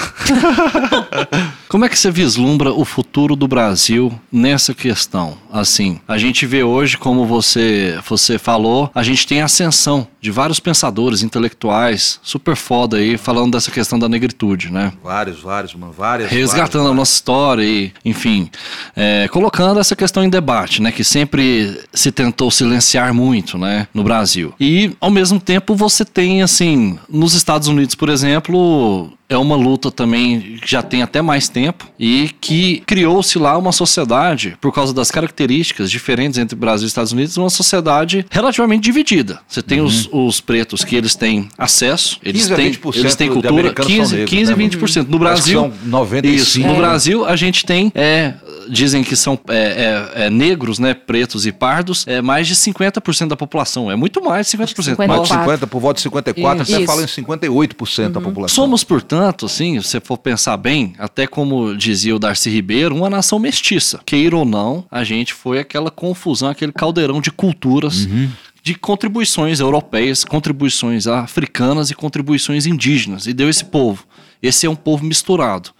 Como 1.69 1.85
é 1.85 1.89
que 1.89 1.99
você 1.99 2.11
vislumbra 2.11 2.73
o 2.73 2.85
futuro 2.85 3.35
do 3.35 3.49
Brasil 3.49 4.13
nessa 4.31 4.75
questão? 4.75 5.39
Assim, 5.51 5.99
a 6.07 6.19
gente 6.19 6.47
vê 6.47 6.63
hoje, 6.63 6.97
como 6.97 7.27
você, 7.27 7.99
você 8.07 8.39
falou, 8.39 8.91
a 8.95 9.03
gente 9.03 9.27
tem 9.27 9.41
ascensão 9.41 10.07
de 10.27 10.33
vários 10.33 10.59
pensadores 10.59 11.23
intelectuais 11.23 12.19
super 12.21 12.57
foda 12.57 12.97
aí 12.97 13.17
falando 13.17 13.53
dessa 13.53 13.71
questão 13.71 13.97
da 13.97 14.09
negritude, 14.09 14.73
né? 14.73 14.93
Vários, 15.01 15.41
vários, 15.41 15.73
mano, 15.73 15.93
várias. 15.93 16.29
Resgatando 16.29 16.83
vários, 16.83 16.91
a 16.91 16.95
nossa 16.95 17.13
história 17.13 17.63
e, 17.63 17.93
enfim, 18.05 18.51
é, 18.97 19.29
colocando 19.29 19.79
essa 19.79 19.95
questão 19.95 20.25
em 20.25 20.29
debate, 20.29 20.83
né? 20.83 20.91
Que 20.91 21.05
sempre 21.05 21.81
se 21.95 22.11
tentou 22.11 22.51
silenciar 22.51 23.15
muito, 23.15 23.57
né? 23.57 23.87
No 23.95 24.03
Brasil. 24.03 24.53
E, 24.59 24.97
ao 25.01 25.13
mesmo 25.13 25.39
tempo, 25.39 25.77
você 25.77 26.05
tem, 26.05 26.43
assim, 26.43 26.99
nos 27.09 27.35
Estados 27.35 27.69
Unidos, 27.69 27.95
por 27.95 28.09
exemplo, 28.09 29.13
é 29.29 29.37
uma 29.37 29.57
luta 29.57 29.91
também 29.91 30.59
que 30.61 30.71
já 30.71 30.83
tem 30.83 31.03
até 31.03 31.21
mais 31.21 31.49
tempo 31.49 31.87
e 31.99 32.31
que 32.41 32.83
criou-se 32.87 33.39
lá 33.39 33.57
uma 33.59 33.73
sociedade, 33.73 34.57
por 34.61 34.73
causa 34.73 34.95
das 34.95 35.11
características 35.11 35.91
diferentes 35.91 36.39
entre 36.39 36.57
Brasil 36.57 36.87
e 36.87 36.89
Estados 36.89 37.13
Unidos, 37.13 37.37
uma 37.37 37.51
sociedade 37.51 38.25
relativamente 38.31 38.85
dividida. 38.85 39.41
Você 39.49 39.63
tem 39.63 39.81
uhum. 39.81 39.87
os, 39.87 40.09
os, 40.13 40.41
pretos 40.41 40.85
que 40.85 40.95
eles 40.95 41.15
têm 41.15 41.49
acesso, 41.59 42.19
eles 42.23 42.49
têm, 42.49 42.79
eles 42.95 43.17
têm 43.17 43.29
cultura, 43.29 43.73
15, 43.73 44.25
15 44.25 44.53
e 44.53 44.55
20%. 44.55 44.97
Né? 44.97 45.07
No 45.09 45.19
Brasil, 45.19 45.73
95. 45.85 46.37
Isso, 46.37 46.61
no 46.61 46.77
Brasil 46.77 47.25
a 47.25 47.35
gente 47.35 47.65
tem 47.65 47.91
é, 47.95 48.35
dizem 48.69 49.03
que 49.03 49.17
são 49.17 49.39
é, 49.49 50.13
é, 50.15 50.27
é, 50.27 50.31
negros, 50.31 50.79
né, 50.79 50.95
pretos 50.95 51.47
e 51.47 51.53
pardos, 51.53 52.07
é 52.07 52.21
mais 52.23 52.47
de 52.47 52.55
50% 52.55 53.29
da 53.29 53.37
população. 53.37 53.91
É 53.91 53.97
muito 53.97 54.23
mais 54.23 54.49
de 54.49 54.57
50%. 54.57 54.67
54. 54.67 55.09
Mais 55.09 55.23
de 55.23 55.29
50, 55.29 55.67
por 55.67 55.81
volta 55.81 55.97
de 55.97 56.03
54, 56.03 56.63
Isso. 56.63 56.75
até 56.77 56.87
fala 56.87 57.03
em 57.03 57.07
58% 57.07 58.05
uhum. 58.05 58.11
da 58.13 58.21
população. 58.21 58.55
Somos, 58.55 58.85
portanto, 58.85 59.16
assim, 59.47 59.81
se 59.81 59.89
você 59.89 60.01
for 60.01 60.19
pensar 60.19 60.57
bem, 60.57 60.95
até 60.99 61.27
como 61.27 61.77
dizia 61.77 62.15
o 62.15 62.19
Darcy 62.19 62.51
Ribeiro, 62.51 62.95
uma 62.95 63.11
nação 63.11 63.39
mestiça. 63.39 64.01
Queira 64.05 64.37
ou 64.37 64.45
não, 64.45 64.85
a 64.91 65.05
gente 65.05 65.33
foi 65.33 65.59
aquela 65.59 65.91
confusão, 65.91 66.49
aquele 66.49 66.73
caldeirão 66.73 67.21
de 67.21 67.31
culturas. 67.31 68.05
Uhum 68.07 68.31
de 68.67 68.75
contribuições 68.75 69.61
europeias, 69.61 70.25
contribuições 70.25 71.07
africanas 71.07 71.93
e 71.93 71.95
contribuições 71.95 72.67
indígenas. 72.67 73.29
E 73.29 73.33
deu 73.33 73.49
esse 73.49 73.65
povo. 73.65 74.05
Esse 74.43 74.67
é 74.67 74.69
um 74.69 74.75
povo 74.75 75.05
misturado. 75.05 75.71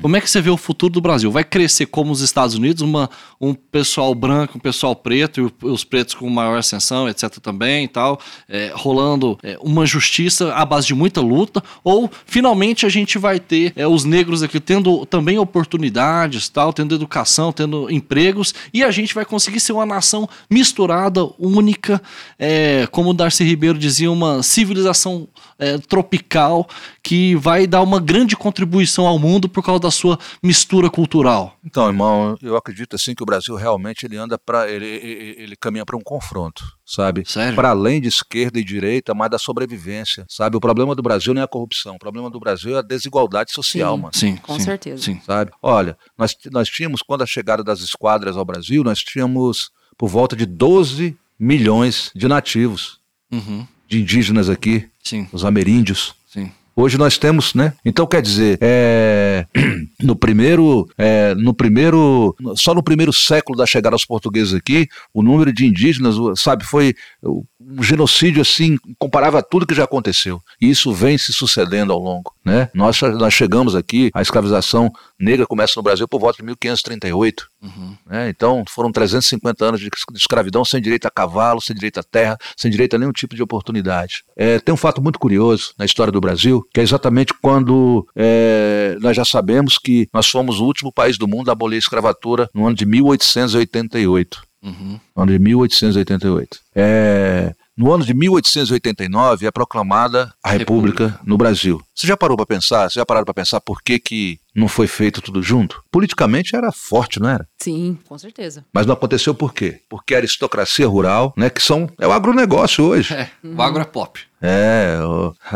Como 0.00 0.16
é 0.16 0.20
que 0.20 0.28
você 0.28 0.40
vê 0.40 0.50
o 0.50 0.56
futuro 0.56 0.92
do 0.92 1.00
Brasil? 1.00 1.30
Vai 1.30 1.44
crescer 1.44 1.86
como 1.86 2.12
os 2.12 2.20
Estados 2.20 2.54
Unidos, 2.54 2.82
uma, 2.82 3.08
um 3.40 3.54
pessoal 3.54 4.14
branco, 4.14 4.58
um 4.58 4.60
pessoal 4.60 4.94
preto, 4.94 5.40
e 5.40 5.66
os 5.66 5.84
pretos 5.84 6.14
com 6.14 6.28
maior 6.28 6.58
ascensão, 6.58 7.08
etc. 7.08 7.38
também 7.38 7.84
e 7.84 7.88
tal, 7.88 8.20
é, 8.48 8.72
rolando 8.74 9.38
é, 9.42 9.58
uma 9.62 9.86
justiça 9.86 10.52
à 10.54 10.64
base 10.64 10.86
de 10.86 10.94
muita 10.94 11.20
luta, 11.20 11.62
ou 11.82 12.10
finalmente 12.26 12.84
a 12.84 12.88
gente 12.88 13.18
vai 13.18 13.40
ter 13.40 13.72
é, 13.76 13.86
os 13.86 14.04
negros 14.04 14.42
aqui 14.42 14.60
tendo 14.60 15.06
também 15.06 15.38
oportunidades, 15.38 16.48
tal, 16.48 16.72
tendo 16.72 16.94
educação, 16.94 17.52
tendo 17.52 17.90
empregos, 17.90 18.54
e 18.72 18.82
a 18.82 18.90
gente 18.90 19.14
vai 19.14 19.24
conseguir 19.24 19.60
ser 19.60 19.72
uma 19.72 19.86
nação 19.86 20.28
misturada, 20.50 21.24
única, 21.38 22.00
é, 22.38 22.86
como 22.90 23.14
Darcy 23.14 23.44
Ribeiro 23.44 23.78
dizia, 23.78 24.10
uma 24.10 24.42
civilização 24.42 25.28
é, 25.64 25.78
tropical 25.78 26.68
que 27.02 27.34
vai 27.36 27.66
dar 27.66 27.82
uma 27.82 28.00
grande 28.00 28.36
contribuição 28.36 29.06
ao 29.06 29.18
mundo 29.18 29.48
por 29.48 29.62
causa 29.62 29.80
da 29.80 29.90
sua 29.90 30.18
mistura 30.42 30.90
cultural? 30.90 31.56
Então, 31.64 31.86
irmão, 31.86 32.36
eu 32.42 32.56
acredito 32.56 32.96
assim 32.96 33.14
que 33.14 33.22
o 33.22 33.26
Brasil 33.26 33.54
realmente 33.54 34.04
ele 34.04 34.16
anda 34.16 34.38
para 34.38 34.70
ele, 34.70 34.86
ele, 34.86 35.34
ele, 35.38 35.56
caminha 35.56 35.84
para 35.84 35.96
um 35.96 36.00
confronto, 36.00 36.64
sabe? 36.84 37.24
Para 37.54 37.70
além 37.70 38.00
de 38.00 38.08
esquerda 38.08 38.58
e 38.58 38.64
direita, 38.64 39.14
mas 39.14 39.30
da 39.30 39.38
sobrevivência, 39.38 40.26
sabe? 40.28 40.56
O 40.56 40.60
problema 40.60 40.94
do 40.94 41.02
Brasil 41.02 41.32
não 41.32 41.40
é 41.40 41.44
a 41.44 41.48
corrupção, 41.48 41.96
o 41.96 41.98
problema 41.98 42.30
do 42.30 42.38
Brasil 42.38 42.76
é 42.76 42.78
a 42.78 42.82
desigualdade 42.82 43.52
social, 43.52 43.96
sim, 43.96 44.02
mano. 44.02 44.14
Sim, 44.14 44.36
com 44.36 44.54
sim, 44.54 44.64
certeza. 44.64 45.02
Sim. 45.02 45.20
Sabe? 45.24 45.50
Olha, 45.62 45.96
nós 46.16 46.36
nós 46.50 46.68
tínhamos 46.68 47.00
quando 47.02 47.22
a 47.22 47.26
chegada 47.26 47.62
das 47.62 47.80
esquadras 47.80 48.36
ao 48.36 48.44
Brasil, 48.44 48.84
nós 48.84 49.00
tínhamos 49.00 49.70
por 49.96 50.08
volta 50.08 50.36
de 50.36 50.46
12 50.46 51.16
milhões 51.38 52.10
de 52.14 52.28
nativos. 52.28 53.00
Uhum. 53.30 53.66
De 53.88 54.00
indígenas 54.00 54.48
aqui, 54.48 54.86
Sim. 55.02 55.28
os 55.32 55.44
ameríndios. 55.44 56.14
Sim. 56.26 56.50
Hoje 56.76 56.98
nós 56.98 57.16
temos, 57.16 57.54
né? 57.54 57.72
Então 57.84 58.04
quer 58.04 58.20
dizer, 58.20 58.58
é, 58.60 59.46
no 60.02 60.16
primeiro, 60.16 60.88
é, 60.98 61.32
no 61.36 61.54
primeiro, 61.54 62.34
só 62.56 62.74
no 62.74 62.82
primeiro 62.82 63.12
século 63.12 63.56
da 63.56 63.64
chegada 63.64 63.94
aos 63.94 64.04
portugueses 64.04 64.52
aqui, 64.52 64.88
o 65.12 65.22
número 65.22 65.52
de 65.52 65.66
indígenas, 65.66 66.16
sabe, 66.36 66.64
foi 66.64 66.94
um 67.22 67.82
genocídio 67.82 68.42
assim 68.42 68.76
comparável 68.98 69.38
a 69.38 69.42
tudo 69.42 69.66
que 69.66 69.74
já 69.74 69.84
aconteceu. 69.84 70.40
E 70.60 70.68
isso 70.68 70.92
vem 70.92 71.16
se 71.16 71.32
sucedendo 71.32 71.92
ao 71.92 71.98
longo, 72.00 72.34
né? 72.44 72.68
Nós 72.74 73.00
nós 73.00 73.32
chegamos 73.32 73.76
aqui, 73.76 74.10
a 74.12 74.20
escravização 74.20 74.90
negra 75.18 75.46
começa 75.46 75.74
no 75.76 75.82
Brasil 75.82 76.06
por 76.08 76.20
volta 76.20 76.38
de 76.38 76.42
1538. 76.44 77.46
Uhum. 77.62 77.96
né? 78.06 78.28
Então 78.28 78.64
foram 78.68 78.90
350 78.92 79.64
anos 79.64 79.80
de 79.80 79.88
escravidão 80.14 80.64
sem 80.64 80.80
direito 80.80 81.06
a 81.06 81.10
cavalo, 81.10 81.60
sem 81.60 81.74
direito 81.74 81.98
a 82.00 82.02
terra, 82.02 82.36
sem 82.56 82.70
direito 82.70 82.96
a 82.96 82.98
nenhum 82.98 83.12
tipo 83.12 83.34
de 83.34 83.42
oportunidade. 83.42 84.24
É, 84.36 84.58
tem 84.58 84.74
um 84.74 84.78
fato 84.78 85.00
muito 85.02 85.18
curioso 85.18 85.72
na 85.78 85.84
história 85.84 86.12
do 86.12 86.20
Brasil, 86.20 86.66
que 86.72 86.80
é 86.80 86.82
exatamente 86.82 87.32
quando 87.40 88.06
é, 88.16 88.96
nós 89.00 89.16
já 89.16 89.24
sabemos 89.24 89.78
que 89.78 90.08
nós 90.12 90.28
fomos 90.28 90.60
o 90.60 90.64
último 90.64 90.92
país 90.92 91.16
do 91.16 91.28
mundo 91.28 91.48
a 91.48 91.52
abolir 91.52 91.76
a 91.76 91.78
escravatura 91.78 92.48
no 92.54 92.66
ano 92.66 92.76
de 92.76 92.84
1888 92.86 94.42
Uhum. 94.62 94.98
no 95.14 95.22
ano 95.22 95.32
de 95.32 95.38
1888. 95.38 96.58
É, 96.74 97.54
no 97.76 97.92
ano 97.92 98.04
de 98.04 98.14
1889 98.14 99.46
é 99.46 99.50
proclamada 99.50 100.32
a 100.42 100.50
República, 100.50 101.18
no 101.24 101.36
Brasil. 101.36 101.82
Você 101.94 102.06
já 102.06 102.16
parou 102.16 102.36
para 102.36 102.46
pensar? 102.46 102.88
Você 102.88 102.98
já 102.98 103.06
pararam 103.06 103.24
para 103.24 103.34
pensar 103.34 103.60
por 103.60 103.82
que, 103.82 103.98
que 103.98 104.38
não 104.54 104.68
foi 104.68 104.86
feito 104.86 105.20
tudo 105.20 105.42
junto? 105.42 105.82
Politicamente 105.90 106.54
era 106.54 106.70
forte, 106.70 107.20
não 107.20 107.28
era? 107.28 107.46
Sim, 107.58 107.98
com 108.06 108.16
certeza. 108.16 108.64
Mas 108.72 108.86
não 108.86 108.94
aconteceu 108.94 109.34
por 109.34 109.52
quê? 109.52 109.80
Porque 109.88 110.14
a 110.14 110.18
aristocracia 110.18 110.86
rural, 110.86 111.32
né, 111.36 111.50
que 111.50 111.62
são 111.62 111.88
é 111.98 112.06
o 112.06 112.12
agronegócio 112.12 112.84
hoje. 112.84 113.12
É, 113.14 113.30
o 113.42 113.60
agro 113.60 113.82
é 113.82 113.84
pop. 113.84 114.20
É, 114.40 114.98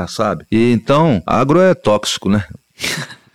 sabe? 0.09 0.47
E 0.51 0.73
então, 0.73 1.23
agro 1.27 1.61
é 1.61 1.75
tóxico, 1.75 2.29
né? 2.29 2.47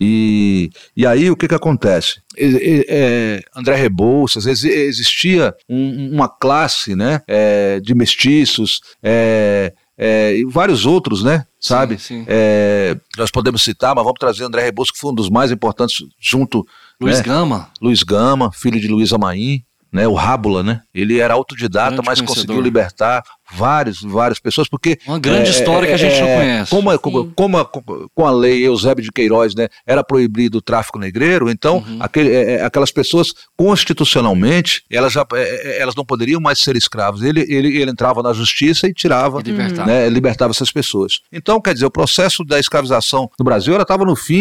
E, 0.00 0.70
e 0.96 1.06
aí 1.06 1.30
o 1.30 1.36
que 1.36 1.46
que 1.48 1.54
acontece? 1.54 2.20
E- 2.36 2.84
é, 2.88 3.42
André 3.56 3.76
Rebouças, 3.76 4.44
exi- 4.46 4.68
existia 4.70 5.54
um- 5.68 6.10
uma 6.14 6.28
classe 6.28 6.96
né, 6.96 7.20
é, 7.28 7.78
de 7.80 7.94
mestiços 7.94 8.80
é, 9.02 9.72
é, 9.96 10.36
e 10.36 10.44
vários 10.46 10.84
outros, 10.84 11.22
né? 11.22 11.44
Sabe? 11.60 11.96
Sim, 11.98 12.18
sim. 12.22 12.24
É, 12.28 12.96
nós 13.16 13.30
podemos 13.30 13.62
citar, 13.62 13.94
mas 13.94 14.04
vamos 14.04 14.18
trazer 14.18 14.44
André 14.44 14.62
Rebouças, 14.64 14.92
que 14.92 14.98
foi 14.98 15.12
um 15.12 15.14
dos 15.14 15.30
mais 15.30 15.50
importantes, 15.52 15.96
junto 16.20 16.66
Luiz 17.00 17.18
né? 17.18 17.22
Gama. 17.24 17.70
Luiz 17.80 18.02
Gama, 18.02 18.50
filho 18.52 18.80
de 18.80 18.88
Luiz 18.88 19.12
Amaim, 19.12 19.62
né, 19.92 20.08
o 20.08 20.12
Rábula, 20.14 20.64
né? 20.64 20.80
Ele 20.92 21.20
era 21.20 21.34
autodidata, 21.34 21.90
Grande 21.92 22.06
mas 22.06 22.20
conseguiu 22.20 22.60
libertar 22.60 23.22
vários, 23.52 24.00
várias 24.02 24.38
pessoas, 24.38 24.68
porque 24.68 24.98
Uma 25.06 25.18
grande 25.18 25.50
história 25.50 25.86
que 25.88 25.94
a 25.94 25.96
gente 25.96 26.20
não 26.20 26.26
conhece. 26.36 26.70
Como, 26.70 26.90
a- 26.90 26.98
como, 26.98 27.22
Sim. 27.24 27.32
como 27.36 27.58
a- 27.58 27.64
com 27.64 28.26
a 28.26 28.30
lei 28.30 28.66
Eusébio 28.66 29.04
de 29.04 29.10
Queiroz, 29.12 29.54
né, 29.54 29.68
era 29.86 30.02
proibido 30.04 30.58
o 30.58 30.62
tráfico 30.62 30.98
negreiro, 30.98 31.50
então 31.50 31.78
Uhum. 31.78 31.98
aquele- 32.00 32.30
é, 32.34 32.52
é, 32.56 32.64
aquelas 32.64 32.90
pessoas 32.90 33.32
constitucionalmente 33.56 34.82
elas 34.90 35.12
já 35.12 35.24
é, 35.34 35.38
é, 35.78 35.80
elas 35.82 35.94
não 35.94 36.04
poderiam 36.04 36.40
mais 36.40 36.58
ser 36.58 36.76
escravos. 36.76 37.22
Ele, 37.22 37.40
ele, 37.48 37.76
ele 37.78 37.90
entrava 37.90 38.22
na 38.22 38.32
justiça 38.32 38.86
e 38.86 38.92
tirava 38.94 39.40
E 39.40 39.42
libertar. 39.44 39.86
né, 39.86 40.08
libertava 40.08 40.50
essas 40.52 40.70
pessoas. 40.72 41.20
Então, 41.32 41.60
quer 41.60 41.74
dizer, 41.74 41.86
o 41.86 41.90
processo 41.90 42.44
da 42.44 42.58
escravização 42.58 43.28
no 43.38 43.44
Brasil 43.44 43.74
estava 43.80 44.04
no 44.04 44.16
fim 44.16 44.34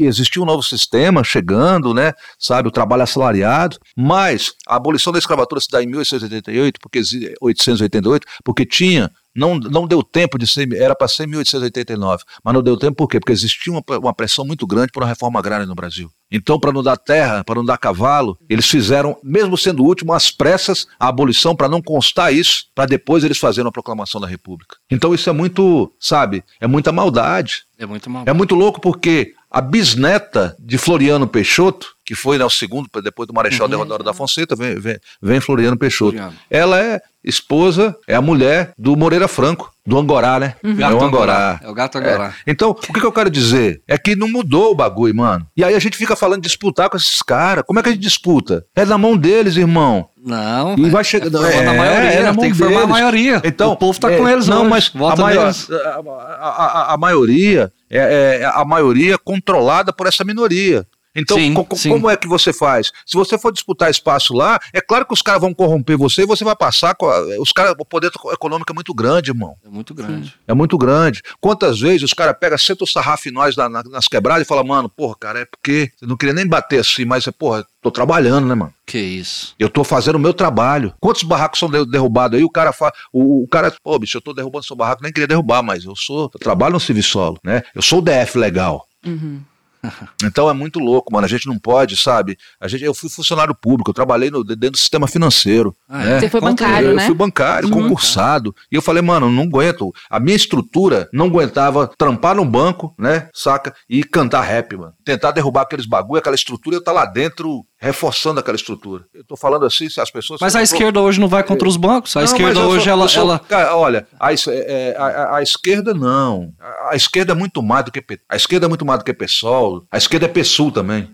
e 0.00 0.06
existia 0.06 0.42
um 0.42 0.46
novo 0.46 0.62
sistema 0.62 1.22
chegando, 1.24 1.92
né, 1.92 2.12
sabe, 2.38 2.68
o 2.68 2.70
trabalho 2.70 3.02
assalariado, 3.02 3.76
mas 3.96 4.52
a 4.66 4.76
abolição 4.76 5.12
da 5.12 5.18
escravatura 5.18 5.60
se 5.60 5.68
dá 5.70 5.82
em 5.82 5.86
1888, 5.86 6.78
porque 6.80 6.98
exi- 6.98 7.34
888, 7.40 8.26
porque 8.44 8.64
tinha 8.64 9.10
não, 9.34 9.58
não 9.58 9.86
deu 9.86 10.02
tempo 10.02 10.38
de 10.38 10.46
ser, 10.46 10.72
era 10.74 10.94
para 10.94 11.06
ser 11.08 11.24
em 11.24 11.28
1889, 11.28 12.24
mas 12.44 12.54
não 12.54 12.62
deu 12.62 12.76
tempo 12.76 12.96
por 12.96 13.08
quê? 13.08 13.20
Porque 13.20 13.32
existia 13.32 13.72
uma, 13.72 13.82
uma 13.98 14.14
pressão 14.14 14.44
muito 14.44 14.66
grande 14.66 14.90
por 14.92 15.02
uma 15.02 15.08
reforma 15.08 15.38
agrária 15.38 15.66
no 15.66 15.74
Brasil. 15.74 16.10
Então, 16.30 16.58
para 16.58 16.72
não 16.72 16.82
dar 16.82 16.96
terra, 16.96 17.44
para 17.44 17.56
não 17.56 17.64
dar 17.64 17.78
cavalo, 17.78 18.38
eles 18.48 18.68
fizeram, 18.68 19.16
mesmo 19.22 19.56
sendo 19.56 19.82
o 19.82 19.86
último, 19.86 20.12
às 20.12 20.30
pressas, 20.30 20.86
a 20.98 21.08
abolição 21.08 21.54
para 21.54 21.68
não 21.68 21.82
constar 21.82 22.32
isso, 22.32 22.66
para 22.74 22.86
depois 22.86 23.24
eles 23.24 23.38
fazerem 23.38 23.68
a 23.68 23.72
proclamação 23.72 24.20
da 24.20 24.26
República. 24.26 24.76
Então, 24.90 25.14
isso 25.14 25.28
é 25.30 25.32
muito, 25.32 25.92
sabe, 25.98 26.44
é 26.60 26.66
muita 26.66 26.92
maldade. 26.92 27.64
É 27.78 27.86
muito 27.86 28.10
mal. 28.10 28.24
É 28.26 28.32
muito 28.32 28.54
louco 28.54 28.80
porque 28.80 29.34
a 29.50 29.60
bisneta 29.60 30.54
de 30.58 30.78
Floriano 30.78 31.26
Peixoto, 31.26 31.88
que 32.04 32.14
foi 32.14 32.38
né, 32.38 32.44
o 32.44 32.50
segundo, 32.50 32.88
depois 33.02 33.26
do 33.26 33.34
Marechal 33.34 33.66
Uhum. 33.66 33.70
Deodoro 33.70 34.02
da 34.04 34.12
Fonseca, 34.12 34.54
vem, 34.56 34.74
vem, 34.78 34.98
vem 35.22 35.40
Floriano 35.40 35.76
Peixoto. 35.76 36.12
Floriano. 36.12 36.34
Ela 36.50 36.80
é 36.80 37.00
esposa, 37.22 37.94
é 38.08 38.14
a 38.16 38.22
mulher 38.22 38.72
do 38.78 38.96
Moreira 38.96 39.28
Franco, 39.28 39.70
do 39.86 39.98
Angorá, 39.98 40.38
né? 40.40 40.54
É 40.62 40.72
Gato 40.72 40.96
o 40.96 41.04
Angorá. 41.04 41.60
É 41.62 41.68
o 41.68 41.74
gato 41.74 41.98
Angorá. 41.98 42.34
Então, 42.46 42.70
o 42.70 42.74
que, 42.74 42.92
que 43.00 43.04
eu 43.06 43.12
quero 43.12 43.30
dizer? 43.30 43.82
É 43.86 43.96
que 43.98 44.16
não 44.16 44.26
mudou 44.28 44.70
o 44.72 44.74
bagulho, 44.74 45.14
mano. 45.14 45.46
E 45.56 45.62
aí 45.64 45.74
a 45.74 45.78
gente 45.78 45.96
fica 45.96 46.16
falando 46.16 46.42
de 46.42 46.48
disputar 46.48 46.88
com 46.88 46.96
esses 46.96 47.20
caras. 47.22 47.64
Como 47.66 47.78
é 47.78 47.82
que 47.82 47.88
a 47.90 47.92
gente 47.92 48.00
disputa? 48.00 48.64
É 48.74 48.84
na 48.84 48.96
mão 48.98 49.16
deles, 49.16 49.56
irmão. 49.56 50.08
Não. 50.24 50.76
E 50.78 50.86
é- 50.86 50.90
vai 50.90 51.04
chegar- 51.04 51.26
É 51.26 51.30
formando 51.30 51.52
é, 51.52 51.66
a 51.68 51.74
maioria. 51.74 52.10
é 52.10 52.22
na 52.22 52.32
mão 52.32 52.42
tem 52.42 52.52
que 52.52 52.58
formar 52.58 52.72
a 52.72 52.78
deles. 52.80 52.90
maioria. 52.90 53.42
Então, 53.44 53.72
o 53.72 53.76
povo 53.76 53.98
tá 54.00 54.10
é, 54.12 54.16
com 54.16 54.28
eles 54.28 54.46
não, 54.48 54.62
hoje. 54.62 54.70
mas 54.70 54.90
a, 54.94 54.98
Vota 54.98 55.22
maior- 55.22 55.42
neles. 55.44 55.70
a, 55.70 55.76
a- 55.76 56.66
a- 56.90 56.94
a 56.94 56.96
maioria 56.96 57.72
é, 57.98 58.40
é 58.40 58.44
a 58.44 58.64
maioria 58.64 59.18
controlada 59.18 59.92
por 59.92 60.06
essa 60.06 60.24
minoria. 60.24 60.86
Então, 61.14 61.36
Sim, 61.36 61.54
co- 61.54 61.76
sim. 61.76 61.88
como 61.90 62.08
é 62.08 62.16
que 62.16 62.28
você 62.28 62.52
faz? 62.52 62.92
Se 63.04 63.16
você 63.16 63.36
for 63.36 63.52
disputar 63.52 63.90
espaço 63.90 64.32
lá, 64.32 64.58
é 64.72 64.80
claro 64.80 65.04
que 65.04 65.12
os 65.12 65.22
caras 65.22 65.40
vão 65.40 65.52
corromper 65.52 65.96
você 65.98 66.22
e 66.22 66.26
você 66.26 66.44
vai 66.44 66.54
passar. 66.54 66.94
com 66.94 67.06
a- 67.08 67.20
Os 67.40 67.52
caras, 67.52 67.74
o 67.78 67.84
poder 67.84 68.10
econômico 68.32 68.70
é 68.70 68.74
muito 68.74 68.94
grande, 68.94 69.30
irmão. 69.30 69.56
É 69.64 69.68
muito 69.68 69.92
grande. 69.94 70.34
É 70.46 70.54
muito 70.54 70.78
grande. 70.78 71.20
Quantas 71.40 71.80
vezes 71.80 72.02
os 72.02 72.14
caras 72.14 72.36
pegam, 72.38 72.56
sentam 72.58 72.84
o 72.84 72.88
sarrafo 72.88 73.28
em 73.28 73.32
nós 73.32 73.56
na- 73.56 73.68
na- 73.68 73.82
nas 73.82 74.06
quebradas 74.08 74.44
e 74.44 74.48
falam, 74.48 74.64
mano, 74.64 74.88
porra, 74.88 75.14
cara, 75.18 75.40
é 75.40 75.44
porque. 75.44 75.90
Eu 76.00 76.08
não 76.08 76.16
queria 76.16 76.34
nem 76.34 76.46
bater 76.46 76.80
assim, 76.80 77.04
mas, 77.04 77.26
é, 77.26 77.30
porra, 77.32 77.64
tô 77.82 77.90
trabalhando, 77.90 78.46
né, 78.46 78.54
mano? 78.54 78.72
Que 78.86 78.98
isso. 78.98 79.54
Eu 79.58 79.68
tô 79.68 79.82
fazendo 79.84 80.16
o 80.16 80.18
meu 80.20 80.32
trabalho. 80.34 80.94
Quantos 81.00 81.22
barracos 81.24 81.58
são 81.58 81.68
de- 81.70 81.86
derrubados 81.86 82.38
aí? 82.38 82.44
O 82.44 82.50
cara 82.50 82.72
fala, 82.72 82.92
o, 83.12 83.44
o 83.44 83.48
cara, 83.48 83.74
pô, 83.82 83.98
bicho, 83.98 84.16
eu 84.16 84.20
tô 84.22 84.32
derrubando 84.32 84.64
seu 84.64 84.76
barraco, 84.76 85.02
nem 85.02 85.12
queria 85.12 85.26
derrubar, 85.28 85.62
mas 85.62 85.84
eu 85.84 85.94
sou, 85.96 86.30
eu 86.32 86.40
trabalho 86.40 86.74
no 86.74 86.80
Civisolo, 86.80 87.38
né? 87.44 87.62
Eu 87.74 87.82
sou 87.82 87.98
o 87.98 88.02
DF 88.02 88.38
legal. 88.38 88.86
Uhum. 89.04 89.40
Então 90.22 90.48
é 90.48 90.52
muito 90.52 90.78
louco, 90.78 91.12
mano. 91.12 91.24
A 91.24 91.28
gente 91.28 91.46
não 91.46 91.58
pode, 91.58 91.96
sabe? 91.96 92.36
A 92.60 92.68
gente, 92.68 92.84
eu 92.84 92.92
fui 92.94 93.08
funcionário 93.08 93.54
público, 93.54 93.90
eu 93.90 93.94
trabalhei 93.94 94.30
no- 94.30 94.44
dentro 94.44 94.72
do 94.72 94.78
sistema 94.78 95.08
financeiro. 95.08 95.74
Ah, 95.88 95.98
né? 96.04 96.20
Você 96.20 96.28
foi 96.28 96.40
bancário, 96.40 96.88
eu 96.90 96.94
né? 96.96 97.06
fui 97.06 97.14
bancário, 97.14 97.68
Uhum. 97.68 97.82
concursado. 97.82 98.54
E 98.70 98.74
eu 98.76 98.82
falei, 98.82 99.02
mano, 99.02 99.30
não 99.30 99.44
aguento. 99.44 99.92
A 100.10 100.20
minha 100.20 100.36
estrutura 100.36 101.08
não 101.12 101.26
aguentava 101.26 101.90
trampar 101.98 102.34
no 102.36 102.44
banco, 102.44 102.94
né? 102.98 103.28
Saca? 103.32 103.74
E 103.88 104.04
cantar 104.04 104.42
rap, 104.42 104.76
mano. 104.76 104.92
Tentar 105.04 105.30
derrubar 105.32 105.62
aqueles 105.62 105.86
bagulho, 105.86 106.18
aquela 106.18 106.34
estrutura, 106.36 106.76
eu 106.76 106.84
tá 106.84 106.92
lá 106.92 107.04
dentro 107.06 107.64
reforçando 107.80 108.38
aquela 108.40 108.56
estrutura. 108.56 109.04
Eu 109.14 109.24
tô 109.24 109.36
falando 109.36 109.64
assim, 109.64 109.88
se 109.88 110.00
as 110.00 110.10
pessoas. 110.10 110.38
Mas 110.40 110.54
a 110.54 110.62
esquerda 110.62 111.00
hoje 111.00 111.18
não 111.18 111.28
vai 111.28 111.42
contra 111.42 111.66
os 111.66 111.76
bancos. 111.78 112.14
A 112.16 112.20
Não, 112.20 112.26
esquerda 112.26 112.60
hoje, 112.60 112.84
sou- 112.84 112.92
ela, 112.92 113.08
sou- 113.08 113.22
ela. 113.22 113.38
Cara, 113.38 113.74
olha, 113.76 114.06
a, 114.18 114.32
es- 114.32 114.46
é, 114.46 114.92
é, 114.92 114.96
a- 114.98 115.06
a- 115.06 115.36
a 115.38 115.42
esquerda 115.42 115.94
não. 115.94 116.52
A, 116.60 116.90
a 116.92 116.96
esquerda 116.96 117.32
é 117.32 117.34
muito 117.34 117.62
mais 117.62 117.84
do 117.86 117.90
que 117.90 118.04
a 118.28 118.36
esquerda 118.36 118.66
é 118.66 118.68
muito 118.68 118.84
mais 118.84 118.98
do 118.98 119.04
que 119.04 119.14
PSOL. 119.14 119.82
A 119.90 119.96
esquerda 119.96 120.26
é 120.26 120.28
PSUL 120.28 120.70
também. 120.70 121.10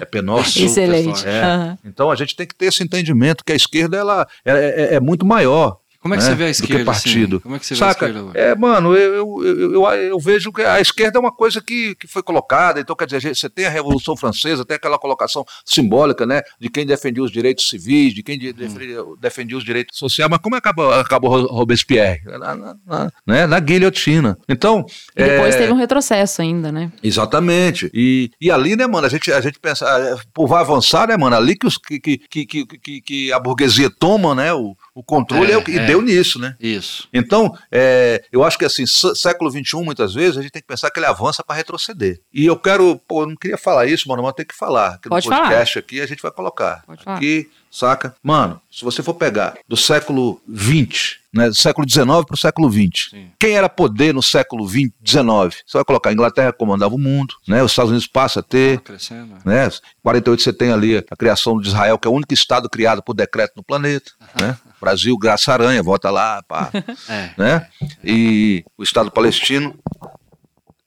Sul, 0.44 0.64
Excelente. 0.64 1.12
pessoal, 1.12 1.32
É. 1.34 1.42
Aham. 1.42 1.78
Então 1.84 2.10
a 2.10 2.16
gente 2.16 2.34
tem 2.34 2.46
que 2.46 2.54
ter 2.54 2.66
esse 2.66 2.82
entendimento 2.82 3.44
que 3.44 3.52
a 3.52 3.56
esquerda 3.56 3.98
ela 3.98 4.26
é, 4.44 4.52
é- 4.52 4.94
é 4.94 5.00
muito 5.00 5.26
maior. 5.26 5.76
Como 6.00 6.14
é 6.14 6.16
que 6.16 6.24
né, 6.24 6.30
você 6.30 6.34
vê 6.36 6.44
a 6.44 6.46
do 6.46 6.50
esquerda? 6.50 6.78
que 6.78 6.84
partido. 6.86 7.36
assim? 7.36 7.42
Como 7.42 7.56
é 7.56 7.58
que 7.58 7.66
você 7.66 7.76
Saca? 7.76 8.06
vê 8.08 8.12
a 8.12 8.22
esquerda? 8.22 8.38
É, 8.38 8.54
mano, 8.54 8.96
eu, 8.96 9.14
eu, 9.14 9.44
eu, 9.44 9.72
eu- 9.74 9.92
eu 9.94 10.18
vejo 10.18 10.50
que 10.50 10.62
a 10.62 10.80
esquerda 10.80 11.18
é 11.18 11.20
uma 11.20 11.30
coisa 11.30 11.60
que, 11.60 11.94
que 11.94 12.06
foi 12.06 12.22
colocada. 12.22 12.80
Então, 12.80 12.96
quer 12.96 13.06
dizer, 13.06 13.36
você 13.36 13.50
tem 13.50 13.66
a 13.66 13.70
Revolução 13.70 14.16
Francesa, 14.16 14.64
tem 14.64 14.76
aquela 14.76 14.98
colocação 14.98 15.44
simbólica, 15.64 16.24
né? 16.24 16.40
De 16.58 16.70
quem 16.70 16.86
defendia 16.86 17.22
os 17.22 17.30
direitos 17.30 17.68
civis, 17.68 18.14
de 18.14 18.22
quem 18.22 18.38
de- 18.38 18.52
defendia, 18.52 19.02
defendia 19.20 19.56
os 19.58 19.64
direitos 19.64 19.98
sociais. 19.98 20.30
Mas 20.30 20.40
como 20.40 20.56
acabou, 20.56 20.90
acabou 20.92 21.30
Ro- 21.30 21.46
Robespierre? 21.54 22.22
Na, 22.24 22.54
na- 22.54 22.76
na- 22.86 23.12
né? 23.26 23.46
na 23.46 23.60
guilhotina. 23.60 24.38
Então. 24.48 24.86
E 25.14 25.22
depois 25.22 25.54
é, 25.54 25.58
teve 25.58 25.72
um 25.72 25.76
retrocesso 25.76 26.40
ainda, 26.40 26.72
né? 26.72 26.90
Exatamente. 27.02 27.90
E, 27.92 28.30
e 28.40 28.50
ali, 28.50 28.74
né, 28.74 28.86
mano, 28.86 29.06
a 29.06 29.10
gente, 29.10 29.30
a 29.32 29.40
gente 29.40 29.58
pensa, 29.60 29.84
ah, 29.86 30.18
pô, 30.32 30.46
vai 30.46 30.60
avançar, 30.62 31.08
né, 31.08 31.16
mano? 31.16 31.36
Ali 31.36 31.56
que, 31.56 31.66
os, 31.66 31.76
que, 31.76 32.00
que, 32.00 32.18
que, 32.18 32.46
que, 32.46 33.00
que 33.02 33.32
a 33.32 33.38
burguesia 33.38 33.90
toma, 33.90 34.34
né, 34.34 34.52
o, 34.54 34.74
o 35.00 35.02
controle 35.02 35.50
É, 35.50 35.54
é, 35.54 35.56
o 35.56 35.62
que 35.64 35.72
e 35.72 35.78
é. 35.78 35.86
deu 35.86 36.02
nisso, 36.02 36.38
né? 36.38 36.54
Isso. 36.60 37.08
Então, 37.12 37.56
é, 37.72 38.22
eu 38.30 38.44
acho 38.44 38.58
que 38.58 38.64
assim, 38.64 38.86
sé- 38.86 39.14
século 39.14 39.50
XXI, 39.50 39.82
muitas 39.82 40.12
vezes, 40.14 40.36
a 40.36 40.42
gente 40.42 40.50
tem 40.52 40.60
que 40.62 40.68
pensar 40.68 40.90
que 40.90 40.98
ele 41.00 41.06
avança 41.06 41.42
para 41.42 41.56
retroceder. 41.56 42.20
E 42.32 42.44
eu 42.46 42.56
quero, 42.58 42.96
pô, 43.08 43.22
eu 43.22 43.28
não 43.28 43.36
queria 43.36 43.56
falar 43.58 43.86
isso, 43.86 44.08
mano, 44.08 44.22
mas 44.22 44.30
eu 44.30 44.34
tenho 44.36 44.48
que 44.48 44.56
falar. 44.56 44.98
Que 45.00 45.08
Pode 45.08 45.26
no 45.26 45.32
falar. 45.34 45.46
podcast 45.48 45.78
aqui 45.78 46.00
a 46.00 46.06
gente 46.06 46.20
vai 46.22 46.30
colocar. 46.30 46.82
Pode 46.86 47.02
falar. 47.02 47.16
Aqui, 47.16 47.48
saca? 47.70 48.14
Mano, 48.22 48.60
se 48.70 48.84
você 48.84 49.02
for 49.02 49.14
pegar 49.14 49.54
do 49.68 49.76
século 49.76 50.40
XX, 50.52 51.18
né, 51.32 51.48
do 51.48 51.54
século 51.54 51.88
XIX 51.88 52.04
para 52.26 52.34
o 52.34 52.38
século 52.38 52.70
XX, 52.70 53.10
Sim. 53.10 53.30
quem 53.38 53.52
era 53.52 53.68
poder 53.68 54.12
no 54.12 54.22
século 54.22 54.66
XX, 54.68 54.90
XIX? 55.04 55.62
Você 55.64 55.78
vai 55.78 55.84
colocar 55.84 56.10
a 56.10 56.12
Inglaterra 56.12 56.52
comandava 56.52 56.94
o 56.94 56.98
mundo, 56.98 57.34
né? 57.46 57.62
Os 57.62 57.70
Estados 57.70 57.90
Unidos 57.90 58.08
passa 58.08 58.40
a 58.40 58.42
ter, 58.42 58.78
Tá 58.78 58.84
crescendo. 58.86 59.34
né? 59.44 59.66
né? 59.66 59.70
48 60.02 60.42
você 60.42 60.52
tem 60.52 60.72
ali 60.72 60.96
a 60.98 61.16
criação 61.16 61.60
de 61.60 61.68
Israel, 61.68 61.98
que 61.98 62.08
é 62.08 62.10
o 62.10 62.14
único 62.14 62.34
estado 62.34 62.68
criado 62.68 63.02
por 63.02 63.14
decreto 63.14 63.52
no 63.56 63.62
planeta, 63.62 64.10
né? 64.40 64.58
Brasil, 64.80 65.16
graça 65.18 65.52
aranha, 65.52 65.82
volta 65.82 66.10
lá, 66.10 66.42
pá, 66.48 66.70
É. 67.08 67.30
né? 67.38 67.68
E 68.02 68.64
o 68.78 68.82
estado 68.82 69.10
palestino 69.10 69.78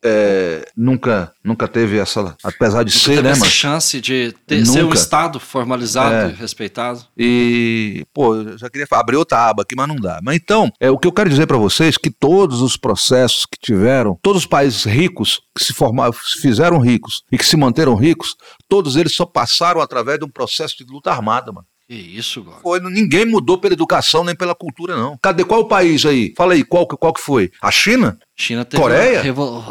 é, 0.03 0.65
nunca, 0.75 1.31
nunca 1.43 1.67
teve 1.67 1.97
essa, 1.97 2.35
apesar 2.43 2.83
de 2.83 2.93
Nunca 2.93 3.05
ser, 3.05 3.23
né, 3.23 3.29
essa 3.31 3.39
mano? 3.39 3.51
chance 3.51 4.01
de 4.01 4.33
ter, 4.45 4.65
ser 4.65 4.79
um 4.81 4.83
Nunca. 4.83 4.95
Estado 4.95 5.39
formalizado 5.39 6.13
É. 6.13 6.29
e 6.29 6.33
respeitado. 6.33 7.05
E, 7.17 8.05
pô, 8.13 8.35
eu 8.35 8.57
já 8.57 8.69
queria 8.69 8.85
abrir 8.91 9.15
outra 9.15 9.49
aba 9.49 9.63
aqui, 9.63 9.75
mas 9.75 9.87
não 9.87 9.95
dá. 9.95 10.19
Mas 10.21 10.35
então, 10.35 10.69
é, 10.79 10.91
o 10.91 10.97
que 10.97 11.07
eu 11.07 11.11
quero 11.11 11.29
dizer 11.29 11.47
para 11.47 11.57
vocês 11.57 11.95
é 11.95 11.99
que 12.01 12.09
todos 12.11 12.61
os 12.61 12.75
processos 12.75 13.45
que 13.45 13.57
tiveram, 13.59 14.17
todos 14.21 14.41
os 14.43 14.47
países 14.47 14.83
ricos 14.83 15.39
que 15.57 15.63
se 15.63 15.73
formaram, 15.73 16.13
se 16.13 16.41
fizeram 16.41 16.79
ricos 16.79 17.23
e 17.31 17.37
que 17.37 17.45
se 17.45 17.55
manteram 17.55 17.95
ricos, 17.95 18.35
todos 18.67 18.95
eles 18.95 19.15
só 19.15 19.25
passaram 19.25 19.79
através 19.81 20.19
de 20.19 20.25
um 20.25 20.29
processo 20.29 20.75
de 20.77 20.83
luta 20.91 21.11
armada, 21.11 21.51
mano. 21.51 21.65
Que 21.87 21.95
isso, 21.95 22.41
Gog. 22.41 22.61
Foi, 22.61 22.79
ninguém 22.79 23.25
mudou 23.25 23.57
pela 23.57 23.73
educação 23.73 24.23
nem 24.23 24.33
pela 24.33 24.55
cultura, 24.55 24.95
não. 24.95 25.17
Cadê 25.21 25.43
qual 25.43 25.59
o 25.61 25.65
país 25.67 26.05
aí? 26.05 26.33
Fala 26.37 26.53
aí, 26.53 26.63
qual, 26.63 26.87
que- 26.87 26.95
qual 26.95 27.13
que 27.13 27.19
foi? 27.19 27.51
A 27.61 27.69
China? 27.71 28.17
China 28.37 28.63
teve 28.63 28.81
Coreia? 28.81 29.21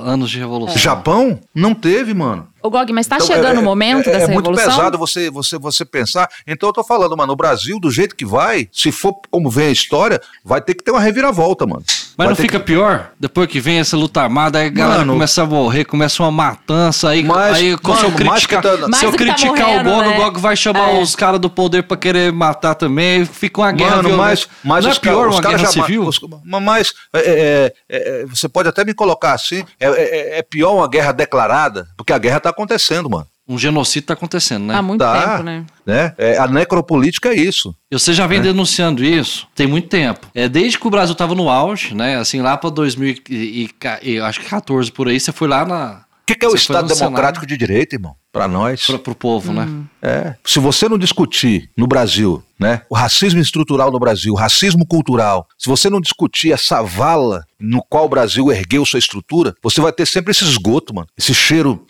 anos 0.05 0.31
de 0.31 0.39
revolução. 0.39 0.77
Japão? 0.77 1.41
Não 1.55 1.75
teve, 1.75 2.13
mano. 2.13 2.49
Ô, 2.63 2.71
Gog, 2.71 2.93
mas 2.93 3.07
tá 3.07 3.17
Então, 3.17 3.27
chegando 3.27 3.57
é- 3.57 3.61
o 3.61 3.65
momento 3.65 4.09
é, 4.09 4.13
dessa 4.13 4.31
é 4.31 4.35
muito 4.35 4.51
revolução? 4.51 4.71
pesado 4.77 4.99
você, 4.99 5.31
você, 5.31 5.59
você 5.59 5.85
pensar. 5.87 6.29
Então 6.47 6.69
eu 6.69 6.73
tô 6.73 6.85
falando, 6.85 7.17
mano, 7.17 7.33
o 7.33 7.37
Brasil, 7.37 7.81
do 7.81 7.91
jeito 7.91 8.15
que 8.15 8.27
vai, 8.27 8.69
se 8.71 8.93
for 8.93 9.15
como 9.31 9.51
vem 9.51 9.69
a 9.69 9.73
história, 9.73 10.21
vai 10.45 10.61
ter 10.61 10.75
que 10.75 10.85
ter 10.85 10.91
uma 10.91 11.01
reviravolta, 11.01 11.67
mano. 11.67 11.83
Mas 12.17 12.29
não 12.29 12.37
fica 12.37 12.61
pior? 12.61 13.11
Depois 13.19 13.49
que 13.49 13.59
vem 13.61 13.79
essa 13.79 13.97
luta 13.97 14.21
armada, 14.23 14.59
aí 14.59 14.67
a 14.67 14.71
galera 14.71 14.99
Mano. 15.01 15.13
começa 15.15 15.43
a 15.43 15.47
morrer, 15.47 15.85
começa 15.85 16.23
uma 16.23 16.31
matança, 16.31 17.09
aí, 17.11 17.23
Mas, 17.25 17.57
aí 17.57 17.71
mano, 17.83 17.97
se 17.99 18.05
eu 18.05 18.11
mais 18.27 18.47
criticar, 18.47 18.63
que 18.63 18.69
tá- 18.91 18.97
se 18.99 19.05
eu 19.05 19.11
que 19.13 19.19
tá 19.19 19.25
criticar 19.25 19.67
morrendo, 19.69 19.91
o 19.91 19.93
Gog, 19.95 20.09
né? 20.09 20.17
o 20.19 20.21
Gog 20.23 20.41
vai 20.41 20.57
chamar 20.57 20.95
É. 20.95 21.01
os 21.01 21.17
caras 21.17 21.41
do 21.41 21.49
poder 21.49 21.83
pra 21.85 21.97
querer 21.97 22.33
matar 22.33 22.75
também, 22.75 23.25
fica 23.25 23.61
uma 23.61 23.73
guerra 23.73 23.97
Mano, 23.97 24.09
violenta. 24.11 24.29
mas, 24.29 24.49
mas 24.63 24.85
não 24.85 24.93
é 24.93 24.95
pior 24.97 25.29
os 25.29 25.35
uma 25.37 25.43
caras 25.43 25.61
guerra 25.63 25.73
já 25.73 25.83
civil? 25.83 26.03
os- 26.05 26.21
mas 26.45 26.93
é, 27.15 27.19
é, 27.19 27.73
é, 27.89 28.23
é, 28.23 28.27
você 28.27 28.49
pode 28.49 28.69
até 28.69 28.85
me 28.85 28.95
colocar 28.95 29.33
assim: 29.33 29.65
é, 29.81 29.87
é- 29.89 30.39
é 30.39 30.43
pior 30.43 30.75
uma 30.75 30.89
guerra 30.89 31.13
declarada, 31.13 31.87
porque 31.97 32.13
a 32.13 32.19
guerra 32.19 32.41
tá 32.41 32.51
acontecendo, 32.51 33.09
mano. 33.09 33.27
Um 33.53 33.59
genocídio 33.59 34.07
tá 34.07 34.15
acontecendo, 34.15 34.65
né? 34.67 34.75
Há 34.75 34.83
muito 34.83 35.01
Tá. 35.01 35.31
tempo, 35.33 35.43
né? 35.43 35.65
Né? 35.87 36.15
É, 36.17 36.39
a 36.39 36.47
necropolítica 36.47 37.29
é 37.31 37.35
isso. 37.35 37.75
E 37.91 37.99
Você 37.99 38.13
já 38.13 38.27
vem 38.27 38.41
denunciando 38.41 39.05
isso 39.05 39.47
tem 39.55 39.67
muito 39.67 39.89
tempo. 39.89 40.27
É 40.35 40.49
desde 40.49 40.79
que 40.79 40.87
o 40.87 40.91
Brasil 40.91 41.15
tava 41.15 41.35
no 41.35 41.49
auge, 41.51 41.95
né? 41.95 42.17
Assim, 42.17 42.41
lá 42.41 42.57
pra 42.57 42.71
2000 42.71 43.17
e, 43.29 43.35
e, 43.35 43.71
e- 44.03 44.15
eu 44.17 44.25
acho 44.25 44.41
que 44.41 44.47
14 44.47 44.91
por 44.91 45.09
aí, 45.09 45.19
você 45.21 45.33
foi 45.33 45.49
lá 45.49 45.65
na 45.67 46.05
O 46.23 46.25
que, 46.27 46.35
que 46.37 46.47
é 46.47 46.49
o 46.49 46.55
Estado 46.55 46.89
Democrático 46.95 47.45
de 47.47 47.57
Direito, 47.57 47.95
irmão? 47.95 48.15
Pra 48.33 48.49
nós. 48.49 48.87
pra, 48.87 48.99
pro 48.99 49.15
povo, 49.15 49.53
né? 49.53 49.69
É. 50.01 50.35
Se 50.43 50.59
você 50.59 50.89
não 50.89 50.97
discutir 50.97 51.69
no 51.77 51.87
Brasil, 51.87 52.43
né, 52.59 52.81
o 52.89 52.95
racismo 52.95 53.39
estrutural 53.41 53.91
no 53.91 53.99
Brasil, 53.99 54.33
o 54.33 54.37
racismo 54.37 54.87
cultural, 54.87 55.47
se 55.59 55.69
você 55.69 55.91
não 55.91 56.01
discutir 56.01 56.51
essa 56.51 56.81
vala 56.81 57.45
no 57.61 57.83
qual 57.83 58.07
o 58.07 58.09
Brasil 58.09 58.51
ergueu 58.51 58.87
sua 58.87 58.99
estrutura, 58.99 59.55
você 59.63 59.83
vai 59.83 59.93
ter 59.93 60.07
sempre 60.07 60.31
esse 60.31 60.45
esgoto, 60.45 60.95
mano, 60.95 61.07
esse 61.19 61.35
cheiro. 61.35 61.85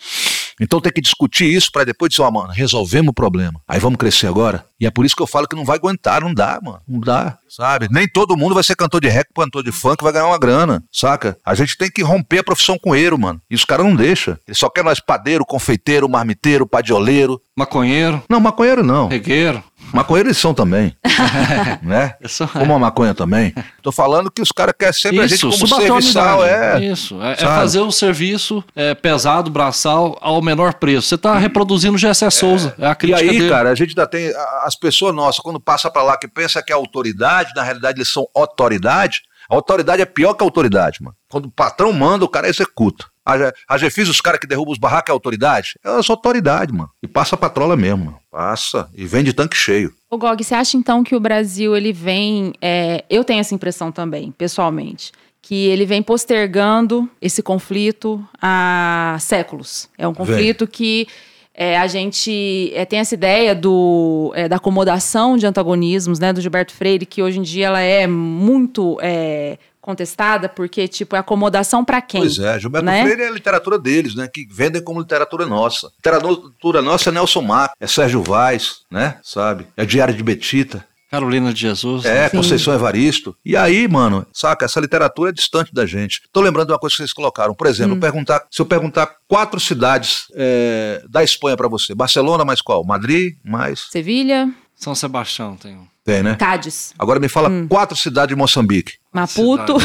Então 0.60 0.80
tem 0.80 0.92
que 0.92 1.00
discutir 1.00 1.44
isso 1.52 1.70
para 1.72 1.84
depois 1.84 2.10
dizer, 2.10 2.22
ó, 2.22 2.30
mano, 2.30 2.52
resolvemos 2.52 3.10
o 3.10 3.14
problema. 3.14 3.60
Aí 3.66 3.78
vamos 3.80 3.98
crescer 3.98 4.26
agora. 4.26 4.64
E 4.80 4.86
é 4.86 4.90
por 4.90 5.04
isso 5.04 5.14
que 5.14 5.22
eu 5.22 5.26
falo 5.26 5.46
que 5.46 5.56
não 5.56 5.64
vai 5.64 5.76
aguentar, 5.76 6.22
não 6.22 6.34
dá, 6.34 6.58
mano. 6.62 6.80
Não 6.88 7.00
dá, 7.00 7.38
sabe? 7.48 7.88
Nem 7.90 8.08
todo 8.08 8.36
mundo 8.36 8.54
vai 8.54 8.64
ser 8.64 8.74
cantor 8.76 9.00
de 9.00 9.08
rap, 9.08 9.28
cantor 9.34 9.62
de 9.62 9.70
funk, 9.72 10.02
vai 10.02 10.12
ganhar 10.12 10.26
uma 10.26 10.38
grana, 10.38 10.82
saca? 10.92 11.36
A 11.44 11.54
gente 11.54 11.76
tem 11.76 11.90
que 11.90 12.02
romper 12.02 12.38
a 12.40 12.44
profissão 12.44 12.76
com 12.78 12.92
mano. 13.18 13.40
E 13.50 13.54
os 13.54 13.64
caras 13.64 13.86
não 13.86 13.94
deixam. 13.94 14.36
Eles 14.46 14.58
só 14.58 14.68
querem 14.68 14.88
nós 14.88 15.00
padeiro, 15.00 15.44
confeiteiro, 15.44 16.08
marmiteiro, 16.08 16.66
padioleiro. 16.66 17.40
Maconheiro, 17.56 18.22
Não, 18.28 18.40
maconheiro 18.40 18.82
não. 18.82 19.08
regueiro. 19.08 19.62
Maconheiro 19.92 20.28
eles 20.28 20.38
são 20.38 20.54
também. 20.54 20.96
né? 21.82 22.14
Sou- 22.26 22.48
Como 22.48 22.74
a 22.74 22.78
maconha 22.78 23.14
também. 23.14 23.54
Tô 23.82 23.92
falando 23.92 24.30
que 24.30 24.40
os 24.42 24.50
caras 24.50 24.74
querem 24.78 24.92
sempre 24.92 25.20
a 25.20 25.26
gente 25.26 25.34
Isso, 25.46 25.50
como 25.50 25.80
serviçal. 25.80 26.44
É. 26.44 26.82
Isso, 26.84 27.20
é, 27.22 27.32
é 27.32 27.36
fazer 27.36 27.80
o 27.80 27.90
serviço 27.92 28.64
é, 28.74 28.94
pesado, 28.94 29.50
braçal, 29.50 30.16
ao 30.20 30.40
menor 30.42 30.74
preço. 30.74 31.08
Você 31.08 31.18
tá 31.18 31.36
reproduzindo 31.38 31.94
o 31.94 31.98
Gessé 31.98 32.28
Souza. 32.30 32.74
É 32.78 32.86
a 32.86 32.92
E 32.92 32.96
crítica 32.96 33.20
aí, 33.20 33.38
dele. 33.38 33.48
cara, 33.48 33.70
a 33.70 33.74
gente 33.74 33.90
ainda 33.90 34.06
tem. 34.06 34.32
As 34.64 34.74
pessoas 34.76 35.14
nossas, 35.14 35.40
quando 35.40 35.60
passa 35.60 35.90
pra 35.90 36.02
lá 36.02 36.16
que 36.16 36.28
pensa 36.28 36.62
que 36.62 36.72
é 36.72 36.74
autoridade, 36.74 37.50
na 37.54 37.62
realidade 37.62 37.98
eles 37.98 38.12
são 38.12 38.26
autoridade. 38.34 39.20
A 39.50 39.54
autoridade 39.54 40.00
é 40.00 40.06
pior 40.06 40.34
que 40.34 40.42
a 40.42 40.46
autoridade, 40.46 41.02
mano. 41.02 41.14
Quando 41.30 41.46
o 41.46 41.50
patrão 41.50 41.92
manda, 41.92 42.24
o 42.24 42.28
cara 42.28 42.48
executa. 42.48 43.04
A, 43.24 43.52
a 43.68 43.78
GFIS, 43.78 44.08
os 44.08 44.20
caras 44.20 44.40
que 44.40 44.46
derrubam 44.46 44.72
os 44.72 44.78
barracos 44.78 45.10
é 45.10 45.12
autoridade? 45.12 45.74
É 45.84 45.98
essa 45.98 46.12
autoridade, 46.12 46.72
mano. 46.72 46.90
E 47.02 47.06
passa 47.06 47.34
a 47.34 47.38
patrola 47.38 47.76
mesmo, 47.76 48.06
mano. 48.06 48.18
Passa. 48.30 48.88
E 48.94 49.06
vem 49.06 49.22
de 49.22 49.32
tanque 49.32 49.56
cheio. 49.56 49.92
Ô, 50.10 50.18
Gog, 50.18 50.42
você 50.42 50.54
acha 50.54 50.76
então 50.76 51.04
que 51.04 51.14
o 51.14 51.20
Brasil, 51.20 51.76
ele 51.76 51.92
vem. 51.92 52.52
é, 52.60 53.04
eu 53.08 53.24
tenho 53.24 53.40
essa 53.40 53.54
impressão 53.54 53.92
também, 53.92 54.32
pessoalmente. 54.32 55.12
Que 55.40 55.66
ele 55.66 55.84
vem 55.84 56.02
postergando 56.02 57.08
esse 57.20 57.42
conflito 57.42 58.24
há 58.40 59.16
séculos. 59.20 59.88
É 59.98 60.06
um 60.06 60.14
conflito 60.14 60.66
que 60.66 61.06
é, 61.54 61.78
a 61.78 61.86
gente 61.86 62.72
é, 62.74 62.84
tem 62.84 62.98
essa 62.98 63.14
ideia 63.14 63.54
do, 63.54 64.32
é, 64.34 64.48
da 64.48 64.56
acomodação 64.56 65.36
de 65.36 65.46
antagonismos, 65.46 66.18
né, 66.18 66.32
do 66.32 66.40
Gilberto 66.40 66.72
Freire, 66.72 67.04
que 67.04 67.22
hoje 67.22 67.38
em 67.38 67.42
dia 67.42 67.66
ela 67.66 67.80
é 67.80 68.06
muito 68.06 68.98
é, 69.02 69.58
contestada, 69.82 70.48
porque, 70.48 70.86
tipo, 70.86 71.16
é 71.16 71.18
acomodação 71.18 71.84
para 71.84 72.00
quem? 72.00 72.20
Pois 72.20 72.38
é, 72.38 72.58
Gilberto 72.58 72.86
né? 72.86 73.02
Freire 73.02 73.22
é 73.22 73.28
a 73.28 73.32
literatura 73.32 73.78
deles, 73.78 74.14
né? 74.14 74.28
Que 74.32 74.46
vendem 74.48 74.82
como 74.82 75.00
literatura 75.00 75.44
nossa. 75.44 75.90
Literatura 75.96 76.80
nossa 76.80 77.10
é 77.10 77.12
Nelson 77.12 77.42
Marcos, 77.42 77.76
é 77.80 77.86
Sérgio 77.86 78.22
Vaz, 78.22 78.76
né? 78.90 79.18
Sabe? 79.22 79.66
É 79.76 79.84
Diário 79.84 80.14
de 80.14 80.22
Betita, 80.22 80.86
Carolina 81.10 81.52
de 81.52 81.60
Jesus. 81.60 82.06
é 82.06 82.28
Sim. 82.28 82.38
Conceição 82.38 82.72
Evaristo. 82.72 83.36
E 83.44 83.54
aí, 83.54 83.86
mano, 83.86 84.26
saca? 84.32 84.64
Essa 84.64 84.80
literatura 84.80 85.28
é 85.28 85.32
distante 85.32 85.74
da 85.74 85.84
gente. 85.84 86.22
Tô 86.32 86.40
lembrando 86.40 86.68
de 86.68 86.72
uma 86.72 86.78
coisa 86.78 86.94
que 86.94 87.02
vocês 87.02 87.12
colocaram. 87.12 87.54
Por 87.54 87.66
exemplo, 87.66 88.00
perguntar, 88.00 88.46
se 88.50 88.62
eu 88.62 88.64
perguntar 88.64 89.16
quatro 89.28 89.60
cidades 89.60 90.24
é, 90.34 91.04
da 91.10 91.22
Espanha 91.22 91.54
pra 91.54 91.68
você: 91.68 91.94
Barcelona, 91.94 92.46
mais 92.46 92.62
qual? 92.62 92.82
Madrid, 92.82 93.34
mais. 93.44 93.88
Sevilha, 93.90 94.50
São 94.74 94.94
Sebastião 94.94 95.54
tem 95.54 95.76
um. 95.76 95.91
Tem, 96.04 96.22
né? 96.22 96.34
Cádiz, 96.36 96.92
Agora 96.98 97.20
me 97.20 97.28
fala 97.28 97.48
quatro 97.68 97.96
cidades 97.96 98.34
de 98.34 98.38
Moçambique. 98.38 98.94
Maputo. 99.12 99.76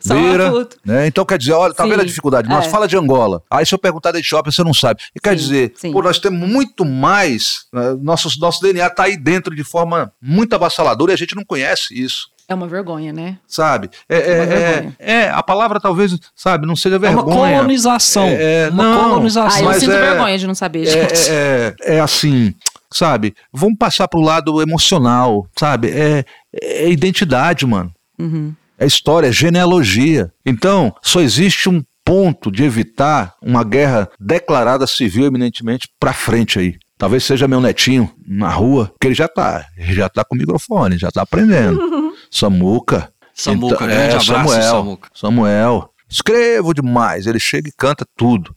São 0.00 0.16
Beira, 0.20 0.46
Maputo. 0.50 0.76
né? 0.84 1.06
Então 1.06 1.24
quer 1.24 1.38
dizer, 1.38 1.52
olha, 1.52 1.72
tá 1.72 1.84
Sim, 1.84 1.90
vendo 1.90 2.00
a 2.02 2.04
dificuldade? 2.04 2.48
Nós 2.48 2.66
é. 2.66 2.68
fala 2.68 2.86
de 2.86 2.96
Angola. 2.96 3.42
Aí 3.50 3.64
se 3.64 3.74
eu 3.74 3.78
perguntar 3.78 4.12
da 4.12 4.18
Etiópia, 4.18 4.52
você 4.52 4.62
não 4.62 4.74
sabe. 4.74 5.00
E 5.14 5.20
quer 5.20 5.30
Sim, 5.30 5.36
dizer, 5.36 5.72
sim. 5.76 5.92
pô, 5.92 6.02
nós 6.02 6.18
temos 6.18 6.46
muito 6.48 6.84
mais, 6.84 7.64
né? 7.72 7.96
nosso, 8.00 8.28
nosso 8.38 8.60
DNA 8.60 8.88
tá 8.90 9.04
aí 9.04 9.16
dentro 9.16 9.54
de 9.54 9.64
forma 9.64 10.12
muito 10.20 10.52
avassaladora 10.54 11.12
e 11.12 11.14
a 11.14 11.18
gente 11.18 11.34
não 11.34 11.44
conhece 11.44 11.94
isso. 11.98 12.28
É 12.48 12.54
uma 12.54 12.68
vergonha, 12.68 13.12
né? 13.12 13.38
Sabe? 13.48 13.90
É, 14.08 14.16
É 14.16 14.20
é, 14.20 14.32
é, 14.32 14.46
vergonha. 14.46 14.96
é, 15.00 15.28
a 15.30 15.42
palavra 15.42 15.80
talvez, 15.80 16.16
sabe, 16.36 16.64
não 16.64 16.76
seja 16.76 16.94
É 16.94 16.98
uma 16.98 17.08
vergonha. 17.08 17.56
colonização. 17.56 18.28
É, 18.28 18.68
uma 18.70 18.82
não. 18.84 19.00
Ah, 19.00 19.04
colonização. 19.08 19.58
eu 19.58 19.64
Mas 19.64 19.78
sinto 19.78 19.92
é- 19.92 20.00
vergonha 20.00 20.38
de 20.38 20.46
não 20.46 20.54
saber, 20.54 20.84
gente. 20.86 21.28
É, 21.28 21.74
é, 21.80 21.96
é 21.96 22.00
assim, 22.00 22.54
sabe? 22.92 23.34
Vamos 23.52 23.78
passar 23.78 24.08
pro 24.08 24.20
lado 24.20 24.60
emocional, 24.62 25.46
sabe? 25.58 25.90
É, 25.90 26.24
é 26.62 26.90
identidade, 26.90 27.66
mano. 27.66 27.92
Uhum. 28.18 28.54
É 28.78 28.86
história, 28.86 29.28
é 29.28 29.32
genealogia. 29.32 30.32
Então, 30.44 30.94
só 31.02 31.20
existe 31.20 31.68
um 31.68 31.82
ponto 32.04 32.50
de 32.52 32.62
evitar 32.62 33.34
uma 33.42 33.64
guerra 33.64 34.08
declarada 34.20 34.86
civil 34.86 35.26
eminentemente 35.26 35.88
pra 35.98 36.12
frente 36.12 36.58
aí. 36.58 36.76
Talvez 36.98 37.24
seja 37.24 37.48
meu 37.48 37.60
netinho 37.60 38.10
na 38.26 38.48
rua, 38.48 38.86
porque 38.86 39.08
ele 39.08 39.14
já 39.14 39.28
tá, 39.28 39.66
ele 39.76 39.92
já 39.92 40.08
tá 40.08 40.24
com 40.24 40.34
o 40.34 40.38
microfone, 40.38 40.96
já 40.96 41.10
tá 41.10 41.22
aprendendo. 41.22 41.78
Samuca. 42.30 43.10
Samuca, 43.34 43.74
Então, 43.74 43.86
grande 43.86 44.14
abraço, 44.14 44.48
Samuel, 44.48 44.62
Samuca. 44.62 45.10
Samuel. 45.14 45.90
Escrevo 46.08 46.72
demais, 46.72 47.26
ele 47.26 47.38
chega 47.40 47.68
e 47.68 47.72
canta 47.76 48.04
tudo. 48.16 48.54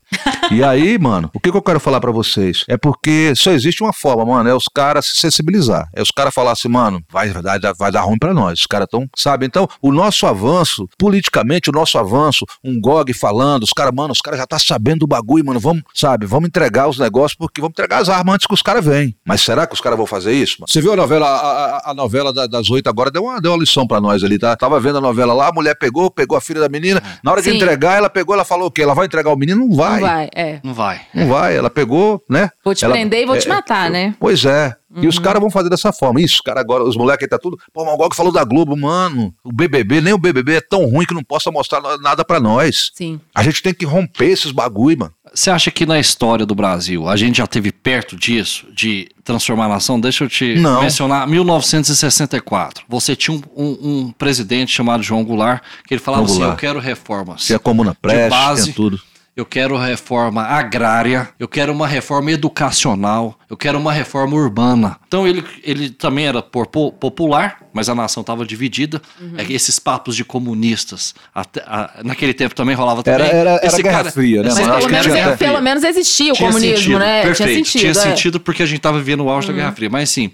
E 0.52 0.64
aí, 0.64 0.98
mano, 1.00 1.30
o 1.34 1.40
que, 1.40 1.52
que 1.52 1.58
eu 1.58 1.62
quero 1.62 1.80
falar 1.80 2.00
pra 2.00 2.12
vocês? 2.12 2.64
É 2.68 2.78
porque 2.78 3.34
só 3.36 3.52
existe 3.52 3.82
uma 3.84 3.92
forma, 3.94 4.26
mano, 4.26 4.50
é 4.50 4.54
os 4.56 4.66
caras 4.74 5.08
se 5.08 5.18
sensibilizar. 5.20 5.88
É 5.96 6.02
os 6.02 6.12
caras 6.12 6.34
falar 6.34 6.52
assim, 6.52 6.68
mano, 6.68 7.02
vai, 7.12 7.30
vai, 7.30 7.60
dar, 7.60 7.74
vai 7.78 7.92
dar 7.92 8.02
ruim 8.02 8.18
pra 8.20 8.34
nós. 8.34 8.60
Os 8.62 8.68
caras 8.68 8.88
tão, 8.90 9.08
sabe? 9.16 9.46
Então, 9.46 9.68
o 9.82 9.92
nosso 9.92 10.26
avanço, 10.28 10.88
politicamente, 10.98 11.70
o 11.70 11.74
nosso 11.74 11.98
avanço, 11.98 12.46
um 12.64 12.80
GOG 12.80 13.14
falando, 13.14 13.64
os 13.64 13.72
caras, 13.74 13.94
mano, 13.96 14.12
os 14.14 14.22
caras 14.22 14.40
já 14.40 14.46
tá 14.46 14.60
sabendo 14.60 15.00
do 15.00 15.08
bagulho, 15.08 15.46
mano, 15.46 15.60
vamos, 15.60 15.84
sabe, 15.94 16.26
vamos 16.26 16.48
entregar 16.48 16.88
os 16.88 17.00
negócios, 17.00 17.36
porque 17.38 17.62
vamos 17.62 17.74
entregar 17.74 18.00
as 18.02 18.10
armas 18.10 18.36
antes 18.36 18.48
que 18.48 18.54
os 18.54 18.62
caras 18.62 18.84
venham. 18.86 19.14
Mas 19.26 19.42
será 19.42 19.66
que 19.66 19.74
os 19.74 19.82
caras 19.82 19.98
vão 19.98 20.06
fazer 20.08 20.34
isso? 20.34 20.58
Mano? 20.60 20.68
Você 20.72 20.82
viu 20.82 20.94
a 20.94 20.96
novela, 20.96 21.28
a, 21.28 21.40
a- 21.78 21.92
a 21.92 21.94
novela 21.94 22.32
da- 22.34 22.48
das 22.48 22.70
oito 22.70 22.88
agora, 22.90 23.10
deu 23.10 23.24
uma, 23.24 23.40
deu 23.42 23.52
uma 23.52 23.58
lição 23.60 23.88
pra 23.88 24.00
nós 24.02 24.24
ali, 24.24 24.38
tá? 24.38 24.56
Tava 24.56 24.80
vendo 24.80 24.98
a 24.98 25.02
novela 25.02 25.34
lá, 25.34 25.48
a 25.50 25.52
mulher 25.52 25.76
pegou, 25.76 26.12
pegou 26.12 26.38
a 26.38 26.42
filha 26.42 26.60
da 26.60 26.70
menina, 26.70 27.02
na 27.24 27.32
hora 27.32 27.39
de 27.42 27.50
Sim. 27.52 27.56
entregar, 27.58 27.98
ela 27.98 28.10
pegou, 28.10 28.34
ela 28.36 28.46
falou 28.46 28.68
o 28.68 28.72
quê? 28.72 28.82
Ela 28.84 28.94
vai 28.94 29.06
entregar 29.06 29.32
o 29.32 29.36
menino? 29.36 29.68
Não 29.68 29.76
vai. 29.76 30.00
Não 30.00 30.08
vai, 30.08 30.30
é. 30.36 30.60
Não 30.64 30.74
vai. 30.74 31.02
Não 31.14 31.28
vai, 31.28 31.56
ela 31.58 31.70
pegou, 31.70 32.24
né? 32.30 32.50
Vou 32.64 32.74
te 32.76 32.86
Ela- 32.86 32.94
prender 32.94 33.22
e 33.22 33.26
vou 33.26 33.38
te 33.38 33.48
é, 33.48 33.50
matar, 33.50 33.90
né? 33.90 34.16
Pois 34.20 34.46
é. 34.46 34.76
E 34.96 35.08
os 35.08 35.20
caras 35.20 35.40
vão 35.40 35.52
fazer 35.52 35.70
dessa 35.70 35.94
forma. 35.94 36.20
Isso, 36.20 36.38
cara, 36.44 36.60
agora, 36.60 36.84
os 36.84 36.96
moleques 36.98 37.24
aí 37.24 37.30
tá 37.30 37.38
tudo. 37.38 37.58
Pô, 37.72 37.86
mas 37.86 37.94
o 37.94 37.98
Gog 37.98 38.16
falou 38.16 38.32
da 38.32 38.44
Globo, 38.44 38.76
mano. 38.76 39.34
O 39.44 39.52
BBB, 39.52 40.02
nem 40.02 40.14
o 40.14 40.18
BBB 40.18 40.56
é 40.56 40.62
tão 40.62 40.86
ruim 40.86 41.06
que 41.06 41.14
não 41.14 41.24
possa 41.24 41.52
mostrar 41.52 41.80
nada 42.00 42.26
pra 42.26 42.40
nós. 42.40 42.92
Sim. 42.96 43.20
A 43.36 43.44
gente 43.44 43.62
tem 43.62 43.74
que 43.74 43.86
romper 43.86 44.32
esses 44.32 44.52
bagulho, 44.52 44.98
mano. 45.00 45.14
Você 45.32 45.52
acha 45.52 45.70
que 45.70 45.86
na 45.86 46.00
história 46.00 46.44
do 46.44 46.56
Brasil 46.56 47.08
a 47.08 47.16
gente 47.16 47.38
já 47.38 47.46
teve 47.46 47.72
perto 47.72 48.16
disso, 48.16 48.66
de 48.74 49.08
transformar 49.24 49.66
a 49.66 49.70
nação? 49.70 50.00
Deixa 50.00 50.24
eu 50.24 50.28
te 50.30 50.56
Não. 50.56 50.82
mencionar 50.82 51.28
1964. 51.28 52.84
Você 52.90 53.16
tinha 53.16 53.38
um, 53.38 53.42
um- 53.56 53.78
um 54.08 54.12
presidente 54.12 54.72
chamado 54.72 55.04
João 55.04 55.24
Goulart, 55.24 55.62
que 55.88 55.94
ele 55.94 56.02
falava 56.02 56.26
João 56.28 56.40
assim: 56.42 56.50
Eu 56.52 56.56
quero 56.58 56.80
reformas. 56.80 57.44
Se 57.44 57.54
a 57.54 57.60
comuna 57.60 57.96
preste, 57.96 58.30
base. 58.30 58.74
tudo. 58.74 59.00
Eu 59.40 59.46
quero 59.46 59.78
reforma 59.78 60.44
agrária, 60.44 61.30
eu 61.40 61.48
quero 61.48 61.72
uma 61.72 61.88
reforma 61.88 62.30
educacional, 62.32 63.40
eu 63.50 63.56
quero 63.56 63.80
uma 63.80 63.94
reforma 63.94 64.36
urbana. 64.36 64.98
Então 65.08 65.26
ele, 65.26 65.42
ele 65.64 65.90
também 65.90 66.26
era 66.28 66.42
por- 66.42 66.68
po- 66.68 66.92
popular, 66.92 67.60
mas 67.72 67.88
a 67.88 67.96
nação 67.96 68.20
estava 68.20 68.46
dividida. 68.46 69.02
É 69.38 69.46
que 69.46 69.54
esses 69.54 69.80
papos 69.80 70.18
de 70.18 70.26
comunistas, 70.26 71.16
até- 71.34 71.62
a- 71.66 72.02
naquele 72.04 72.34
tempo 72.34 72.54
também 72.54 72.76
rolava 72.76 73.02
Era- 73.06 73.24
também. 73.24 73.40
era- 73.40 73.50
era 73.52 73.66
Esse 73.66 73.82
Guerra 73.82 73.98
cara- 74.00 74.12
Fria, 74.12 74.44
né, 74.44 74.50
Mas 74.50 74.58
pelo 74.60 74.74
acho 74.74 74.88
que 74.88 74.92
menos, 74.94 75.08
é- 75.08 75.38
pelo 75.38 75.62
menos 75.62 75.84
existia 75.86 76.34
o 76.34 76.36
tinha 76.36 76.48
comunismo, 76.50 76.76
sentido, 76.78 77.00
né? 77.00 77.22
Perfeito. 77.22 77.38
Tinha 77.54 77.56
sentido. 77.64 77.80
Tinha 77.80 77.92
é. 77.92 77.94
sentido 77.94 78.40
porque 78.42 78.62
a 78.62 78.66
gente 78.66 78.78
estava 78.80 78.98
vivendo 78.98 79.22
o 79.24 79.30
auge 79.30 79.48
da 79.48 79.54
Guerra 79.54 79.72
Fria. 79.72 79.90
Mas 79.90 80.10
assim, 80.10 80.32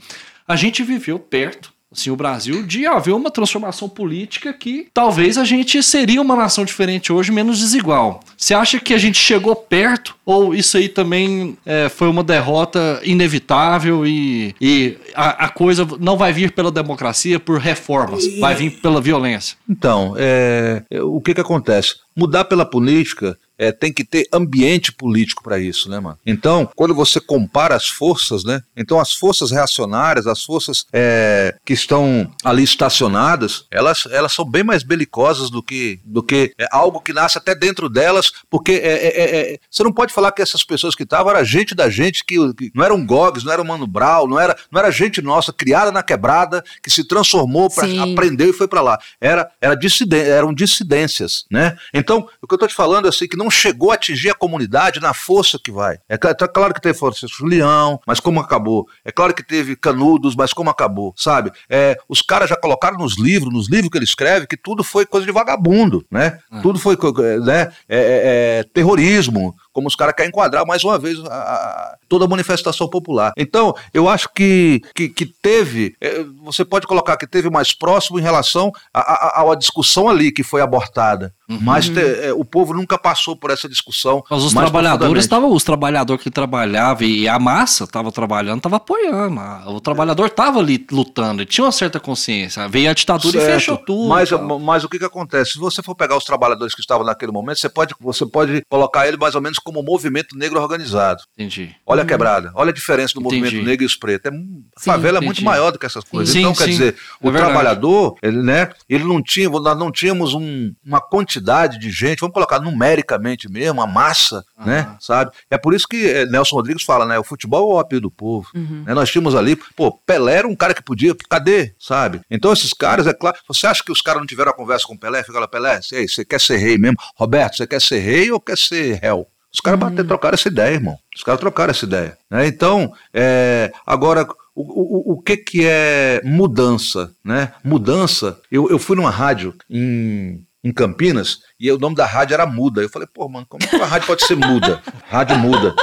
a 0.48 0.56
gente 0.56 0.82
viveu 0.82 1.20
perto, 1.20 1.72
assim, 2.00 2.10
o 2.10 2.16
Brasil, 2.16 2.64
de 2.64 2.86
haver 2.86 3.14
uma 3.14 3.32
transformação 3.32 3.90
política 3.90 4.54
que 4.54 4.88
talvez 4.94 5.38
a 5.38 5.44
gente 5.44 5.82
seria 5.82 6.22
uma 6.22 6.36
nação 6.36 6.66
diferente 6.66 7.12
hoje, 7.12 7.32
menos 7.32 7.60
desigual. 7.60 8.20
Você 8.38 8.54
acha 8.54 8.80
que 8.80 8.94
a 8.94 8.98
gente 8.98 9.18
chegou 9.18 9.56
perto? 9.56 10.16
Ou 10.26 10.54
isso 10.54 10.78
aí 10.78 10.90
também 10.90 11.58
é, 11.66 11.90
foi 11.90 12.08
uma 12.08 12.24
derrota 12.24 13.00
inevitável 13.04 14.06
e, 14.06 14.56
e 14.60 14.98
a, 15.16 15.46
a 15.46 15.50
coisa 15.50 15.88
não 16.00 16.18
vai 16.18 16.34
vir 16.34 16.52
pela 16.52 16.72
democracia, 16.72 17.40
por 17.40 17.60
reformas, 17.60 18.26
vai 18.40 18.56
vir 18.56 18.72
pela 18.82 19.00
violência? 19.00 19.58
Então, 19.70 20.16
é, 20.18 20.84
o 21.04 21.22
que 21.22 21.34
que 21.34 21.42
acontece? 21.42 21.96
Mudar 22.16 22.46
pela 22.46 22.66
política 22.66 23.38
é, 23.58 23.72
tem 23.72 23.92
que 23.92 24.04
ter 24.04 24.28
ambiente 24.32 24.92
político 24.92 25.44
para 25.44 25.60
isso, 25.60 25.90
né, 25.90 26.00
mano? 26.00 26.18
Então, 26.26 26.70
quando 26.76 26.94
você 26.94 27.20
compara 27.20 27.76
as 27.76 27.88
forças, 27.88 28.44
né? 28.44 28.62
Então, 28.76 29.00
as 29.00 29.14
forças 29.14 29.52
reacionárias, 29.52 30.28
as 30.28 30.44
forças 30.44 30.86
é, 30.92 31.56
que 31.66 31.74
estão 31.74 32.30
ali 32.44 32.64
estacionadas, 32.64 33.66
elas, 33.72 34.06
elas 34.12 34.34
são 34.34 34.46
bem 34.46 34.64
mais 34.64 34.84
belicosas 34.84 35.50
do 35.50 35.62
que, 35.62 36.00
do 36.04 36.22
que 36.22 36.54
é, 36.58 36.68
algo 36.72 37.00
que 37.02 37.14
nasce 37.14 37.38
até 37.38 37.56
dentro 37.56 37.90
delas, 37.90 38.32
porque 38.50 38.74
é, 38.74 38.76
é, 38.76 39.08
é, 39.08 39.54
é, 39.54 39.60
você 39.70 39.84
não 39.84 39.92
pode 39.92 40.14
falar 40.14 40.32
que 40.32 40.42
essas 40.42 40.64
pessoas 40.64 40.96
que 40.96 41.04
estavam 41.04 41.32
era 41.32 41.44
gente 41.44 41.74
da 41.74 41.90
gente, 41.90 42.24
que, 42.24 42.36
que 42.54 42.72
não 42.74 42.84
eram 42.84 43.06
Gogs, 43.06 43.44
não 43.44 43.52
era 43.54 43.64
Mano 43.64 43.88
Brown, 43.88 44.28
não 44.28 44.40
era, 44.40 44.58
não 44.72 44.80
era 44.80 44.92
gente 44.92 45.22
nossa, 45.22 45.52
criada 45.52 45.92
na 45.92 46.04
quebrada, 46.04 46.64
que 46.82 46.90
se 46.90 47.04
transformou 47.04 47.70
Sim. 47.70 48.14
aprendeu 48.14 48.50
e 48.50 48.54
foi 48.54 48.68
para 48.68 48.82
lá. 48.82 49.00
Era, 49.20 49.50
era 49.60 49.76
dissiden- 49.76 50.22
eram 50.22 50.54
dissidências, 50.54 51.46
né? 51.52 51.78
Então, 51.94 52.28
o 52.42 52.48
que 52.48 52.54
eu 52.54 52.58
tô 52.58 52.68
te 52.68 52.74
falando 52.74 53.06
é 53.06 53.10
assim, 53.10 53.28
que 53.28 53.38
não 53.38 53.45
chegou 53.50 53.92
a 53.92 53.96
atingir 53.96 54.30
a 54.30 54.36
comunidade 54.36 55.00
na 55.00 55.14
força 55.14 55.60
que 55.62 55.72
vai. 55.72 55.98
É 56.08 56.18
tá 56.18 56.48
claro 56.48 56.74
que 56.74 56.82
teve 56.82 56.98
Força 56.98 57.28
Julião, 57.28 58.00
mas 58.06 58.20
como 58.20 58.40
acabou? 58.40 58.88
É 59.04 59.12
claro 59.12 59.34
que 59.34 59.44
teve 59.44 59.76
Canudos, 59.76 60.36
mas 60.36 60.54
como 60.54 60.70
acabou, 60.70 61.14
sabe? 61.16 61.52
É, 61.70 61.98
os 62.08 62.22
caras 62.22 62.50
já 62.50 62.56
colocaram 62.56 62.98
nos 62.98 63.18
livros, 63.18 63.54
nos 63.54 63.70
livros 63.70 63.90
que 63.90 63.98
ele 63.98 64.06
escreve, 64.06 64.48
que 64.48 64.58
tudo 64.58 64.84
foi 64.84 65.06
coisa 65.06 65.26
de 65.26 65.32
vagabundo, 65.32 66.06
né? 66.10 66.40
Tudo 66.62 66.80
foi 66.80 66.98
né? 67.44 67.72
É, 67.88 67.98
é, 67.98 68.60
é, 68.60 68.64
terrorismo, 68.74 69.56
como 69.76 69.90
os 69.90 69.96
caras 69.96 70.16
querem 70.16 70.30
enquadrar 70.30 70.66
mais 70.66 70.86
uma 70.86 70.98
vez 70.98 71.20
a- 71.20 71.28
a- 71.28 71.96
toda 72.08 72.24
a 72.24 72.28
manifestação 72.28 72.88
popular. 72.88 73.34
Então, 73.38 73.76
eu 73.94 74.08
acho 74.08 74.30
que, 74.34 74.82
que, 74.96 75.10
que 75.10 75.26
teve, 75.26 75.96
é, 76.00 76.24
você 76.42 76.64
pode 76.64 76.88
colocar 76.88 77.18
que 77.18 77.28
teve 77.28 77.50
mais 77.50 77.74
próximo 77.74 78.18
em 78.18 78.22
relação 78.22 78.72
à 78.94 79.54
discussão 79.58 80.08
ali 80.08 80.32
que 80.32 80.44
foi 80.44 80.62
abortada. 80.62 81.34
Mas 81.48 81.90
te- 81.90 82.00
é, 82.00 82.34
o 82.34 82.44
povo 82.46 82.74
nunca 82.74 82.98
passou 82.98 83.36
por 83.36 83.52
essa 83.52 83.68
discussão. 83.70 84.24
Mas 84.32 84.44
os 84.44 84.54
trabalhadores 84.54 85.24
estavam, 85.26 85.52
os 85.52 85.64
trabalhadores 85.64 86.24
que 86.24 86.32
trabalhavam 86.32 87.06
e 87.06 87.28
a 87.28 87.38
massa 87.38 87.84
estava 87.84 88.12
trabalhando, 88.12 88.58
estava 88.58 88.78
apoiando. 88.78 89.40
O 89.68 89.80
trabalhador 89.82 90.28
estava 90.28 90.60
ali 90.60 90.84
lutando, 90.92 91.42
ele 91.42 91.50
tinha 91.50 91.66
uma 91.66 91.72
certa 91.72 92.00
consciência. 92.00 92.68
Veio 92.70 92.90
a 92.90 92.94
ditadura 92.94 93.38
e 93.38 93.42
Certo. 93.42 93.54
fechou 93.54 93.78
tudo. 93.78 94.08
Mas, 94.10 94.30
mas 94.62 94.84
o 94.84 94.90
que, 94.90 94.98
que 94.98 95.06
acontece? 95.06 95.52
Se 95.52 95.60
você 95.60 95.84
for 95.84 95.94
pegar 95.96 96.18
os 96.18 96.24
trabalhadores 96.24 96.74
que 96.74 96.82
estavam 96.82 97.06
naquele 97.06 97.32
momento, 97.32 97.60
você 97.60 97.70
pode, 97.70 97.94
você 98.00 98.26
pode 98.26 98.64
colocar 98.70 99.08
ele 99.08 99.18
mais 99.18 99.36
ou 99.36 99.42
menos 99.42 99.60
como 99.66 99.82
movimento 99.82 100.38
negro 100.38 100.62
organizado. 100.62 101.24
Entendi. 101.34 101.76
Olha 101.86 102.04
a 102.04 102.06
quebrada, 102.06 102.52
olha 102.54 102.70
a 102.70 102.74
diferença 102.74 103.16
do 103.16 103.22
Entendi. 103.22 103.42
movimento 103.42 103.66
negro 103.66 103.84
e 103.84 103.88
os 103.88 103.96
pretos. 103.98 104.32
É, 104.32 104.36
a 104.78 104.80
favela 104.80 105.18
é 105.18 105.22
muito 105.22 105.38
entendi. 105.38 105.46
maior 105.46 105.72
do 105.72 105.80
que 105.80 105.86
essas 105.88 106.04
coisas. 106.04 106.32
Sim, 106.32 106.42
então, 106.42 106.54
quer 106.54 106.66
sim. 106.66 106.70
dizer, 106.70 106.94
É 106.96 107.28
o 107.28 107.32
verdade. 107.32 107.52
trabalhador, 107.52 108.16
ele, 108.22 108.38
né, 108.44 108.70
ele 108.88 109.04
não 109.04 109.22
tinha, 109.22 109.50
nós 109.50 109.78
não 109.78 109.92
tínhamos 109.92 110.34
um- 110.36 110.72
uma 110.86 111.02
quantidade 111.02 111.80
de 111.80 111.90
gente, 111.90 112.20
vamos 112.20 112.34
colocar 112.34 112.60
numericamente 112.60 113.50
mesmo, 113.52 113.82
a 113.82 113.88
massa, 113.88 114.44
né, 114.64 114.96
sabe? 115.00 115.32
É 115.50 115.58
por 115.58 115.74
isso 115.74 115.88
que 115.88 116.06
eh, 116.08 116.26
Nelson 116.28 116.56
Rodrigues 116.58 116.84
fala, 116.84 117.06
né, 117.06 117.18
o 117.18 117.24
futebol 117.24 117.60
é 117.72 117.74
o 117.74 117.78
ópio 117.80 118.00
do 118.00 118.12
povo. 118.12 118.48
Né, 118.54 118.94
nós 118.94 119.10
tínhamos 119.10 119.34
ali, 119.36 119.56
pô, 119.76 119.92
Pelé 119.92 120.36
era 120.36 120.48
um 120.48 120.56
cara 120.56 120.74
que 120.74 120.84
podia, 120.84 121.16
cadê, 121.30 121.74
sabe? 121.80 122.22
Então 122.30 122.54
esses 122.54 122.72
caras, 122.74 123.08
é 123.08 123.14
claro, 123.14 123.38
você 123.48 123.66
acha 123.66 123.84
que 123.84 123.92
os 123.92 124.02
caras 124.02 124.20
não 124.22 124.28
tiveram 124.28 124.52
a 124.52 124.56
conversa 124.56 124.86
com 124.86 124.94
o 124.94 125.00
Pelé? 125.00 125.24
Fica 125.24 125.40
lá, 125.40 125.48
Pelé, 125.48 125.80
ei, 125.92 126.08
você 126.08 126.24
quer 126.24 126.40
ser 126.40 126.58
rei 126.58 126.78
mesmo? 126.78 126.98
Roberto, 127.16 127.58
você 127.58 127.66
quer 127.66 127.82
ser 127.82 128.00
rei 128.00 128.32
ou 128.32 128.40
quer 128.40 128.58
ser 128.58 129.00
réu? 129.02 129.26
Os 129.56 129.62
caras 129.62 129.80
bateram, 129.80 130.06
trocaram 130.08 130.36
essa 130.36 130.50
ideia, 130.50 130.74
irmão. 130.74 130.98
Os 131.16 131.24
caras 131.24 131.40
trocaram 131.40 131.72
essa 131.72 131.86
ideia. 131.86 132.18
né? 132.30 132.46
Então, 132.46 132.92
é, 133.14 133.72
agora, 133.88 134.28
o, 134.54 135.12
o, 135.14 135.14
o 135.14 135.22
que, 135.22 135.38
que 135.38 135.66
é 135.66 136.22
mudança? 136.26 137.10
Né? 137.24 137.54
Mudança, 137.64 138.38
eu, 138.52 138.70
eu 138.70 138.78
fui 138.78 138.98
numa 138.98 139.10
rádio 139.10 139.56
em, 139.70 140.44
em 140.62 140.74
Campinas 140.74 141.40
e 141.58 141.72
o 141.72 141.78
nome 141.80 141.96
da 141.96 142.06
rádio 142.06 142.34
era 142.34 142.46
Muda. 142.46 142.82
Eu 142.82 142.90
falei, 142.90 143.08
pô, 143.14 143.30
mano, 143.30 143.46
como 143.48 143.64
é 143.64 143.68
que 143.68 143.76
a 143.78 143.86
rádio 143.86 144.08
pode 144.08 144.26
ser 144.26 144.36
muda? 144.36 144.82
Rádio 145.08 145.38
muda. 145.38 145.74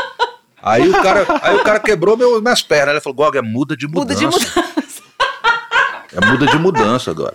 Aí 0.62 0.86
o 0.88 0.92
cara, 0.92 1.26
aí 1.42 1.56
o 1.56 1.64
cara 1.64 1.80
quebrou 1.80 2.14
meu, 2.16 2.40
minhas 2.42 2.62
pernas. 2.62 2.90
Ele 2.92 3.00
falou, 3.00 3.16
Gog, 3.16 3.36
é 3.38 3.42
muda 3.42 3.74
de 3.74 3.88
Muda 3.88 4.14
mudança. 4.14 4.20
de 4.20 4.26
mudança. 4.26 5.02
É 6.12 6.26
muda 6.30 6.46
de 6.46 6.58
mudança 6.58 7.10
agora. 7.10 7.34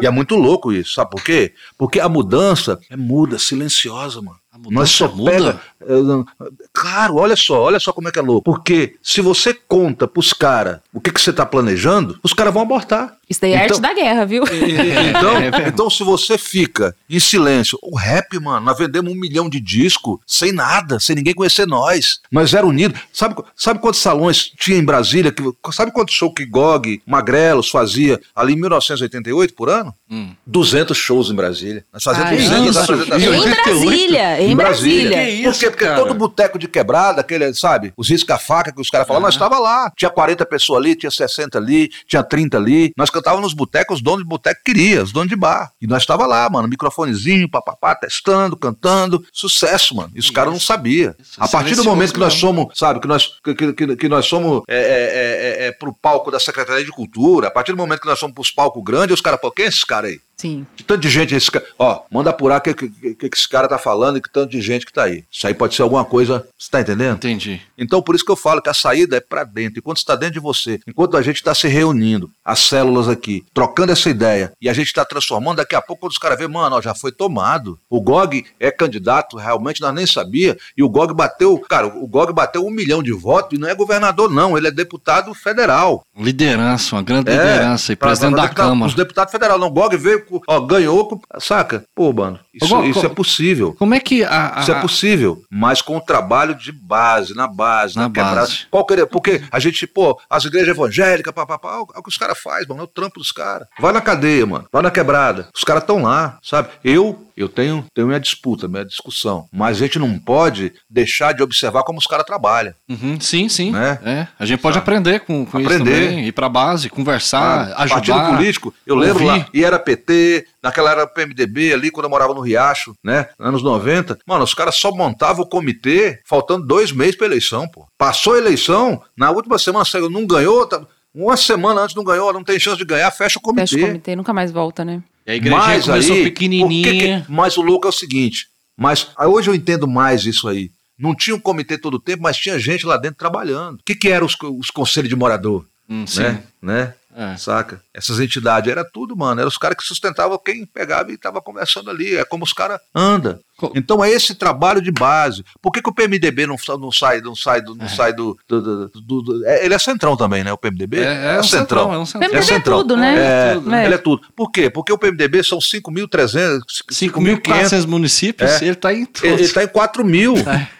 E 0.00 0.06
é 0.06 0.10
muito 0.10 0.34
louco 0.34 0.72
isso, 0.72 0.94
sabe 0.94 1.10
por 1.10 1.22
quê? 1.22 1.52
Porque 1.78 2.00
a 2.00 2.08
mudança 2.08 2.80
é 2.90 2.96
muda, 2.96 3.38
silenciosa, 3.38 4.20
mano. 4.22 4.38
Nós 4.70 4.90
só 4.90 5.08
muda? 5.08 5.30
pega. 5.30 5.60
é, 5.80 6.44
Claro, 6.72 7.16
olha 7.16 7.34
só, 7.36 7.60
olha 7.62 7.80
só 7.80 7.92
como 7.92 8.08
é 8.08 8.12
que 8.12 8.18
é 8.18 8.22
louco. 8.22 8.42
Porque 8.44 8.96
se 9.02 9.20
você 9.20 9.54
conta 9.54 10.06
pros 10.06 10.32
caras 10.32 10.80
o 10.92 11.00
que, 11.00 11.10
que 11.10 11.20
você 11.20 11.32
tá 11.32 11.44
planejando, 11.46 12.18
os 12.22 12.32
caras 12.34 12.52
vão 12.52 12.62
abortar. 12.62 13.16
Isso 13.28 13.40
daí 13.40 13.52
é 13.52 13.64
Então- 13.64 13.76
arte 13.76 13.80
da 13.80 13.94
guerra, 13.94 14.26
viu? 14.26 14.44
Então, 14.44 15.36
É 15.36 15.40
verdade. 15.50 15.68
então, 15.70 15.88
se 15.88 16.04
você 16.04 16.36
fica 16.36 16.94
em 17.08 17.18
silêncio, 17.18 17.78
o 17.82 17.96
rap, 17.96 18.38
mano, 18.38 18.66
nós 18.66 18.76
vendemos 18.76 19.10
um 19.10 19.16
milhão 19.18 19.48
de 19.48 19.58
discos 19.58 20.18
sem 20.26 20.52
nada, 20.52 21.00
sem 21.00 21.16
ninguém 21.16 21.32
conhecer 21.34 21.66
nós. 21.66 22.20
Nós 22.30 22.52
era 22.52 22.66
unidos. 22.66 23.00
Sabe, 23.12 23.36
sabe 23.56 23.80
quantos 23.80 24.00
salões 24.00 24.50
tinha 24.58 24.76
em 24.76 24.84
Brasília? 24.84 25.32
Que, 25.32 25.42
sabe 25.72 25.92
quantos 25.92 26.14
shows 26.14 26.34
que 26.36 26.44
Gog, 26.44 27.00
Magrelos 27.06 27.70
fazia 27.70 28.20
ali 28.36 28.52
em 28.52 28.56
1988 28.60 29.54
por 29.54 29.70
ano? 29.70 29.94
Hum. 30.12 30.34
200 30.46 30.94
shows 30.96 31.30
em 31.30 31.34
Brasília. 31.34 31.84
Nós 31.92 32.02
fazíamos 32.04 32.30
Ai, 32.32 32.36
200 32.36 32.68
isso. 32.68 32.80
apresentações. 32.82 33.22
Em 33.22 33.26
Em 33.26 33.38
88? 33.40 33.64
Brasília, 33.64 34.42
em 34.42 34.56
Brasília. 34.56 35.16
Que 35.24 35.30
isso, 35.30 35.50
Por 35.52 35.58
quê? 35.58 35.70
Porque 35.70 35.84
cara? 35.86 35.96
todo 35.96 36.14
boteco 36.14 36.58
de 36.58 36.68
quebrada, 36.68 37.22
aquele, 37.22 37.54
sabe, 37.54 37.92
os 37.96 38.10
risca-faca 38.10 38.70
que 38.72 38.80
os 38.80 38.90
caras 38.90 39.06
falam, 39.06 39.22
nós 39.22 39.34
estava 39.34 39.58
lá. 39.58 39.90
Tinha 39.96 40.10
40 40.10 40.44
pessoas 40.44 40.80
ali, 40.80 40.94
tinha 40.94 41.10
60 41.10 41.56
ali, 41.56 41.88
tinha 42.06 42.22
30 42.22 42.58
ali. 42.58 42.92
Nós 42.96 43.08
cantávamos 43.08 43.44
nos 43.44 43.54
botecos, 43.54 43.96
os 43.96 44.02
donos 44.02 44.20
de 44.22 44.28
boteco 44.28 44.60
queriam, 44.64 45.02
os 45.02 45.12
donos 45.12 45.30
de 45.30 45.36
bar. 45.36 45.72
E 45.80 45.86
nós 45.86 46.02
estava 46.02 46.26
lá, 46.26 46.48
mano, 46.50 46.68
microfonezinho, 46.68 47.48
papapá, 47.50 47.94
testando, 47.94 48.54
cantando. 48.56 49.24
Sucesso, 49.32 49.94
mano. 49.96 50.10
E 50.14 50.20
os 50.20 50.28
caras 50.30 50.52
não 50.52 50.60
sabiam. 50.60 51.14
A 51.38 51.48
partir 51.48 51.74
do 51.74 51.84
momento 51.84 52.12
que 52.12 52.20
nós 52.20 52.34
somos, 52.34 52.66
sabe, 52.76 53.00
que 53.00 53.08
nós, 53.08 53.30
que, 53.42 53.54
que- 53.54 53.72
que, 53.72 53.96
que 53.96 54.08
nós 54.08 54.26
somos 54.26 54.62
é, 54.68 54.76
é, 54.76 55.64
é, 55.64 55.66
é, 55.68 55.72
pro 55.72 55.94
palco 55.94 56.30
da 56.30 56.38
Secretaria 56.38 56.84
de 56.84 56.90
Cultura, 56.90 57.48
a 57.48 57.50
partir 57.50 57.72
do 57.72 57.78
momento 57.78 58.00
que 58.00 58.06
nós 58.08 58.18
somos 58.18 58.34
pros 58.34 58.50
palcos 58.50 58.82
grandes, 58.84 59.14
os 59.14 59.20
caras, 59.20 59.40
pô, 59.40 59.50
quem 59.50 59.64
é 59.64 59.68
esses 59.68 59.84
caras 59.84 60.01
aí? 60.06 60.20
Sim. 60.36 60.66
Que 60.76 60.82
tanto 60.82 61.00
de 61.00 61.08
gente 61.08 61.34
esse 61.34 61.50
cara. 61.50 61.64
Ó, 61.78 62.00
manda 62.10 62.30
apurar 62.30 62.58
o 62.58 62.60
que, 62.60 62.74
que, 62.74 62.88
que, 63.14 63.30
esse 63.32 63.48
cara 63.48 63.68
tá 63.68 63.78
falando 63.78 64.16
e 64.18 64.20
que 64.20 64.28
tanto 64.30 64.50
de 64.50 64.60
gente 64.60 64.84
que 64.84 64.92
tá 64.92 65.04
aí. 65.04 65.24
Isso 65.30 65.46
aí 65.46 65.54
pode 65.54 65.74
ser 65.74 65.82
alguma 65.82 66.04
coisa. 66.04 66.46
Você 66.58 66.68
tá 66.70 66.80
entendendo? 66.80 67.14
Entendi. 67.16 67.60
Então, 67.78 68.02
por 68.02 68.14
isso 68.16 68.24
que 68.24 68.32
eu 68.32 68.36
falo 68.36 68.60
que 68.60 68.68
a 68.68 68.74
saída 68.74 69.16
é 69.16 69.20
para 69.20 69.44
dentro. 69.44 69.78
Enquanto 69.78 69.98
está 69.98 70.16
dentro 70.16 70.34
de 70.34 70.40
você, 70.40 70.80
enquanto 70.86 71.16
a 71.16 71.22
gente 71.22 71.36
está 71.36 71.54
se 71.54 71.68
reunindo, 71.68 72.28
as 72.44 72.58
células 72.60 73.08
aqui, 73.08 73.44
trocando 73.54 73.92
essa 73.92 74.10
ideia, 74.10 74.52
e 74.60 74.68
a 74.68 74.72
gente 74.72 74.86
está 74.88 75.04
transformando, 75.04 75.58
daqui 75.58 75.76
a 75.76 75.82
pouco, 75.82 76.00
quando 76.00 76.12
os 76.12 76.18
caras 76.18 76.36
vêem, 76.38 76.50
mano, 76.50 76.74
ó, 76.76 76.80
já 76.82 76.94
foi 76.94 77.12
tomado. 77.12 77.78
O 77.88 78.00
GOG 78.00 78.44
é 78.58 78.70
candidato, 78.72 79.36
realmente 79.36 79.80
nós 79.80 79.94
nem 79.94 80.06
sabia. 80.06 80.56
E 80.76 80.82
o 80.82 80.88
GOG 80.88 81.14
bateu, 81.14 81.56
cara, 81.58 81.86
o 81.86 82.06
GOG 82.08 82.32
bateu 82.32 82.66
um 82.66 82.70
milhão 82.70 83.00
de 83.02 83.12
votos 83.12 83.56
e 83.56 83.60
não 83.60 83.68
é 83.68 83.74
governador, 83.76 84.28
não. 84.28 84.56
Ele 84.58 84.66
é 84.66 84.70
deputado 84.72 85.32
federal. 85.34 86.02
Liderança, 86.16 86.96
uma 86.96 87.02
grande 87.02 87.30
É, 87.30 87.34
liderança 87.36 87.92
e 87.92 87.96
pra- 87.96 88.08
presidente 88.08 88.32
pra 88.32 88.42
da 88.42 88.48
deputado- 88.48 88.68
Câmara. 88.68 88.88
Os 88.88 88.94
deputados 88.94 89.30
federais, 89.32 89.60
não. 89.60 89.68
O 89.68 89.70
GOG 89.70 89.96
veio 89.96 90.24
ó, 90.46 90.60
ganhou, 90.60 91.08
com- 91.08 91.20
saca? 91.40 91.84
Pô, 91.94 92.12
mano, 92.12 92.38
isso, 92.54 92.72
Agora, 92.72 92.86
isso 92.88 93.00
co- 93.00 93.06
é 93.06 93.08
possível. 93.08 93.74
Como 93.78 93.94
é 93.94 94.00
que 94.00 94.22
a. 94.24 94.58
a- 94.58 94.60
Isso 94.60 94.72
é 94.72 94.80
possível, 94.80 95.42
mas 95.50 95.82
com 95.82 95.96
o 95.96 96.00
trabalho 96.00 96.54
de 96.54 96.70
base, 96.72 97.34
na 97.34 97.46
base, 97.46 97.96
Na 97.96 98.02
na, 98.02 98.08
quebrada. 98.08 98.40
base. 98.40 98.66
Qual 98.70 98.84
que 98.84 98.94
é- 98.94 99.06
porque 99.06 99.42
a 99.50 99.58
gente, 99.58 99.86
pô, 99.86 100.18
as 100.30 100.44
igrejas 100.44 100.68
evangélicas, 100.76 101.32
papapá, 101.34 101.78
o 101.80 101.86
é 101.94 101.98
o 101.98 102.02
que 102.02 102.08
os 102.08 102.16
caras 102.16 102.38
fazem, 102.38 102.68
mano, 102.68 102.80
é 102.80 102.84
o 102.84 102.88
trampo 102.88 103.18
dos 103.18 103.32
caras. 103.32 103.66
Vai 103.78 103.92
na 103.92 104.00
cadeia, 104.00 104.46
mano, 104.46 104.66
vai 104.72 104.82
na 104.82 104.90
quebrada. 104.90 105.48
Os 105.54 105.64
caras 105.64 105.82
estão 105.82 106.02
lá, 106.02 106.38
sabe? 106.42 106.68
Eu, 106.84 107.26
eu 107.36 107.48
tenho, 107.48 107.84
tenho 107.94 108.06
minha 108.06 108.20
disputa, 108.20 108.68
minha 108.68 108.84
discussão, 108.84 109.46
mas 109.52 109.76
a 109.76 109.80
gente 109.80 109.98
não 109.98 110.18
pode 110.18 110.72
deixar 110.88 111.32
de 111.32 111.42
observar 111.42 111.82
como 111.82 111.98
os 111.98 112.06
caras 112.06 112.26
trabalham. 112.26 112.74
Uhum, 112.88 113.18
sim, 113.20 113.48
sim. 113.48 113.70
Né? 113.72 113.98
É, 114.04 114.26
a 114.38 114.44
gente 114.46 114.60
pode 114.60 114.74
Sabe? 114.74 114.84
aprender 114.84 115.20
com, 115.20 115.44
com 115.46 115.58
isso 115.60 115.68
Aprender. 115.70 116.08
também, 116.08 116.26
ir 116.26 116.32
pra 116.32 116.48
base, 116.48 116.88
conversar, 116.90 117.68
sabe? 117.68 117.82
ajudar. 117.82 117.94
Partido 118.14 118.36
político, 118.36 118.74
eu 118.86 118.94
lembro 118.96 119.24
ouvir. 119.24 119.38
lá, 119.40 119.46
e 119.52 119.64
era 119.64 119.78
PT, 119.78 120.46
naquela 120.62 120.90
era 120.90 121.06
PMDB 121.06 121.72
ali, 121.72 121.90
quando 121.90 122.04
eu 122.04 122.10
morava 122.10 122.34
no 122.34 122.40
Riacho, 122.40 122.94
né? 123.02 123.28
Anos 123.38 123.62
90. 123.62 124.18
Mano, 124.26 124.44
os 124.44 124.54
caras 124.54 124.76
só 124.76 124.90
montavam 124.92 125.44
o 125.44 125.48
comitê 125.48 126.20
faltando 126.26 126.66
dois 126.66 126.92
meses 126.92 127.16
pra 127.16 127.26
eleição, 127.26 127.68
pô. 127.68 127.86
Passou 127.98 128.34
a 128.34 128.38
eleição, 128.38 129.00
na 129.16 129.30
última 129.30 129.58
semana 129.58 129.84
saiu, 129.84 130.10
não 130.10 130.26
ganhou, 130.26 130.66
tá- 130.66 130.84
uma 131.14 131.36
semana 131.36 131.82
antes 131.82 131.94
não 131.94 132.02
ganhou, 132.04 132.32
não 132.32 132.42
tem 132.42 132.58
chance 132.58 132.78
de 132.78 132.84
ganhar, 132.86 133.10
fecha 133.10 133.38
o 133.38 133.42
comitê. 133.42 133.66
Fecha 133.66 133.84
o 133.84 133.86
comitê, 133.88 134.16
nunca 134.16 134.32
mais 134.32 134.50
volta, 134.50 134.82
né? 134.84 135.02
E 135.26 135.30
a 135.30 135.34
igrejinha 135.36 135.60
Mas 135.60 135.84
começou 135.86 136.16
aí, 136.16 136.24
pequenininha. 136.24 136.90
que 136.90 136.98
que- 137.22 137.24
mas 137.32 137.56
o 137.56 137.62
louco 137.62 137.86
é 137.86 137.90
o 137.90 137.92
seguinte, 137.92 138.46
mas 138.76 139.08
hoje 139.18 139.50
eu 139.50 139.54
entendo 139.54 139.86
mais 139.86 140.24
isso 140.26 140.48
aí. 140.48 140.70
Não 140.98 141.14
tinha 141.14 141.34
um 141.34 141.40
comitê 141.40 141.76
todo 141.78 141.94
o 141.94 142.00
tempo, 142.00 142.22
mas 142.22 142.36
tinha 142.36 142.58
gente 142.58 142.86
lá 142.86 142.96
dentro 142.96 143.18
trabalhando. 143.18 143.76
O 143.80 143.82
que, 143.84 143.94
que 143.94 144.08
eram 144.08 144.26
os, 144.26 144.36
os 144.58 144.68
conselhos 144.70 145.08
de 145.08 145.16
morador? 145.16 145.64
Hum, 145.88 146.06
sim. 146.06 146.22
Né? 146.22 146.42
né? 146.60 146.94
É. 147.14 147.36
Saca? 147.36 147.82
Essas 147.92 148.20
entidades, 148.20 148.70
era 148.70 148.84
tudo, 148.84 149.16
mano. 149.16 149.40
Eram 149.40 149.48
os 149.48 149.58
caras 149.58 149.76
que 149.76 149.82
sustentavam 149.84 150.38
quem 150.38 150.64
pegava 150.64 151.12
e 151.12 151.18
tava 151.18 151.42
conversando 151.42 151.90
ali. 151.90 152.16
É 152.16 152.24
como 152.24 152.44
os 152.44 152.52
caras 152.52 152.80
andam. 152.94 153.38
Então 153.74 154.04
é 154.04 154.10
esse 154.10 154.34
trabalho 154.34 154.80
de 154.80 154.90
base. 154.90 155.44
Por 155.60 155.70
que, 155.72 155.82
que 155.82 155.88
o 155.90 155.94
PMDB 155.94 156.46
não, 156.46 156.56
não 156.80 156.90
sai, 156.92 157.20
não 157.20 157.34
sai, 157.34 157.60
do, 157.60 157.74
não 157.74 157.88
sai 157.88 158.12
do, 158.12 158.36
do- 158.48 158.60
do- 158.62 158.88
do- 159.00 159.22
do- 159.22 159.46
é, 159.46 159.64
Ele 159.64 159.74
é 159.74 159.78
centrão 159.78 160.16
também, 160.16 160.42
né? 160.44 160.52
O 160.52 160.58
PMDB? 160.58 160.98
É, 161.00 161.36
é 161.36 161.40
um 161.40 161.42
centrão, 161.42 161.92
é 161.92 161.98
um 161.98 162.06
centrão. 162.06 162.20
PMDB 162.30 162.38
é 162.38 162.42
centrão. 162.54 162.78
tudo, 162.78 162.96
né? 162.96 163.16
É, 163.50 163.54
tudo. 163.54 163.74
É. 163.74 163.84
Ele 163.86 163.94
é 163.94 163.98
tudo. 163.98 164.22
Por 164.34 164.50
quê? 164.50 164.70
Porque 164.70 164.92
o 164.92 164.98
PMDB 164.98 165.42
são 165.44 165.58
5.300, 165.58 166.60
5.500. 166.90 167.42
5.400 167.42 167.86
municípios, 167.86 168.50
É. 168.62 168.64
ele 168.66 168.74
tá 168.74 168.92
em 168.92 168.98
Ele 168.98 169.06
todos. 169.06 169.40
está 169.40 169.62
em 169.64 169.68
4 169.68 170.04
mil. 170.04 170.34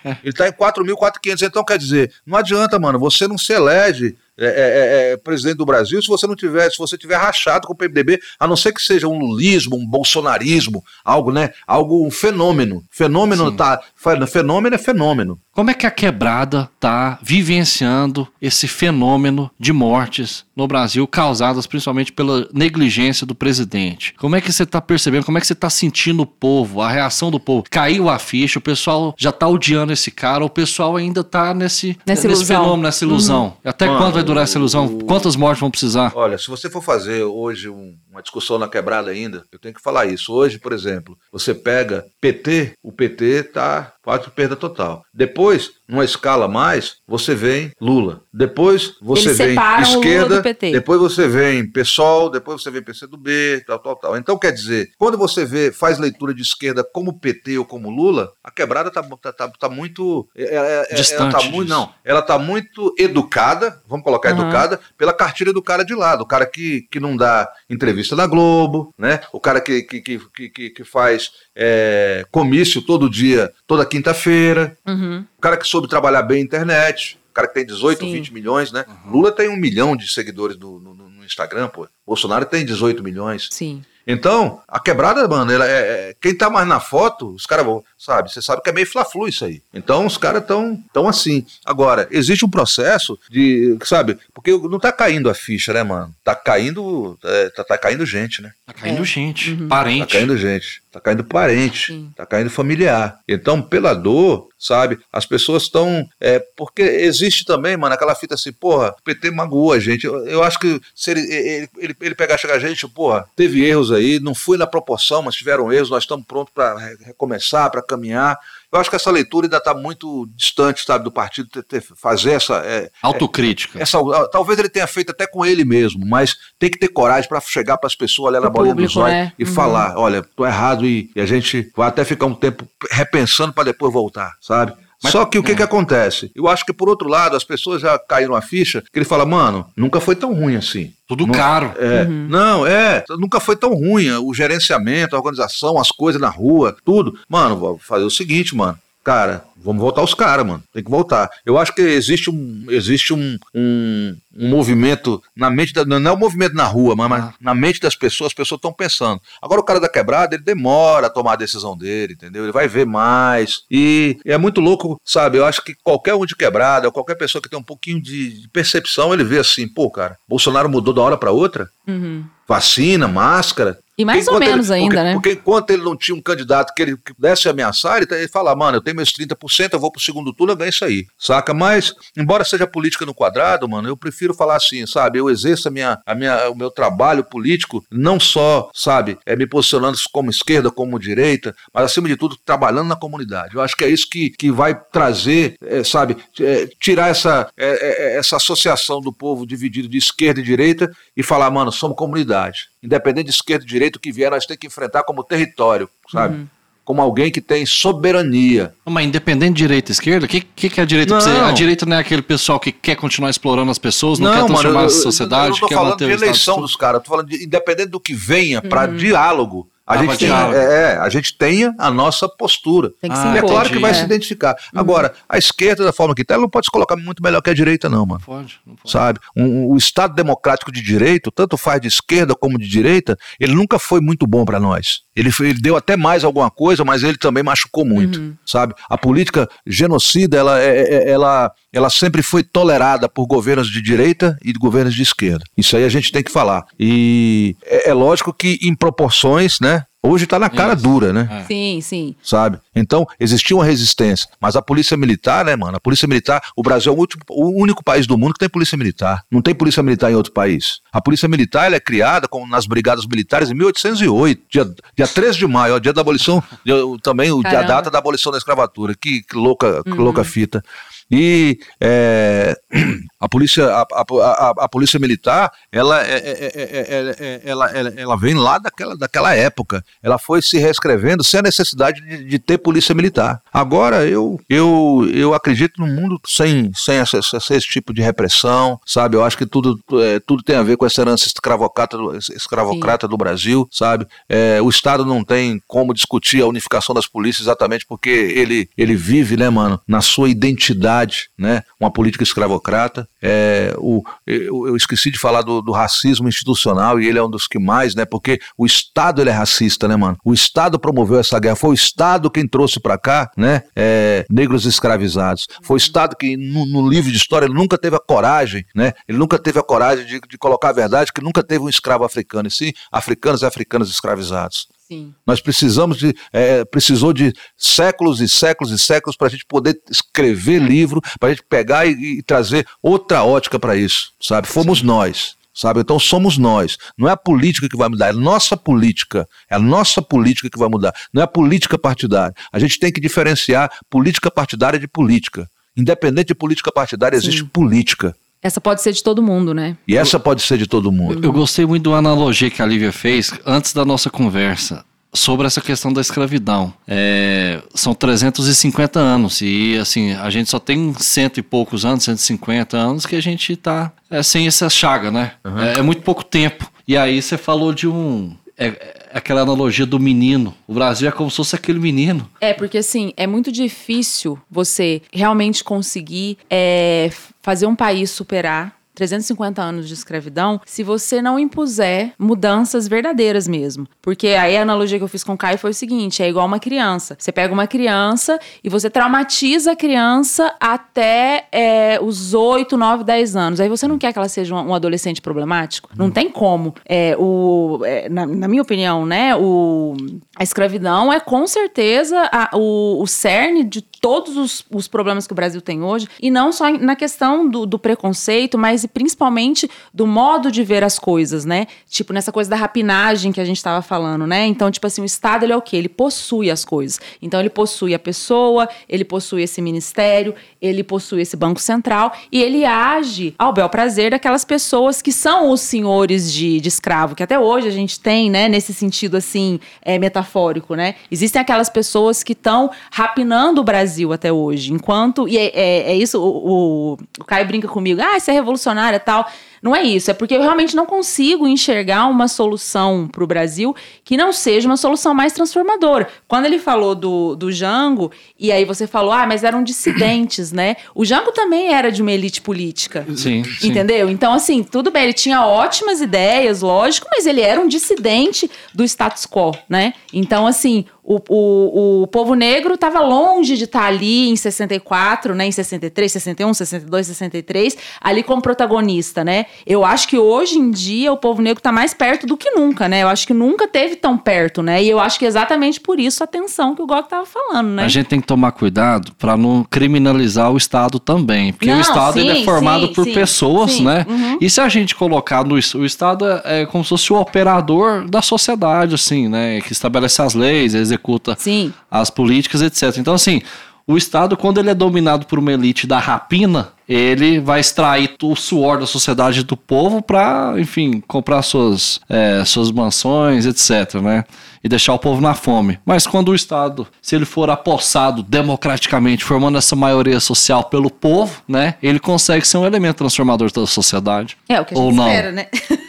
Ele 0.05 0.17
está 0.25 0.49
em 0.49 0.53
4.400. 0.53 1.43
Então, 1.43 1.65
quer 1.65 1.79
dizer, 1.79 2.13
não 2.27 2.37
adianta, 2.39 2.79
mano, 2.79 2.99
você 2.99 3.27
não 3.29 3.39
se 3.39 3.53
elege 3.53 4.17
é, 4.39 4.47
é, 4.47 4.49
é, 4.49 5.13
é, 5.13 5.17
presidente 5.19 5.59
do 5.59 5.67
Brasil 5.67 6.01
se 6.01 6.09
você 6.09 6.27
não 6.27 6.35
tiver, 6.35 6.71
se 6.71 6.79
você 6.79 6.97
tiver 6.97 7.17
rachado 7.17 7.67
com 7.67 7.75
o 7.75 7.77
PMDB, 7.77 8.19
a 8.41 8.49
não 8.49 8.57
ser 8.57 8.73
que 8.73 8.81
seja 8.83 9.07
um 9.07 9.19
lulismo, 9.19 9.77
um 9.77 9.87
bolsonarismo, 9.87 10.83
algo, 11.05 11.31
né? 11.31 11.51
Algo, 11.67 12.07
um 12.07 12.11
fenômeno. 12.11 12.72
Fenômeno 12.91 13.51
Sim. 13.51 13.57
tá. 13.57 13.81
fe- 13.95 14.27
Fenômeno 14.27 14.75
é 14.75 14.79
fenômeno. 14.79 15.39
Como 15.53 15.71
é 15.71 15.75
que 15.75 15.87
a 15.87 15.91
quebrada 15.91 16.71
tá 16.81 17.19
vivenciando 17.23 18.27
esse 18.41 18.67
fenômeno 18.67 19.51
de 19.59 19.73
mortes 19.73 20.45
no 20.57 20.67
Brasil 20.67 21.07
causadas 21.07 21.67
principalmente 21.67 22.11
pela 22.13 22.49
negligência 22.55 23.27
do 23.27 23.35
presidente? 23.35 24.15
Como 24.15 24.35
é 24.35 24.41
que 24.41 24.51
você 24.51 24.65
tá 24.65 24.81
percebendo? 24.81 25.25
Como 25.27 25.37
é 25.37 25.41
que 25.41 25.47
você 25.47 25.55
tá 25.55 25.69
sentindo 25.69 26.23
o 26.23 26.27
povo, 26.27 26.81
a 26.81 26.89
reação 26.91 27.31
do 27.31 27.39
povo? 27.39 27.65
Caiu 27.71 28.09
a 28.09 28.19
ficha, 28.19 28.59
o 28.59 28.63
pessoal 28.63 29.15
já 29.19 29.31
tá 29.31 29.47
odiando 29.47 29.93
esse 29.93 30.11
cara, 30.11 30.43
o 30.45 30.49
pessoal 30.51 30.97
ainda 30.97 31.23
tá 31.23 31.53
nesse, 31.53 31.99
Nessa 32.07 32.27
nesse 32.29 32.43
ilusão. 32.43 32.57
fenômeno, 32.63 32.83
nessa 32.85 33.05
ilusão. 33.05 33.57
Até 33.65 33.87
Mano, 33.87 33.99
quando 33.99 34.15
vai 34.15 34.23
durar 34.23 34.45
essa 34.45 34.57
ilusão? 34.59 34.87
o- 34.87 35.05
Quantas 35.05 35.37
mortes 35.37 35.61
vão 35.61 35.71
precisar? 35.71 36.13
Olha, 36.15 36.39
se 36.39 36.49
você 36.49 36.71
for 36.71 36.83
fazer 36.83 37.25
hoje 37.25 37.69
um- 37.69 37.95
uma 38.13 38.23
discussão 38.23 38.59
na 38.59 38.69
quebrada 38.69 39.11
ainda, 39.11 39.43
eu 39.51 39.59
tenho 39.59 39.75
que 39.75 39.81
falar 39.81 40.05
isso. 40.05 40.33
Hoje, 40.35 40.59
por 40.59 40.73
exemplo, 40.73 41.19
você 41.33 41.55
pega 41.55 42.05
PT, 42.21 42.75
o 42.83 42.93
PT 42.93 43.45
tá 43.45 43.92
quase 44.03 44.29
perda 44.31 44.57
total. 44.57 45.05
Depois, 45.15 45.71
numa 45.89 46.05
escala 46.05 46.49
mais, 46.49 46.97
você 47.07 47.35
vem 47.35 47.71
Lula. 47.81 48.23
Depois 48.33 48.95
você 49.01 49.29
Eles 49.29 49.39
vem 49.39 49.57
esquerda, 49.81 50.37
do 50.37 50.43
PT. 50.43 50.73
depois 50.73 51.01
você 51.01 51.29
vem 51.29 51.71
PSOL, 51.71 52.31
depois 52.31 52.63
você 52.63 52.71
vem 52.71 52.83
PCdoB, 52.83 53.63
tal, 53.67 53.79
tal, 53.79 53.97
tal. 53.97 54.17
Então 54.17 54.39
quer 54.39 54.53
dizer, 54.53 54.91
quando 54.99 55.17
você 55.19 55.45
vê, 55.45 55.71
faz 55.71 55.99
leitura 55.99 56.35
de 56.35 56.43
esquerda 56.43 56.83
como 56.83 57.19
PT 57.19 57.59
ou 57.59 57.65
como 57.65 57.91
Lula, 57.91 58.33
a 58.43 58.51
quebrada 58.51 58.91
tá, 58.91 59.03
tá, 59.03 59.33
tá, 59.33 59.49
tá 59.49 59.69
muito 59.69 60.29
é- 60.35 60.45
é- 60.57 60.87
é- 60.91 60.95
Distante 60.95 61.35
ela 61.35 61.43
tá 61.45 61.51
muito, 61.51 61.67
disso. 61.69 61.79
não, 61.79 61.95
ela 62.05 62.23
tá 62.23 62.39
muito 62.39 62.95
educada, 62.99 63.81
vamos 63.87 64.05
colocar 64.05 64.31
Aham. 64.33 64.43
educada, 64.43 64.81
pela 64.97 65.13
cartilha 65.13 65.53
do 65.53 65.63
cara 65.63 65.85
de 65.85 65.95
lado, 65.95 66.23
o 66.23 66.27
cara 66.27 66.47
que, 66.47 66.83
que 66.91 66.99
não 66.99 67.17
dá 67.17 67.49
entrevista 67.69 68.17
na 68.17 68.27
Globo, 68.27 68.93
né? 68.99 69.21
O 69.33 69.39
cara 69.41 69.61
que, 69.61 69.83
que, 69.83 70.01
que- 70.01 70.49
que, 70.51 70.71
que 70.71 70.85
faz 70.85 71.31
é, 71.55 72.25
comício 72.31 72.83
todo 72.83 73.09
dia, 73.11 73.53
toda 73.67 73.85
quinta-feira, 73.87 74.77
Uhum. 74.87 75.25
o 75.37 75.41
cara 75.41 75.57
que 75.57 75.67
soube 75.67 75.89
trabalhar 75.89 76.23
bem 76.23 76.39
a 76.39 76.45
internet, 76.45 77.19
o 77.31 77.35
cara 77.35 77.49
que 77.49 77.55
tem 77.55 77.65
18, 77.67 78.01
Sim. 78.01 78.13
20 78.13 78.33
milhões, 78.35 78.73
né? 78.73 78.85
Lula 79.07 79.33
tem 79.33 79.49
um 79.49 79.57
milhão 79.57 79.97
de 79.97 80.11
seguidores 80.13 80.59
no, 80.59 80.79
no- 80.79 80.95
no 80.95 81.25
Instagram, 81.25 81.69
pô. 81.69 81.87
Bolsonaro 82.07 82.45
tem 82.45 82.65
18 82.65 83.03
milhões. 83.03 83.49
Sim. 83.51 83.83
Então, 84.07 84.61
a 84.67 84.81
quebrada, 84.81 85.27
mano, 85.29 85.53
ela 85.53 85.65
é, 85.67 85.71
é- 86.11 86.15
quem 86.21 86.37
tá 86.37 86.51
mais 86.51 86.67
na 86.67 86.81
foto, 86.81 87.29
os 87.35 87.47
caras 87.47 87.65
vão, 87.65 87.85
sabe? 88.05 88.33
Você 88.33 88.43
sabe 88.43 88.63
que 88.63 88.71
é 88.71 88.73
meio 88.73 88.87
fla-flu 88.87 89.29
isso 89.29 89.45
aí. 89.45 89.63
Então, 89.73 90.05
os 90.07 90.17
caras 90.19 90.45
tão, 90.45 90.77
tão 90.93 91.09
assim. 91.09 91.47
Agora, 91.65 92.09
existe 92.11 92.45
um 92.45 92.51
processo 92.51 93.19
de, 93.31 93.77
sabe? 93.85 94.19
Porque 94.35 94.51
não 94.51 94.79
tá 94.81 94.91
caindo 94.93 95.31
a 95.31 95.35
ficha, 95.35 95.73
né, 95.73 95.83
mano? 95.83 96.13
Tá 96.25 96.35
caindo, 96.35 97.19
é, 97.25 97.51
tá, 97.51 97.63
tá 97.65 97.79
caindo 97.79 98.05
gente, 98.05 98.43
né? 98.43 98.51
Tá 98.67 98.73
caindo 98.73 99.03
É. 99.03 99.05
gente, 99.05 99.53
Uhum. 99.53 99.69
Tá 99.69 99.77
parente. 99.77 100.13
caindo 100.13 100.37
gente, 100.37 100.83
tá 100.91 101.01
caindo 101.01 101.25
parente, 101.25 101.93
Sim. 101.93 102.11
tá 102.17 102.27
caindo 102.27 102.51
familiar. 102.51 103.19
Então, 103.29 103.61
pela 103.63 103.95
dor, 103.95 104.49
sabe, 104.59 104.99
as 105.13 105.27
pessoas 105.27 105.65
estão. 105.65 106.09
É, 106.21 106.39
porque 106.57 106.83
existe 106.83 107.45
também, 107.45 107.77
mano, 107.77 107.95
aquela 107.95 108.15
fita 108.15 108.35
assim, 108.35 108.53
porra, 108.53 108.91
o 108.99 109.03
PT 109.03 109.31
magoou 109.31 109.73
a 109.73 109.79
gente. 109.81 110.07
Eu, 110.07 110.27
eu 110.27 110.43
acho 110.43 110.59
que 110.59 110.81
se 110.95 111.11
ele, 111.11 111.21
ele, 111.21 111.69
ele, 111.79 111.97
ele 112.01 112.15
pegar 112.15 112.35
e 112.37 112.39
chegar 112.39 112.55
a 112.55 112.59
gente, 112.59 112.87
porra, 112.89 113.27
teve 113.37 113.65
erros 113.65 113.93
aí, 113.93 114.19
não 114.21 114.35
foi 114.35 114.57
na 114.57 114.67
proporção, 114.67 115.23
mas 115.23 115.35
tiveram 115.35 115.73
erros, 115.73 115.91
nós 115.91 116.05
estamos 116.05 116.27
prontos 116.27 116.53
para 116.55 116.77
recomeçar, 117.05 117.71
para 117.71 117.83
caminhar. 117.95 118.39
Eu 118.73 118.81
acho 118.81 118.89
que 118.89 118.97
essa 118.97 119.11
leitura 119.11 119.47
ainda 119.47 119.59
está 119.59 119.75
muito 119.75 120.27
distante, 120.35 120.85
sabe, 120.85 121.05
do 121.05 121.13
partido 121.13 121.49
ter, 121.49 121.63
ter- 121.63 121.83
fazer 121.97 122.33
essa. 122.33 122.55
é, 122.65 122.91
Autocrítica. 123.03 123.79
essa, 123.81 123.99
talvez 124.31 124.59
ele 124.59 124.69
tenha 124.69 124.87
feito 124.87 125.11
até 125.11 125.27
com 125.27 125.45
ele 125.45 125.65
mesmo, 125.65 126.05
mas 126.07 126.35
tem 126.59 126.71
que 126.71 126.79
ter 126.79 126.89
coragem 126.89 127.29
para 127.29 127.41
chegar 127.41 127.77
para 127.79 127.87
as 127.87 127.95
pessoas, 127.95 128.29
olhar 128.31 128.41
na 128.41 128.49
bolinha 128.51 128.75
dos 128.75 128.95
público, 128.95 129.01
olhos 129.01 129.15
né? 129.29 129.33
e 129.39 129.45
Uhum. 129.45 129.51
falar: 129.53 129.97
olha, 129.99 130.23
tô 130.23 130.47
errado 130.47 130.87
e, 130.87 131.11
e 131.15 131.21
a 131.21 131.27
gente 131.27 131.71
vai 131.77 131.89
até 131.89 132.05
ficar 132.05 132.27
um 132.27 132.35
tempo 132.35 132.67
repensando 132.91 133.53
para 133.53 133.65
depois 133.65 133.93
voltar, 133.93 134.33
sabe? 134.41 134.73
Mas- 135.03 135.13
Só 135.13 135.25
que 135.25 135.39
o 135.39 135.43
que, 135.43 135.53
é. 135.53 135.55
que 135.55 135.63
acontece? 135.63 136.31
Eu 136.35 136.47
acho 136.49 136.65
que, 136.65 136.73
por 136.73 136.89
outro 136.89 137.09
lado, 137.09 137.37
as 137.37 137.45
pessoas 137.45 137.81
já 137.83 137.99
caíram 137.99 138.35
a 138.35 138.43
ficha 138.43 138.83
que 138.93 138.99
ele 138.99 139.05
fala, 139.05 139.27
mano, 139.27 139.67
nunca 139.77 140.01
foi 140.01 140.15
tão 140.15 140.33
ruim 140.33 140.57
assim. 140.57 140.93
Tudo 141.09 141.27
Não- 141.27 141.35
caro. 141.35 141.73
É, 141.79 142.03
Uhum. 142.05 142.27
Não, 142.29 142.67
é, 142.67 143.05
nunca 143.19 143.41
foi 143.41 143.57
tão 143.57 143.75
ruim. 143.75 144.11
O 144.13 144.33
gerenciamento, 144.33 145.15
a 145.15 145.19
organização, 145.19 145.79
as 145.79 145.91
coisas 145.91 146.21
na 146.21 146.29
rua, 146.29 146.77
tudo. 146.85 147.19
Mano, 147.29 147.57
vou 147.57 147.79
fazer 147.79 148.05
o 148.05 148.11
seguinte, 148.11 148.55
mano. 148.55 148.79
Cara, 149.05 149.45
vamos 149.57 149.83
voltar 149.83 150.03
os 150.03 150.15
caras, 150.15 150.47
mano. 150.47 150.63
Tem 150.73 150.83
que 150.83 150.91
voltar. 150.91 151.29
Eu 151.45 151.59
acho 151.59 151.75
que 151.75 151.83
existe 151.83 152.31
um, 152.31 152.65
existe 152.69 153.13
um, 153.13 153.37
um, 153.53 154.17
um 154.37 154.49
movimento 154.49 155.21
na 155.37 155.51
mente, 155.51 155.73
da, 155.73 155.85
não 155.85 156.11
é 156.11 156.15
um 156.15 156.19
movimento 156.19 156.55
na 156.55 156.65
rua, 156.65 156.95
mas, 156.95 157.09
mas 157.11 157.25
Ah. 157.25 157.35
na 157.41 157.55
mente 157.55 157.81
das 157.81 157.97
pessoas, 157.97 158.29
as 158.29 158.35
pessoas 158.35 158.59
estão 158.59 158.73
pensando. 158.73 159.21
Agora 159.41 159.61
o 159.61 159.65
cara 159.65 159.81
da 159.81 159.89
quebrada, 159.89 160.37
ele 160.37 160.45
demora 160.45 161.09
a 161.09 161.11
tomar 161.11 161.33
a 161.33 161.37
decisão 161.37 161.77
dele, 161.77 162.13
entendeu? 162.13 162.45
Ele 162.45 162.53
vai 162.53 162.69
ver 162.69 162.87
mais. 162.87 163.63
E 163.71 164.19
é 164.25 164.39
muito 164.39 164.61
louco, 164.61 165.01
sabe? 165.05 165.39
Eu 165.39 165.45
acho 165.47 165.63
que 165.65 165.75
qualquer 165.83 166.15
um 166.15 166.25
de 166.25 166.37
quebrada, 166.37 166.87
ou 166.87 166.93
qualquer 166.93 167.17
pessoa 167.17 167.43
que 167.43 167.49
tem 167.49 167.59
um 167.59 167.63
pouquinho 167.63 168.01
de 168.01 168.49
percepção, 168.53 169.13
ele 169.13 169.25
vê 169.25 169.39
assim, 169.39 169.67
pô, 169.67 169.91
cara, 169.91 170.17
Bolsonaro 170.29 170.69
mudou 170.69 170.95
da 170.95 171.03
hora 171.03 171.17
para 171.17 171.33
outra? 171.33 171.69
Uhum. 171.89 172.25
Vacina, 172.53 173.09
máscara. 173.09 173.79
E 173.97 174.07
mais 174.07 174.27
ou 174.27 174.41
menos 174.41 174.71
ele- 174.71 174.81
ainda, 174.81 174.89
porque, 174.97 175.05
né? 175.05 175.13
Porque 175.13 175.33
enquanto 175.33 175.71
ele 175.71 175.83
não 175.83 175.95
tinha 175.95 176.15
um 176.17 176.21
candidato 176.21 176.73
que 176.75 176.81
ele 176.83 176.97
que 176.97 177.13
pudesse 177.15 177.47
ameaçar, 177.49 177.99
ele, 177.99 178.07
ele 178.11 178.27
fala, 178.27 178.57
mano, 178.57 178.79
eu 178.79 178.81
tenho 178.81 178.97
meus 178.97 179.13
30%, 179.13 179.75
eu 179.75 179.79
vou 179.79 179.93
pro 179.93 180.01
segundo 180.01 180.33
turno, 180.33 180.55
eu 180.55 180.57
ganho 180.57 180.71
isso 180.71 180.85
aí. 180.85 181.05
Saca? 181.19 181.53
Mas, 181.53 181.95
embora 182.17 182.43
seja 182.43 182.67
política 182.67 183.05
no 183.05 183.15
quadrado, 183.15 183.69
mano, 183.69 183.87
eu 183.89 183.97
prefiro 183.97 184.33
falar 184.33 184.57
assim, 184.57 184.87
sabe? 184.87 185.19
Eu 185.19 185.29
exerço 185.29 185.69
a 185.69 185.71
minha, 185.71 185.99
a 186.07 186.15
minha, 186.15 186.51
o 186.51 186.55
meu 186.57 186.71
trabalho 186.71 187.23
político, 187.23 187.85
não 187.91 188.19
só, 188.19 188.71
sabe, 188.75 189.19
é 189.27 189.37
me 189.37 189.47
posicionando 189.47 189.97
como 190.11 190.31
esquerda, 190.31 190.71
como 190.71 190.99
direita, 190.99 191.55
mas 191.73 191.85
acima 191.85 192.09
de 192.09 192.17
tudo, 192.17 192.37
trabalhando 192.45 192.89
na 192.89 192.97
comunidade. 192.97 193.55
Eu 193.55 193.61
acho 193.61 193.77
que 193.77 193.85
é 193.85 193.89
isso 193.91 194.09
que, 194.11 194.31
que 194.31 194.51
vai 194.51 194.75
trazer, 194.91 195.55
é, 195.63 195.85
sabe, 195.85 196.17
é, 196.41 196.67
tirar 196.81 197.09
essa, 197.09 197.49
é, 197.59 198.15
é, 198.15 198.17
essa 198.17 198.37
associação 198.37 199.03
do 199.03 199.13
povo 199.13 199.47
dividido 199.47 199.87
de 199.87 199.99
esquerda 199.99 200.41
e 200.41 200.43
direita 200.43 200.91
e 201.15 201.23
falar, 201.23 201.51
mano, 201.51 201.71
somos 201.71 201.97
comunidade. 201.97 202.42
Independente 202.83 203.27
de 203.27 203.31
esquerda 203.33 203.65
e 203.65 203.69
direita, 203.69 203.99
o 203.99 204.01
que 204.01 204.11
vier, 204.13 204.31
nós 204.31 204.45
temos 204.47 204.61
que 204.61 204.67
enfrentar 204.67 205.03
como 205.05 205.23
território, 205.23 205.89
sabe? 206.11 206.37
Uhum. 206.37 206.47
como 206.85 207.01
alguém 207.01 207.31
que 207.31 207.41
tem 207.41 207.65
soberania. 207.65 208.75
Mas 208.85 209.07
independente 209.07 209.53
de 209.55 209.59
direita 209.63 209.91
e 209.91 209.93
esquerda, 209.93 210.27
o 210.27 210.29
que, 210.29 210.41
que, 210.41 210.69
que 210.69 210.81
é 210.81 210.83
a 210.83 210.87
direita 210.87 211.15
pra 211.15 211.21
você? 211.21 211.31
Não. 211.31 211.47
A 211.47 211.53
direita 211.53 211.87
não 211.87 211.97
é 211.97 212.01
aquele 212.01 212.23
pessoal 212.23 212.59
que 212.59 212.73
quer 212.73 212.97
continuar 212.97 213.31
explorando 213.31 213.71
as 213.71 213.79
pessoas, 213.79 214.19
não, 214.19 214.31
quer 214.31 214.37
mano, 214.43 214.47
transformar 214.49 214.81
eu- 214.81 214.87
a 214.87 214.89
eu- 214.89 214.91
sociedade, 214.91 215.45
eu, 215.47 215.51
não 215.53 215.59
tô 215.61 215.69
quer 215.69 215.75
falando 215.77 215.91
manter 215.93 216.07
de 216.07 216.13
eleição 216.25 216.61
dos 216.61 216.75
caras, 216.75 217.03
tô 217.03 217.09
falando 217.11 217.29
de 217.29 217.45
independente 217.45 217.89
do 217.91 218.01
que 218.01 218.13
venha 218.15 218.61
para 218.61 218.87
diálogo. 218.87 219.69
A 219.93 220.03
gente, 220.05 220.19
tem, 220.19 220.29
diálogo. 220.29 220.57
é, 220.57 220.97
a 220.99 221.09
gente 221.09 221.37
tenha 221.37 221.75
a 221.79 221.91
nossa 221.91 222.29
postura. 222.29 222.91
Tem 223.01 223.11
que 223.11 223.17
se 223.17 223.23
Ah, 223.27 223.35
E 223.35 223.39
é 223.39 223.41
claro 223.43 223.69
que 223.71 223.79
vai 223.79 223.91
É. 223.91 223.95
se 223.95 224.05
identificar. 224.05 224.57
Agora, 224.75 225.13
a 225.29 225.39
esquerda, 225.39 225.85
da 225.85 225.93
forma 225.93 226.15
que 226.15 226.23
está, 226.23 226.35
ela 226.35 226.43
não 226.43 226.49
pode 226.51 226.67
se 226.67 226.71
colocar 226.71 226.97
muito 226.97 227.23
melhor 227.23 227.41
que 227.41 227.51
a 227.51 227.55
direita, 227.55 227.89
não, 227.89 228.05
mano. 228.07 228.21
Pode, 228.25 228.61
não 228.67 228.75
pode. 228.77 228.91
Sabe? 228.91 229.19
Um- 229.37 229.67
o 229.69 229.77
Estado 229.77 230.15
democrático 230.15 230.71
de 230.73 230.83
direito, 230.83 231.31
tanto 231.31 231.57
faz 231.57 231.81
de 231.81 231.89
esquerda 231.89 232.35
como 232.35 232.59
de 232.59 232.69
direita, 232.69 233.17
ele 233.41 233.55
nunca 233.55 233.79
foi 233.79 234.01
muito 234.01 234.27
bom 234.27 234.45
para 234.45 234.59
nós. 234.61 235.01
Ele, 235.15 235.31
foi- 235.31 235.51
ele 235.51 235.61
deu 235.61 235.77
até 235.77 235.97
mais 235.97 236.25
alguma 236.25 236.51
coisa, 236.51 236.85
mas 236.85 237.03
ele 237.03 237.17
também 237.19 237.43
machucou 237.43 237.85
muito, 237.85 238.37
sabe? 238.47 238.75
A 238.89 238.97
política 238.97 239.49
genocida, 239.67 240.37
ela, 240.37 240.61
é- 240.61 240.81
é- 240.81 241.11
ela, 241.11 241.51
ela 241.73 241.89
sempre 241.91 242.23
foi 242.23 242.43
tolerada 242.43 243.09
por 243.09 243.27
governos 243.27 243.71
de 243.71 243.81
direita 243.81 244.39
e 244.45 244.53
de 244.53 244.59
governos 244.59 244.95
de 244.95 245.03
esquerda. 245.03 245.45
Isso 245.57 245.77
aí 245.77 245.85
a 245.85 245.89
gente 245.89 246.13
tem 246.13 246.23
que 246.23 246.31
falar. 246.31 246.65
E 246.79 247.57
é, 247.65 247.91
é 247.91 247.95
lógico 247.95 248.33
que 248.33 248.59
em 248.63 248.75
proporções, 248.75 249.59
né? 249.61 249.85
Hoje 250.05 250.25
está 250.25 250.37
na 250.37 250.51
cara 250.51 250.75
Isso. 250.75 250.83
dura, 250.83 251.13
né? 251.13 251.29
É. 251.31 251.45
Sim, 251.45 251.81
sim. 251.81 252.17
sabe? 252.21 252.59
Então, 252.75 253.07
existia 253.21 253.57
uma 253.57 253.65
resistência. 253.65 254.29
Mas 254.41 254.57
a 254.57 254.61
polícia 254.63 254.97
militar, 254.97 255.45
né, 255.45 255.55
mano? 255.55 255.77
A 255.77 255.81
polícia 255.81 256.09
militar, 256.09 256.43
o 256.57 256.63
Brasil 256.63 256.93
é 256.93 256.97
o, 256.97 256.99
último- 256.99 257.23
o 257.31 257.63
único 257.63 257.85
país 257.85 258.05
do 258.05 258.19
mundo 258.19 258.33
que 258.33 258.41
tem 258.41 258.49
polícia 258.49 258.77
militar. 258.77 259.23
Não 259.31 259.41
tem 259.41 259.55
polícia 259.55 259.81
militar 259.81 260.11
em 260.11 260.17
outro 260.17 260.33
país. 260.33 260.81
A 260.93 261.01
polícia 261.01 261.29
militar, 261.29 261.73
é 261.73 261.81
criada 261.81 262.29
como 262.29 262.47
nas 262.47 262.67
brigadas 262.67 263.07
militares 263.07 263.51
em 263.51 263.55
1808, 263.55 264.43
dia, 264.51 264.65
dia 264.97 265.09
13 265.09 265.39
de 265.39 265.47
maio, 265.47 265.75
ó, 265.75 265.79
dia 265.79 265.93
da 265.93 266.01
abolição, 266.03 266.43
dia- 266.65 266.77
também 267.03 267.31
o, 267.33 267.41
a 267.61 267.63
data 267.67 267.91
da 267.91 267.99
abolição 267.99 268.31
da 268.31 268.39
escravatura. 268.39 268.95
Que, 268.95 269.23
que 269.23 269.37
louca, 269.37 269.83
que 269.83 269.91
louca 269.91 270.23
fita. 270.25 270.63
E 271.11 271.59
é, 271.81 272.57
a 273.21 273.29
polícia, 273.29 273.67
a, 273.67 273.83
a- 273.83 274.05
a- 274.19 274.55
a 274.65 274.69
polícia 274.69 274.99
militar, 274.99 275.51
ela, 275.71 276.03
é- 276.07 276.17
é- 276.17 276.53
é- 276.55 276.63
é- 276.65 277.17
é- 277.19 277.41
ela, 277.45 277.71
ela, 277.71 277.93
ela 277.97 278.17
vem 278.17 278.35
lá 278.35 278.59
daquela, 278.59 278.97
daquela 278.97 279.35
época. 279.35 279.85
Ela 280.03 280.19
foi 280.19 280.41
se 280.41 280.59
reescrevendo 280.59 281.23
sem 281.23 281.41
a 281.41 281.43
necessidade 281.43 282.01
de, 282.01 282.25
de 282.25 282.39
ter 282.39 282.57
polícia 282.59 282.95
militar. 282.95 283.41
Agora, 283.53 284.07
eu, 284.07 284.41
eu, 284.49 285.07
eu 285.13 285.35
acredito 285.35 285.81
num 285.81 285.93
mundo 285.95 286.19
sem, 286.27 286.71
sem 286.75 286.97
essa- 286.97 287.19
esse 287.19 287.61
tipo 287.69 287.93
de 287.93 288.01
repressão, 288.01 288.81
sabe? 288.87 289.17
Eu 289.17 289.25
acho 289.25 289.37
que 289.37 289.45
tudo, 289.47 289.79
tudo 290.27 290.43
tem 290.43 290.57
a 290.57 290.63
ver 290.63 290.77
com 290.79 290.82
essa 290.87 291.01
herança 291.01 291.27
escravocrata 291.27 291.97
do, 291.97 292.17
escravocrata 292.17 293.09
do 293.09 293.17
Brasil, 293.17 293.69
sabe? 293.71 294.07
É, 294.29 294.61
o 294.63 294.69
Estado 294.69 295.05
não 295.05 295.25
tem 295.25 295.61
como 295.67 295.95
discutir 295.95 296.43
a 296.43 296.47
unificação 296.47 296.95
das 296.95 297.07
polícias 297.07 297.47
exatamente 297.47 297.87
porque 297.87 298.11
ele, 298.11 298.69
ele 298.77 298.95
vive, 298.95 299.37
né, 299.37 299.51
mano, 299.51 299.81
na 299.87 300.01
sua 300.01 300.29
identidade, 300.29 301.29
né? 301.39 301.63
Uma 301.81 301.91
política 301.91 302.25
escravocrata. 302.25 303.07
É, 303.21 303.75
o, 303.79 304.03
eu, 304.27 304.69
eu 304.69 304.77
esqueci 304.77 305.11
de 305.11 305.19
falar 305.19 305.43
do, 305.43 305.61
do 305.61 305.73
racismo 305.73 306.29
institucional 306.29 307.01
e 307.01 307.07
ele 307.07 307.19
é 307.19 307.23
um 307.23 307.31
dos 307.31 307.47
que 307.47 307.59
mais, 307.59 307.95
né? 307.95 308.05
Porque 308.05 308.41
o 308.57 308.67
Estado 308.67 309.21
ele 309.21 309.31
é 309.31 309.33
racista, 309.33 309.89
né, 309.89 309.97
mano? 309.97 310.17
O 310.25 310.33
Estado 310.33 310.79
promoveu 310.79 311.19
essa 311.19 311.39
guerra, 311.39 311.57
foi 311.57 311.71
o 311.71 311.75
Estado 311.75 312.31
quem 312.31 312.47
trouxe 312.47 312.81
pra 312.81 312.99
cá, 312.99 313.31
né? 313.37 313.63
é, 313.77 314.25
negros 314.31 314.65
escravizados. 314.65 315.47
Foi 315.63 315.77
o 315.77 315.79
Estado 315.79 316.17
que 316.17 316.37
no, 316.37 316.67
no 316.67 316.89
livro 316.89 317.11
de 317.11 317.17
história 317.17 317.47
ele 317.47 317.55
nunca 317.55 317.79
teve 317.79 317.97
a 317.97 318.01
coragem, 318.01 318.65
né? 318.75 318.93
Ele 319.09 319.19
nunca 319.19 319.39
teve 319.39 319.59
a 319.59 319.63
coragem 319.63 320.05
de, 320.07 320.21
de 320.21 320.39
colocar 320.39 320.72
a 320.73 320.75
verdade 320.75 321.13
que 321.13 321.23
nunca 321.23 321.43
teve 321.43 321.65
um 321.65 321.69
escravo 321.69 322.05
africano, 322.05 322.49
e 322.49 322.51
sim 322.51 322.73
africanos 322.91 323.43
e 323.43 323.47
africanas 323.47 323.89
escravizados. 323.89 324.67
Sim. 324.89 325.15
Nós 325.27 325.41
precisamos 325.41 325.99
de, 325.99 326.15
é, 326.33 326.65
precisou 326.65 327.13
de 327.13 327.33
séculos 327.57 328.21
e 328.21 328.29
séculos 328.29 328.73
e 328.73 328.79
séculos 328.79 329.17
para 329.17 329.29
a 329.29 329.31
gente 329.31 329.45
poder 329.47 329.81
escrever 329.91 330.61
livro, 330.61 331.01
para 331.19 331.31
a 331.31 331.33
gente 331.33 331.45
pegar 331.49 331.87
e, 331.87 332.19
e 332.19 332.23
trazer 332.23 332.67
outra 332.83 333.23
ótica 333.23 333.59
para 333.59 333.77
isso, 333.77 334.13
sabe? 334.21 334.49
Fomos 334.49 334.83
nós, 334.83 335.35
sabe? 335.55 335.81
Então 335.81 335.99
somos 335.99 336.37
nós. 336.37 336.77
Não 336.99 337.09
é 337.09 337.13
a 337.13 337.17
política 337.17 337.69
que 337.69 337.77
vai 337.77 337.89
mudar, 337.89 338.07
é 338.07 338.11
a 338.11 338.15
nossa 338.15 338.57
política. 338.57 339.27
É 339.51 339.55
a 339.55 339.59
nossa 339.59 340.03
política 340.03 340.51
que 340.51 340.59
vai 340.59 340.69
mudar. 340.69 340.93
Não 341.13 341.23
é 341.23 341.25
a 341.25 341.29
política 341.29 341.79
partidária. 341.79 342.35
A 342.53 342.59
gente 342.59 342.79
tem 342.79 342.93
que 342.93 343.01
diferenciar 343.01 343.71
política 343.89 344.31
partidária 344.31 344.79
de 344.79 344.89
política. 344.89 345.49
Independente 345.77 346.29
de 346.29 346.35
política 346.35 346.71
partidária, 346.71 347.17
existe 347.17 347.45
política. 347.45 348.15
Essa 348.43 348.61
pode 348.61 348.83
ser 348.83 348.93
de 348.93 349.03
todo 349.03 349.23
mundo, 349.23 349.55
né? 349.55 349.77
E 349.87 349.97
essa 349.97 350.19
pode 350.19 350.43
ser 350.43 350.59
de 350.59 350.67
todo 350.67 350.91
mundo. 350.91 351.25
Eu 351.25 351.33
gostei 351.33 351.65
muito 351.65 351.91
da 351.91 351.97
analogia 351.97 352.51
que 352.51 352.61
a 352.61 352.67
Lívia 352.67 352.93
fez 352.93 353.33
antes 353.47 353.73
da 353.73 353.85
nossa 353.85 354.11
conversa 354.11 354.85
sobre 355.13 355.47
essa 355.47 355.61
questão 355.61 355.93
da 355.93 356.01
escravidão. 356.01 356.73
É, 356.89 357.63
são 357.75 357.95
350 357.95 358.99
anos 358.99 359.41
e 359.43 359.77
assim 359.81 360.13
a 360.13 360.31
gente 360.31 360.49
só 360.51 360.59
tem 360.59 360.95
cento 360.99 361.39
e 361.39 361.43
poucos 361.43 361.85
anos, 361.85 362.05
150 362.05 362.77
anos 362.77 363.07
que 363.07 363.15
a 363.15 363.21
gente 363.21 363.55
tá 363.57 363.93
é, 364.11 364.23
sem 364.23 364.47
essa 364.47 364.71
chaga, 364.71 365.11
né? 365.11 365.33
É, 365.75 365.79
é 365.79 365.83
muito 365.83 366.03
pouco 366.03 366.25
tempo. 366.25 366.71
E 366.89 366.97
aí 366.97 367.21
você 367.21 367.37
falou 367.37 367.73
de 367.73 367.87
um 367.87 368.35
é, 368.57 368.67
é 368.67 369.03
aquela 369.13 369.43
analogia 369.43 369.85
do 369.85 370.01
menino. 370.01 370.55
O 370.67 370.75
Brasil 370.75 371.09
é 371.09 371.13
como 371.13 371.31
se 371.31 371.37
fosse 371.37 371.55
aquele 371.55 371.79
menino. 371.79 372.29
É, 372.41 372.55
porque 372.55 372.79
assim, 372.79 373.13
é 373.17 373.27
muito 373.27 373.53
difícil 373.53 374.39
você 374.51 375.03
realmente 375.13 375.63
conseguir 375.63 376.39
é, 376.49 377.11
fazer 377.43 377.67
um 377.67 377.75
país 377.75 378.11
superar 378.11 378.82
350 378.95 379.63
anos 379.63 379.89
de 379.89 379.95
escravidão 379.95 380.61
se 380.67 380.83
você 380.83 381.23
não 381.23 381.39
impuser 381.39 382.13
mudanças 382.19 382.87
verdadeiras 382.89 383.49
mesmo. 383.49 383.87
Porque 384.01 384.29
aí 384.29 384.57
a 384.57 384.63
analogia 384.63 384.99
que 384.99 385.05
eu 385.05 385.09
fiz 385.09 385.25
com 385.25 385.33
o 385.33 385.37
Caio 385.37 385.59
foi 385.59 385.71
o 385.71 385.75
seguinte: 385.75 386.23
é 386.23 386.29
igual 386.29 386.47
uma 386.47 386.59
criança. 386.59 387.17
Você 387.19 387.33
pega 387.33 387.53
uma 387.53 387.67
criança 387.67 388.39
e 388.63 388.69
você 388.69 388.91
traumatiza 388.91 389.73
a 389.73 389.77
criança 389.77 390.55
até 390.61 391.47
é, 391.53 391.99
os 392.03 392.35
8, 392.35 392.77
9, 392.77 393.05
10 393.05 393.37
anos. 393.37 393.61
Aí 393.61 393.69
você 393.69 393.87
não 393.89 393.99
quer 393.99 394.13
que 394.13 394.19
ela 394.19 394.29
seja 394.29 394.55
um, 394.55 394.75
adolescente 394.75 395.21
problemático? 395.23 395.91
Não 395.97 396.11
tem 396.11 396.29
como. 396.31 396.75
É, 396.85 397.17
o, 397.19 397.81
é, 397.85 398.09
na, 398.09 398.27
na 398.27 398.49
minha 398.49 398.63
opinião, 398.63 399.07
né? 399.07 399.35
O, 399.37 399.95
a 400.37 400.43
escravidão 400.43 401.13
é 401.13 401.21
com 401.21 401.47
certeza 401.47 402.29
a- 402.33 402.51
o, 402.55 403.01
o 403.03 403.07
cerne 403.07 403.65
de 403.65 403.81
todos 403.83 404.37
os, 404.37 404.65
os 404.71 404.89
problemas 404.89 405.27
que 405.27 405.33
o 405.33 405.37
Brasil 405.37 405.61
tem 405.61 405.83
hoje, 405.83 406.09
e 406.21 406.29
não 406.31 406.51
só 406.51 406.69
na 406.73 406.97
questão 406.97 407.49
do, 407.49 407.65
do 407.65 407.79
preconceito, 407.79 408.59
mas 408.59 408.82
e 408.85 408.89
principalmente 408.89 409.69
do 409.93 410.07
modo 410.07 410.51
de 410.51 410.63
ver 410.65 410.83
as 410.85 410.99
coisas, 410.99 411.45
né? 411.45 411.67
Tipo, 411.89 412.13
nessa 412.13 412.33
coisa 412.33 412.51
da 412.51 412.57
rapinagem 412.57 413.33
que 413.33 413.41
a 413.41 413.45
gente 413.45 413.57
estava 413.57 413.83
falando, 413.83 414.27
né? 414.27 414.47
Então, 414.47 414.71
tipo 414.71 414.87
assim, 414.87 415.03
o 415.03 415.05
Estado, 415.05 415.45
ele 415.45 415.53
é 415.53 415.57
o 415.57 415.63
quê? 415.63 415.77
Ele 415.77 415.89
possui 415.89 416.51
as 416.51 416.65
coisas. 416.65 417.01
Então, 417.21 417.41
ele 417.41 417.51
possui 417.51 417.95
a 417.95 417.99
pessoa, 417.99 418.69
ele 418.89 419.05
possui 419.05 419.43
esse 419.43 419.61
ministério, 419.61 420.35
ele 420.61 420.83
possui 420.83 421.21
esse 421.23 421.37
banco 421.37 421.61
central, 421.61 422.13
e 422.31 422.43
ele 422.43 422.65
age 422.65 423.35
ao 423.39 423.53
bel 423.53 423.69
prazer 423.69 424.11
daquelas 424.11 424.45
pessoas 424.45 425.01
que 425.03 425.13
são 425.13 425.51
os 425.51 425.61
senhores 425.61 426.33
de, 426.33 426.61
de 426.61 426.69
escravo, 426.69 427.15
que 427.15 427.23
até 427.23 427.39
hoje 427.39 427.69
a 427.69 427.71
gente 427.71 427.99
tem, 428.01 428.31
né? 428.31 428.49
Nesse 428.49 428.73
sentido, 428.75 429.17
assim, 429.17 429.61
é, 429.83 429.99
metafórico, 429.99 430.75
né? 430.75 430.95
Existem 431.11 431.41
aquelas 431.41 431.69
pessoas 431.69 432.23
que 432.23 432.33
estão 432.33 432.71
rapinando 432.91 433.61
o 433.61 433.65
Brasil 433.65 434.13
até 434.13 434.33
hoje, 434.33 434.73
enquanto. 434.73 435.29
E 435.29 435.37
é, 435.39 435.47
é- 435.55 435.93
é 435.93 435.97
isso, 435.97 436.21
o, 436.21 436.93
o, 436.95 436.99
o 437.21 437.25
Caio 437.25 437.47
brinca 437.47 437.69
comigo, 437.69 438.01
ah, 438.03 438.19
você 438.19 438.31
é 438.31 438.35
revolucionária 438.35 438.72
e 438.97 439.01
tal. 439.01 439.27
Não 439.63 439.77
é 439.77 439.85
isso, 439.85 440.11
é 440.11 440.15
porque 440.15 440.35
eu 440.35 440.43
realmente 440.43 440.75
não 440.75 440.85
consigo 440.85 441.47
enxergar 441.47 442.09
uma 442.09 442.27
solução 442.27 443.07
para 443.07 443.23
o 443.23 443.27
Brasil 443.29 443.77
que 444.05 444.17
não 444.17 444.33
seja 444.33 444.69
uma 444.69 444.77
solução 444.77 445.15
mais 445.15 445.33
transformadora. 445.33 446.09
Quando 446.27 446.47
ele 446.47 446.59
falou 446.59 446.97
do, 446.97 447.37
do 447.37 447.53
Jango, 447.53 448.11
e 448.37 448.51
aí 448.51 448.65
você 448.65 448.89
falou, 448.89 449.13
ah, 449.13 449.25
mas 449.25 449.45
eram 449.45 449.63
dissidentes, 449.63 450.51
né? 450.51 450.75
O 450.97 451.05
Jango 451.05 451.31
também 451.31 451.73
era 451.73 451.93
de 451.93 452.03
uma 452.03 452.11
elite 452.11 452.41
política. 452.41 453.07
Sim, 453.15 453.45
sim. 453.45 453.69
Entendeu? 453.69 454.11
Então, 454.11 454.33
assim, 454.33 454.65
tudo 454.65 454.91
bem, 454.91 455.05
ele 455.05 455.13
tinha 455.13 455.47
ótimas 455.47 456.01
ideias, 456.01 456.61
lógico, 456.61 457.07
mas 457.15 457.25
ele 457.25 457.41
era 457.41 457.61
um 457.61 457.69
dissidente 457.69 458.51
do 458.75 458.83
status 458.83 459.27
quo, 459.27 459.57
né? 459.69 459.95
Então, 460.13 460.45
assim, 460.45 460.87
o, 461.05 461.21
o, 461.29 462.03
o 462.03 462.07
povo 462.07 462.35
negro 462.35 462.75
estava 462.75 463.01
longe 463.01 463.57
de 463.57 463.65
estar 463.65 463.87
ali 463.87 464.29
em 464.29 464.37
64, 464.37 465.35
né? 465.35 465.47
Em 465.47 465.53
63, 465.53 466.13
61, 466.13 466.55
62, 466.55 467.07
63, 467.09 467.77
ali 468.01 468.23
como 468.23 468.41
protagonista, 468.41 469.25
né? 469.25 469.47
Eu 469.67 469.85
acho 469.85 470.07
que 470.07 470.17
hoje 470.17 470.59
em 470.59 470.71
dia 470.71 471.13
o 471.13 471.17
povo 471.17 471.43
negro 471.43 471.59
está 471.59 471.73
mais 471.73 471.93
perto 471.93 472.25
do 472.25 472.37
que 472.37 472.53
nunca, 472.53 472.89
né? 472.89 473.03
Eu 473.03 473.09
acho 473.09 473.27
que 473.27 473.35
nunca 473.35 473.67
teve 473.67 473.97
tão 473.97 474.17
perto, 474.17 474.63
né? 474.63 474.83
E 474.83 474.89
eu 474.89 475.01
acho 475.01 475.19
que 475.19 475.25
é 475.25 475.29
exatamente 475.29 475.81
por 475.81 475.99
isso 475.99 476.23
a 476.23 476.27
tensão 476.27 476.75
que 476.75 476.83
o 476.83 476.87
Gog 476.87 477.03
estava 477.03 477.27
falando, 477.27 477.71
né? 477.71 477.85
A 477.85 477.89
gente 477.89 478.07
tem 478.07 478.21
que 478.21 478.27
tomar 478.27 478.53
cuidado 478.53 479.13
para 479.19 479.37
não 479.37 479.65
criminalizar 479.69 480.53
o 480.53 480.57
Estado 480.57 481.01
também, 481.01 481.53
porque 481.53 481.69
Não, 481.69 481.79
o 481.79 481.81
Estado 481.81 482.21
ele 482.21 482.31
é 482.31 482.35
sim, 482.37 482.45
formado 482.45 482.87
sim, 482.87 482.93
por 482.93 483.05
sim, 483.05 483.13
pessoas, 483.13 483.73
sim, 483.73 483.85
né? 483.85 484.07
uhum. 484.09 484.39
E 484.41 484.49
se 484.49 484.61
a 484.61 484.69
gente 484.69 484.95
colocar 484.95 485.45
no 485.45 485.57
o 485.57 485.85
Estado 485.85 486.27
é, 486.45 486.63
é 486.63 486.67
como 486.67 486.85
se 486.85 486.91
fosse 486.91 487.13
o 487.13 487.17
operador 487.17 488.09
da 488.09 488.23
sociedade, 488.23 488.95
assim, 488.95 489.29
né? 489.29 489.61
Que 489.61 489.73
estabelece 489.73 490.23
as 490.23 490.35
leis, 490.35 490.75
executa 490.93 491.37
Sim. 491.39 491.73
as 491.91 492.11
políticas, 492.11 492.63
etc. 492.63 492.99
Então, 492.99 493.15
assim, 493.15 493.43
O 493.85 493.97
Estado, 493.97 494.37
quando 494.37 494.59
ele 494.59 494.71
é 494.71 494.75
dominado 494.75 495.27
por 495.27 495.41
uma 495.41 495.53
elite 495.53 495.89
da 495.89 495.99
rapina, 495.99 496.69
ele 496.89 497.41
vai 497.41 497.59
extrair 497.59 498.15
o 498.23 498.37
suor 498.37 498.79
da 498.79 498.87
sociedade 498.87 499.43
do 499.43 499.57
povo 499.57 500.01
para, 500.01 500.55
enfim, 500.57 501.03
comprar 501.09 501.43
suas, 501.43 502.01
é, 502.09 502.45
suas 502.45 502.71
mansões, 502.71 503.45
etc, 503.45 504.01
né? 504.01 504.25
E 504.63 504.69
deixar 504.69 504.95
o 504.95 504.99
povo 505.01 505.21
na 505.21 505.35
fome. 505.35 505.81
Mas 505.85 506.07
quando 506.07 506.29
o 506.29 506.35
Estado, 506.35 506.87
se 507.01 507.17
ele 507.17 507.25
for 507.25 507.51
apossado 507.51 508.23
democraticamente, 508.23 509.25
formando 509.25 509.59
essa 509.59 509.75
maioria 509.75 510.21
social 510.21 510.63
pelo 510.65 510.89
povo, 510.89 511.43
né? 511.49 511.75
Ele 511.83 511.99
consegue 511.99 512.47
ser 512.47 512.59
um 512.59 512.65
elemento 512.65 512.99
transformador 512.99 513.51
da 513.51 513.67
sociedade. 513.67 514.37
É 514.49 514.61
o 514.61 514.65
que 514.65 514.75
a 514.75 514.77
gente 514.77 514.87
Ou 514.87 514.93
não. 514.93 515.09
espera, 515.09 515.33
né? 515.33 515.47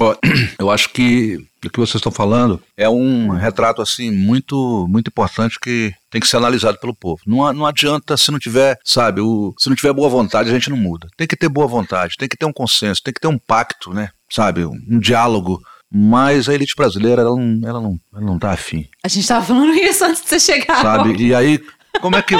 Ó, 0.00 0.14
Eu 0.58 0.70
acho 0.70 0.88
que 0.90 1.36
o 1.64 1.68
que 1.70 1.78
vocês 1.78 1.96
estão 1.96 2.10
falando 2.10 2.60
é 2.76 2.88
um 2.88 3.30
retrato 3.30 3.82
assim 3.82 4.10
muito 4.10 4.86
muito 4.88 5.08
importante 5.08 5.58
que 5.60 5.92
tem 6.10 6.20
que 6.20 6.26
ser 6.26 6.38
analisado 6.38 6.78
pelo 6.78 6.94
povo. 6.94 7.20
Não, 7.26 7.52
não 7.52 7.66
adianta 7.66 8.16
se 8.16 8.30
não 8.30 8.38
tiver, 8.38 8.78
sabe, 8.82 9.20
o, 9.20 9.54
se 9.58 9.68
não 9.68 9.76
tiver 9.76 9.92
boa 9.92 10.08
vontade 10.08 10.48
a 10.48 10.52
gente 10.52 10.70
não 10.70 10.76
muda. 10.76 11.08
Tem 11.16 11.26
que 11.26 11.36
ter 11.36 11.48
boa 11.48 11.66
vontade, 11.66 12.16
tem 12.18 12.28
que 12.28 12.36
ter 12.36 12.46
um 12.46 12.52
consenso, 12.52 13.02
tem 13.02 13.12
que 13.12 13.20
ter 13.20 13.28
um 13.28 13.38
pacto, 13.38 13.92
né? 13.92 14.10
Sabe, 14.30 14.64
um, 14.64 14.78
um 14.88 14.98
diálogo. 14.98 15.60
Mas 15.92 16.48
a 16.48 16.54
elite 16.54 16.74
brasileira 16.76 17.22
ela 17.22 17.36
não, 17.36 17.68
ela 17.68 17.80
não, 17.80 17.98
ela 18.14 18.24
não 18.24 18.38
tá 18.38 18.52
afim, 18.52 18.86
A 19.02 19.08
gente 19.08 19.26
tava 19.26 19.44
falando 19.44 19.74
isso 19.74 20.04
antes 20.04 20.22
de 20.22 20.28
você 20.28 20.38
chegar. 20.38 20.80
sabe? 20.80 21.20
E 21.20 21.34
aí 21.34 21.60
como 22.00 22.16
é 22.16 22.22
que 22.22 22.34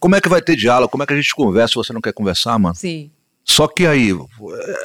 como 0.00 0.16
é 0.16 0.20
que 0.20 0.28
vai 0.28 0.42
ter 0.42 0.56
diálogo? 0.56 0.90
Como 0.90 1.02
é 1.02 1.06
que 1.06 1.12
a 1.12 1.16
gente 1.16 1.34
conversa 1.34 1.68
se 1.68 1.74
você 1.76 1.92
não 1.92 2.00
quer 2.00 2.12
conversar, 2.12 2.58
mano? 2.58 2.74
Sim. 2.74 3.10
Só 3.48 3.68
que 3.68 3.86
aí, 3.86 4.12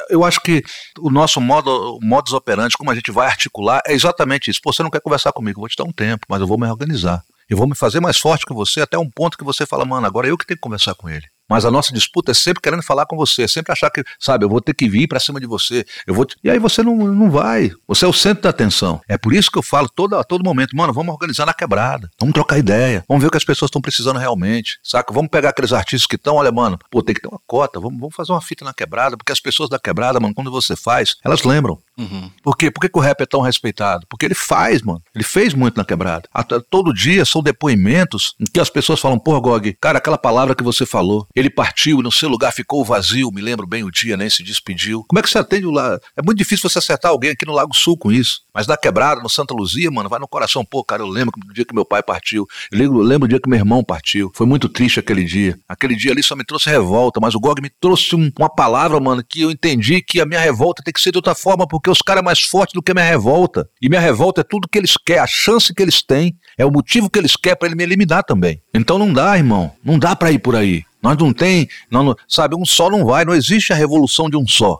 eu 0.08 0.24
acho 0.24 0.40
que 0.40 0.62
o 1.00 1.10
nosso 1.10 1.40
modo, 1.40 1.96
o 1.96 1.98
modus 2.00 2.32
operandi, 2.32 2.76
como 2.76 2.90
a 2.90 2.94
gente 2.94 3.10
vai 3.10 3.26
articular, 3.26 3.82
é 3.86 3.92
exatamente 3.92 4.50
isso. 4.50 4.60
Pô, 4.62 4.72
você 4.72 4.82
não 4.82 4.90
quer 4.90 5.00
conversar 5.00 5.32
comigo, 5.32 5.58
eu 5.58 5.62
vou 5.62 5.68
te 5.68 5.76
dar 5.76 5.84
um 5.84 5.92
tempo, 5.92 6.26
mas 6.28 6.40
eu 6.40 6.46
vou 6.46 6.56
me 6.56 6.68
organizar. 6.68 7.22
Eu 7.50 7.56
vou 7.56 7.66
me 7.66 7.74
fazer 7.74 8.00
mais 8.00 8.18
forte 8.18 8.46
que 8.46 8.54
você 8.54 8.80
até 8.80 8.96
um 8.96 9.10
ponto 9.10 9.36
que 9.36 9.44
você 9.44 9.66
fala, 9.66 9.84
mano, 9.84 10.06
agora 10.06 10.28
eu 10.28 10.38
que 10.38 10.46
tenho 10.46 10.56
que 10.56 10.62
conversar 10.62 10.94
com 10.94 11.08
ele. 11.08 11.26
Mas 11.52 11.64
a 11.66 11.70
nossa 11.70 11.92
disputa 11.92 12.30
é 12.30 12.34
sempre 12.34 12.62
querendo 12.62 12.82
falar 12.82 13.04
com 13.04 13.14
você, 13.16 13.46
sempre 13.46 13.72
achar 13.72 13.90
que, 13.90 14.02
sabe, 14.18 14.44
eu 14.44 14.48
vou 14.48 14.60
ter 14.60 14.72
que 14.74 14.88
vir 14.88 15.06
pra 15.06 15.20
cima 15.20 15.38
de 15.38 15.46
você. 15.46 15.84
Eu 16.06 16.14
vou 16.14 16.24
te- 16.24 16.34
E 16.42 16.48
aí 16.50 16.58
você 16.58 16.82
não, 16.82 16.96
não 16.96 17.30
vai. 17.30 17.70
Você 17.86 18.06
é 18.06 18.08
o 18.08 18.12
centro 18.12 18.42
da 18.44 18.48
atenção. 18.50 19.00
É 19.06 19.18
por 19.18 19.34
isso 19.34 19.50
que 19.50 19.58
eu 19.58 19.62
falo 19.62 19.88
todo, 19.94 20.16
a 20.16 20.24
todo 20.24 20.42
momento, 20.42 20.74
mano, 20.74 20.92
vamos 20.94 21.12
organizar 21.12 21.44
na 21.44 21.52
quebrada. 21.52 22.08
Vamos 22.18 22.32
trocar 22.32 22.56
ideia. 22.58 23.04
Vamos 23.06 23.20
ver 23.22 23.28
o 23.28 23.30
que 23.30 23.36
as 23.36 23.44
pessoas 23.44 23.68
estão 23.68 23.82
precisando 23.82 24.18
realmente. 24.18 24.78
Saca? 24.82 25.12
Vamos 25.12 25.30
pegar 25.30 25.50
aqueles 25.50 25.72
artistas 25.74 26.06
que 26.06 26.16
estão, 26.16 26.36
olha, 26.36 26.50
mano, 26.50 26.78
pô, 26.90 27.02
tem 27.02 27.14
que 27.14 27.20
ter 27.20 27.28
uma 27.28 27.40
cota. 27.46 27.78
Vamos, 27.78 28.00
vamos 28.00 28.14
fazer 28.16 28.32
uma 28.32 28.40
fita 28.40 28.64
na 28.64 28.72
quebrada, 28.72 29.16
porque 29.16 29.32
as 29.32 29.40
pessoas 29.40 29.68
da 29.68 29.78
quebrada, 29.78 30.18
mano, 30.18 30.34
quando 30.34 30.50
você 30.50 30.74
faz, 30.74 31.16
elas 31.22 31.42
lembram. 31.42 31.78
Uhum. 31.98 32.30
Por 32.42 32.56
quê? 32.56 32.70
Por 32.70 32.80
que, 32.80 32.88
que 32.88 32.98
o 32.98 33.02
rap 33.02 33.20
é 33.20 33.26
tão 33.26 33.40
respeitado? 33.40 34.06
Porque 34.08 34.24
ele 34.26 34.34
faz, 34.34 34.80
mano. 34.82 35.00
Ele 35.14 35.24
fez 35.24 35.52
muito 35.54 35.76
na 35.76 35.84
quebrada. 35.84 36.28
Até- 36.32 36.58
todo 36.70 36.92
dia 36.92 37.24
são 37.24 37.42
depoimentos 37.42 38.34
em 38.40 38.44
que 38.44 38.60
as 38.60 38.70
pessoas 38.70 39.00
falam, 39.00 39.18
porra, 39.18 39.40
Gog, 39.40 39.76
cara, 39.80 39.98
aquela 39.98 40.18
palavra 40.18 40.54
que 40.54 40.62
você 40.62 40.86
falou, 40.86 41.26
ele 41.34 41.50
partiu 41.50 42.00
e 42.00 42.02
no 42.02 42.10
seu 42.12 42.28
lugar 42.28 42.52
ficou 42.52 42.84
vazio, 42.84 43.30
me 43.30 43.40
lembro 43.40 43.66
bem 43.66 43.84
o 43.84 43.90
dia, 43.90 44.16
nem 44.16 44.30
se 44.30 44.42
despediu. 44.42 45.04
Como 45.08 45.18
é 45.18 45.22
que 45.22 45.28
você 45.28 45.38
atende 45.38 45.66
o 45.66 45.70
lá? 45.70 45.98
É 46.16 46.22
muito 46.22 46.38
difícil 46.38 46.68
você 46.68 46.78
acertar 46.78 47.10
alguém 47.10 47.30
aqui 47.30 47.44
no 47.46 47.52
Lago 47.52 47.74
Sul 47.76 47.96
com 47.96 48.10
isso. 48.10 48.40
Mas 48.54 48.66
na 48.66 48.76
quebrada, 48.76 49.20
no 49.22 49.28
Santa 49.30 49.54
Luzia, 49.54 49.90
mano, 49.90 50.08
vai 50.08 50.18
no 50.20 50.28
coração. 50.28 50.64
Pô, 50.64 50.84
cara, 50.84 51.02
eu 51.02 51.06
lembro 51.06 51.32
do 51.46 51.54
dia 51.54 51.64
que 51.64 51.74
meu 51.74 51.84
pai 51.84 52.02
partiu. 52.02 52.46
Eu 52.70 52.78
lembro, 52.78 52.98
eu 52.98 53.02
lembro 53.02 53.26
do 53.26 53.30
dia 53.30 53.40
que 53.40 53.48
meu 53.48 53.58
irmão 53.58 53.82
partiu. 53.82 54.30
Foi 54.34 54.46
muito 54.46 54.68
triste 54.68 55.00
aquele 55.00 55.24
dia. 55.24 55.58
Aquele 55.68 55.96
dia 55.96 56.12
ali 56.12 56.22
só 56.22 56.36
me 56.36 56.44
trouxe 56.44 56.68
revolta, 56.68 57.18
mas 57.20 57.34
o 57.34 57.40
Gog 57.40 57.62
me 57.62 57.70
trouxe 57.80 58.14
um- 58.14 58.30
uma 58.38 58.48
palavra, 58.54 59.00
mano, 59.00 59.24
que 59.26 59.40
eu 59.40 59.50
entendi 59.50 60.02
que 60.02 60.20
a 60.20 60.26
minha 60.26 60.40
revolta 60.40 60.82
tem 60.84 60.92
que 60.92 61.00
ser 61.02 61.12
de 61.12 61.18
outra 61.18 61.34
forma, 61.34 61.66
porque 61.66 61.88
os 61.88 62.02
caras 62.02 62.20
é 62.20 62.24
mais 62.24 62.40
forte 62.42 62.74
do 62.74 62.82
que 62.82 62.90
a 62.90 62.94
minha 62.94 63.06
revolta. 63.06 63.68
E 63.80 63.88
minha 63.88 64.00
revolta 64.00 64.42
é 64.42 64.44
tudo 64.44 64.68
que 64.68 64.76
eles 64.78 64.96
querem, 64.96 65.22
a 65.22 65.26
chance 65.26 65.72
que 65.74 65.82
eles 65.82 66.02
têm, 66.02 66.36
é 66.58 66.64
o 66.66 66.70
motivo 66.70 67.08
que 67.08 67.18
eles 67.18 67.36
querem 67.36 67.58
pra 67.58 67.68
ele 67.68 67.74
me 67.76 67.82
eliminar 67.84 68.22
também. 68.22 68.60
Então 68.74 68.98
não 68.98 69.12
dá, 69.12 69.36
irmão. 69.36 69.72
Não 69.82 69.98
dá 69.98 70.14
pra 70.14 70.30
ir 70.30 70.38
por 70.38 70.54
aí. 70.56 70.84
Nós 71.02 71.16
não 71.16 71.32
tem, 71.32 71.68
não, 71.90 72.04
não- 72.04 72.16
sabe, 72.28 72.54
um 72.54 72.64
só 72.66 72.90
não 72.90 73.04
vai, 73.04 73.24
não 73.24 73.34
existe 73.34 73.72
a 73.72 73.76
revolução 73.76 74.28
de 74.28 74.36
um 74.36 74.46
só. 74.46 74.78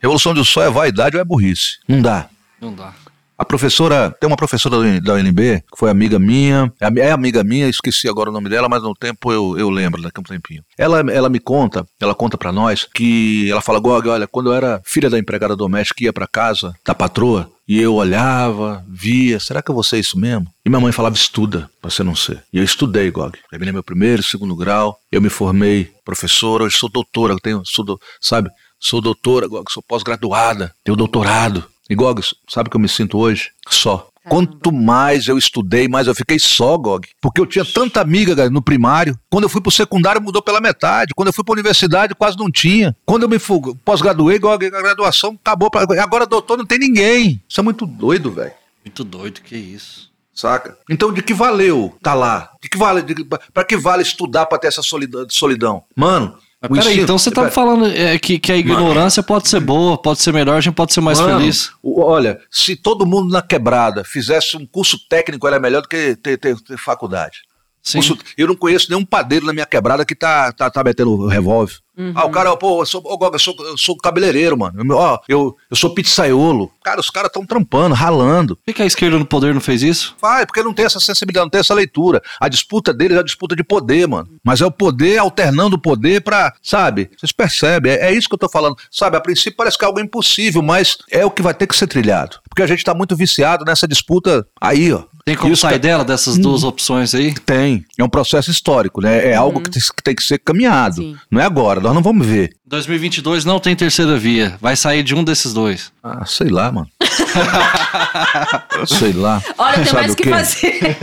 Revolução 0.00 0.32
de 0.32 0.40
um 0.40 0.44
só 0.44 0.62
é 0.62 0.70
vaidade 0.70 1.16
ou 1.16 1.20
é 1.20 1.24
burrice. 1.24 1.78
Não 1.88 2.00
dá. 2.00 2.28
Não 2.62 2.72
dá. 2.72 2.94
A 3.36 3.44
professora, 3.44 4.14
tem 4.20 4.28
uma 4.30 4.36
professora 4.36 4.76
da- 5.00 5.14
UNB, 5.14 5.62
que 5.62 5.76
foi 5.76 5.90
amiga 5.90 6.16
minha, 6.16 6.72
é 6.80 7.00
é 7.00 7.10
amiga 7.10 7.42
minha, 7.42 7.66
esqueci 7.68 8.08
agora 8.08 8.30
o 8.30 8.32
nome 8.32 8.48
dela, 8.48 8.68
mas 8.68 8.82
no 8.84 8.94
tempo 8.94 9.32
eu, 9.32 9.58
eu 9.58 9.68
lembro, 9.68 10.00
daqui 10.00 10.18
a 10.18 10.20
um 10.20 10.22
tempinho. 10.22 10.62
Ela, 10.78 11.00
ela 11.10 11.28
me 11.28 11.40
conta, 11.40 11.84
ela 12.00 12.14
conta 12.14 12.38
pra 12.38 12.52
nós, 12.52 12.84
que 12.94 13.50
ela 13.50 13.60
fala, 13.60 13.80
Gog, 13.80 14.06
olha, 14.08 14.28
quando 14.28 14.50
eu 14.50 14.54
era 14.54 14.80
filha 14.84 15.10
da 15.10 15.18
empregada 15.18 15.56
doméstica, 15.56 16.04
ia 16.04 16.12
pra 16.12 16.28
casa 16.28 16.72
da 16.86 16.94
patroa, 16.94 17.50
e 17.66 17.80
eu 17.80 17.94
olhava, 17.94 18.84
via, 18.88 19.40
será 19.40 19.60
que 19.60 19.70
eu 19.70 19.74
vou 19.74 19.82
ser 19.82 19.98
isso 19.98 20.16
mesmo? 20.16 20.46
E 20.64 20.68
minha 20.68 20.78
mãe 20.80 20.92
falava, 20.92 21.16
estuda, 21.16 21.68
pra 21.80 21.90
você 21.90 22.04
não 22.04 22.14
ser. 22.14 22.44
E 22.52 22.58
eu 22.58 22.64
estudei, 22.64 23.10
Gog. 23.10 23.36
Terminei 23.50 23.72
meu 23.72 23.82
primeiro, 23.82 24.22
segundo 24.22 24.54
grau, 24.54 24.96
eu 25.10 25.20
me 25.20 25.30
formei 25.30 25.90
professora, 26.04 26.62
hoje 26.62 26.76
sou 26.78 26.88
doutora, 26.88 27.32
eu 27.32 27.40
tenho, 27.40 27.62
sou, 27.64 27.84
do- 27.84 28.00
sabe, 28.20 28.50
sou 28.78 29.00
doutora, 29.00 29.48
Gog, 29.48 29.64
sou 29.72 29.82
pós-graduada, 29.82 30.72
tenho 30.84 30.94
doutorado. 30.96 31.64
E 31.90 31.94
Gog, 31.94 32.22
sabe 32.48 32.68
o 32.68 32.70
que 32.70 32.76
eu 32.76 32.80
me 32.80 32.88
sinto 32.88 33.18
hoje? 33.18 33.50
Só. 33.68 34.08
Quanto 34.28 34.70
mais 34.70 35.26
eu 35.26 35.36
estudei, 35.36 35.88
mais 35.88 36.06
eu 36.06 36.14
fiquei 36.14 36.38
só, 36.38 36.78
Gog. 36.78 37.08
Porque 37.20 37.40
eu 37.40 37.46
tinha 37.46 37.64
tanta 37.64 38.00
amiga 38.00 38.36
cara, 38.36 38.48
no 38.50 38.62
primário. 38.62 39.18
Quando 39.28 39.44
eu 39.44 39.48
fui 39.48 39.60
pro 39.60 39.70
secundário, 39.70 40.22
mudou 40.22 40.40
pela 40.40 40.60
metade. 40.60 41.12
Quando 41.14 41.26
eu 41.28 41.32
fui 41.32 41.42
pra 41.42 41.54
universidade, 41.54 42.14
quase 42.14 42.38
não 42.38 42.50
tinha. 42.50 42.96
Quando 43.04 43.24
eu 43.24 43.28
me 43.28 43.36
pós-graduei, 43.84 44.38
Gog, 44.38 44.64
a 44.64 44.70
graduação 44.70 45.36
acabou. 45.44 45.70
Pra... 45.70 45.82
Agora, 46.00 46.24
doutor, 46.24 46.56
não 46.56 46.64
tem 46.64 46.78
ninguém. 46.78 47.42
Isso 47.48 47.58
é 47.58 47.64
muito 47.64 47.84
doido, 47.84 48.30
velho. 48.30 48.52
Muito 48.84 49.02
doido, 49.02 49.40
que 49.40 49.56
isso. 49.56 50.10
Saca? 50.32 50.78
Então, 50.88 51.12
de 51.12 51.20
que 51.20 51.34
valeu 51.34 51.94
tá 52.02 52.14
lá? 52.14 52.50
De 52.62 52.68
que 52.68 52.78
vale? 52.78 53.02
De... 53.02 53.24
Pra 53.52 53.64
que 53.64 53.76
vale 53.76 54.02
estudar 54.02 54.46
pra 54.46 54.58
ter 54.58 54.68
essa 54.68 54.82
solidão? 54.82 55.84
Mano. 55.96 56.38
Peraí, 56.68 57.00
então 57.00 57.18
você 57.18 57.30
tá 57.30 57.42
Pera- 57.42 57.52
falando 57.52 57.86
é, 57.86 58.18
que, 58.18 58.38
que 58.38 58.52
a 58.52 58.56
ignorância 58.56 59.22
pode 59.22 59.48
ser 59.48 59.60
boa, 59.60 60.00
pode 60.00 60.20
ser 60.20 60.32
melhor, 60.32 60.56
a 60.56 60.60
gente 60.60 60.74
pode 60.74 60.92
ser 60.92 61.00
mais 61.00 61.18
Mano, 61.20 61.40
feliz. 61.40 61.70
Olha, 61.82 62.38
se 62.50 62.76
todo 62.76 63.04
mundo 63.04 63.32
na 63.32 63.42
quebrada 63.42 64.04
fizesse 64.04 64.56
um 64.56 64.64
curso 64.64 64.96
técnico, 65.08 65.46
era 65.46 65.58
melhor 65.58 65.82
do 65.82 65.88
que 65.88 66.14
ter, 66.16 66.38
ter- 66.38 66.56
ter 66.60 66.78
faculdade. 66.78 67.38
Sim. 67.82 67.98
Curso- 67.98 68.18
eu 68.38 68.46
não 68.46 68.54
conheço 68.54 68.86
nenhum 68.88 69.04
padeiro 69.04 69.44
na 69.44 69.52
minha 69.52 69.66
quebrada 69.66 70.04
que 70.04 70.14
tá, 70.14 70.52
tá, 70.52 70.70
tá 70.70 70.84
metendo 70.84 71.26
revólver. 71.26 71.74
Ah, 72.14 72.24
o 72.24 72.30
cara, 72.30 72.56
pô, 72.56 72.80
eu 72.82 72.86
sou, 72.86 73.02
ô, 73.04 73.18
Goga, 73.18 73.36
eu 73.36 73.40
sou, 73.40 73.54
eu 73.60 73.76
sou 73.76 73.96
cabeleireiro, 73.96 74.56
mano. 74.56 74.82
Eu, 74.82 74.96
ó, 74.96 75.18
eu, 75.28 75.56
eu 75.70 75.76
sou 75.76 75.90
pizzaiolo. 75.94 76.70
Cara, 76.82 77.00
os 77.00 77.10
caras 77.10 77.28
estão 77.28 77.44
trampando, 77.44 77.94
ralando. 77.94 78.56
Por 78.56 78.74
que, 78.74 78.82
a 78.82 78.86
esquerda 78.86 79.18
no 79.18 79.26
poder 79.26 79.52
não 79.54 79.60
fez 79.60 79.82
isso? 79.82 80.16
Vai, 80.20 80.46
porque 80.46 80.62
não 80.62 80.72
tem 80.72 80.84
essa 80.86 80.98
sensibilidade, 81.00 81.44
não 81.44 81.50
tem 81.50 81.60
essa 81.60 81.74
leitura. 81.74 82.22
A 82.40 82.48
disputa 82.48 82.92
deles 82.94 83.16
é 83.16 83.20
a 83.20 83.24
disputa 83.24 83.54
de 83.54 83.62
poder, 83.62 84.06
mano. 84.08 84.28
Mas 84.42 84.60
é 84.60 84.66
o 84.66 84.70
poder 84.70 85.18
alternando 85.18 85.76
o 85.76 85.80
poder 85.80 86.22
pra, 86.22 86.52
sabe? 86.62 87.10
Vocês 87.18 87.32
percebem? 87.32 87.92
É, 87.92 88.08
é 88.08 88.12
isso 88.12 88.28
que 88.28 88.34
eu 88.34 88.38
tô 88.38 88.48
falando. 88.48 88.76
Sabe, 88.90 89.16
a 89.16 89.20
princípio 89.20 89.56
parece 89.56 89.76
que 89.78 89.84
é 89.84 89.86
algo 89.86 90.00
impossível, 90.00 90.62
mas 90.62 90.96
é 91.10 91.24
o 91.24 91.30
que 91.30 91.42
vai 91.42 91.54
ter 91.54 91.66
que 91.66 91.76
ser 91.76 91.86
trilhado. 91.86 92.38
Porque 92.48 92.62
a 92.62 92.66
gente 92.66 92.84
tá 92.84 92.94
muito 92.94 93.14
viciado 93.16 93.64
nessa 93.64 93.86
disputa 93.86 94.46
aí, 94.60 94.92
ó. 94.92 95.04
Tem 95.24 95.36
como 95.36 95.52
Isso 95.52 95.62
sair 95.62 95.78
dela, 95.78 96.04
dessas 96.04 96.36
Hum. 96.36 96.40
duas 96.40 96.64
opções 96.64 97.14
aí? 97.14 97.32
Tem. 97.32 97.84
É 97.96 98.02
um 98.02 98.08
processo 98.08 98.50
histórico, 98.50 99.00
né? 99.00 99.28
É 99.30 99.36
algo 99.36 99.60
que 99.60 99.70
tem, 99.70 99.80
que 99.80 100.02
tem 100.02 100.14
que 100.16 100.22
ser 100.24 100.38
caminhado. 100.38 100.96
Sim. 100.96 101.16
Não 101.30 101.40
é 101.40 101.44
agora, 101.44 101.80
nós 101.82 101.94
não 101.94 102.02
vamos 102.02 102.26
ver. 102.26 102.54
2022 102.66 103.44
não 103.44 103.58
tem 103.60 103.74
terceira 103.76 104.16
via. 104.18 104.56
Vai 104.60 104.76
sair 104.76 105.02
de 105.02 105.14
um 105.14 105.22
desses 105.24 105.52
dois. 105.52 105.92
Ah, 106.02 106.24
sei 106.24 106.48
lá, 106.48 106.70
mano. 106.72 106.88
sei 108.86 109.12
lá. 109.12 109.42
Olha, 109.58 109.74
tem 109.76 109.84
Sabe 109.86 110.00
mais 110.00 110.12
o 110.12 110.16
que 110.16 110.28
fazer. 110.28 110.96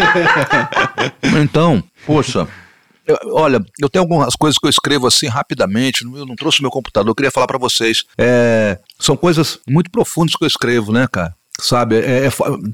Então, 1.41 1.84
poxa, 2.06 2.47
eu- 3.06 3.18
olha, 3.34 3.60
eu 3.80 3.89
tenho 3.89 4.03
algumas 4.03 4.35
coisas 4.35 4.57
que 4.57 4.65
eu 4.65 4.69
escrevo 4.69 5.07
assim 5.07 5.27
rapidamente, 5.27 6.03
eu 6.03 6.26
não 6.26 6.35
trouxe 6.35 6.61
meu 6.61 6.72
computador, 6.72 7.10
eu 7.10 7.15
queria 7.15 7.31
falar 7.31 7.47
pra 7.47 7.57
vocês. 7.57 8.03
É, 8.18 8.77
são 8.99 9.15
coisas 9.15 9.60
muito 9.68 9.89
profundas 9.91 10.35
que 10.35 10.43
eu 10.43 10.47
escrevo, 10.47 10.91
né, 10.91 11.07
cara? 11.11 11.34
Sabe, 11.60 11.97
é- 11.99 12.27
é 12.27 12.31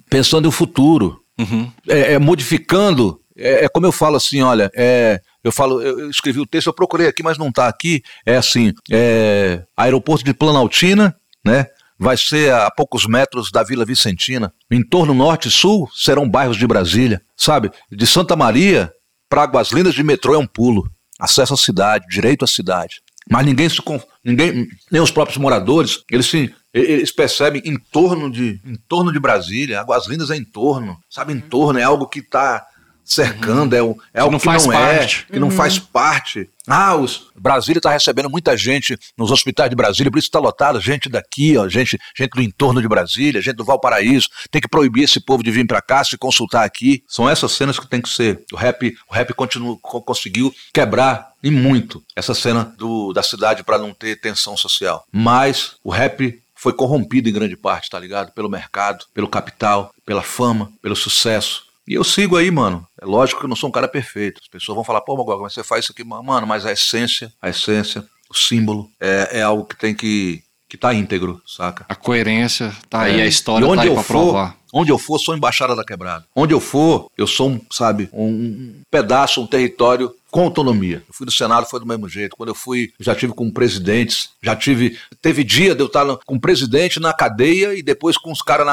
pensando 0.10 0.46
no 0.46 0.52
futuro, 0.52 1.20
Uhum. 1.40 1.70
é, 1.88 2.14
é 2.14 2.20
modificando, 2.20 3.20
é, 3.38 3.66
é 3.66 3.70
como 3.70 3.86
eu 3.86 3.92
falo 3.92 4.16
assim, 4.16 4.42
olha, 4.42 4.72
é, 4.76 5.20
eu 5.46 5.52
falo, 5.52 5.80
eu, 5.80 6.10
escrevi 6.10 6.40
o 6.40 6.46
texto, 6.46 6.68
eu 6.68 6.74
procurei 6.74 7.06
aqui, 7.08 7.22
mas 7.22 7.38
não 7.38 7.52
tá 7.52 7.68
aqui, 7.68 8.02
é 8.26 8.36
assim, 8.36 8.74
é, 8.92 9.64
aeroporto 9.78 10.26
de 10.26 10.34
Planaltina, 10.34 11.16
né? 11.46 11.68
Vai 12.00 12.18
ser 12.18 12.52
a 12.52 12.72
poucos 12.72 13.06
metros 13.06 13.52
da 13.52 13.62
Vila 13.62 13.86
Vicentina. 13.86 14.52
Em 14.72 14.82
torno 14.84 15.14
norte 15.14 15.48
e 15.48 15.52
sul 15.52 15.88
serão 15.94 16.28
bairros 16.28 16.58
de 16.58 16.66
Brasília, 16.66 17.22
sabe? 17.38 17.70
De 17.92 18.08
Santa 18.08 18.36
Maria 18.36 18.92
para 19.30 19.44
Águas 19.44 19.72
Lindas 19.72 19.94
de 19.94 20.04
metrô 20.04 20.34
é 20.34 20.38
um 20.40 20.48
pulo. 20.48 20.90
Acesso 21.20 21.54
à 21.54 21.58
cidade, 21.58 22.06
direito 22.10 22.44
à 22.44 22.48
cidade. 22.48 23.02
Mas 23.30 23.46
ninguém 23.46 23.70
se 23.70 23.82
ninguém, 24.24 24.68
nem 24.92 25.02
os 25.02 25.12
próprios 25.12 25.38
moradores, 25.38 26.00
eles 26.12 26.26
se 26.26 26.54
eles 26.74 27.12
percebem 27.12 27.62
em 27.64 27.78
torno 27.78 28.32
de 28.32 28.60
em 28.66 28.76
torno 28.90 29.14
de 29.14 29.20
Brasília, 29.20 29.80
Águas 29.80 30.08
Lindas 30.08 30.32
é 30.32 30.36
em 30.36 30.44
torno, 30.44 30.98
sabe? 31.08 31.34
Em 31.34 31.40
torno 31.40 31.80
é 31.80 31.84
algo 31.84 32.08
que 32.08 32.20
está 32.20 32.66
cercando, 33.06 33.76
é, 33.76 33.82
o, 33.84 33.96
é 34.14 34.20
algo 34.20 34.32
não 34.34 34.40
que 34.40 34.46
faz 34.46 34.66
não 34.66 34.74
parte. 34.74 35.26
é, 35.30 35.34
que 35.34 35.40
não 35.40 35.52
faz 35.52 35.78
parte. 35.80 36.50
Ah, 36.68 36.96
os, 36.96 37.28
Brasília 37.36 37.78
está 37.78 37.92
recebendo 37.92 38.28
muita 38.28 38.58
gente 38.58 38.98
nos 39.16 39.30
hospitais 39.30 39.70
de 39.70 39.76
Brasília, 39.76 40.12
por 40.12 40.18
isso 40.18 40.28
está 40.28 40.40
lotado, 40.40 40.82
gente 40.82 41.08
daqui, 41.08 41.56
ó, 41.56 41.70
gente, 41.70 42.00
gente 42.18 42.32
do 42.32 42.42
entorno 42.42 42.82
de 42.82 42.88
Brasília, 42.88 43.40
gente 43.42 43.56
do 43.58 43.64
Valparaíso. 43.64 44.28
Tem 44.50 44.60
que 44.60 44.68
proibir 44.68 45.04
esse 45.04 45.20
povo 45.20 45.44
de 45.44 45.52
vir 45.52 45.68
para 45.68 45.82
cá, 45.82 46.04
se 46.04 46.18
consultar 46.18 46.66
aqui. 46.66 47.04
São 47.08 47.30
essas 47.30 47.52
cenas 47.52 47.78
que 47.80 47.88
tem 47.88 48.02
que 48.02 48.10
ser. 48.10 48.44
O 48.52 48.56
rap, 48.56 48.96
o 49.08 49.14
rap 49.14 49.32
continua, 49.36 49.78
co- 49.80 50.02
conseguiu 50.02 50.52
quebrar 50.74 51.30
e 51.44 51.52
muito 51.52 52.04
essa 52.16 52.34
cena 52.34 52.74
do, 52.78 53.14
da 53.14 53.22
cidade 53.22 53.64
para 53.64 53.78
não 53.78 53.94
ter 53.94 54.20
tensão 54.20 54.58
social. 54.58 55.06
Mas 55.12 55.76
o 55.84 55.92
rap 55.92 56.42
foi 56.56 56.74
corrompido 56.74 57.30
em 57.30 57.34
grande 57.34 57.56
parte, 57.56 57.92
tá 57.92 58.00
ligado? 58.00 58.32
Pelo 58.32 58.50
mercado, 58.50 59.06
pelo 59.14 59.28
capital, 59.28 59.94
pela 60.04 60.24
fama, 60.24 60.72
pelo 60.82 60.96
sucesso. 60.96 61.65
E 61.88 61.94
eu 61.94 62.04
sigo 62.04 62.36
aí, 62.38 62.50
mano. 62.50 62.86
É 63.02 63.06
lógico 63.06 63.40
que 63.40 63.46
eu 63.46 63.50
não 63.50 63.56
sou 63.56 63.70
um 63.70 63.72
cara 63.72 63.88
perfeito. 63.88 64.40
As 64.42 64.48
pessoas 64.48 64.76
vão 64.76 64.84
falar, 64.84 65.02
pô, 65.02 65.16
Magoga, 65.16 65.44
mas 65.44 65.54
você 65.54 65.64
faz 65.64 65.86
isso 65.86 65.92
aqui, 65.94 66.04
mano, 66.04 66.48
mas 66.48 66.66
a 66.66 66.72
essência, 66.72 67.32
a 67.42 67.50
essência, 67.50 68.04
o 68.30 68.34
símbolo, 68.36 68.90
é, 69.00 69.40
é 69.40 69.42
algo 69.44 69.66
que 69.66 69.78
tem 69.78 69.94
que 69.94 70.42
que 70.68 70.78
tá 70.78 70.92
íntegro, 70.96 71.40
saca? 71.46 71.86
A 71.88 71.94
coerência 71.96 72.76
tá 72.90 73.02
aí, 73.02 73.20
É. 73.20 73.24
a 73.24 73.28
história 73.28 73.64
e 73.64 73.68
onde 73.68 73.76
tá 73.78 73.82
aí 73.84 73.88
eu 73.88 73.94
pra 73.94 74.04
for, 74.04 74.14
provar. 74.24 74.58
Onde 74.74 74.92
eu 74.92 74.98
for, 74.98 75.20
sou 75.20 75.36
embaixada 75.38 75.76
da 75.76 75.86
quebrada. 75.86 76.26
Onde 76.36 76.54
eu 76.56 76.60
for, 76.60 77.08
eu 77.16 77.28
sou, 77.28 77.52
um, 77.52 77.62
sabe, 77.72 78.10
um 78.12 78.82
pedaço, 78.90 79.40
um 79.42 79.48
território 79.48 80.12
com 80.32 80.42
autonomia. 80.44 81.04
Eu 81.08 81.14
fui 81.14 81.26
do 81.26 81.32
Senado, 81.32 81.68
foi 81.68 81.80
do 81.80 81.86
mesmo 81.86 82.10
jeito. 82.10 82.36
Quando 82.36 82.50
eu 82.50 82.56
fui, 82.56 82.92
já 83.00 83.16
tive 83.16 83.32
com 83.34 83.50
presidentes, 83.52 84.32
já 84.42 84.54
tive. 84.56 84.98
Teve 85.22 85.44
dia 85.46 85.74
de 85.76 85.82
eu 85.82 85.86
estar 85.86 86.04
no- 86.04 86.20
com 86.26 86.36
o 86.36 86.42
presidente 86.42 87.00
na 87.00 87.14
cadeia 87.14 87.74
e 87.76 87.82
depois 87.84 88.18
com 88.18 88.32
os 88.32 88.42
caras 88.42 88.68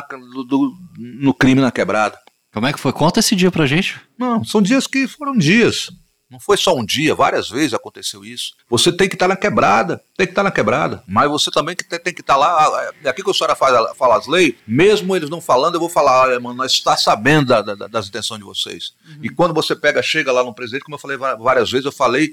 no 0.99 1.35
crime 1.35 1.61
na 1.61 1.71
quebrada. 1.71 2.19
Como 2.53 2.67
é 2.67 2.73
que 2.73 2.81
foi? 2.81 2.93
Conta 2.93 3.21
esse 3.21 3.35
dia 3.35 3.51
pra 3.51 3.67
gente. 3.67 4.01
Não, 4.19 4.45
são 4.45 4.61
dias 4.61 4.87
que 4.87 5.07
foram 5.09 5.37
dias. 5.37 5.91
Não 6.31 6.41
foi 6.41 6.57
só 6.57 6.75
um 6.75 6.83
dia, 6.83 7.15
várias 7.15 7.51
vezes 7.51 7.75
aconteceu 7.75 8.25
isso. 8.25 8.53
Você 8.71 8.91
tem 8.91 9.07
que 9.07 9.15
estar 9.17 9.29
na 9.29 9.37
quebrada, 9.37 10.03
tem 10.17 10.27
que 10.27 10.33
estar 10.33 10.43
na 10.43 10.51
quebrada. 10.51 11.03
Mas 11.07 11.31
você 11.31 11.51
também 11.51 11.77
que 11.77 11.85
tem, 11.85 11.99
tem 11.99 12.15
que 12.15 12.23
estar 12.23 12.37
lá. 12.39 12.91
É 13.05 13.11
aqui 13.11 13.23
que 13.23 13.31
a 13.31 13.35
senhora 13.35 13.55
faz, 13.55 13.75
fala 13.99 14.17
as 14.17 14.27
leis, 14.27 14.55
mesmo 14.67 15.15
eles 15.15 15.29
não 15.29 15.43
falando, 15.43 15.75
eu 15.75 15.81
vou 15.81 15.91
falar, 15.91 16.23
olha, 16.23 16.41
mano, 16.41 16.57
nós 16.57 16.73
está 16.73 16.97
sabendo 16.97 17.49
da- 17.49 17.61
da- 17.61 17.87
das 17.87 18.09
intenções 18.09 18.39
de 18.41 18.47
vocês. 18.47 18.93
E 19.23 19.29
quando 19.29 19.53
você 19.53 19.77
pega, 19.77 20.03
chega 20.03 20.33
lá 20.33 20.43
no 20.43 20.55
presidente, 20.55 20.85
como 20.85 20.95
eu 20.95 20.99
falei 21.01 21.19
várias 21.19 21.71
vezes, 21.71 21.85
eu 21.85 21.93
falei 21.93 22.31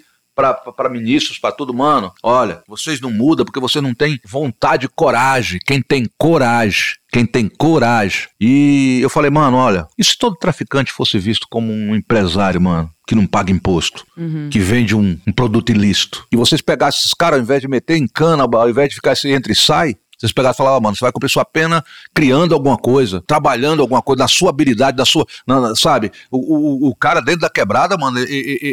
para 0.76 0.90
ministros, 0.90 1.38
para 1.38 1.52
todo 1.52 1.74
mano, 1.74 2.12
olha, 2.24 2.64
vocês 2.68 3.00
não 3.00 3.12
mudam 3.12 3.46
porque 3.46 3.60
você 3.60 3.82
não 3.82 3.94
tem 3.94 4.20
vontade 4.26 4.86
e 4.86 4.90
coragem. 4.90 5.60
Quem 5.66 5.82
tem 5.82 6.08
coragem, 6.18 6.96
quem 7.12 7.26
tem 7.26 7.48
coragem. 7.48 8.28
E 8.40 9.00
eu 9.02 9.10
falei, 9.10 9.30
mano, 9.30 9.58
olha, 9.58 9.88
e 9.98 10.04
se 10.04 10.18
todo 10.18 10.36
traficante 10.36 10.92
fosse 10.92 11.18
visto 11.20 11.48
como 11.50 11.72
um 11.72 11.96
empresário, 11.96 12.62
mano, 12.62 12.90
que 13.08 13.16
não 13.16 13.26
paga 13.26 13.52
imposto, 13.52 14.06
que 14.52 14.60
vende 14.60 14.96
um, 14.96 15.20
um 15.26 15.32
produto 15.32 15.72
ilícito, 15.72 16.26
e 16.32 16.38
vocês 16.38 16.62
pegassem 16.62 17.00
esses 17.00 17.14
caras, 17.14 17.40
ao 17.40 17.44
invés 17.44 17.62
de 17.62 17.68
meter 17.68 17.98
em 17.98 18.08
cana, 18.08 18.44
ao 18.44 18.70
invés 18.70 18.90
de 18.90 18.96
ficar 18.96 19.14
esse 19.14 19.30
entra 19.30 19.52
e 19.52 19.56
sai, 19.56 19.96
vocês 20.20 20.32
pegassem 20.34 20.56
e 20.56 20.58
falavam, 20.58 20.82
mano, 20.82 20.96
você 20.96 21.06
vai 21.06 21.12
cumprir 21.12 21.30
sua 21.30 21.46
pena 21.46 21.84
criando 22.14 22.54
alguma 22.54 22.78
coisa, 22.78 23.24
trabalhando 23.26 23.82
alguma 23.82 24.02
coisa, 24.02 24.20
na 24.24 24.28
sua 24.28 24.50
habilidade, 24.50 24.98
na 24.98 25.06
sua. 25.06 25.26
na- 25.48 25.62
na- 25.62 25.76
sabe? 25.76 26.12
O, 26.30 26.38
o, 26.38 26.90
o 26.90 26.96
cara 26.96 27.22
dentro 27.22 27.42
da 27.42 27.50
quebrada, 27.50 27.98
mano, 27.98 28.20
e- 28.20 28.24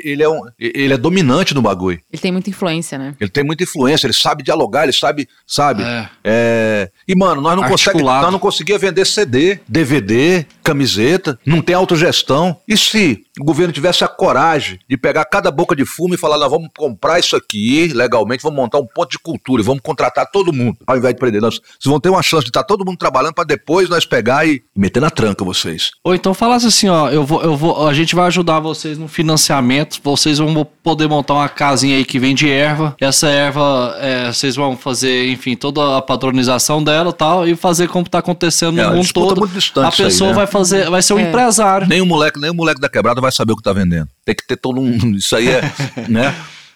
e- 0.05 0.11
ele 0.11 0.23
é, 0.23 0.29
um, 0.29 0.41
ele 0.59 0.93
é 0.95 0.97
dominante 0.97 1.55
no 1.55 1.63
bagulho. 1.63 2.01
Ele 2.13 2.21
tem 2.23 2.33
muita 2.33 2.51
influência, 2.51 2.99
né? 2.99 3.15
Ele 3.21 3.31
tem 3.31 3.45
muita 3.45 3.63
influência, 3.65 4.07
ele 4.07 4.15
sabe 4.15 4.43
dialogar, 4.43 4.85
ele 4.85 4.93
sabe, 4.93 5.29
sabe? 5.47 5.83
É. 5.83 6.09
É, 6.25 6.91
E, 7.07 7.15
mano, 7.15 7.41
nós 7.41 7.57
não, 7.57 7.63
consegue, 7.69 7.99
nós 8.23 8.33
não 8.33 8.39
conseguia 8.39 8.79
vender 8.79 9.05
CD, 9.07 9.61
DVD, 9.69 10.45
camiseta, 10.63 11.39
não 11.47 11.61
tem 11.63 11.75
autogestão. 11.75 12.57
E 12.67 12.77
se 12.77 13.25
o 13.41 13.45
governo 13.45 13.73
tivesse 13.73 14.05
a 14.05 14.09
coragem 14.09 14.79
de 14.89 14.97
pegar 14.97 15.25
cada 15.25 15.51
boca 15.51 15.75
de 15.77 15.85
fumo 15.85 16.15
e 16.15 16.19
falar, 16.19 16.39
nós 16.39 16.51
vamos 16.51 16.69
comprar 16.77 17.19
isso 17.19 17.37
aqui 17.37 17.89
legalmente, 17.95 18.43
vamos 18.43 18.57
montar 18.57 18.79
um 18.79 18.87
ponto 18.87 19.11
de 19.11 19.19
cultura 19.19 19.63
e 19.63 19.65
vamos 19.65 19.81
contratar 19.83 20.31
todo 20.31 20.53
mundo, 20.53 20.77
ao 20.87 20.97
invés 20.97 21.15
de 21.15 21.21
prender. 21.21 21.41
Nós, 21.41 21.55
vocês 21.57 21.85
vão 21.91 22.01
ter 22.01 22.09
uma 22.09 22.23
chance 22.23 22.45
de 22.45 22.51
estar 22.51 22.65
todo 22.65 22.85
mundo 22.85 22.97
trabalhando 22.99 23.35
para 23.35 23.45
depois 23.45 23.89
nós 23.89 24.05
pegar 24.07 24.47
e 24.47 24.63
meter 24.77 25.01
na 25.01 25.11
tranca 25.11 25.45
vocês. 25.45 25.91
Ou 26.05 26.15
então 26.15 26.33
falasse 26.35 26.67
assim, 26.67 26.89
ó, 26.89 27.09
eu 27.11 27.25
vou, 27.25 27.43
eu 27.43 27.57
vou, 27.57 27.87
a 27.87 27.93
gente 27.95 28.15
vai 28.15 28.27
ajudar 28.27 28.61
vocês 28.61 28.97
no 28.99 29.09
financiamento, 29.09 30.01
vocês 30.03 30.39
vão 30.39 30.65
poder 30.83 31.09
montar 31.09 31.35
uma 31.35 31.49
casinha 31.49 31.97
aí 31.97 32.05
que 32.05 32.19
vende 32.19 32.49
erva, 32.51 32.95
essa 33.01 33.29
erva, 33.29 33.97
é, 34.01 34.33
vocês 34.33 34.57
vão 34.57 34.77
fazer, 34.77 35.31
enfim, 35.31 35.55
toda 35.57 35.97
a 35.99 36.03
padronização 36.03 36.83
dela 36.83 37.11
e 37.11 37.13
tal, 37.13 37.49
e 37.49 37.55
fazer 37.57 37.89
como 37.89 38.09
tá 38.09 38.19
acontecendo 38.19 38.79
É, 38.81 38.85
no 38.85 38.89
a 38.91 38.95
mundo 38.95 39.13
todo. 39.13 39.37
é 39.37 39.41
muito 39.41 39.53
distante 39.53 39.87
a 39.87 39.89
isso 39.91 40.03
aí, 40.03 40.09
pessoa 40.09 40.31
né? 40.31 40.37
vai 40.37 40.47
fazer, 40.47 40.91
vai 40.91 41.03
ser 41.03 41.15
um 41.15 41.19
É. 41.19 41.29
empresário. 41.29 41.87
Nem 41.87 42.01
o 42.01 42.07
moleque, 42.07 42.41
nem 42.41 42.51
o 42.51 42.55
moleque 42.55 42.81
da 42.81 42.89
quebrada 42.89 43.21
vai 43.27 43.33
saber 43.33 43.53
o 43.53 43.57
que 43.57 43.63
tá 43.63 43.73
vendendo. 43.73 44.09
Tem 44.25 44.35
que 44.35 44.47
ter 44.47 44.57
todo 44.57 44.81
um. 44.81 45.15
Isso 45.15 45.35
aí 45.37 45.49
é. 45.49 45.63
né? 46.09 46.35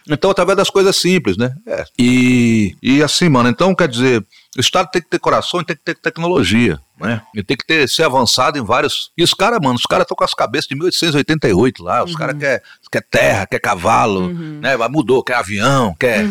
Então, 0.09 0.31
através 0.31 0.57
das 0.57 0.71
coisas 0.71 0.97
simples, 0.97 1.37
né? 1.37 1.53
É. 1.67 1.85
E, 1.99 2.75
e 2.83 3.03
assim, 3.03 3.29
mano, 3.29 3.49
então 3.49 3.75
quer 3.75 3.87
dizer, 3.87 4.25
o 4.57 4.61
Estado 4.61 4.89
tem 4.91 5.01
que 5.01 5.09
ter 5.09 5.19
coração 5.19 5.61
e 5.61 5.65
tem 5.65 5.77
que 5.77 5.85
ter 5.85 5.95
tecnologia, 5.95 6.81
né? 6.99 7.23
E 7.35 7.43
tem 7.43 7.57
que 7.57 7.65
ter, 7.65 7.89
ser 7.89 8.05
avançado 8.05 8.59
em 8.59 8.65
vários. 8.65 9.11
E 9.17 9.23
os 9.23 9.33
caras, 9.33 9.61
mano, 9.63 9.77
os 9.77 9.85
caras 9.85 10.05
estão 10.05 10.17
com 10.17 10.25
as 10.25 10.35
cabeças 10.35 10.67
de 10.69 10.75
1888 10.75 11.83
lá, 11.83 12.03
os 12.03 12.17
caras 12.17 12.37
quer, 12.37 12.63
quer 12.91 13.05
terra, 13.09 13.47
quer 13.47 13.61
cavalo, 13.61 14.33
né? 14.33 14.77
Mas 14.77 14.91
Mudou, 14.91 15.23
quer 15.23 15.35
avião, 15.35 15.95
quer, 15.99 16.25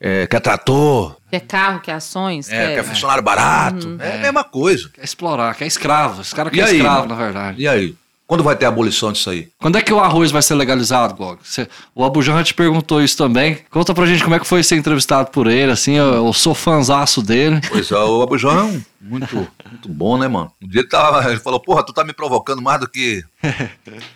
é, 0.00 0.26
quer 0.26 0.40
trator, 0.40 1.16
Quer 1.30 1.40
carro, 1.42 1.80
quer 1.80 1.92
ações, 1.92 2.48
é, 2.48 2.56
quer... 2.56 2.74
quer 2.76 2.84
funcionário 2.84 3.22
barato. 3.22 3.96
É 4.00 4.14
a 4.14 4.18
mesma 4.18 4.42
coisa. 4.42 4.88
Quer 4.88 5.04
explorar, 5.04 5.54
quer 5.54 5.66
escravo. 5.66 6.22
Esse 6.22 6.34
cara 6.34 6.48
E 6.48 6.52
quer 6.52 6.64
aí, 6.64 6.76
escravo, 6.78 7.00
mano? 7.02 7.14
na 7.14 7.14
verdade. 7.14 7.62
E 7.62 7.68
aí? 7.68 7.94
Quando 8.30 8.44
vai 8.44 8.54
ter 8.54 8.64
a 8.64 8.68
abolição 8.68 9.10
disso 9.10 9.28
aí? 9.28 9.48
Quando 9.58 9.76
é 9.76 9.82
que 9.82 9.92
o 9.92 9.98
arroz 9.98 10.30
vai 10.30 10.40
ser 10.40 10.54
legalizado? 10.54 11.16
Você- 11.42 11.66
o 11.92 12.04
Abujan 12.04 12.40
te 12.44 12.54
perguntou 12.54 13.02
isso 13.02 13.16
também. 13.16 13.58
Conta 13.68 13.92
pra 13.92 14.06
gente 14.06 14.22
como 14.22 14.36
é 14.36 14.38
que 14.38 14.46
foi 14.46 14.62
ser 14.62 14.76
entrevistado 14.76 15.32
por 15.32 15.48
ele, 15.48 15.72
assim, 15.72 15.94
eu, 15.96 16.14
eu 16.14 16.32
sou 16.32 16.54
fanzaço 16.54 17.22
dele. 17.22 17.60
Pois 17.68 17.90
é, 17.90 17.96
o 17.98 18.22
Abujão 18.22 18.56
é 18.56 18.62
um 18.62 18.80
muito, 19.00 19.34
muito 19.68 19.88
bom, 19.88 20.16
né, 20.16 20.28
mano? 20.28 20.52
Um 20.62 20.68
dia 20.68 20.82
ele, 20.82 20.88
tava, 20.88 21.28
ele 21.28 21.40
falou, 21.40 21.58
porra, 21.58 21.82
tu 21.84 21.92
tá 21.92 22.04
me 22.04 22.12
provocando 22.12 22.62
mais 22.62 22.78
do 22.78 22.86
que 22.88 23.24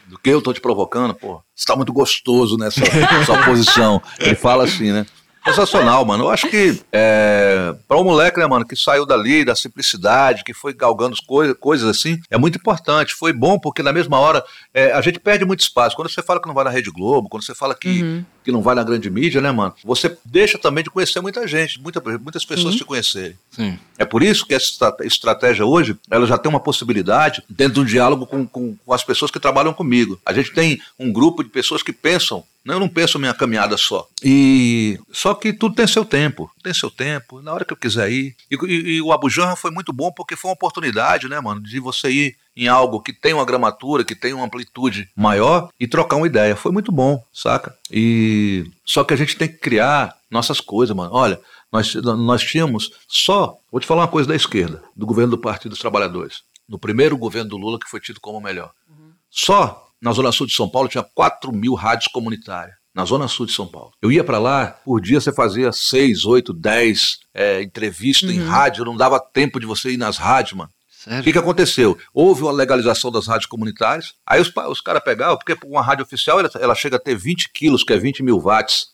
do 0.07 0.17
que 0.17 0.31
eu 0.31 0.41
tô 0.41 0.53
te 0.53 0.61
provocando, 0.61 1.13
porra. 1.13 1.41
Você 1.53 1.67
tá 1.67 1.75
muito 1.75 1.93
gostoso 1.93 2.57
nessa 2.57 2.81
sua 3.27 3.43
posição. 3.45 4.01
Ele 4.21 4.37
fala 4.37 4.63
assim, 4.63 4.93
né? 4.93 5.05
Sensacional, 5.45 6.05
mano. 6.05 6.25
Eu 6.25 6.31
acho 6.31 6.49
que 6.49 6.81
é, 6.93 7.75
para 7.87 7.99
um 7.99 8.05
moleque, 8.05 8.39
né, 8.39 8.47
mano, 8.47 8.65
que 8.65 8.75
saiu 8.77 9.05
dali, 9.05 9.45
da 9.45 9.55
simplicidade, 9.55 10.43
que 10.45 10.55
foi 10.55 10.73
galgando 10.73 11.15
as 11.15 11.21
coisas, 11.21 11.57
coisas 11.59 11.89
assim, 11.89 12.19
é 12.31 12.39
muito 12.39 12.57
importante. 12.59 13.15
Foi 13.15 13.33
bom 13.33 13.59
porque 13.59 13.83
na 13.83 13.93
mesma 13.93 14.19
hora 14.19 14.43
é, 14.73 14.93
a 14.93 15.01
gente 15.01 15.19
perde 15.19 15.45
muito 15.45 15.61
espaço. 15.61 15.95
Quando 15.97 16.09
você 16.11 16.23
fala 16.23 16.41
que 16.41 16.47
não 16.47 16.55
vai 16.55 16.65
na 16.65 16.71
Rede 16.71 16.91
Globo, 16.91 17.29
quando 17.29 17.45
você 17.45 17.55
fala 17.55 17.75
que, 17.75 18.25
que 18.43 18.51
não 18.51 18.63
vai 18.63 18.75
na 18.75 18.83
grande 18.83 19.11
mídia, 19.11 19.41
né, 19.41 19.51
mano? 19.53 19.75
Você 19.85 20.17
deixa 20.25 20.59
também 20.59 20.83
de 20.83 20.91
conhecer 20.91 21.21
muita 21.21 21.47
gente, 21.47 21.81
muita, 21.81 22.01
muitas 22.19 22.45
pessoas 22.45 22.75
te 22.75 22.85
conhecerem. 22.85 23.37
Sim. 23.51 23.79
É 23.99 24.05
por 24.05 24.23
isso 24.23 24.47
que 24.47 24.55
essa 24.55 24.65
estra- 24.65 24.97
estratégia 25.03 25.65
hoje, 25.67 25.97
ela 26.11 26.27
já 26.27 26.39
tem 26.39 26.49
uma 26.51 26.61
possibilidade 26.61 27.43
dentro 27.49 27.75
de 27.75 27.81
um 27.81 27.85
diálogo 27.85 28.27
com, 28.27 28.47
com, 28.47 28.75
com 28.85 28.93
as 28.95 29.05
pessoas 29.05 29.31
que 29.31 29.39
trabalham 29.39 29.73
comigo. 29.75 30.19
A 30.25 30.33
gente 30.33 30.53
tem 30.53 30.81
um 30.99 31.13
grupo 31.13 31.43
de 31.45 31.51
pessoas 31.51 31.83
que 31.83 31.93
pensam, 31.93 32.43
eu 32.67 32.81
não 32.81 32.89
penso 32.89 33.19
minha 33.19 33.35
caminhada 33.35 33.77
só. 33.77 34.07
E 34.23 34.99
só 35.13 35.35
que 35.35 35.53
tudo 35.53 35.75
tem 35.75 35.87
seu 35.87 36.05
tempo, 36.05 36.51
tem 36.63 36.73
seu 36.73 36.91
tempo, 36.91 37.43
na 37.43 37.53
hora 37.53 37.65
que 37.65 37.73
eu 37.73 37.77
quiser 37.77 38.11
ir. 38.11 38.35
E, 38.51 38.55
e- 38.67 38.91
e 38.97 39.03
o 39.03 39.13
Abujanra 39.13 39.57
foi 39.57 39.71
muito 39.71 39.93
bom 39.93 40.11
porque 40.13 40.37
foi 40.37 40.49
uma 40.51 40.55
oportunidade, 40.55 41.29
né, 41.29 41.39
mano, 41.41 41.61
de 41.63 41.79
você 41.81 42.11
ir 42.11 42.37
em 42.57 42.69
algo 42.69 43.01
que 43.01 43.13
tem 43.13 43.35
uma 43.35 43.45
gramatura, 43.45 44.05
que 44.05 44.15
tem 44.15 44.33
uma 44.33 44.47
amplitude 44.47 45.09
maior 45.17 45.69
e 45.79 45.87
trocar 45.89 46.17
uma 46.17 46.27
ideia. 46.27 46.55
Foi 46.57 46.71
muito 46.73 46.93
bom, 46.93 47.23
saca? 47.33 47.77
E 47.91 48.71
só 48.87 49.03
que 49.05 49.13
a 49.13 49.17
gente 49.17 49.37
tem 49.37 49.49
que 49.49 49.59
criar 49.59 50.17
nossas 50.31 50.61
coisas, 50.61 50.95
mano. 50.97 51.11
Olha, 51.13 51.41
nós, 51.73 51.93
nós 51.95 52.43
tínhamos 52.45 52.93
só, 53.09 53.57
vou 53.73 53.81
te 53.81 53.87
falar 53.87 54.03
uma 54.03 54.09
coisa 54.09 54.29
da 54.29 54.37
esquerda, 54.37 54.83
do 54.95 55.05
governo 55.05 55.33
do 55.33 55.39
Partido 55.39 55.71
dos 55.71 55.81
Trabalhadores. 55.81 56.43
No 56.69 56.79
primeiro 56.79 57.17
governo 57.19 57.51
do 57.51 57.57
Lula, 57.59 57.79
que 57.79 57.91
foi 57.91 58.01
tido 58.01 58.21
como 58.21 58.39
o 58.39 58.43
melhor. 58.43 58.71
Só 59.31 59.84
na 60.05 60.13
Zona 60.13 60.31
Sul 60.31 60.47
de 60.47 60.53
São 60.53 60.69
Paulo 60.69 60.87
tinha 60.87 61.03
4 61.03 61.51
mil 61.51 61.73
rádios 61.73 62.09
comunitárias. 62.09 62.77
Na 62.95 63.07
Zona 63.07 63.27
Sul 63.27 63.47
de 63.47 63.53
São 63.53 63.67
Paulo. 63.67 63.91
Eu 64.03 64.13
ia 64.13 64.23
para 64.23 64.39
lá, 64.39 64.67
por 64.85 65.01
dia 65.01 65.19
você 65.19 65.33
fazia 65.33 65.73
6, 65.73 66.27
8, 66.27 66.53
10 66.53 67.19
é, 67.33 67.63
entrevistas 67.63 68.31
em 68.31 68.39
rádio, 68.39 68.85
não 68.85 68.97
dava 68.97 69.19
tempo 69.19 69.59
de 69.59 69.67
você 69.67 69.93
ir 69.93 69.97
nas 69.97 70.19
rádios, 70.19 70.59
mano. 70.59 70.71
O 71.07 71.23
que, 71.23 71.33
que 71.33 71.39
aconteceu? 71.39 71.99
Houve 72.15 72.43
uma 72.43 72.53
legalização 72.53 73.11
das 73.11 73.27
rádios 73.27 73.47
comunitárias, 73.47 74.13
aí 74.27 74.41
os, 74.41 74.53
os 74.69 74.81
caras 74.81 75.03
pegavam, 75.03 75.37
porque 75.37 75.57
uma 75.67 75.83
rádio 75.83 76.05
oficial 76.05 76.39
ela, 76.39 76.51
ela 76.61 76.75
chega 76.75 76.97
a 76.97 77.01
ter 77.01 77.17
20 77.17 77.51
quilos, 77.53 77.83
que 77.83 77.93
é 77.93 77.99
20 77.99 78.23
mil 78.23 78.39
watts. 78.39 78.87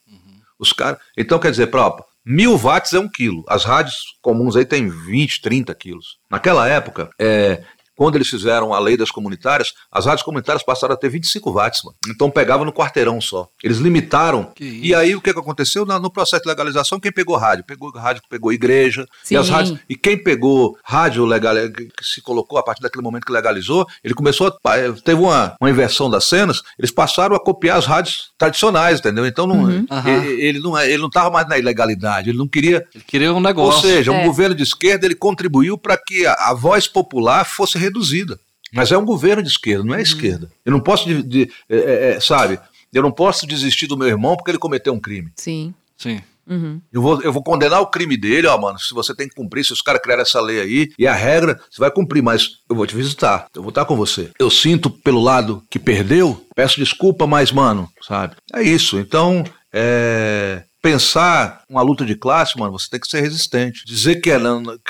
Os 0.58 0.72
cara, 0.72 0.98
então 1.16 1.38
quer 1.38 1.50
dizer, 1.50 1.68
próprio, 1.68 2.04
mil 2.24 2.56
watts 2.56 2.94
é 2.94 3.00
um 3.00 3.08
quilo. 3.08 3.44
As 3.48 3.64
rádios 3.64 3.96
comuns 4.22 4.56
aí 4.56 4.64
tem 4.64 4.88
20, 4.88 5.40
30 5.40 5.74
quilos. 5.74 6.18
Naquela 6.30 6.68
época, 6.68 7.10
é, 7.18 7.62
quando 8.00 8.16
eles 8.16 8.30
fizeram 8.30 8.72
a 8.72 8.78
lei 8.78 8.96
das 8.96 9.10
comunitárias, 9.10 9.74
as 9.92 10.06
rádios 10.06 10.22
comunitárias 10.22 10.62
passaram 10.62 10.94
a 10.94 10.96
ter 10.96 11.10
25 11.10 11.52
watts, 11.52 11.82
mano. 11.84 11.94
Então 12.08 12.30
pegava 12.30 12.64
no 12.64 12.72
quarteirão 12.72 13.20
só. 13.20 13.46
Eles 13.62 13.76
limitaram. 13.76 14.54
E 14.58 14.94
aí 14.94 15.14
o 15.14 15.20
que, 15.20 15.34
que 15.34 15.38
aconteceu? 15.38 15.84
No, 15.84 15.98
no, 15.98 16.10
processo 16.10 16.42
de 16.42 16.48
legalização, 16.48 16.98
quem 16.98 17.12
pegou 17.12 17.36
rádio? 17.36 17.62
Pegou 17.62 17.90
rádio, 17.90 18.22
pegou 18.30 18.54
igreja. 18.54 19.06
Sim. 19.22 19.34
E 19.34 19.36
as 19.36 19.50
rádios. 19.50 19.78
E 19.86 19.94
quem 19.94 20.16
pegou 20.16 20.78
rádio 20.82 21.26
legal, 21.26 21.54
que 21.54 22.02
se 22.02 22.22
colocou 22.22 22.58
a 22.58 22.62
partir 22.62 22.80
daquele 22.80 23.04
momento 23.04 23.26
que 23.26 23.32
legalizou, 23.32 23.86
ele 24.02 24.14
começou 24.14 24.50
a. 24.64 24.78
Eh, 24.78 24.92
teve 25.04 25.20
uma, 25.20 25.54
uma 25.60 25.68
inversão 25.68 26.08
das 26.08 26.24
cenas, 26.24 26.62
eles 26.78 26.90
passaram 26.90 27.36
a 27.36 27.38
copiar 27.38 27.76
as 27.76 27.84
rádios 27.84 28.30
tradicionais, 28.38 29.00
entendeu? 29.00 29.26
Então 29.26 29.46
não, 29.46 29.64
uhum. 29.64 29.86
ele, 30.06 30.42
ele, 30.42 30.58
não 30.58 30.78
é, 30.78 30.86
ele 30.90 31.02
não 31.02 31.08
estava 31.08 31.28
mais 31.28 31.46
na 31.46 31.58
ilegalidade, 31.58 32.30
ele 32.30 32.38
não 32.38 32.48
queria. 32.48 32.82
Ele 32.94 33.04
queria 33.06 33.34
um 33.34 33.40
negócio. 33.40 33.86
Ou 33.86 33.94
seja, 33.94 34.10
é. 34.10 34.22
um 34.22 34.24
governo 34.24 34.54
de 34.54 34.62
esquerda 34.62 35.04
ele 35.04 35.14
contribuiu 35.14 35.76
para 35.76 35.98
que 35.98 36.24
a, 36.24 36.32
a 36.32 36.54
voz 36.54 36.88
popular 36.88 37.44
fosse 37.44 37.78
reduzida. 37.90 38.38
Mas 38.72 38.92
é 38.92 38.98
um 38.98 39.04
governo 39.04 39.42
de 39.42 39.48
esquerda, 39.48 39.84
não 39.84 39.94
é 39.94 39.98
uhum. 39.98 40.02
esquerda. 40.02 40.50
Eu 40.64 40.72
não 40.72 40.80
posso, 40.80 41.06
de, 41.06 41.22
de, 41.22 41.50
é, 41.68 42.12
é, 42.12 42.20
sabe, 42.20 42.58
eu 42.92 43.02
não 43.02 43.10
posso 43.10 43.46
desistir 43.46 43.86
do 43.86 43.96
meu 43.96 44.08
irmão 44.08 44.36
porque 44.36 44.50
ele 44.50 44.58
cometeu 44.58 44.92
um 44.92 45.00
crime. 45.00 45.32
Sim. 45.36 45.74
Sim. 45.96 46.20
Uhum. 46.48 46.80
Eu, 46.92 47.02
vou, 47.02 47.22
eu 47.22 47.32
vou 47.32 47.42
condenar 47.42 47.80
o 47.80 47.86
crime 47.86 48.16
dele, 48.16 48.46
ó, 48.46 48.58
mano. 48.58 48.78
Se 48.78 48.92
você 48.92 49.14
tem 49.14 49.28
que 49.28 49.34
cumprir, 49.34 49.64
se 49.64 49.72
os 49.72 49.82
caras 49.82 50.02
criaram 50.02 50.22
essa 50.22 50.40
lei 50.40 50.60
aí, 50.60 50.88
e 50.98 51.06
a 51.06 51.14
regra, 51.14 51.60
você 51.70 51.78
vai 51.78 51.90
cumprir, 51.90 52.22
mas 52.22 52.58
eu 52.68 52.74
vou 52.74 52.86
te 52.86 52.96
visitar, 52.96 53.46
eu 53.54 53.62
vou 53.62 53.68
estar 53.68 53.84
com 53.84 53.96
você. 53.96 54.30
Eu 54.38 54.50
sinto 54.50 54.90
pelo 54.90 55.20
lado 55.20 55.62
que 55.70 55.78
perdeu, 55.78 56.44
peço 56.54 56.80
desculpa, 56.80 57.26
mas, 57.26 57.52
mano, 57.52 57.88
sabe? 58.02 58.34
É 58.52 58.62
isso. 58.62 58.98
Então, 58.98 59.44
é 59.72 60.64
pensar 60.80 61.64
uma 61.68 61.82
luta 61.82 62.04
de 62.04 62.14
classe, 62.14 62.58
mano, 62.58 62.78
você 62.78 62.88
tem 62.90 63.00
que 63.00 63.08
ser 63.08 63.20
resistente. 63.20 63.84
Dizer 63.84 64.16
que 64.16 64.30
é, 64.30 64.38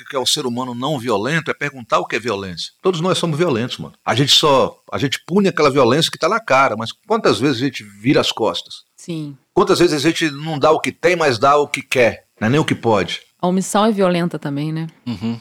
que 0.09 0.17
é 0.17 0.19
um 0.19 0.27
ser 0.27 0.47
humano 0.47 0.75
não 0.75 0.99
violento 0.99 1.51
é 1.51 1.55
perguntar 1.55 1.99
o 1.99 2.07
que 2.07 2.17
é 2.17 2.19
violência. 2.19 2.73
Todos 2.83 3.01
nós 3.01 3.19
somos 3.19 3.39
violentos, 3.39 3.79
mano. 3.79 3.95
A 4.05 4.15
gente 4.15 4.33
só, 4.33 4.77
a 4.93 4.99
gente 4.99 5.23
pune 5.27 5.49
aquela 5.49 5.71
violência 5.71 6.11
que 6.11 6.19
tá 6.19 6.29
na 6.29 6.41
cara, 6.41 6.77
mas 6.77 6.91
quantas 6.93 7.39
vezes 7.39 7.57
a 7.57 7.65
gente 7.65 7.83
vira 7.83 8.21
as 8.21 8.33
costas? 8.33 8.83
Sim. 8.97 9.37
Quantas 9.53 9.79
vezes 9.79 9.95
a 9.95 10.09
gente 10.09 10.31
não 10.31 10.59
dá 10.59 10.71
o 10.71 10.81
que 10.81 10.93
tem, 10.93 11.17
mas 11.17 11.39
dá 11.39 11.57
o 11.57 11.67
que 11.67 11.83
quer, 11.83 12.27
não 12.41 12.47
é 12.47 12.51
nem 12.51 12.61
o 12.61 12.65
que 12.65 12.75
pode. 12.75 13.21
A 13.41 13.47
omissão 13.47 13.87
é 13.87 13.93
violenta 13.93 14.39
também, 14.39 14.73
né? 14.73 14.87
Uhum. 15.07 15.41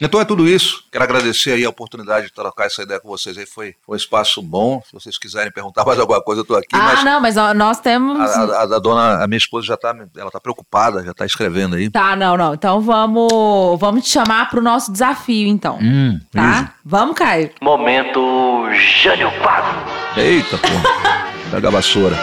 Então 0.00 0.20
é 0.20 0.24
tudo 0.24 0.46
isso. 0.46 0.84
Quero 0.92 1.04
agradecer 1.04 1.52
aí 1.52 1.64
a 1.64 1.70
oportunidade 1.70 2.26
de 2.26 2.32
trocar 2.32 2.66
essa 2.66 2.82
ideia 2.82 3.00
com 3.00 3.08
vocês 3.08 3.36
aí. 3.38 3.46
Foi, 3.46 3.74
foi 3.84 3.94
um 3.94 3.96
espaço 3.96 4.42
bom. 4.42 4.82
Se 4.84 4.92
vocês 4.92 5.18
quiserem 5.18 5.50
perguntar 5.50 5.84
mais 5.84 5.98
alguma 5.98 6.22
coisa, 6.22 6.40
eu 6.40 6.42
estou 6.42 6.56
aqui. 6.56 6.68
Ah, 6.72 6.82
mas 6.82 7.04
não, 7.04 7.20
mas 7.20 7.36
nós 7.56 7.80
temos. 7.80 8.18
A, 8.18 8.24
a, 8.24 8.62
a, 8.62 8.78
dona, 8.78 9.24
a 9.24 9.26
minha 9.26 9.38
esposa 9.38 9.66
já 9.66 9.74
está 9.74 9.94
ela 10.16 10.30
tá 10.30 10.40
preocupada, 10.40 11.02
já 11.02 11.12
está 11.12 11.24
escrevendo 11.24 11.76
aí. 11.76 11.90
Tá, 11.90 12.14
não, 12.14 12.36
não. 12.36 12.54
Então 12.54 12.80
vamos, 12.80 13.78
vamos 13.78 14.04
te 14.04 14.10
chamar 14.10 14.50
para 14.50 14.60
o 14.60 14.62
nosso 14.62 14.92
desafio, 14.92 15.48
então. 15.48 15.78
Hum, 15.80 16.20
tá? 16.30 16.62
Isso. 16.62 16.70
Vamos, 16.84 17.16
Caio. 17.16 17.50
Momento 17.60 18.66
Jânio 19.02 19.30
Quadro. 19.42 19.76
Eita, 20.16 20.58
porra. 20.58 21.26
Pega 21.50 21.68
a 21.68 21.70
vassoura. 21.70 22.16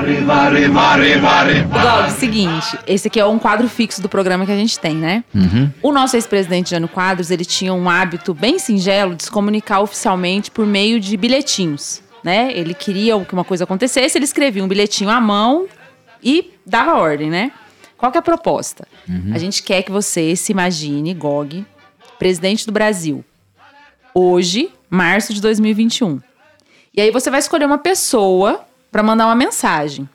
Vare, 0.00 0.20
vare, 0.22 0.68
vare, 0.68 1.18
vare. 1.18 1.58
Igual, 1.58 2.10
seguinte, 2.10 2.78
esse 2.86 3.08
aqui 3.08 3.20
é 3.20 3.26
um 3.26 3.38
quadro 3.38 3.68
fixo 3.68 4.00
do 4.00 4.08
programa 4.08 4.46
que 4.46 4.52
a 4.52 4.56
gente 4.56 4.78
tem, 4.78 4.94
né? 4.94 5.22
Uhum. 5.34 5.70
O 5.82 5.92
nosso 5.92 6.16
ex-presidente 6.16 6.70
Jânio 6.70 6.88
Quadros, 6.88 7.30
ele 7.30 7.44
tinha 7.44 7.74
um 7.74 7.88
hábito 7.88 8.32
bem 8.32 8.58
singelo 8.58 9.14
de 9.14 9.24
se 9.24 9.30
comunicar 9.30 9.80
oficialmente 9.80 10.50
por 10.50 10.64
meio 10.64 10.98
de 10.98 11.14
bilhetinhos, 11.18 12.02
né? 12.24 12.50
Ele 12.54 12.72
queria 12.72 13.22
que 13.22 13.34
uma 13.34 13.44
coisa 13.44 13.64
acontecesse, 13.64 14.16
ele 14.16 14.24
escrevia 14.24 14.64
um 14.64 14.68
bilhetinho 14.68 15.10
à 15.10 15.20
mão 15.20 15.66
e 16.22 16.50
dava 16.64 16.94
ordem, 16.94 17.28
né? 17.28 17.52
Qual 17.98 18.10
que 18.10 18.16
é 18.16 18.20
a 18.20 18.22
proposta? 18.22 18.88
Uhum. 19.06 19.32
A 19.34 19.38
gente 19.38 19.62
quer 19.62 19.82
que 19.82 19.92
você 19.92 20.34
se 20.34 20.50
imagine, 20.50 21.12
Gog, 21.12 21.62
presidente 22.18 22.64
do 22.64 22.72
Brasil, 22.72 23.22
hoje, 24.14 24.70
março 24.88 25.34
de 25.34 25.42
2021. 25.42 26.20
E 26.94 27.02
aí 27.02 27.10
você 27.10 27.30
vai 27.30 27.40
escolher 27.40 27.66
uma 27.66 27.78
pessoa 27.78 28.64
para 28.90 29.02
mandar 29.02 29.26
uma 29.26 29.34
mensagem. 29.34 30.08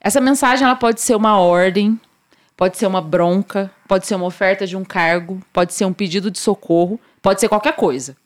Essa 0.00 0.20
mensagem 0.20 0.64
ela 0.64 0.76
pode 0.76 1.00
ser 1.00 1.14
uma 1.14 1.38
ordem, 1.38 1.98
pode 2.56 2.76
ser 2.76 2.86
uma 2.86 3.00
bronca, 3.00 3.70
pode 3.88 4.06
ser 4.06 4.14
uma 4.14 4.26
oferta 4.26 4.66
de 4.66 4.76
um 4.76 4.84
cargo, 4.84 5.40
pode 5.52 5.74
ser 5.74 5.84
um 5.84 5.92
pedido 5.92 6.30
de 6.30 6.38
socorro, 6.38 7.00
pode 7.22 7.40
ser 7.40 7.48
qualquer 7.48 7.74
coisa. 7.74 8.16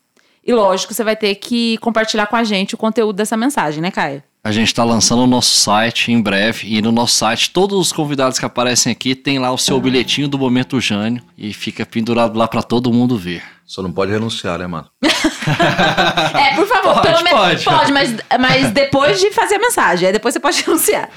E 0.45 0.53
lógico, 0.53 0.93
você 0.93 1.03
vai 1.03 1.15
ter 1.15 1.35
que 1.35 1.77
compartilhar 1.77 2.25
com 2.27 2.35
a 2.35 2.43
gente 2.43 2.75
o 2.75 2.77
conteúdo 2.77 3.15
dessa 3.15 3.37
mensagem, 3.37 3.81
né, 3.81 3.91
Caio? 3.91 4.23
A 4.41 4.51
gente 4.51 4.67
está 4.67 4.85
lançando 4.85 5.23
o 5.23 5.27
nosso 5.27 5.51
site 5.51 6.11
em 6.11 6.21
breve 6.21 6.73
e 6.73 6.81
no 6.81 6.91
nosso 6.91 7.15
site 7.15 7.51
todos 7.51 7.77
os 7.77 7.91
convidados 7.91 8.39
que 8.39 8.45
aparecem 8.45 8.91
aqui 8.91 9.13
tem 9.13 9.37
lá 9.37 9.51
o 9.51 9.57
seu 9.57 9.75
ah. 9.75 9.79
bilhetinho 9.79 10.29
do 10.29 10.39
Momento 10.39 10.79
Jânio 10.79 11.21
e 11.37 11.53
fica 11.53 11.85
pendurado 11.85 12.37
lá 12.37 12.47
para 12.47 12.63
todo 12.63 12.91
mundo 12.91 13.17
ver. 13.17 13.43
Só 13.69 13.83
não 13.83 13.93
pode 13.93 14.11
renunciar, 14.11 14.57
né, 14.57 14.65
mano? 14.65 14.89
é, 15.03 16.55
por 16.55 16.65
favor, 16.67 16.95
pode, 16.95 17.07
pelo 17.07 17.23
menos. 17.23 17.39
Pode, 17.39 17.63
pode 17.63 17.91
mas, 17.91 18.15
mas 18.39 18.71
depois 18.71 19.19
de 19.19 19.29
fazer 19.29 19.55
a 19.55 19.59
mensagem. 19.59 20.07
Aí 20.07 20.11
depois 20.11 20.33
você 20.33 20.39
pode 20.39 20.59
renunciar. 20.65 21.07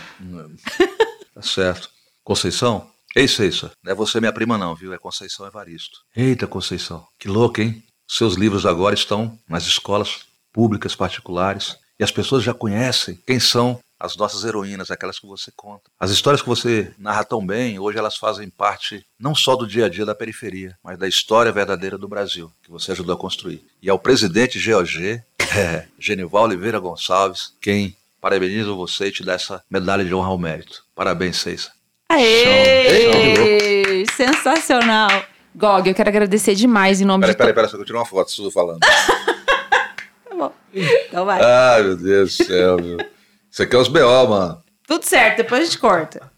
tá 1.35 1.41
certo. 1.41 1.89
Conceição? 2.23 2.87
Ei, 3.17 3.27
Ceissa, 3.27 3.73
não 3.83 3.93
é 3.93 3.95
você 3.95 4.21
minha 4.21 4.35
prima, 4.35 4.59
não, 4.59 4.75
viu? 4.75 4.93
É 4.93 4.99
Conceição 4.99 5.47
Evaristo. 5.47 6.01
Eita, 6.15 6.47
Conceição. 6.47 7.07
Que 7.19 7.27
louco, 7.27 7.63
hein? 7.63 7.83
Seus 8.07 8.35
livros 8.35 8.67
agora 8.67 8.95
estão 8.95 9.39
nas 9.49 9.65
escolas 9.65 10.21
públicas 10.53 10.95
particulares 10.95 11.79
e 11.99 12.05
as 12.05 12.11
pessoas 12.11 12.45
já 12.45 12.53
conhecem 12.53 13.19
quem 13.27 13.41
são 13.41 13.81
as 14.03 14.17
nossas 14.17 14.45
heroínas, 14.45 14.91
aquelas 14.91 15.21
que 15.21 15.27
você 15.29 15.53
conta. 15.55 15.85
As 15.99 16.11
histórias 16.11 16.43
que 16.43 16.49
você 16.49 16.93
narra 16.99 17.25
tão 17.25 17.47
bem, 17.47 17.79
hoje 17.79 17.99
elas 17.99 18.17
fazem 18.17 18.51
parte 18.51 19.07
não 19.17 19.33
só 19.33 19.55
do 19.55 19.65
dia 19.65 19.87
a 19.87 19.89
dia 19.89 20.05
da 20.05 20.13
periferia, 20.13 20.77
mas 20.83 20.99
da 20.99 21.07
história 21.07 21.53
verdadeira 21.53 21.97
do 21.97 22.09
Brasil, 22.09 22.51
que 22.65 22.71
você 22.71 22.91
ajudou 22.91 23.15
a 23.15 23.19
construir. 23.19 23.65
E 23.81 23.89
ao 23.89 24.01
presidente 24.01 24.59
GOG, 24.59 25.23
é, 25.57 25.87
Genival 25.97 26.43
Oliveira 26.43 26.81
Gonçalves, 26.81 27.55
quem 27.61 27.97
parabeniza 28.21 28.73
você 28.73 29.07
e 29.07 29.13
te 29.13 29.23
dá 29.23 29.35
essa 29.35 29.63
medalha 29.71 30.05
de 30.05 30.13
honra 30.13 30.31
ao 30.31 30.39
mérito. 30.39 30.85
Parabéns, 30.97 31.37
Ceissa. 31.37 31.71
Aê! 32.09 34.05
Show. 34.05 34.17
Sensacional! 34.17 35.11
Gog, 35.55 35.89
eu 35.89 35.95
quero 35.95 36.09
agradecer 36.09 36.57
demais 36.57 37.01
em 37.01 37.05
nome 37.05 37.21
pera, 37.21 37.35
de. 37.35 37.39
Peraí, 37.39 37.55
peraí, 37.55 37.71
só 37.71 37.77
que 37.77 37.83
eu 37.83 37.87
tirar 37.87 38.01
uma 38.01 38.07
foto 38.07 38.33
sua 38.33 38.51
falando. 38.51 38.81
tá 40.29 40.35
bom. 40.35 40.53
Então 40.75 41.25
vai. 41.25 41.41
Ai, 41.41 41.83
meu 41.85 41.97
Deus 41.97 42.37
do 42.37 42.45
céu, 42.45 42.77
meu. 42.83 43.12
Isso 43.53 43.63
aqui 43.63 43.77
é 43.77 43.79
os 43.79 43.89
BO, 43.89 44.29
mano. 44.31 44.63
Tudo 44.89 45.05
certo, 45.05 45.37
depois 45.37 45.61
a 45.61 45.65
gente 45.67 45.79
corta. 45.79 46.33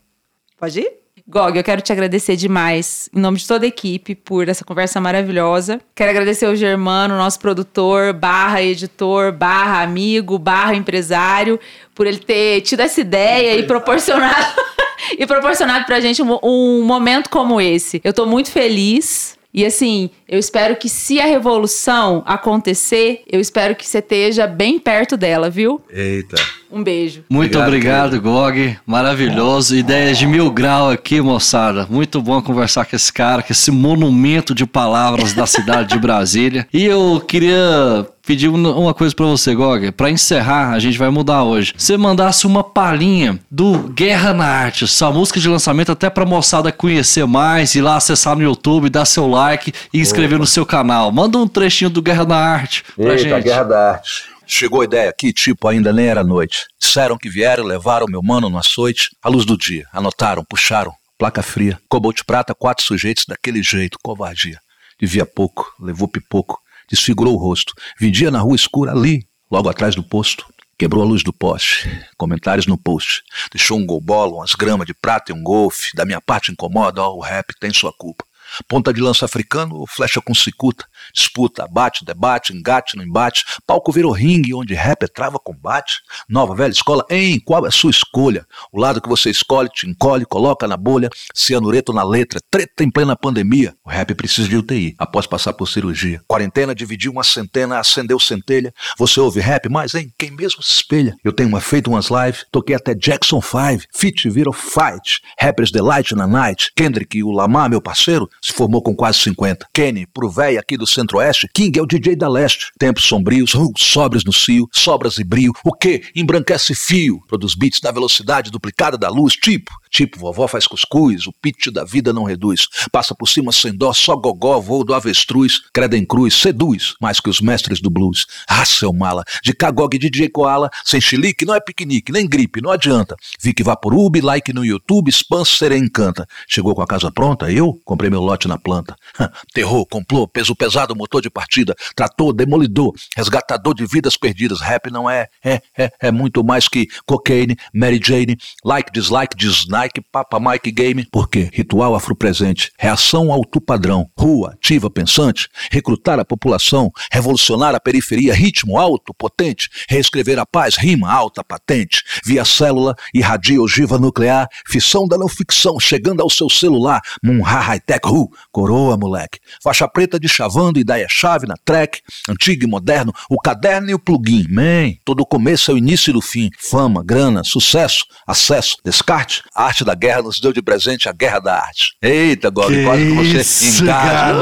Pode 0.59 0.81
ir? 0.81 0.93
Gog, 1.29 1.57
eu 1.57 1.63
quero 1.63 1.81
te 1.81 1.93
agradecer 1.93 2.35
demais, 2.35 3.09
em 3.15 3.21
nome 3.21 3.39
de 3.39 3.47
toda 3.47 3.65
a 3.65 3.69
equipe, 3.69 4.17
por 4.17 4.49
essa 4.49 4.65
conversa 4.65 5.01
maravilhosa. 5.01 5.81
Quero 5.95 6.11
agradecer 6.11 6.45
ao 6.45 6.57
Germano, 6.57 7.17
nosso 7.17 7.39
produtor, 7.39 8.13
barra 8.13 8.61
editor, 8.61 9.31
barra 9.31 9.83
amigo, 9.83 10.41
barra 10.41 10.75
empresário, 10.75 11.59
por 11.95 12.09
ele 12.09 12.19
ter 12.19 12.63
tido 12.63 12.81
essa 12.81 13.01
ideia 13.01 13.57
e 13.57 13.63
proporcionado, 13.63 14.61
e 15.17 15.25
proporcionado 15.25 15.87
pra 15.87 16.01
gente 16.01 16.21
um, 16.21 16.37
um 16.43 16.83
momento 16.85 17.31
como 17.31 17.61
esse. 17.61 18.01
Eu 18.03 18.13
tô 18.13 18.27
muito 18.27 18.51
feliz. 18.51 19.39
E 19.55 19.65
assim, 19.65 20.11
eu 20.29 20.37
espero 20.37 20.75
que 20.75 20.89
se 20.89 21.21
a 21.21 21.27
revolução 21.27 22.25
acontecer, 22.27 23.23
eu 23.31 23.41
espero 23.41 23.77
que 23.77 23.87
você 23.87 23.99
esteja 23.99 24.49
bem 24.49 24.81
perto 24.81 25.17
dela, 25.17 25.49
viu? 25.49 25.81
Eita. 25.89 26.35
Um 26.73 26.83
beijo. 26.83 27.23
Muito 27.31 27.57
obrigado, 27.57 28.17
obrigado 28.17 28.21
Gog. 28.21 28.77
Maravilhoso. 28.85 29.77
Ideias 29.77 30.19
de 30.19 30.27
mil 30.27 30.51
grau 30.51 30.91
aqui, 30.91 31.21
moçada. 31.21 31.87
Muito 31.89 32.21
bom 32.21 32.43
conversar 32.43 32.85
com 32.85 32.97
esse 32.97 33.13
cara, 33.13 33.45
com 33.45 33.53
esse 33.53 33.71
monumento 33.71 34.53
de 34.53 34.67
palavras 34.67 35.33
da 35.33 35.47
cidade 35.47 35.91
de 35.91 36.01
Brasília. 36.01 36.67
E 36.73 36.85
eu 36.85 37.23
queria 37.25 38.09
pedir 38.27 38.49
uma 38.49 38.95
coisa 38.95 39.15
para 39.15 39.27
você, 39.27 39.55
Gog. 39.55 39.93
Para 39.93 40.11
encerrar, 40.11 40.73
a 40.73 40.79
gente 40.79 40.99
vai 40.99 41.11
mudar 41.11 41.45
hoje. 41.45 41.75
Você 41.77 41.97
mandasse 41.97 42.47
uma 42.47 42.63
palhinha 42.63 43.39
do 43.51 43.79
Guerra 43.91 44.33
na 44.33 44.47
Arte, 44.47 44.87
sua 44.87 45.13
música 45.13 45.39
de 45.39 45.49
lançamento, 45.49 45.93
até 45.93 46.09
pra 46.09 46.25
moçada 46.25 46.73
conhecer 46.73 47.27
mais, 47.27 47.75
ir 47.75 47.83
lá 47.83 47.97
acessar 47.97 48.37
no 48.37 48.43
YouTube, 48.43 48.89
dar 48.91 49.05
seu 49.05 49.27
like 49.27 49.73
e 49.93 50.01
inscrever 50.01 50.37
Opa. 50.37 50.43
no 50.43 50.47
seu 50.47 50.65
canal. 50.67 51.13
Manda 51.13 51.39
um 51.39 51.47
trechinho 51.47 51.91
do 51.91 52.03
Guerra 52.03 52.25
na 52.25 52.37
Arte 52.37 52.85
pra 52.97 53.13
Eita, 53.13 53.19
gente. 53.19 53.45
Guerra 53.45 53.65
da 53.65 53.91
Arte. 53.93 54.25
Chegou 54.47 54.83
a 54.83 54.85
ideia 54.85 55.09
aqui, 55.09 55.33
tipo, 55.33 55.67
ainda 55.69 55.93
nem 55.93 56.07
era 56.07 56.23
noite. 56.23 56.67
Disseram 56.79 57.17
que 57.17 57.31
vieram, 57.31 57.65
levaram 57.65 58.07
meu 58.07 58.23
mano 58.23 58.51
no 58.51 58.59
açoite, 58.59 59.09
à 59.23 59.29
luz 59.29 59.47
do 59.47 59.57
dia. 59.57 59.87
Anotaram, 59.93 60.45
puxaram, 60.45 60.93
placa 61.19 61.43
fria. 61.43 61.79
Cobalt 61.89 62.21
prata, 62.27 62.55
quatro 62.55 62.85
sujeitos 62.85 63.25
daquele 63.27 63.63
jeito, 63.63 63.99
covardia. 64.03 64.59
Devia 65.01 65.25
pouco, 65.25 65.73
levou 65.81 66.07
pipoco, 66.07 66.59
desfigurou 66.89 67.35
o 67.35 67.39
rosto. 67.39 67.73
Vendia 67.99 68.31
na 68.31 68.41
rua 68.41 68.57
escura 68.57 68.93
ali, 68.93 69.27
logo 69.51 69.69
atrás 69.69 69.95
do 69.95 70.03
posto. 70.03 70.47
Quebrou 70.77 71.05
a 71.05 71.07
luz 71.07 71.23
do 71.23 71.33
poste. 71.33 71.89
Comentários 72.17 72.67
no 72.67 72.77
post. 72.77 73.23
Deixou 73.53 73.79
um 73.79 73.87
golbolo, 73.87 74.37
umas 74.39 74.55
gramas 74.55 74.87
de 74.87 74.95
prata 74.95 75.31
e 75.31 75.35
um 75.35 75.43
golfe. 75.43 75.95
Da 75.95 76.05
minha 76.05 76.21
parte 76.21 76.51
incomoda, 76.51 77.01
ó, 77.01 77.15
o 77.15 77.21
rap 77.21 77.55
tem 77.61 77.73
sua 77.73 77.93
culpa. 77.93 78.25
Ponta 78.69 78.93
de 78.93 79.01
lança 79.01 79.25
africano 79.25 79.77
ou 79.77 79.87
flecha 79.87 80.21
com 80.21 80.35
cicuta. 80.35 80.85
Disputa, 81.13 81.67
bate, 81.67 82.05
debate, 82.05 82.53
engate 82.53 82.97
no 82.97 83.03
embate. 83.03 83.45
Palco 83.67 83.93
virou 83.93 84.13
ringue 84.13 84.55
onde 84.55 84.75
rap 84.75 85.07
trava 85.09 85.39
combate. 85.39 86.01
Nova, 86.29 86.55
velha 86.55 86.73
escola, 86.73 87.05
em 87.11 87.39
qual 87.41 87.65
é 87.65 87.69
a 87.69 87.73
sua 87.73 87.91
escolha? 87.91 88.47
O 88.73 88.81
lado 88.81 89.01
que 89.01 89.09
você 89.09 89.31
escolhe 89.31 89.69
te 89.69 89.89
encolhe, 89.89 90.25
coloca 90.25 90.67
na 90.67 90.77
bolha. 90.77 91.11
Cianureto 91.35 91.93
na 91.93 92.03
letra, 92.03 92.41
treta 92.51 92.85
em 92.85 92.91
plena 92.91 93.17
pandemia. 93.17 93.75
O 93.85 93.91
rap 93.91 94.15
precisa 94.15 94.49
de 94.49 94.57
UTI, 94.57 94.95
após 94.99 95.27
passar 95.27 95.53
por 95.53 95.69
cirurgia. 95.69 96.21
Quarentena 96.27 96.75
dividiu 96.75 97.13
uma 97.13 97.25
centena, 97.25 97.79
acendeu 97.79 98.19
centelha. 98.19 98.73
Você 98.99 99.21
ouve 99.21 99.41
rap, 99.41 99.69
mas 99.69 99.95
em 99.95 100.13
quem 100.19 100.31
mesmo 100.31 100.63
se 100.63 100.73
espelha? 100.73 101.15
Eu 101.25 101.33
tenho 101.33 101.49
uma, 101.49 101.61
feito 101.61 101.91
umas 101.91 102.09
lives, 102.09 102.47
toquei 102.51 102.77
até 102.77 102.95
Jackson 102.95 103.41
5. 103.41 103.85
Fit 103.95 104.29
virou 104.31 104.53
fight. 104.53 105.21
Rappers 105.39 105.71
Delight 105.71 106.15
na 106.15 106.27
night. 106.27 106.73
Kendrick 106.77 107.19
e 107.19 107.25
o 107.25 107.31
Lamar, 107.31 107.69
meu 107.69 107.81
parceiro, 107.81 108.29
se 108.41 108.53
formou 108.53 108.83
com 108.83 108.95
quase 108.95 109.19
50. 109.19 109.69
Kenny, 109.73 110.07
pro 110.07 110.29
véi 110.29 110.59
aqui 110.59 110.77
do 110.77 110.87
centro-oeste, 110.95 111.49
King 111.53 111.79
é 111.79 111.83
o 111.83 111.87
DJ 111.87 112.17
da 112.17 112.29
leste. 112.29 112.73
Tempos 112.79 113.05
sombrios, 113.05 113.55
uh, 113.55 113.73
sobres 113.77 114.25
no 114.25 114.33
cio, 114.33 114.69
sobras 114.73 115.19
e 115.19 115.25
brio. 115.25 115.53
O 115.65 115.73
que? 115.73 116.03
Embranquece 116.15 116.75
fio. 116.75 117.21
Produz 117.29 117.55
beats 117.55 117.81
na 117.83 117.91
velocidade 117.91 118.51
duplicada 118.51 118.97
da 118.97 119.09
luz, 119.09 119.35
tipo. 119.35 119.73
Tipo, 119.95 120.19
vovó 120.19 120.49
faz 120.49 120.67
cuscuz, 120.67 121.25
o 121.29 121.33
pitch 121.33 121.69
da 121.69 121.85
vida 121.85 122.13
não 122.13 122.25
reduz. 122.25 122.67
Passa 122.91 123.15
por 123.15 123.29
cima 123.29 123.53
sem 123.53 123.73
dó, 123.73 123.93
só 123.93 124.17
gogó, 124.17 124.61
voo 124.61 124.83
do 124.83 124.93
avestruz. 124.93 125.61
Creda 125.73 125.97
em 125.97 126.05
cruz, 126.05 126.35
seduz, 126.35 126.95
mais 127.01 127.21
que 127.21 127.31
os 127.31 127.41
mestres 127.41 127.81
do 127.81 127.89
blues. 127.89 128.27
Ah, 128.49 128.65
seu 128.65 128.93
mala, 128.93 129.23
de 129.41 129.53
Cagog 129.53 129.95
e 129.95 129.99
DJ 130.01 130.29
Koala, 130.29 130.69
sem 130.85 131.01
chilique 131.01 131.45
não 131.45 131.55
é 131.55 131.61
piquenique, 131.61 132.11
nem 132.11 132.27
gripe, 132.27 132.61
não 132.61 132.73
adianta. 132.73 133.15
Vic 133.41 133.63
Vaporub, 133.63 134.21
like 134.21 134.53
no 134.53 134.65
YouTube, 134.65 135.11
spam 135.11 135.45
serem 135.45 135.85
encanta. 135.85 136.27
Chegou 136.49 136.75
com 136.75 136.83
a 136.83 136.87
casa 136.89 137.13
pronta, 137.13 137.51
eu 137.53 137.79
comprei 137.85 138.11
meu 138.11 138.21
lote 138.21 138.49
na 138.49 138.59
planta. 138.59 138.97
Terror, 139.55 139.87
complô, 139.87 140.27
peso 140.27 140.57
pesado, 140.57 140.84
motor 140.93 141.23
de 141.23 141.31
partida, 141.31 141.77
trator, 141.95 142.33
demolidor, 142.33 142.93
resgatador 143.17 143.75
de 143.75 143.87
vidas 143.87 144.17
perdidas. 144.17 144.61
Rap 144.61 144.91
não 144.91 145.09
é, 145.09 145.29
é, 145.45 145.63
é, 145.79 145.93
é 146.01 146.11
muito 146.11 146.43
mais 146.43 146.67
que 146.67 146.89
cocaine, 147.07 147.57
Mary 147.73 148.01
Jane, 148.03 148.37
like, 148.65 148.91
dislike, 148.93 149.37
dislike. 149.37 150.01
Papa 150.13 150.39
Mike 150.41 150.71
Game. 150.71 151.07
Por 151.11 151.29
quê? 151.29 151.51
Ritual 151.53 151.95
afropresente, 151.95 152.71
reação 152.79 153.33
alto 153.33 153.61
padrão, 153.61 154.09
rua, 154.17 154.53
ativa, 154.53 154.91
pensante, 154.91 155.49
recrutar 155.71 156.19
a 156.19 156.25
população, 156.25 156.91
revolucionar 157.11 157.75
a 157.75 157.81
periferia, 157.81 158.35
ritmo 158.35 158.79
alto, 158.79 159.13
potente, 159.15 159.69
reescrever 159.89 160.39
a 160.39 160.47
paz, 160.47 160.77
rima 160.77 161.13
alta, 161.13 161.45
patente, 161.45 162.03
via 162.25 162.45
célula, 162.45 162.95
irradia 163.13 163.61
ogiva 163.61 163.99
nuclear, 163.99 164.49
fissão 164.67 165.07
da 165.07 165.19
não 165.19 165.29
ficção, 165.29 165.79
chegando 165.79 166.23
ao 166.23 166.31
seu 166.31 166.49
celular, 166.49 167.01
Munha 167.23 167.45
High-Tech, 167.45 168.07
ru, 168.07 168.31
coroa, 168.51 168.97
moleque, 168.97 169.39
faixa 169.63 169.89
preta 169.89 170.19
de 170.19 170.29
chavando, 170.29 170.74
ideia-chave 170.81 171.47
na 171.47 171.55
track, 171.65 172.01
antigo 172.29 172.65
e 172.65 172.67
moderno, 172.67 173.13
o 173.31 173.39
caderno 173.39 173.91
e 173.91 173.95
o 173.95 173.99
plugin, 173.99 174.47
man, 174.49 174.93
todo 175.05 175.25
começo 175.27 175.71
é 175.71 175.75
o 175.75 175.79
início 175.79 176.13
do 176.13 176.21
fim, 176.21 176.51
fama, 176.59 177.03
grana, 177.05 177.43
sucesso, 177.45 178.05
acesso, 178.27 178.77
descarte, 178.85 179.43
arte 179.55 179.75
arte 179.75 179.85
da 179.85 179.95
guerra 179.95 180.23
nos 180.23 180.41
deu 180.41 180.53
de 180.53 180.63
presente 180.63 181.09
a 181.09 181.13
guerra 181.13 181.41
da 181.41 181.55
arte. 181.57 181.97
Eita, 182.01 182.49
Gobi, 182.49 182.85
quase 182.85 183.05
que 183.05 183.45
você 183.45 183.83
engaja. 183.83 184.35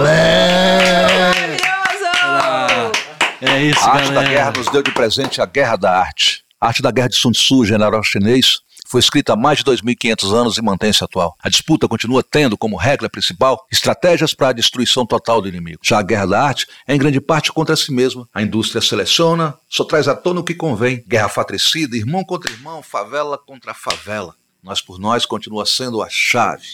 É 3.40 3.62
isso, 3.64 3.80
A 3.80 3.92
arte 3.92 4.08
galera. 4.08 4.14
da 4.22 4.28
guerra 4.28 4.52
nos 4.56 4.68
deu 4.68 4.82
de 4.82 4.92
presente 4.92 5.40
a 5.40 5.46
guerra 5.46 5.76
da 5.76 5.98
arte. 5.98 6.42
A 6.60 6.68
arte 6.68 6.80
da 6.82 6.90
guerra 6.90 7.08
de 7.08 7.16
Sun 7.16 7.32
Tzu, 7.32 7.64
general 7.64 8.02
chinês, 8.04 8.52
foi 8.92 9.00
escrita 9.00 9.32
há 9.32 9.36
mais 9.36 9.58
de 9.58 9.64
2.500 9.64 10.34
anos 10.34 10.58
e 10.58 10.62
mantém-se 10.62 11.02
atual. 11.02 11.34
A 11.42 11.48
disputa 11.48 11.88
continua 11.88 12.22
tendo 12.22 12.58
como 12.58 12.76
regra 12.76 13.08
principal 13.08 13.66
estratégias 13.72 14.34
para 14.34 14.48
a 14.48 14.52
destruição 14.52 15.06
total 15.06 15.40
do 15.40 15.48
inimigo. 15.48 15.80
Já 15.82 15.98
a 15.98 16.02
guerra 16.02 16.26
da 16.26 16.42
arte 16.42 16.66
é 16.86 16.94
em 16.94 16.98
grande 16.98 17.18
parte 17.18 17.50
contra 17.50 17.74
si 17.74 17.90
mesma. 17.90 18.28
A 18.34 18.42
indústria 18.42 18.82
seleciona, 18.82 19.54
só 19.66 19.82
traz 19.84 20.08
à 20.08 20.14
tona 20.14 20.40
o 20.40 20.44
que 20.44 20.54
convém. 20.54 21.02
Guerra 21.08 21.30
fratricida, 21.30 21.96
irmão 21.96 22.22
contra 22.22 22.52
irmão, 22.52 22.82
favela 22.82 23.38
contra 23.38 23.72
favela. 23.72 24.34
Nós 24.62 24.82
por 24.82 24.98
nós 24.98 25.24
continua 25.24 25.64
sendo 25.64 26.02
a 26.02 26.08
chave. 26.10 26.66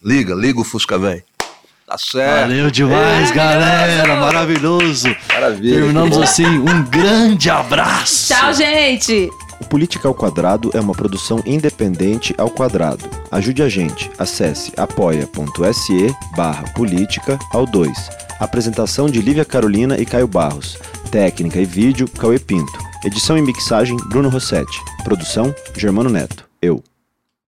Liga, 0.00 0.34
liga 0.36 0.60
o 0.60 0.64
Fusca, 0.64 0.96
velho. 0.96 1.24
Tá 1.84 1.98
certo. 1.98 2.40
Valeu 2.42 2.70
demais, 2.70 3.32
galera. 3.32 4.14
Maravilhoso. 4.14 5.08
Maravilha. 5.28 5.80
Terminamos 5.80 6.16
assim. 6.18 6.46
Um 6.46 6.84
grande 6.84 7.50
abraço. 7.50 8.32
Tchau, 8.32 8.54
gente! 8.54 9.28
O 9.62 9.64
Política 9.64 10.08
ao 10.08 10.14
Quadrado 10.14 10.72
é 10.74 10.80
uma 10.80 10.92
produção 10.92 11.40
independente 11.46 12.34
ao 12.36 12.50
quadrado. 12.50 13.08
Ajude 13.30 13.62
a 13.62 13.68
gente. 13.68 14.10
Acesse 14.18 14.72
apoia.se 14.76 16.16
barra 16.36 16.64
política 16.74 17.38
ao 17.52 17.64
2. 17.64 17.96
Apresentação 18.40 19.08
de 19.08 19.22
Lívia 19.22 19.44
Carolina 19.44 19.96
e 19.98 20.04
Caio 20.04 20.26
Barros. 20.26 20.76
Técnica 21.12 21.60
e 21.60 21.64
vídeo, 21.64 22.08
Cauê 22.10 22.40
Pinto. 22.40 22.76
Edição 23.04 23.38
e 23.38 23.42
mixagem, 23.42 23.96
Bruno 24.08 24.28
Rossetti. 24.28 24.80
Produção, 25.04 25.54
Germano 25.76 26.10
Neto. 26.10 26.44
Eu. 26.60 26.82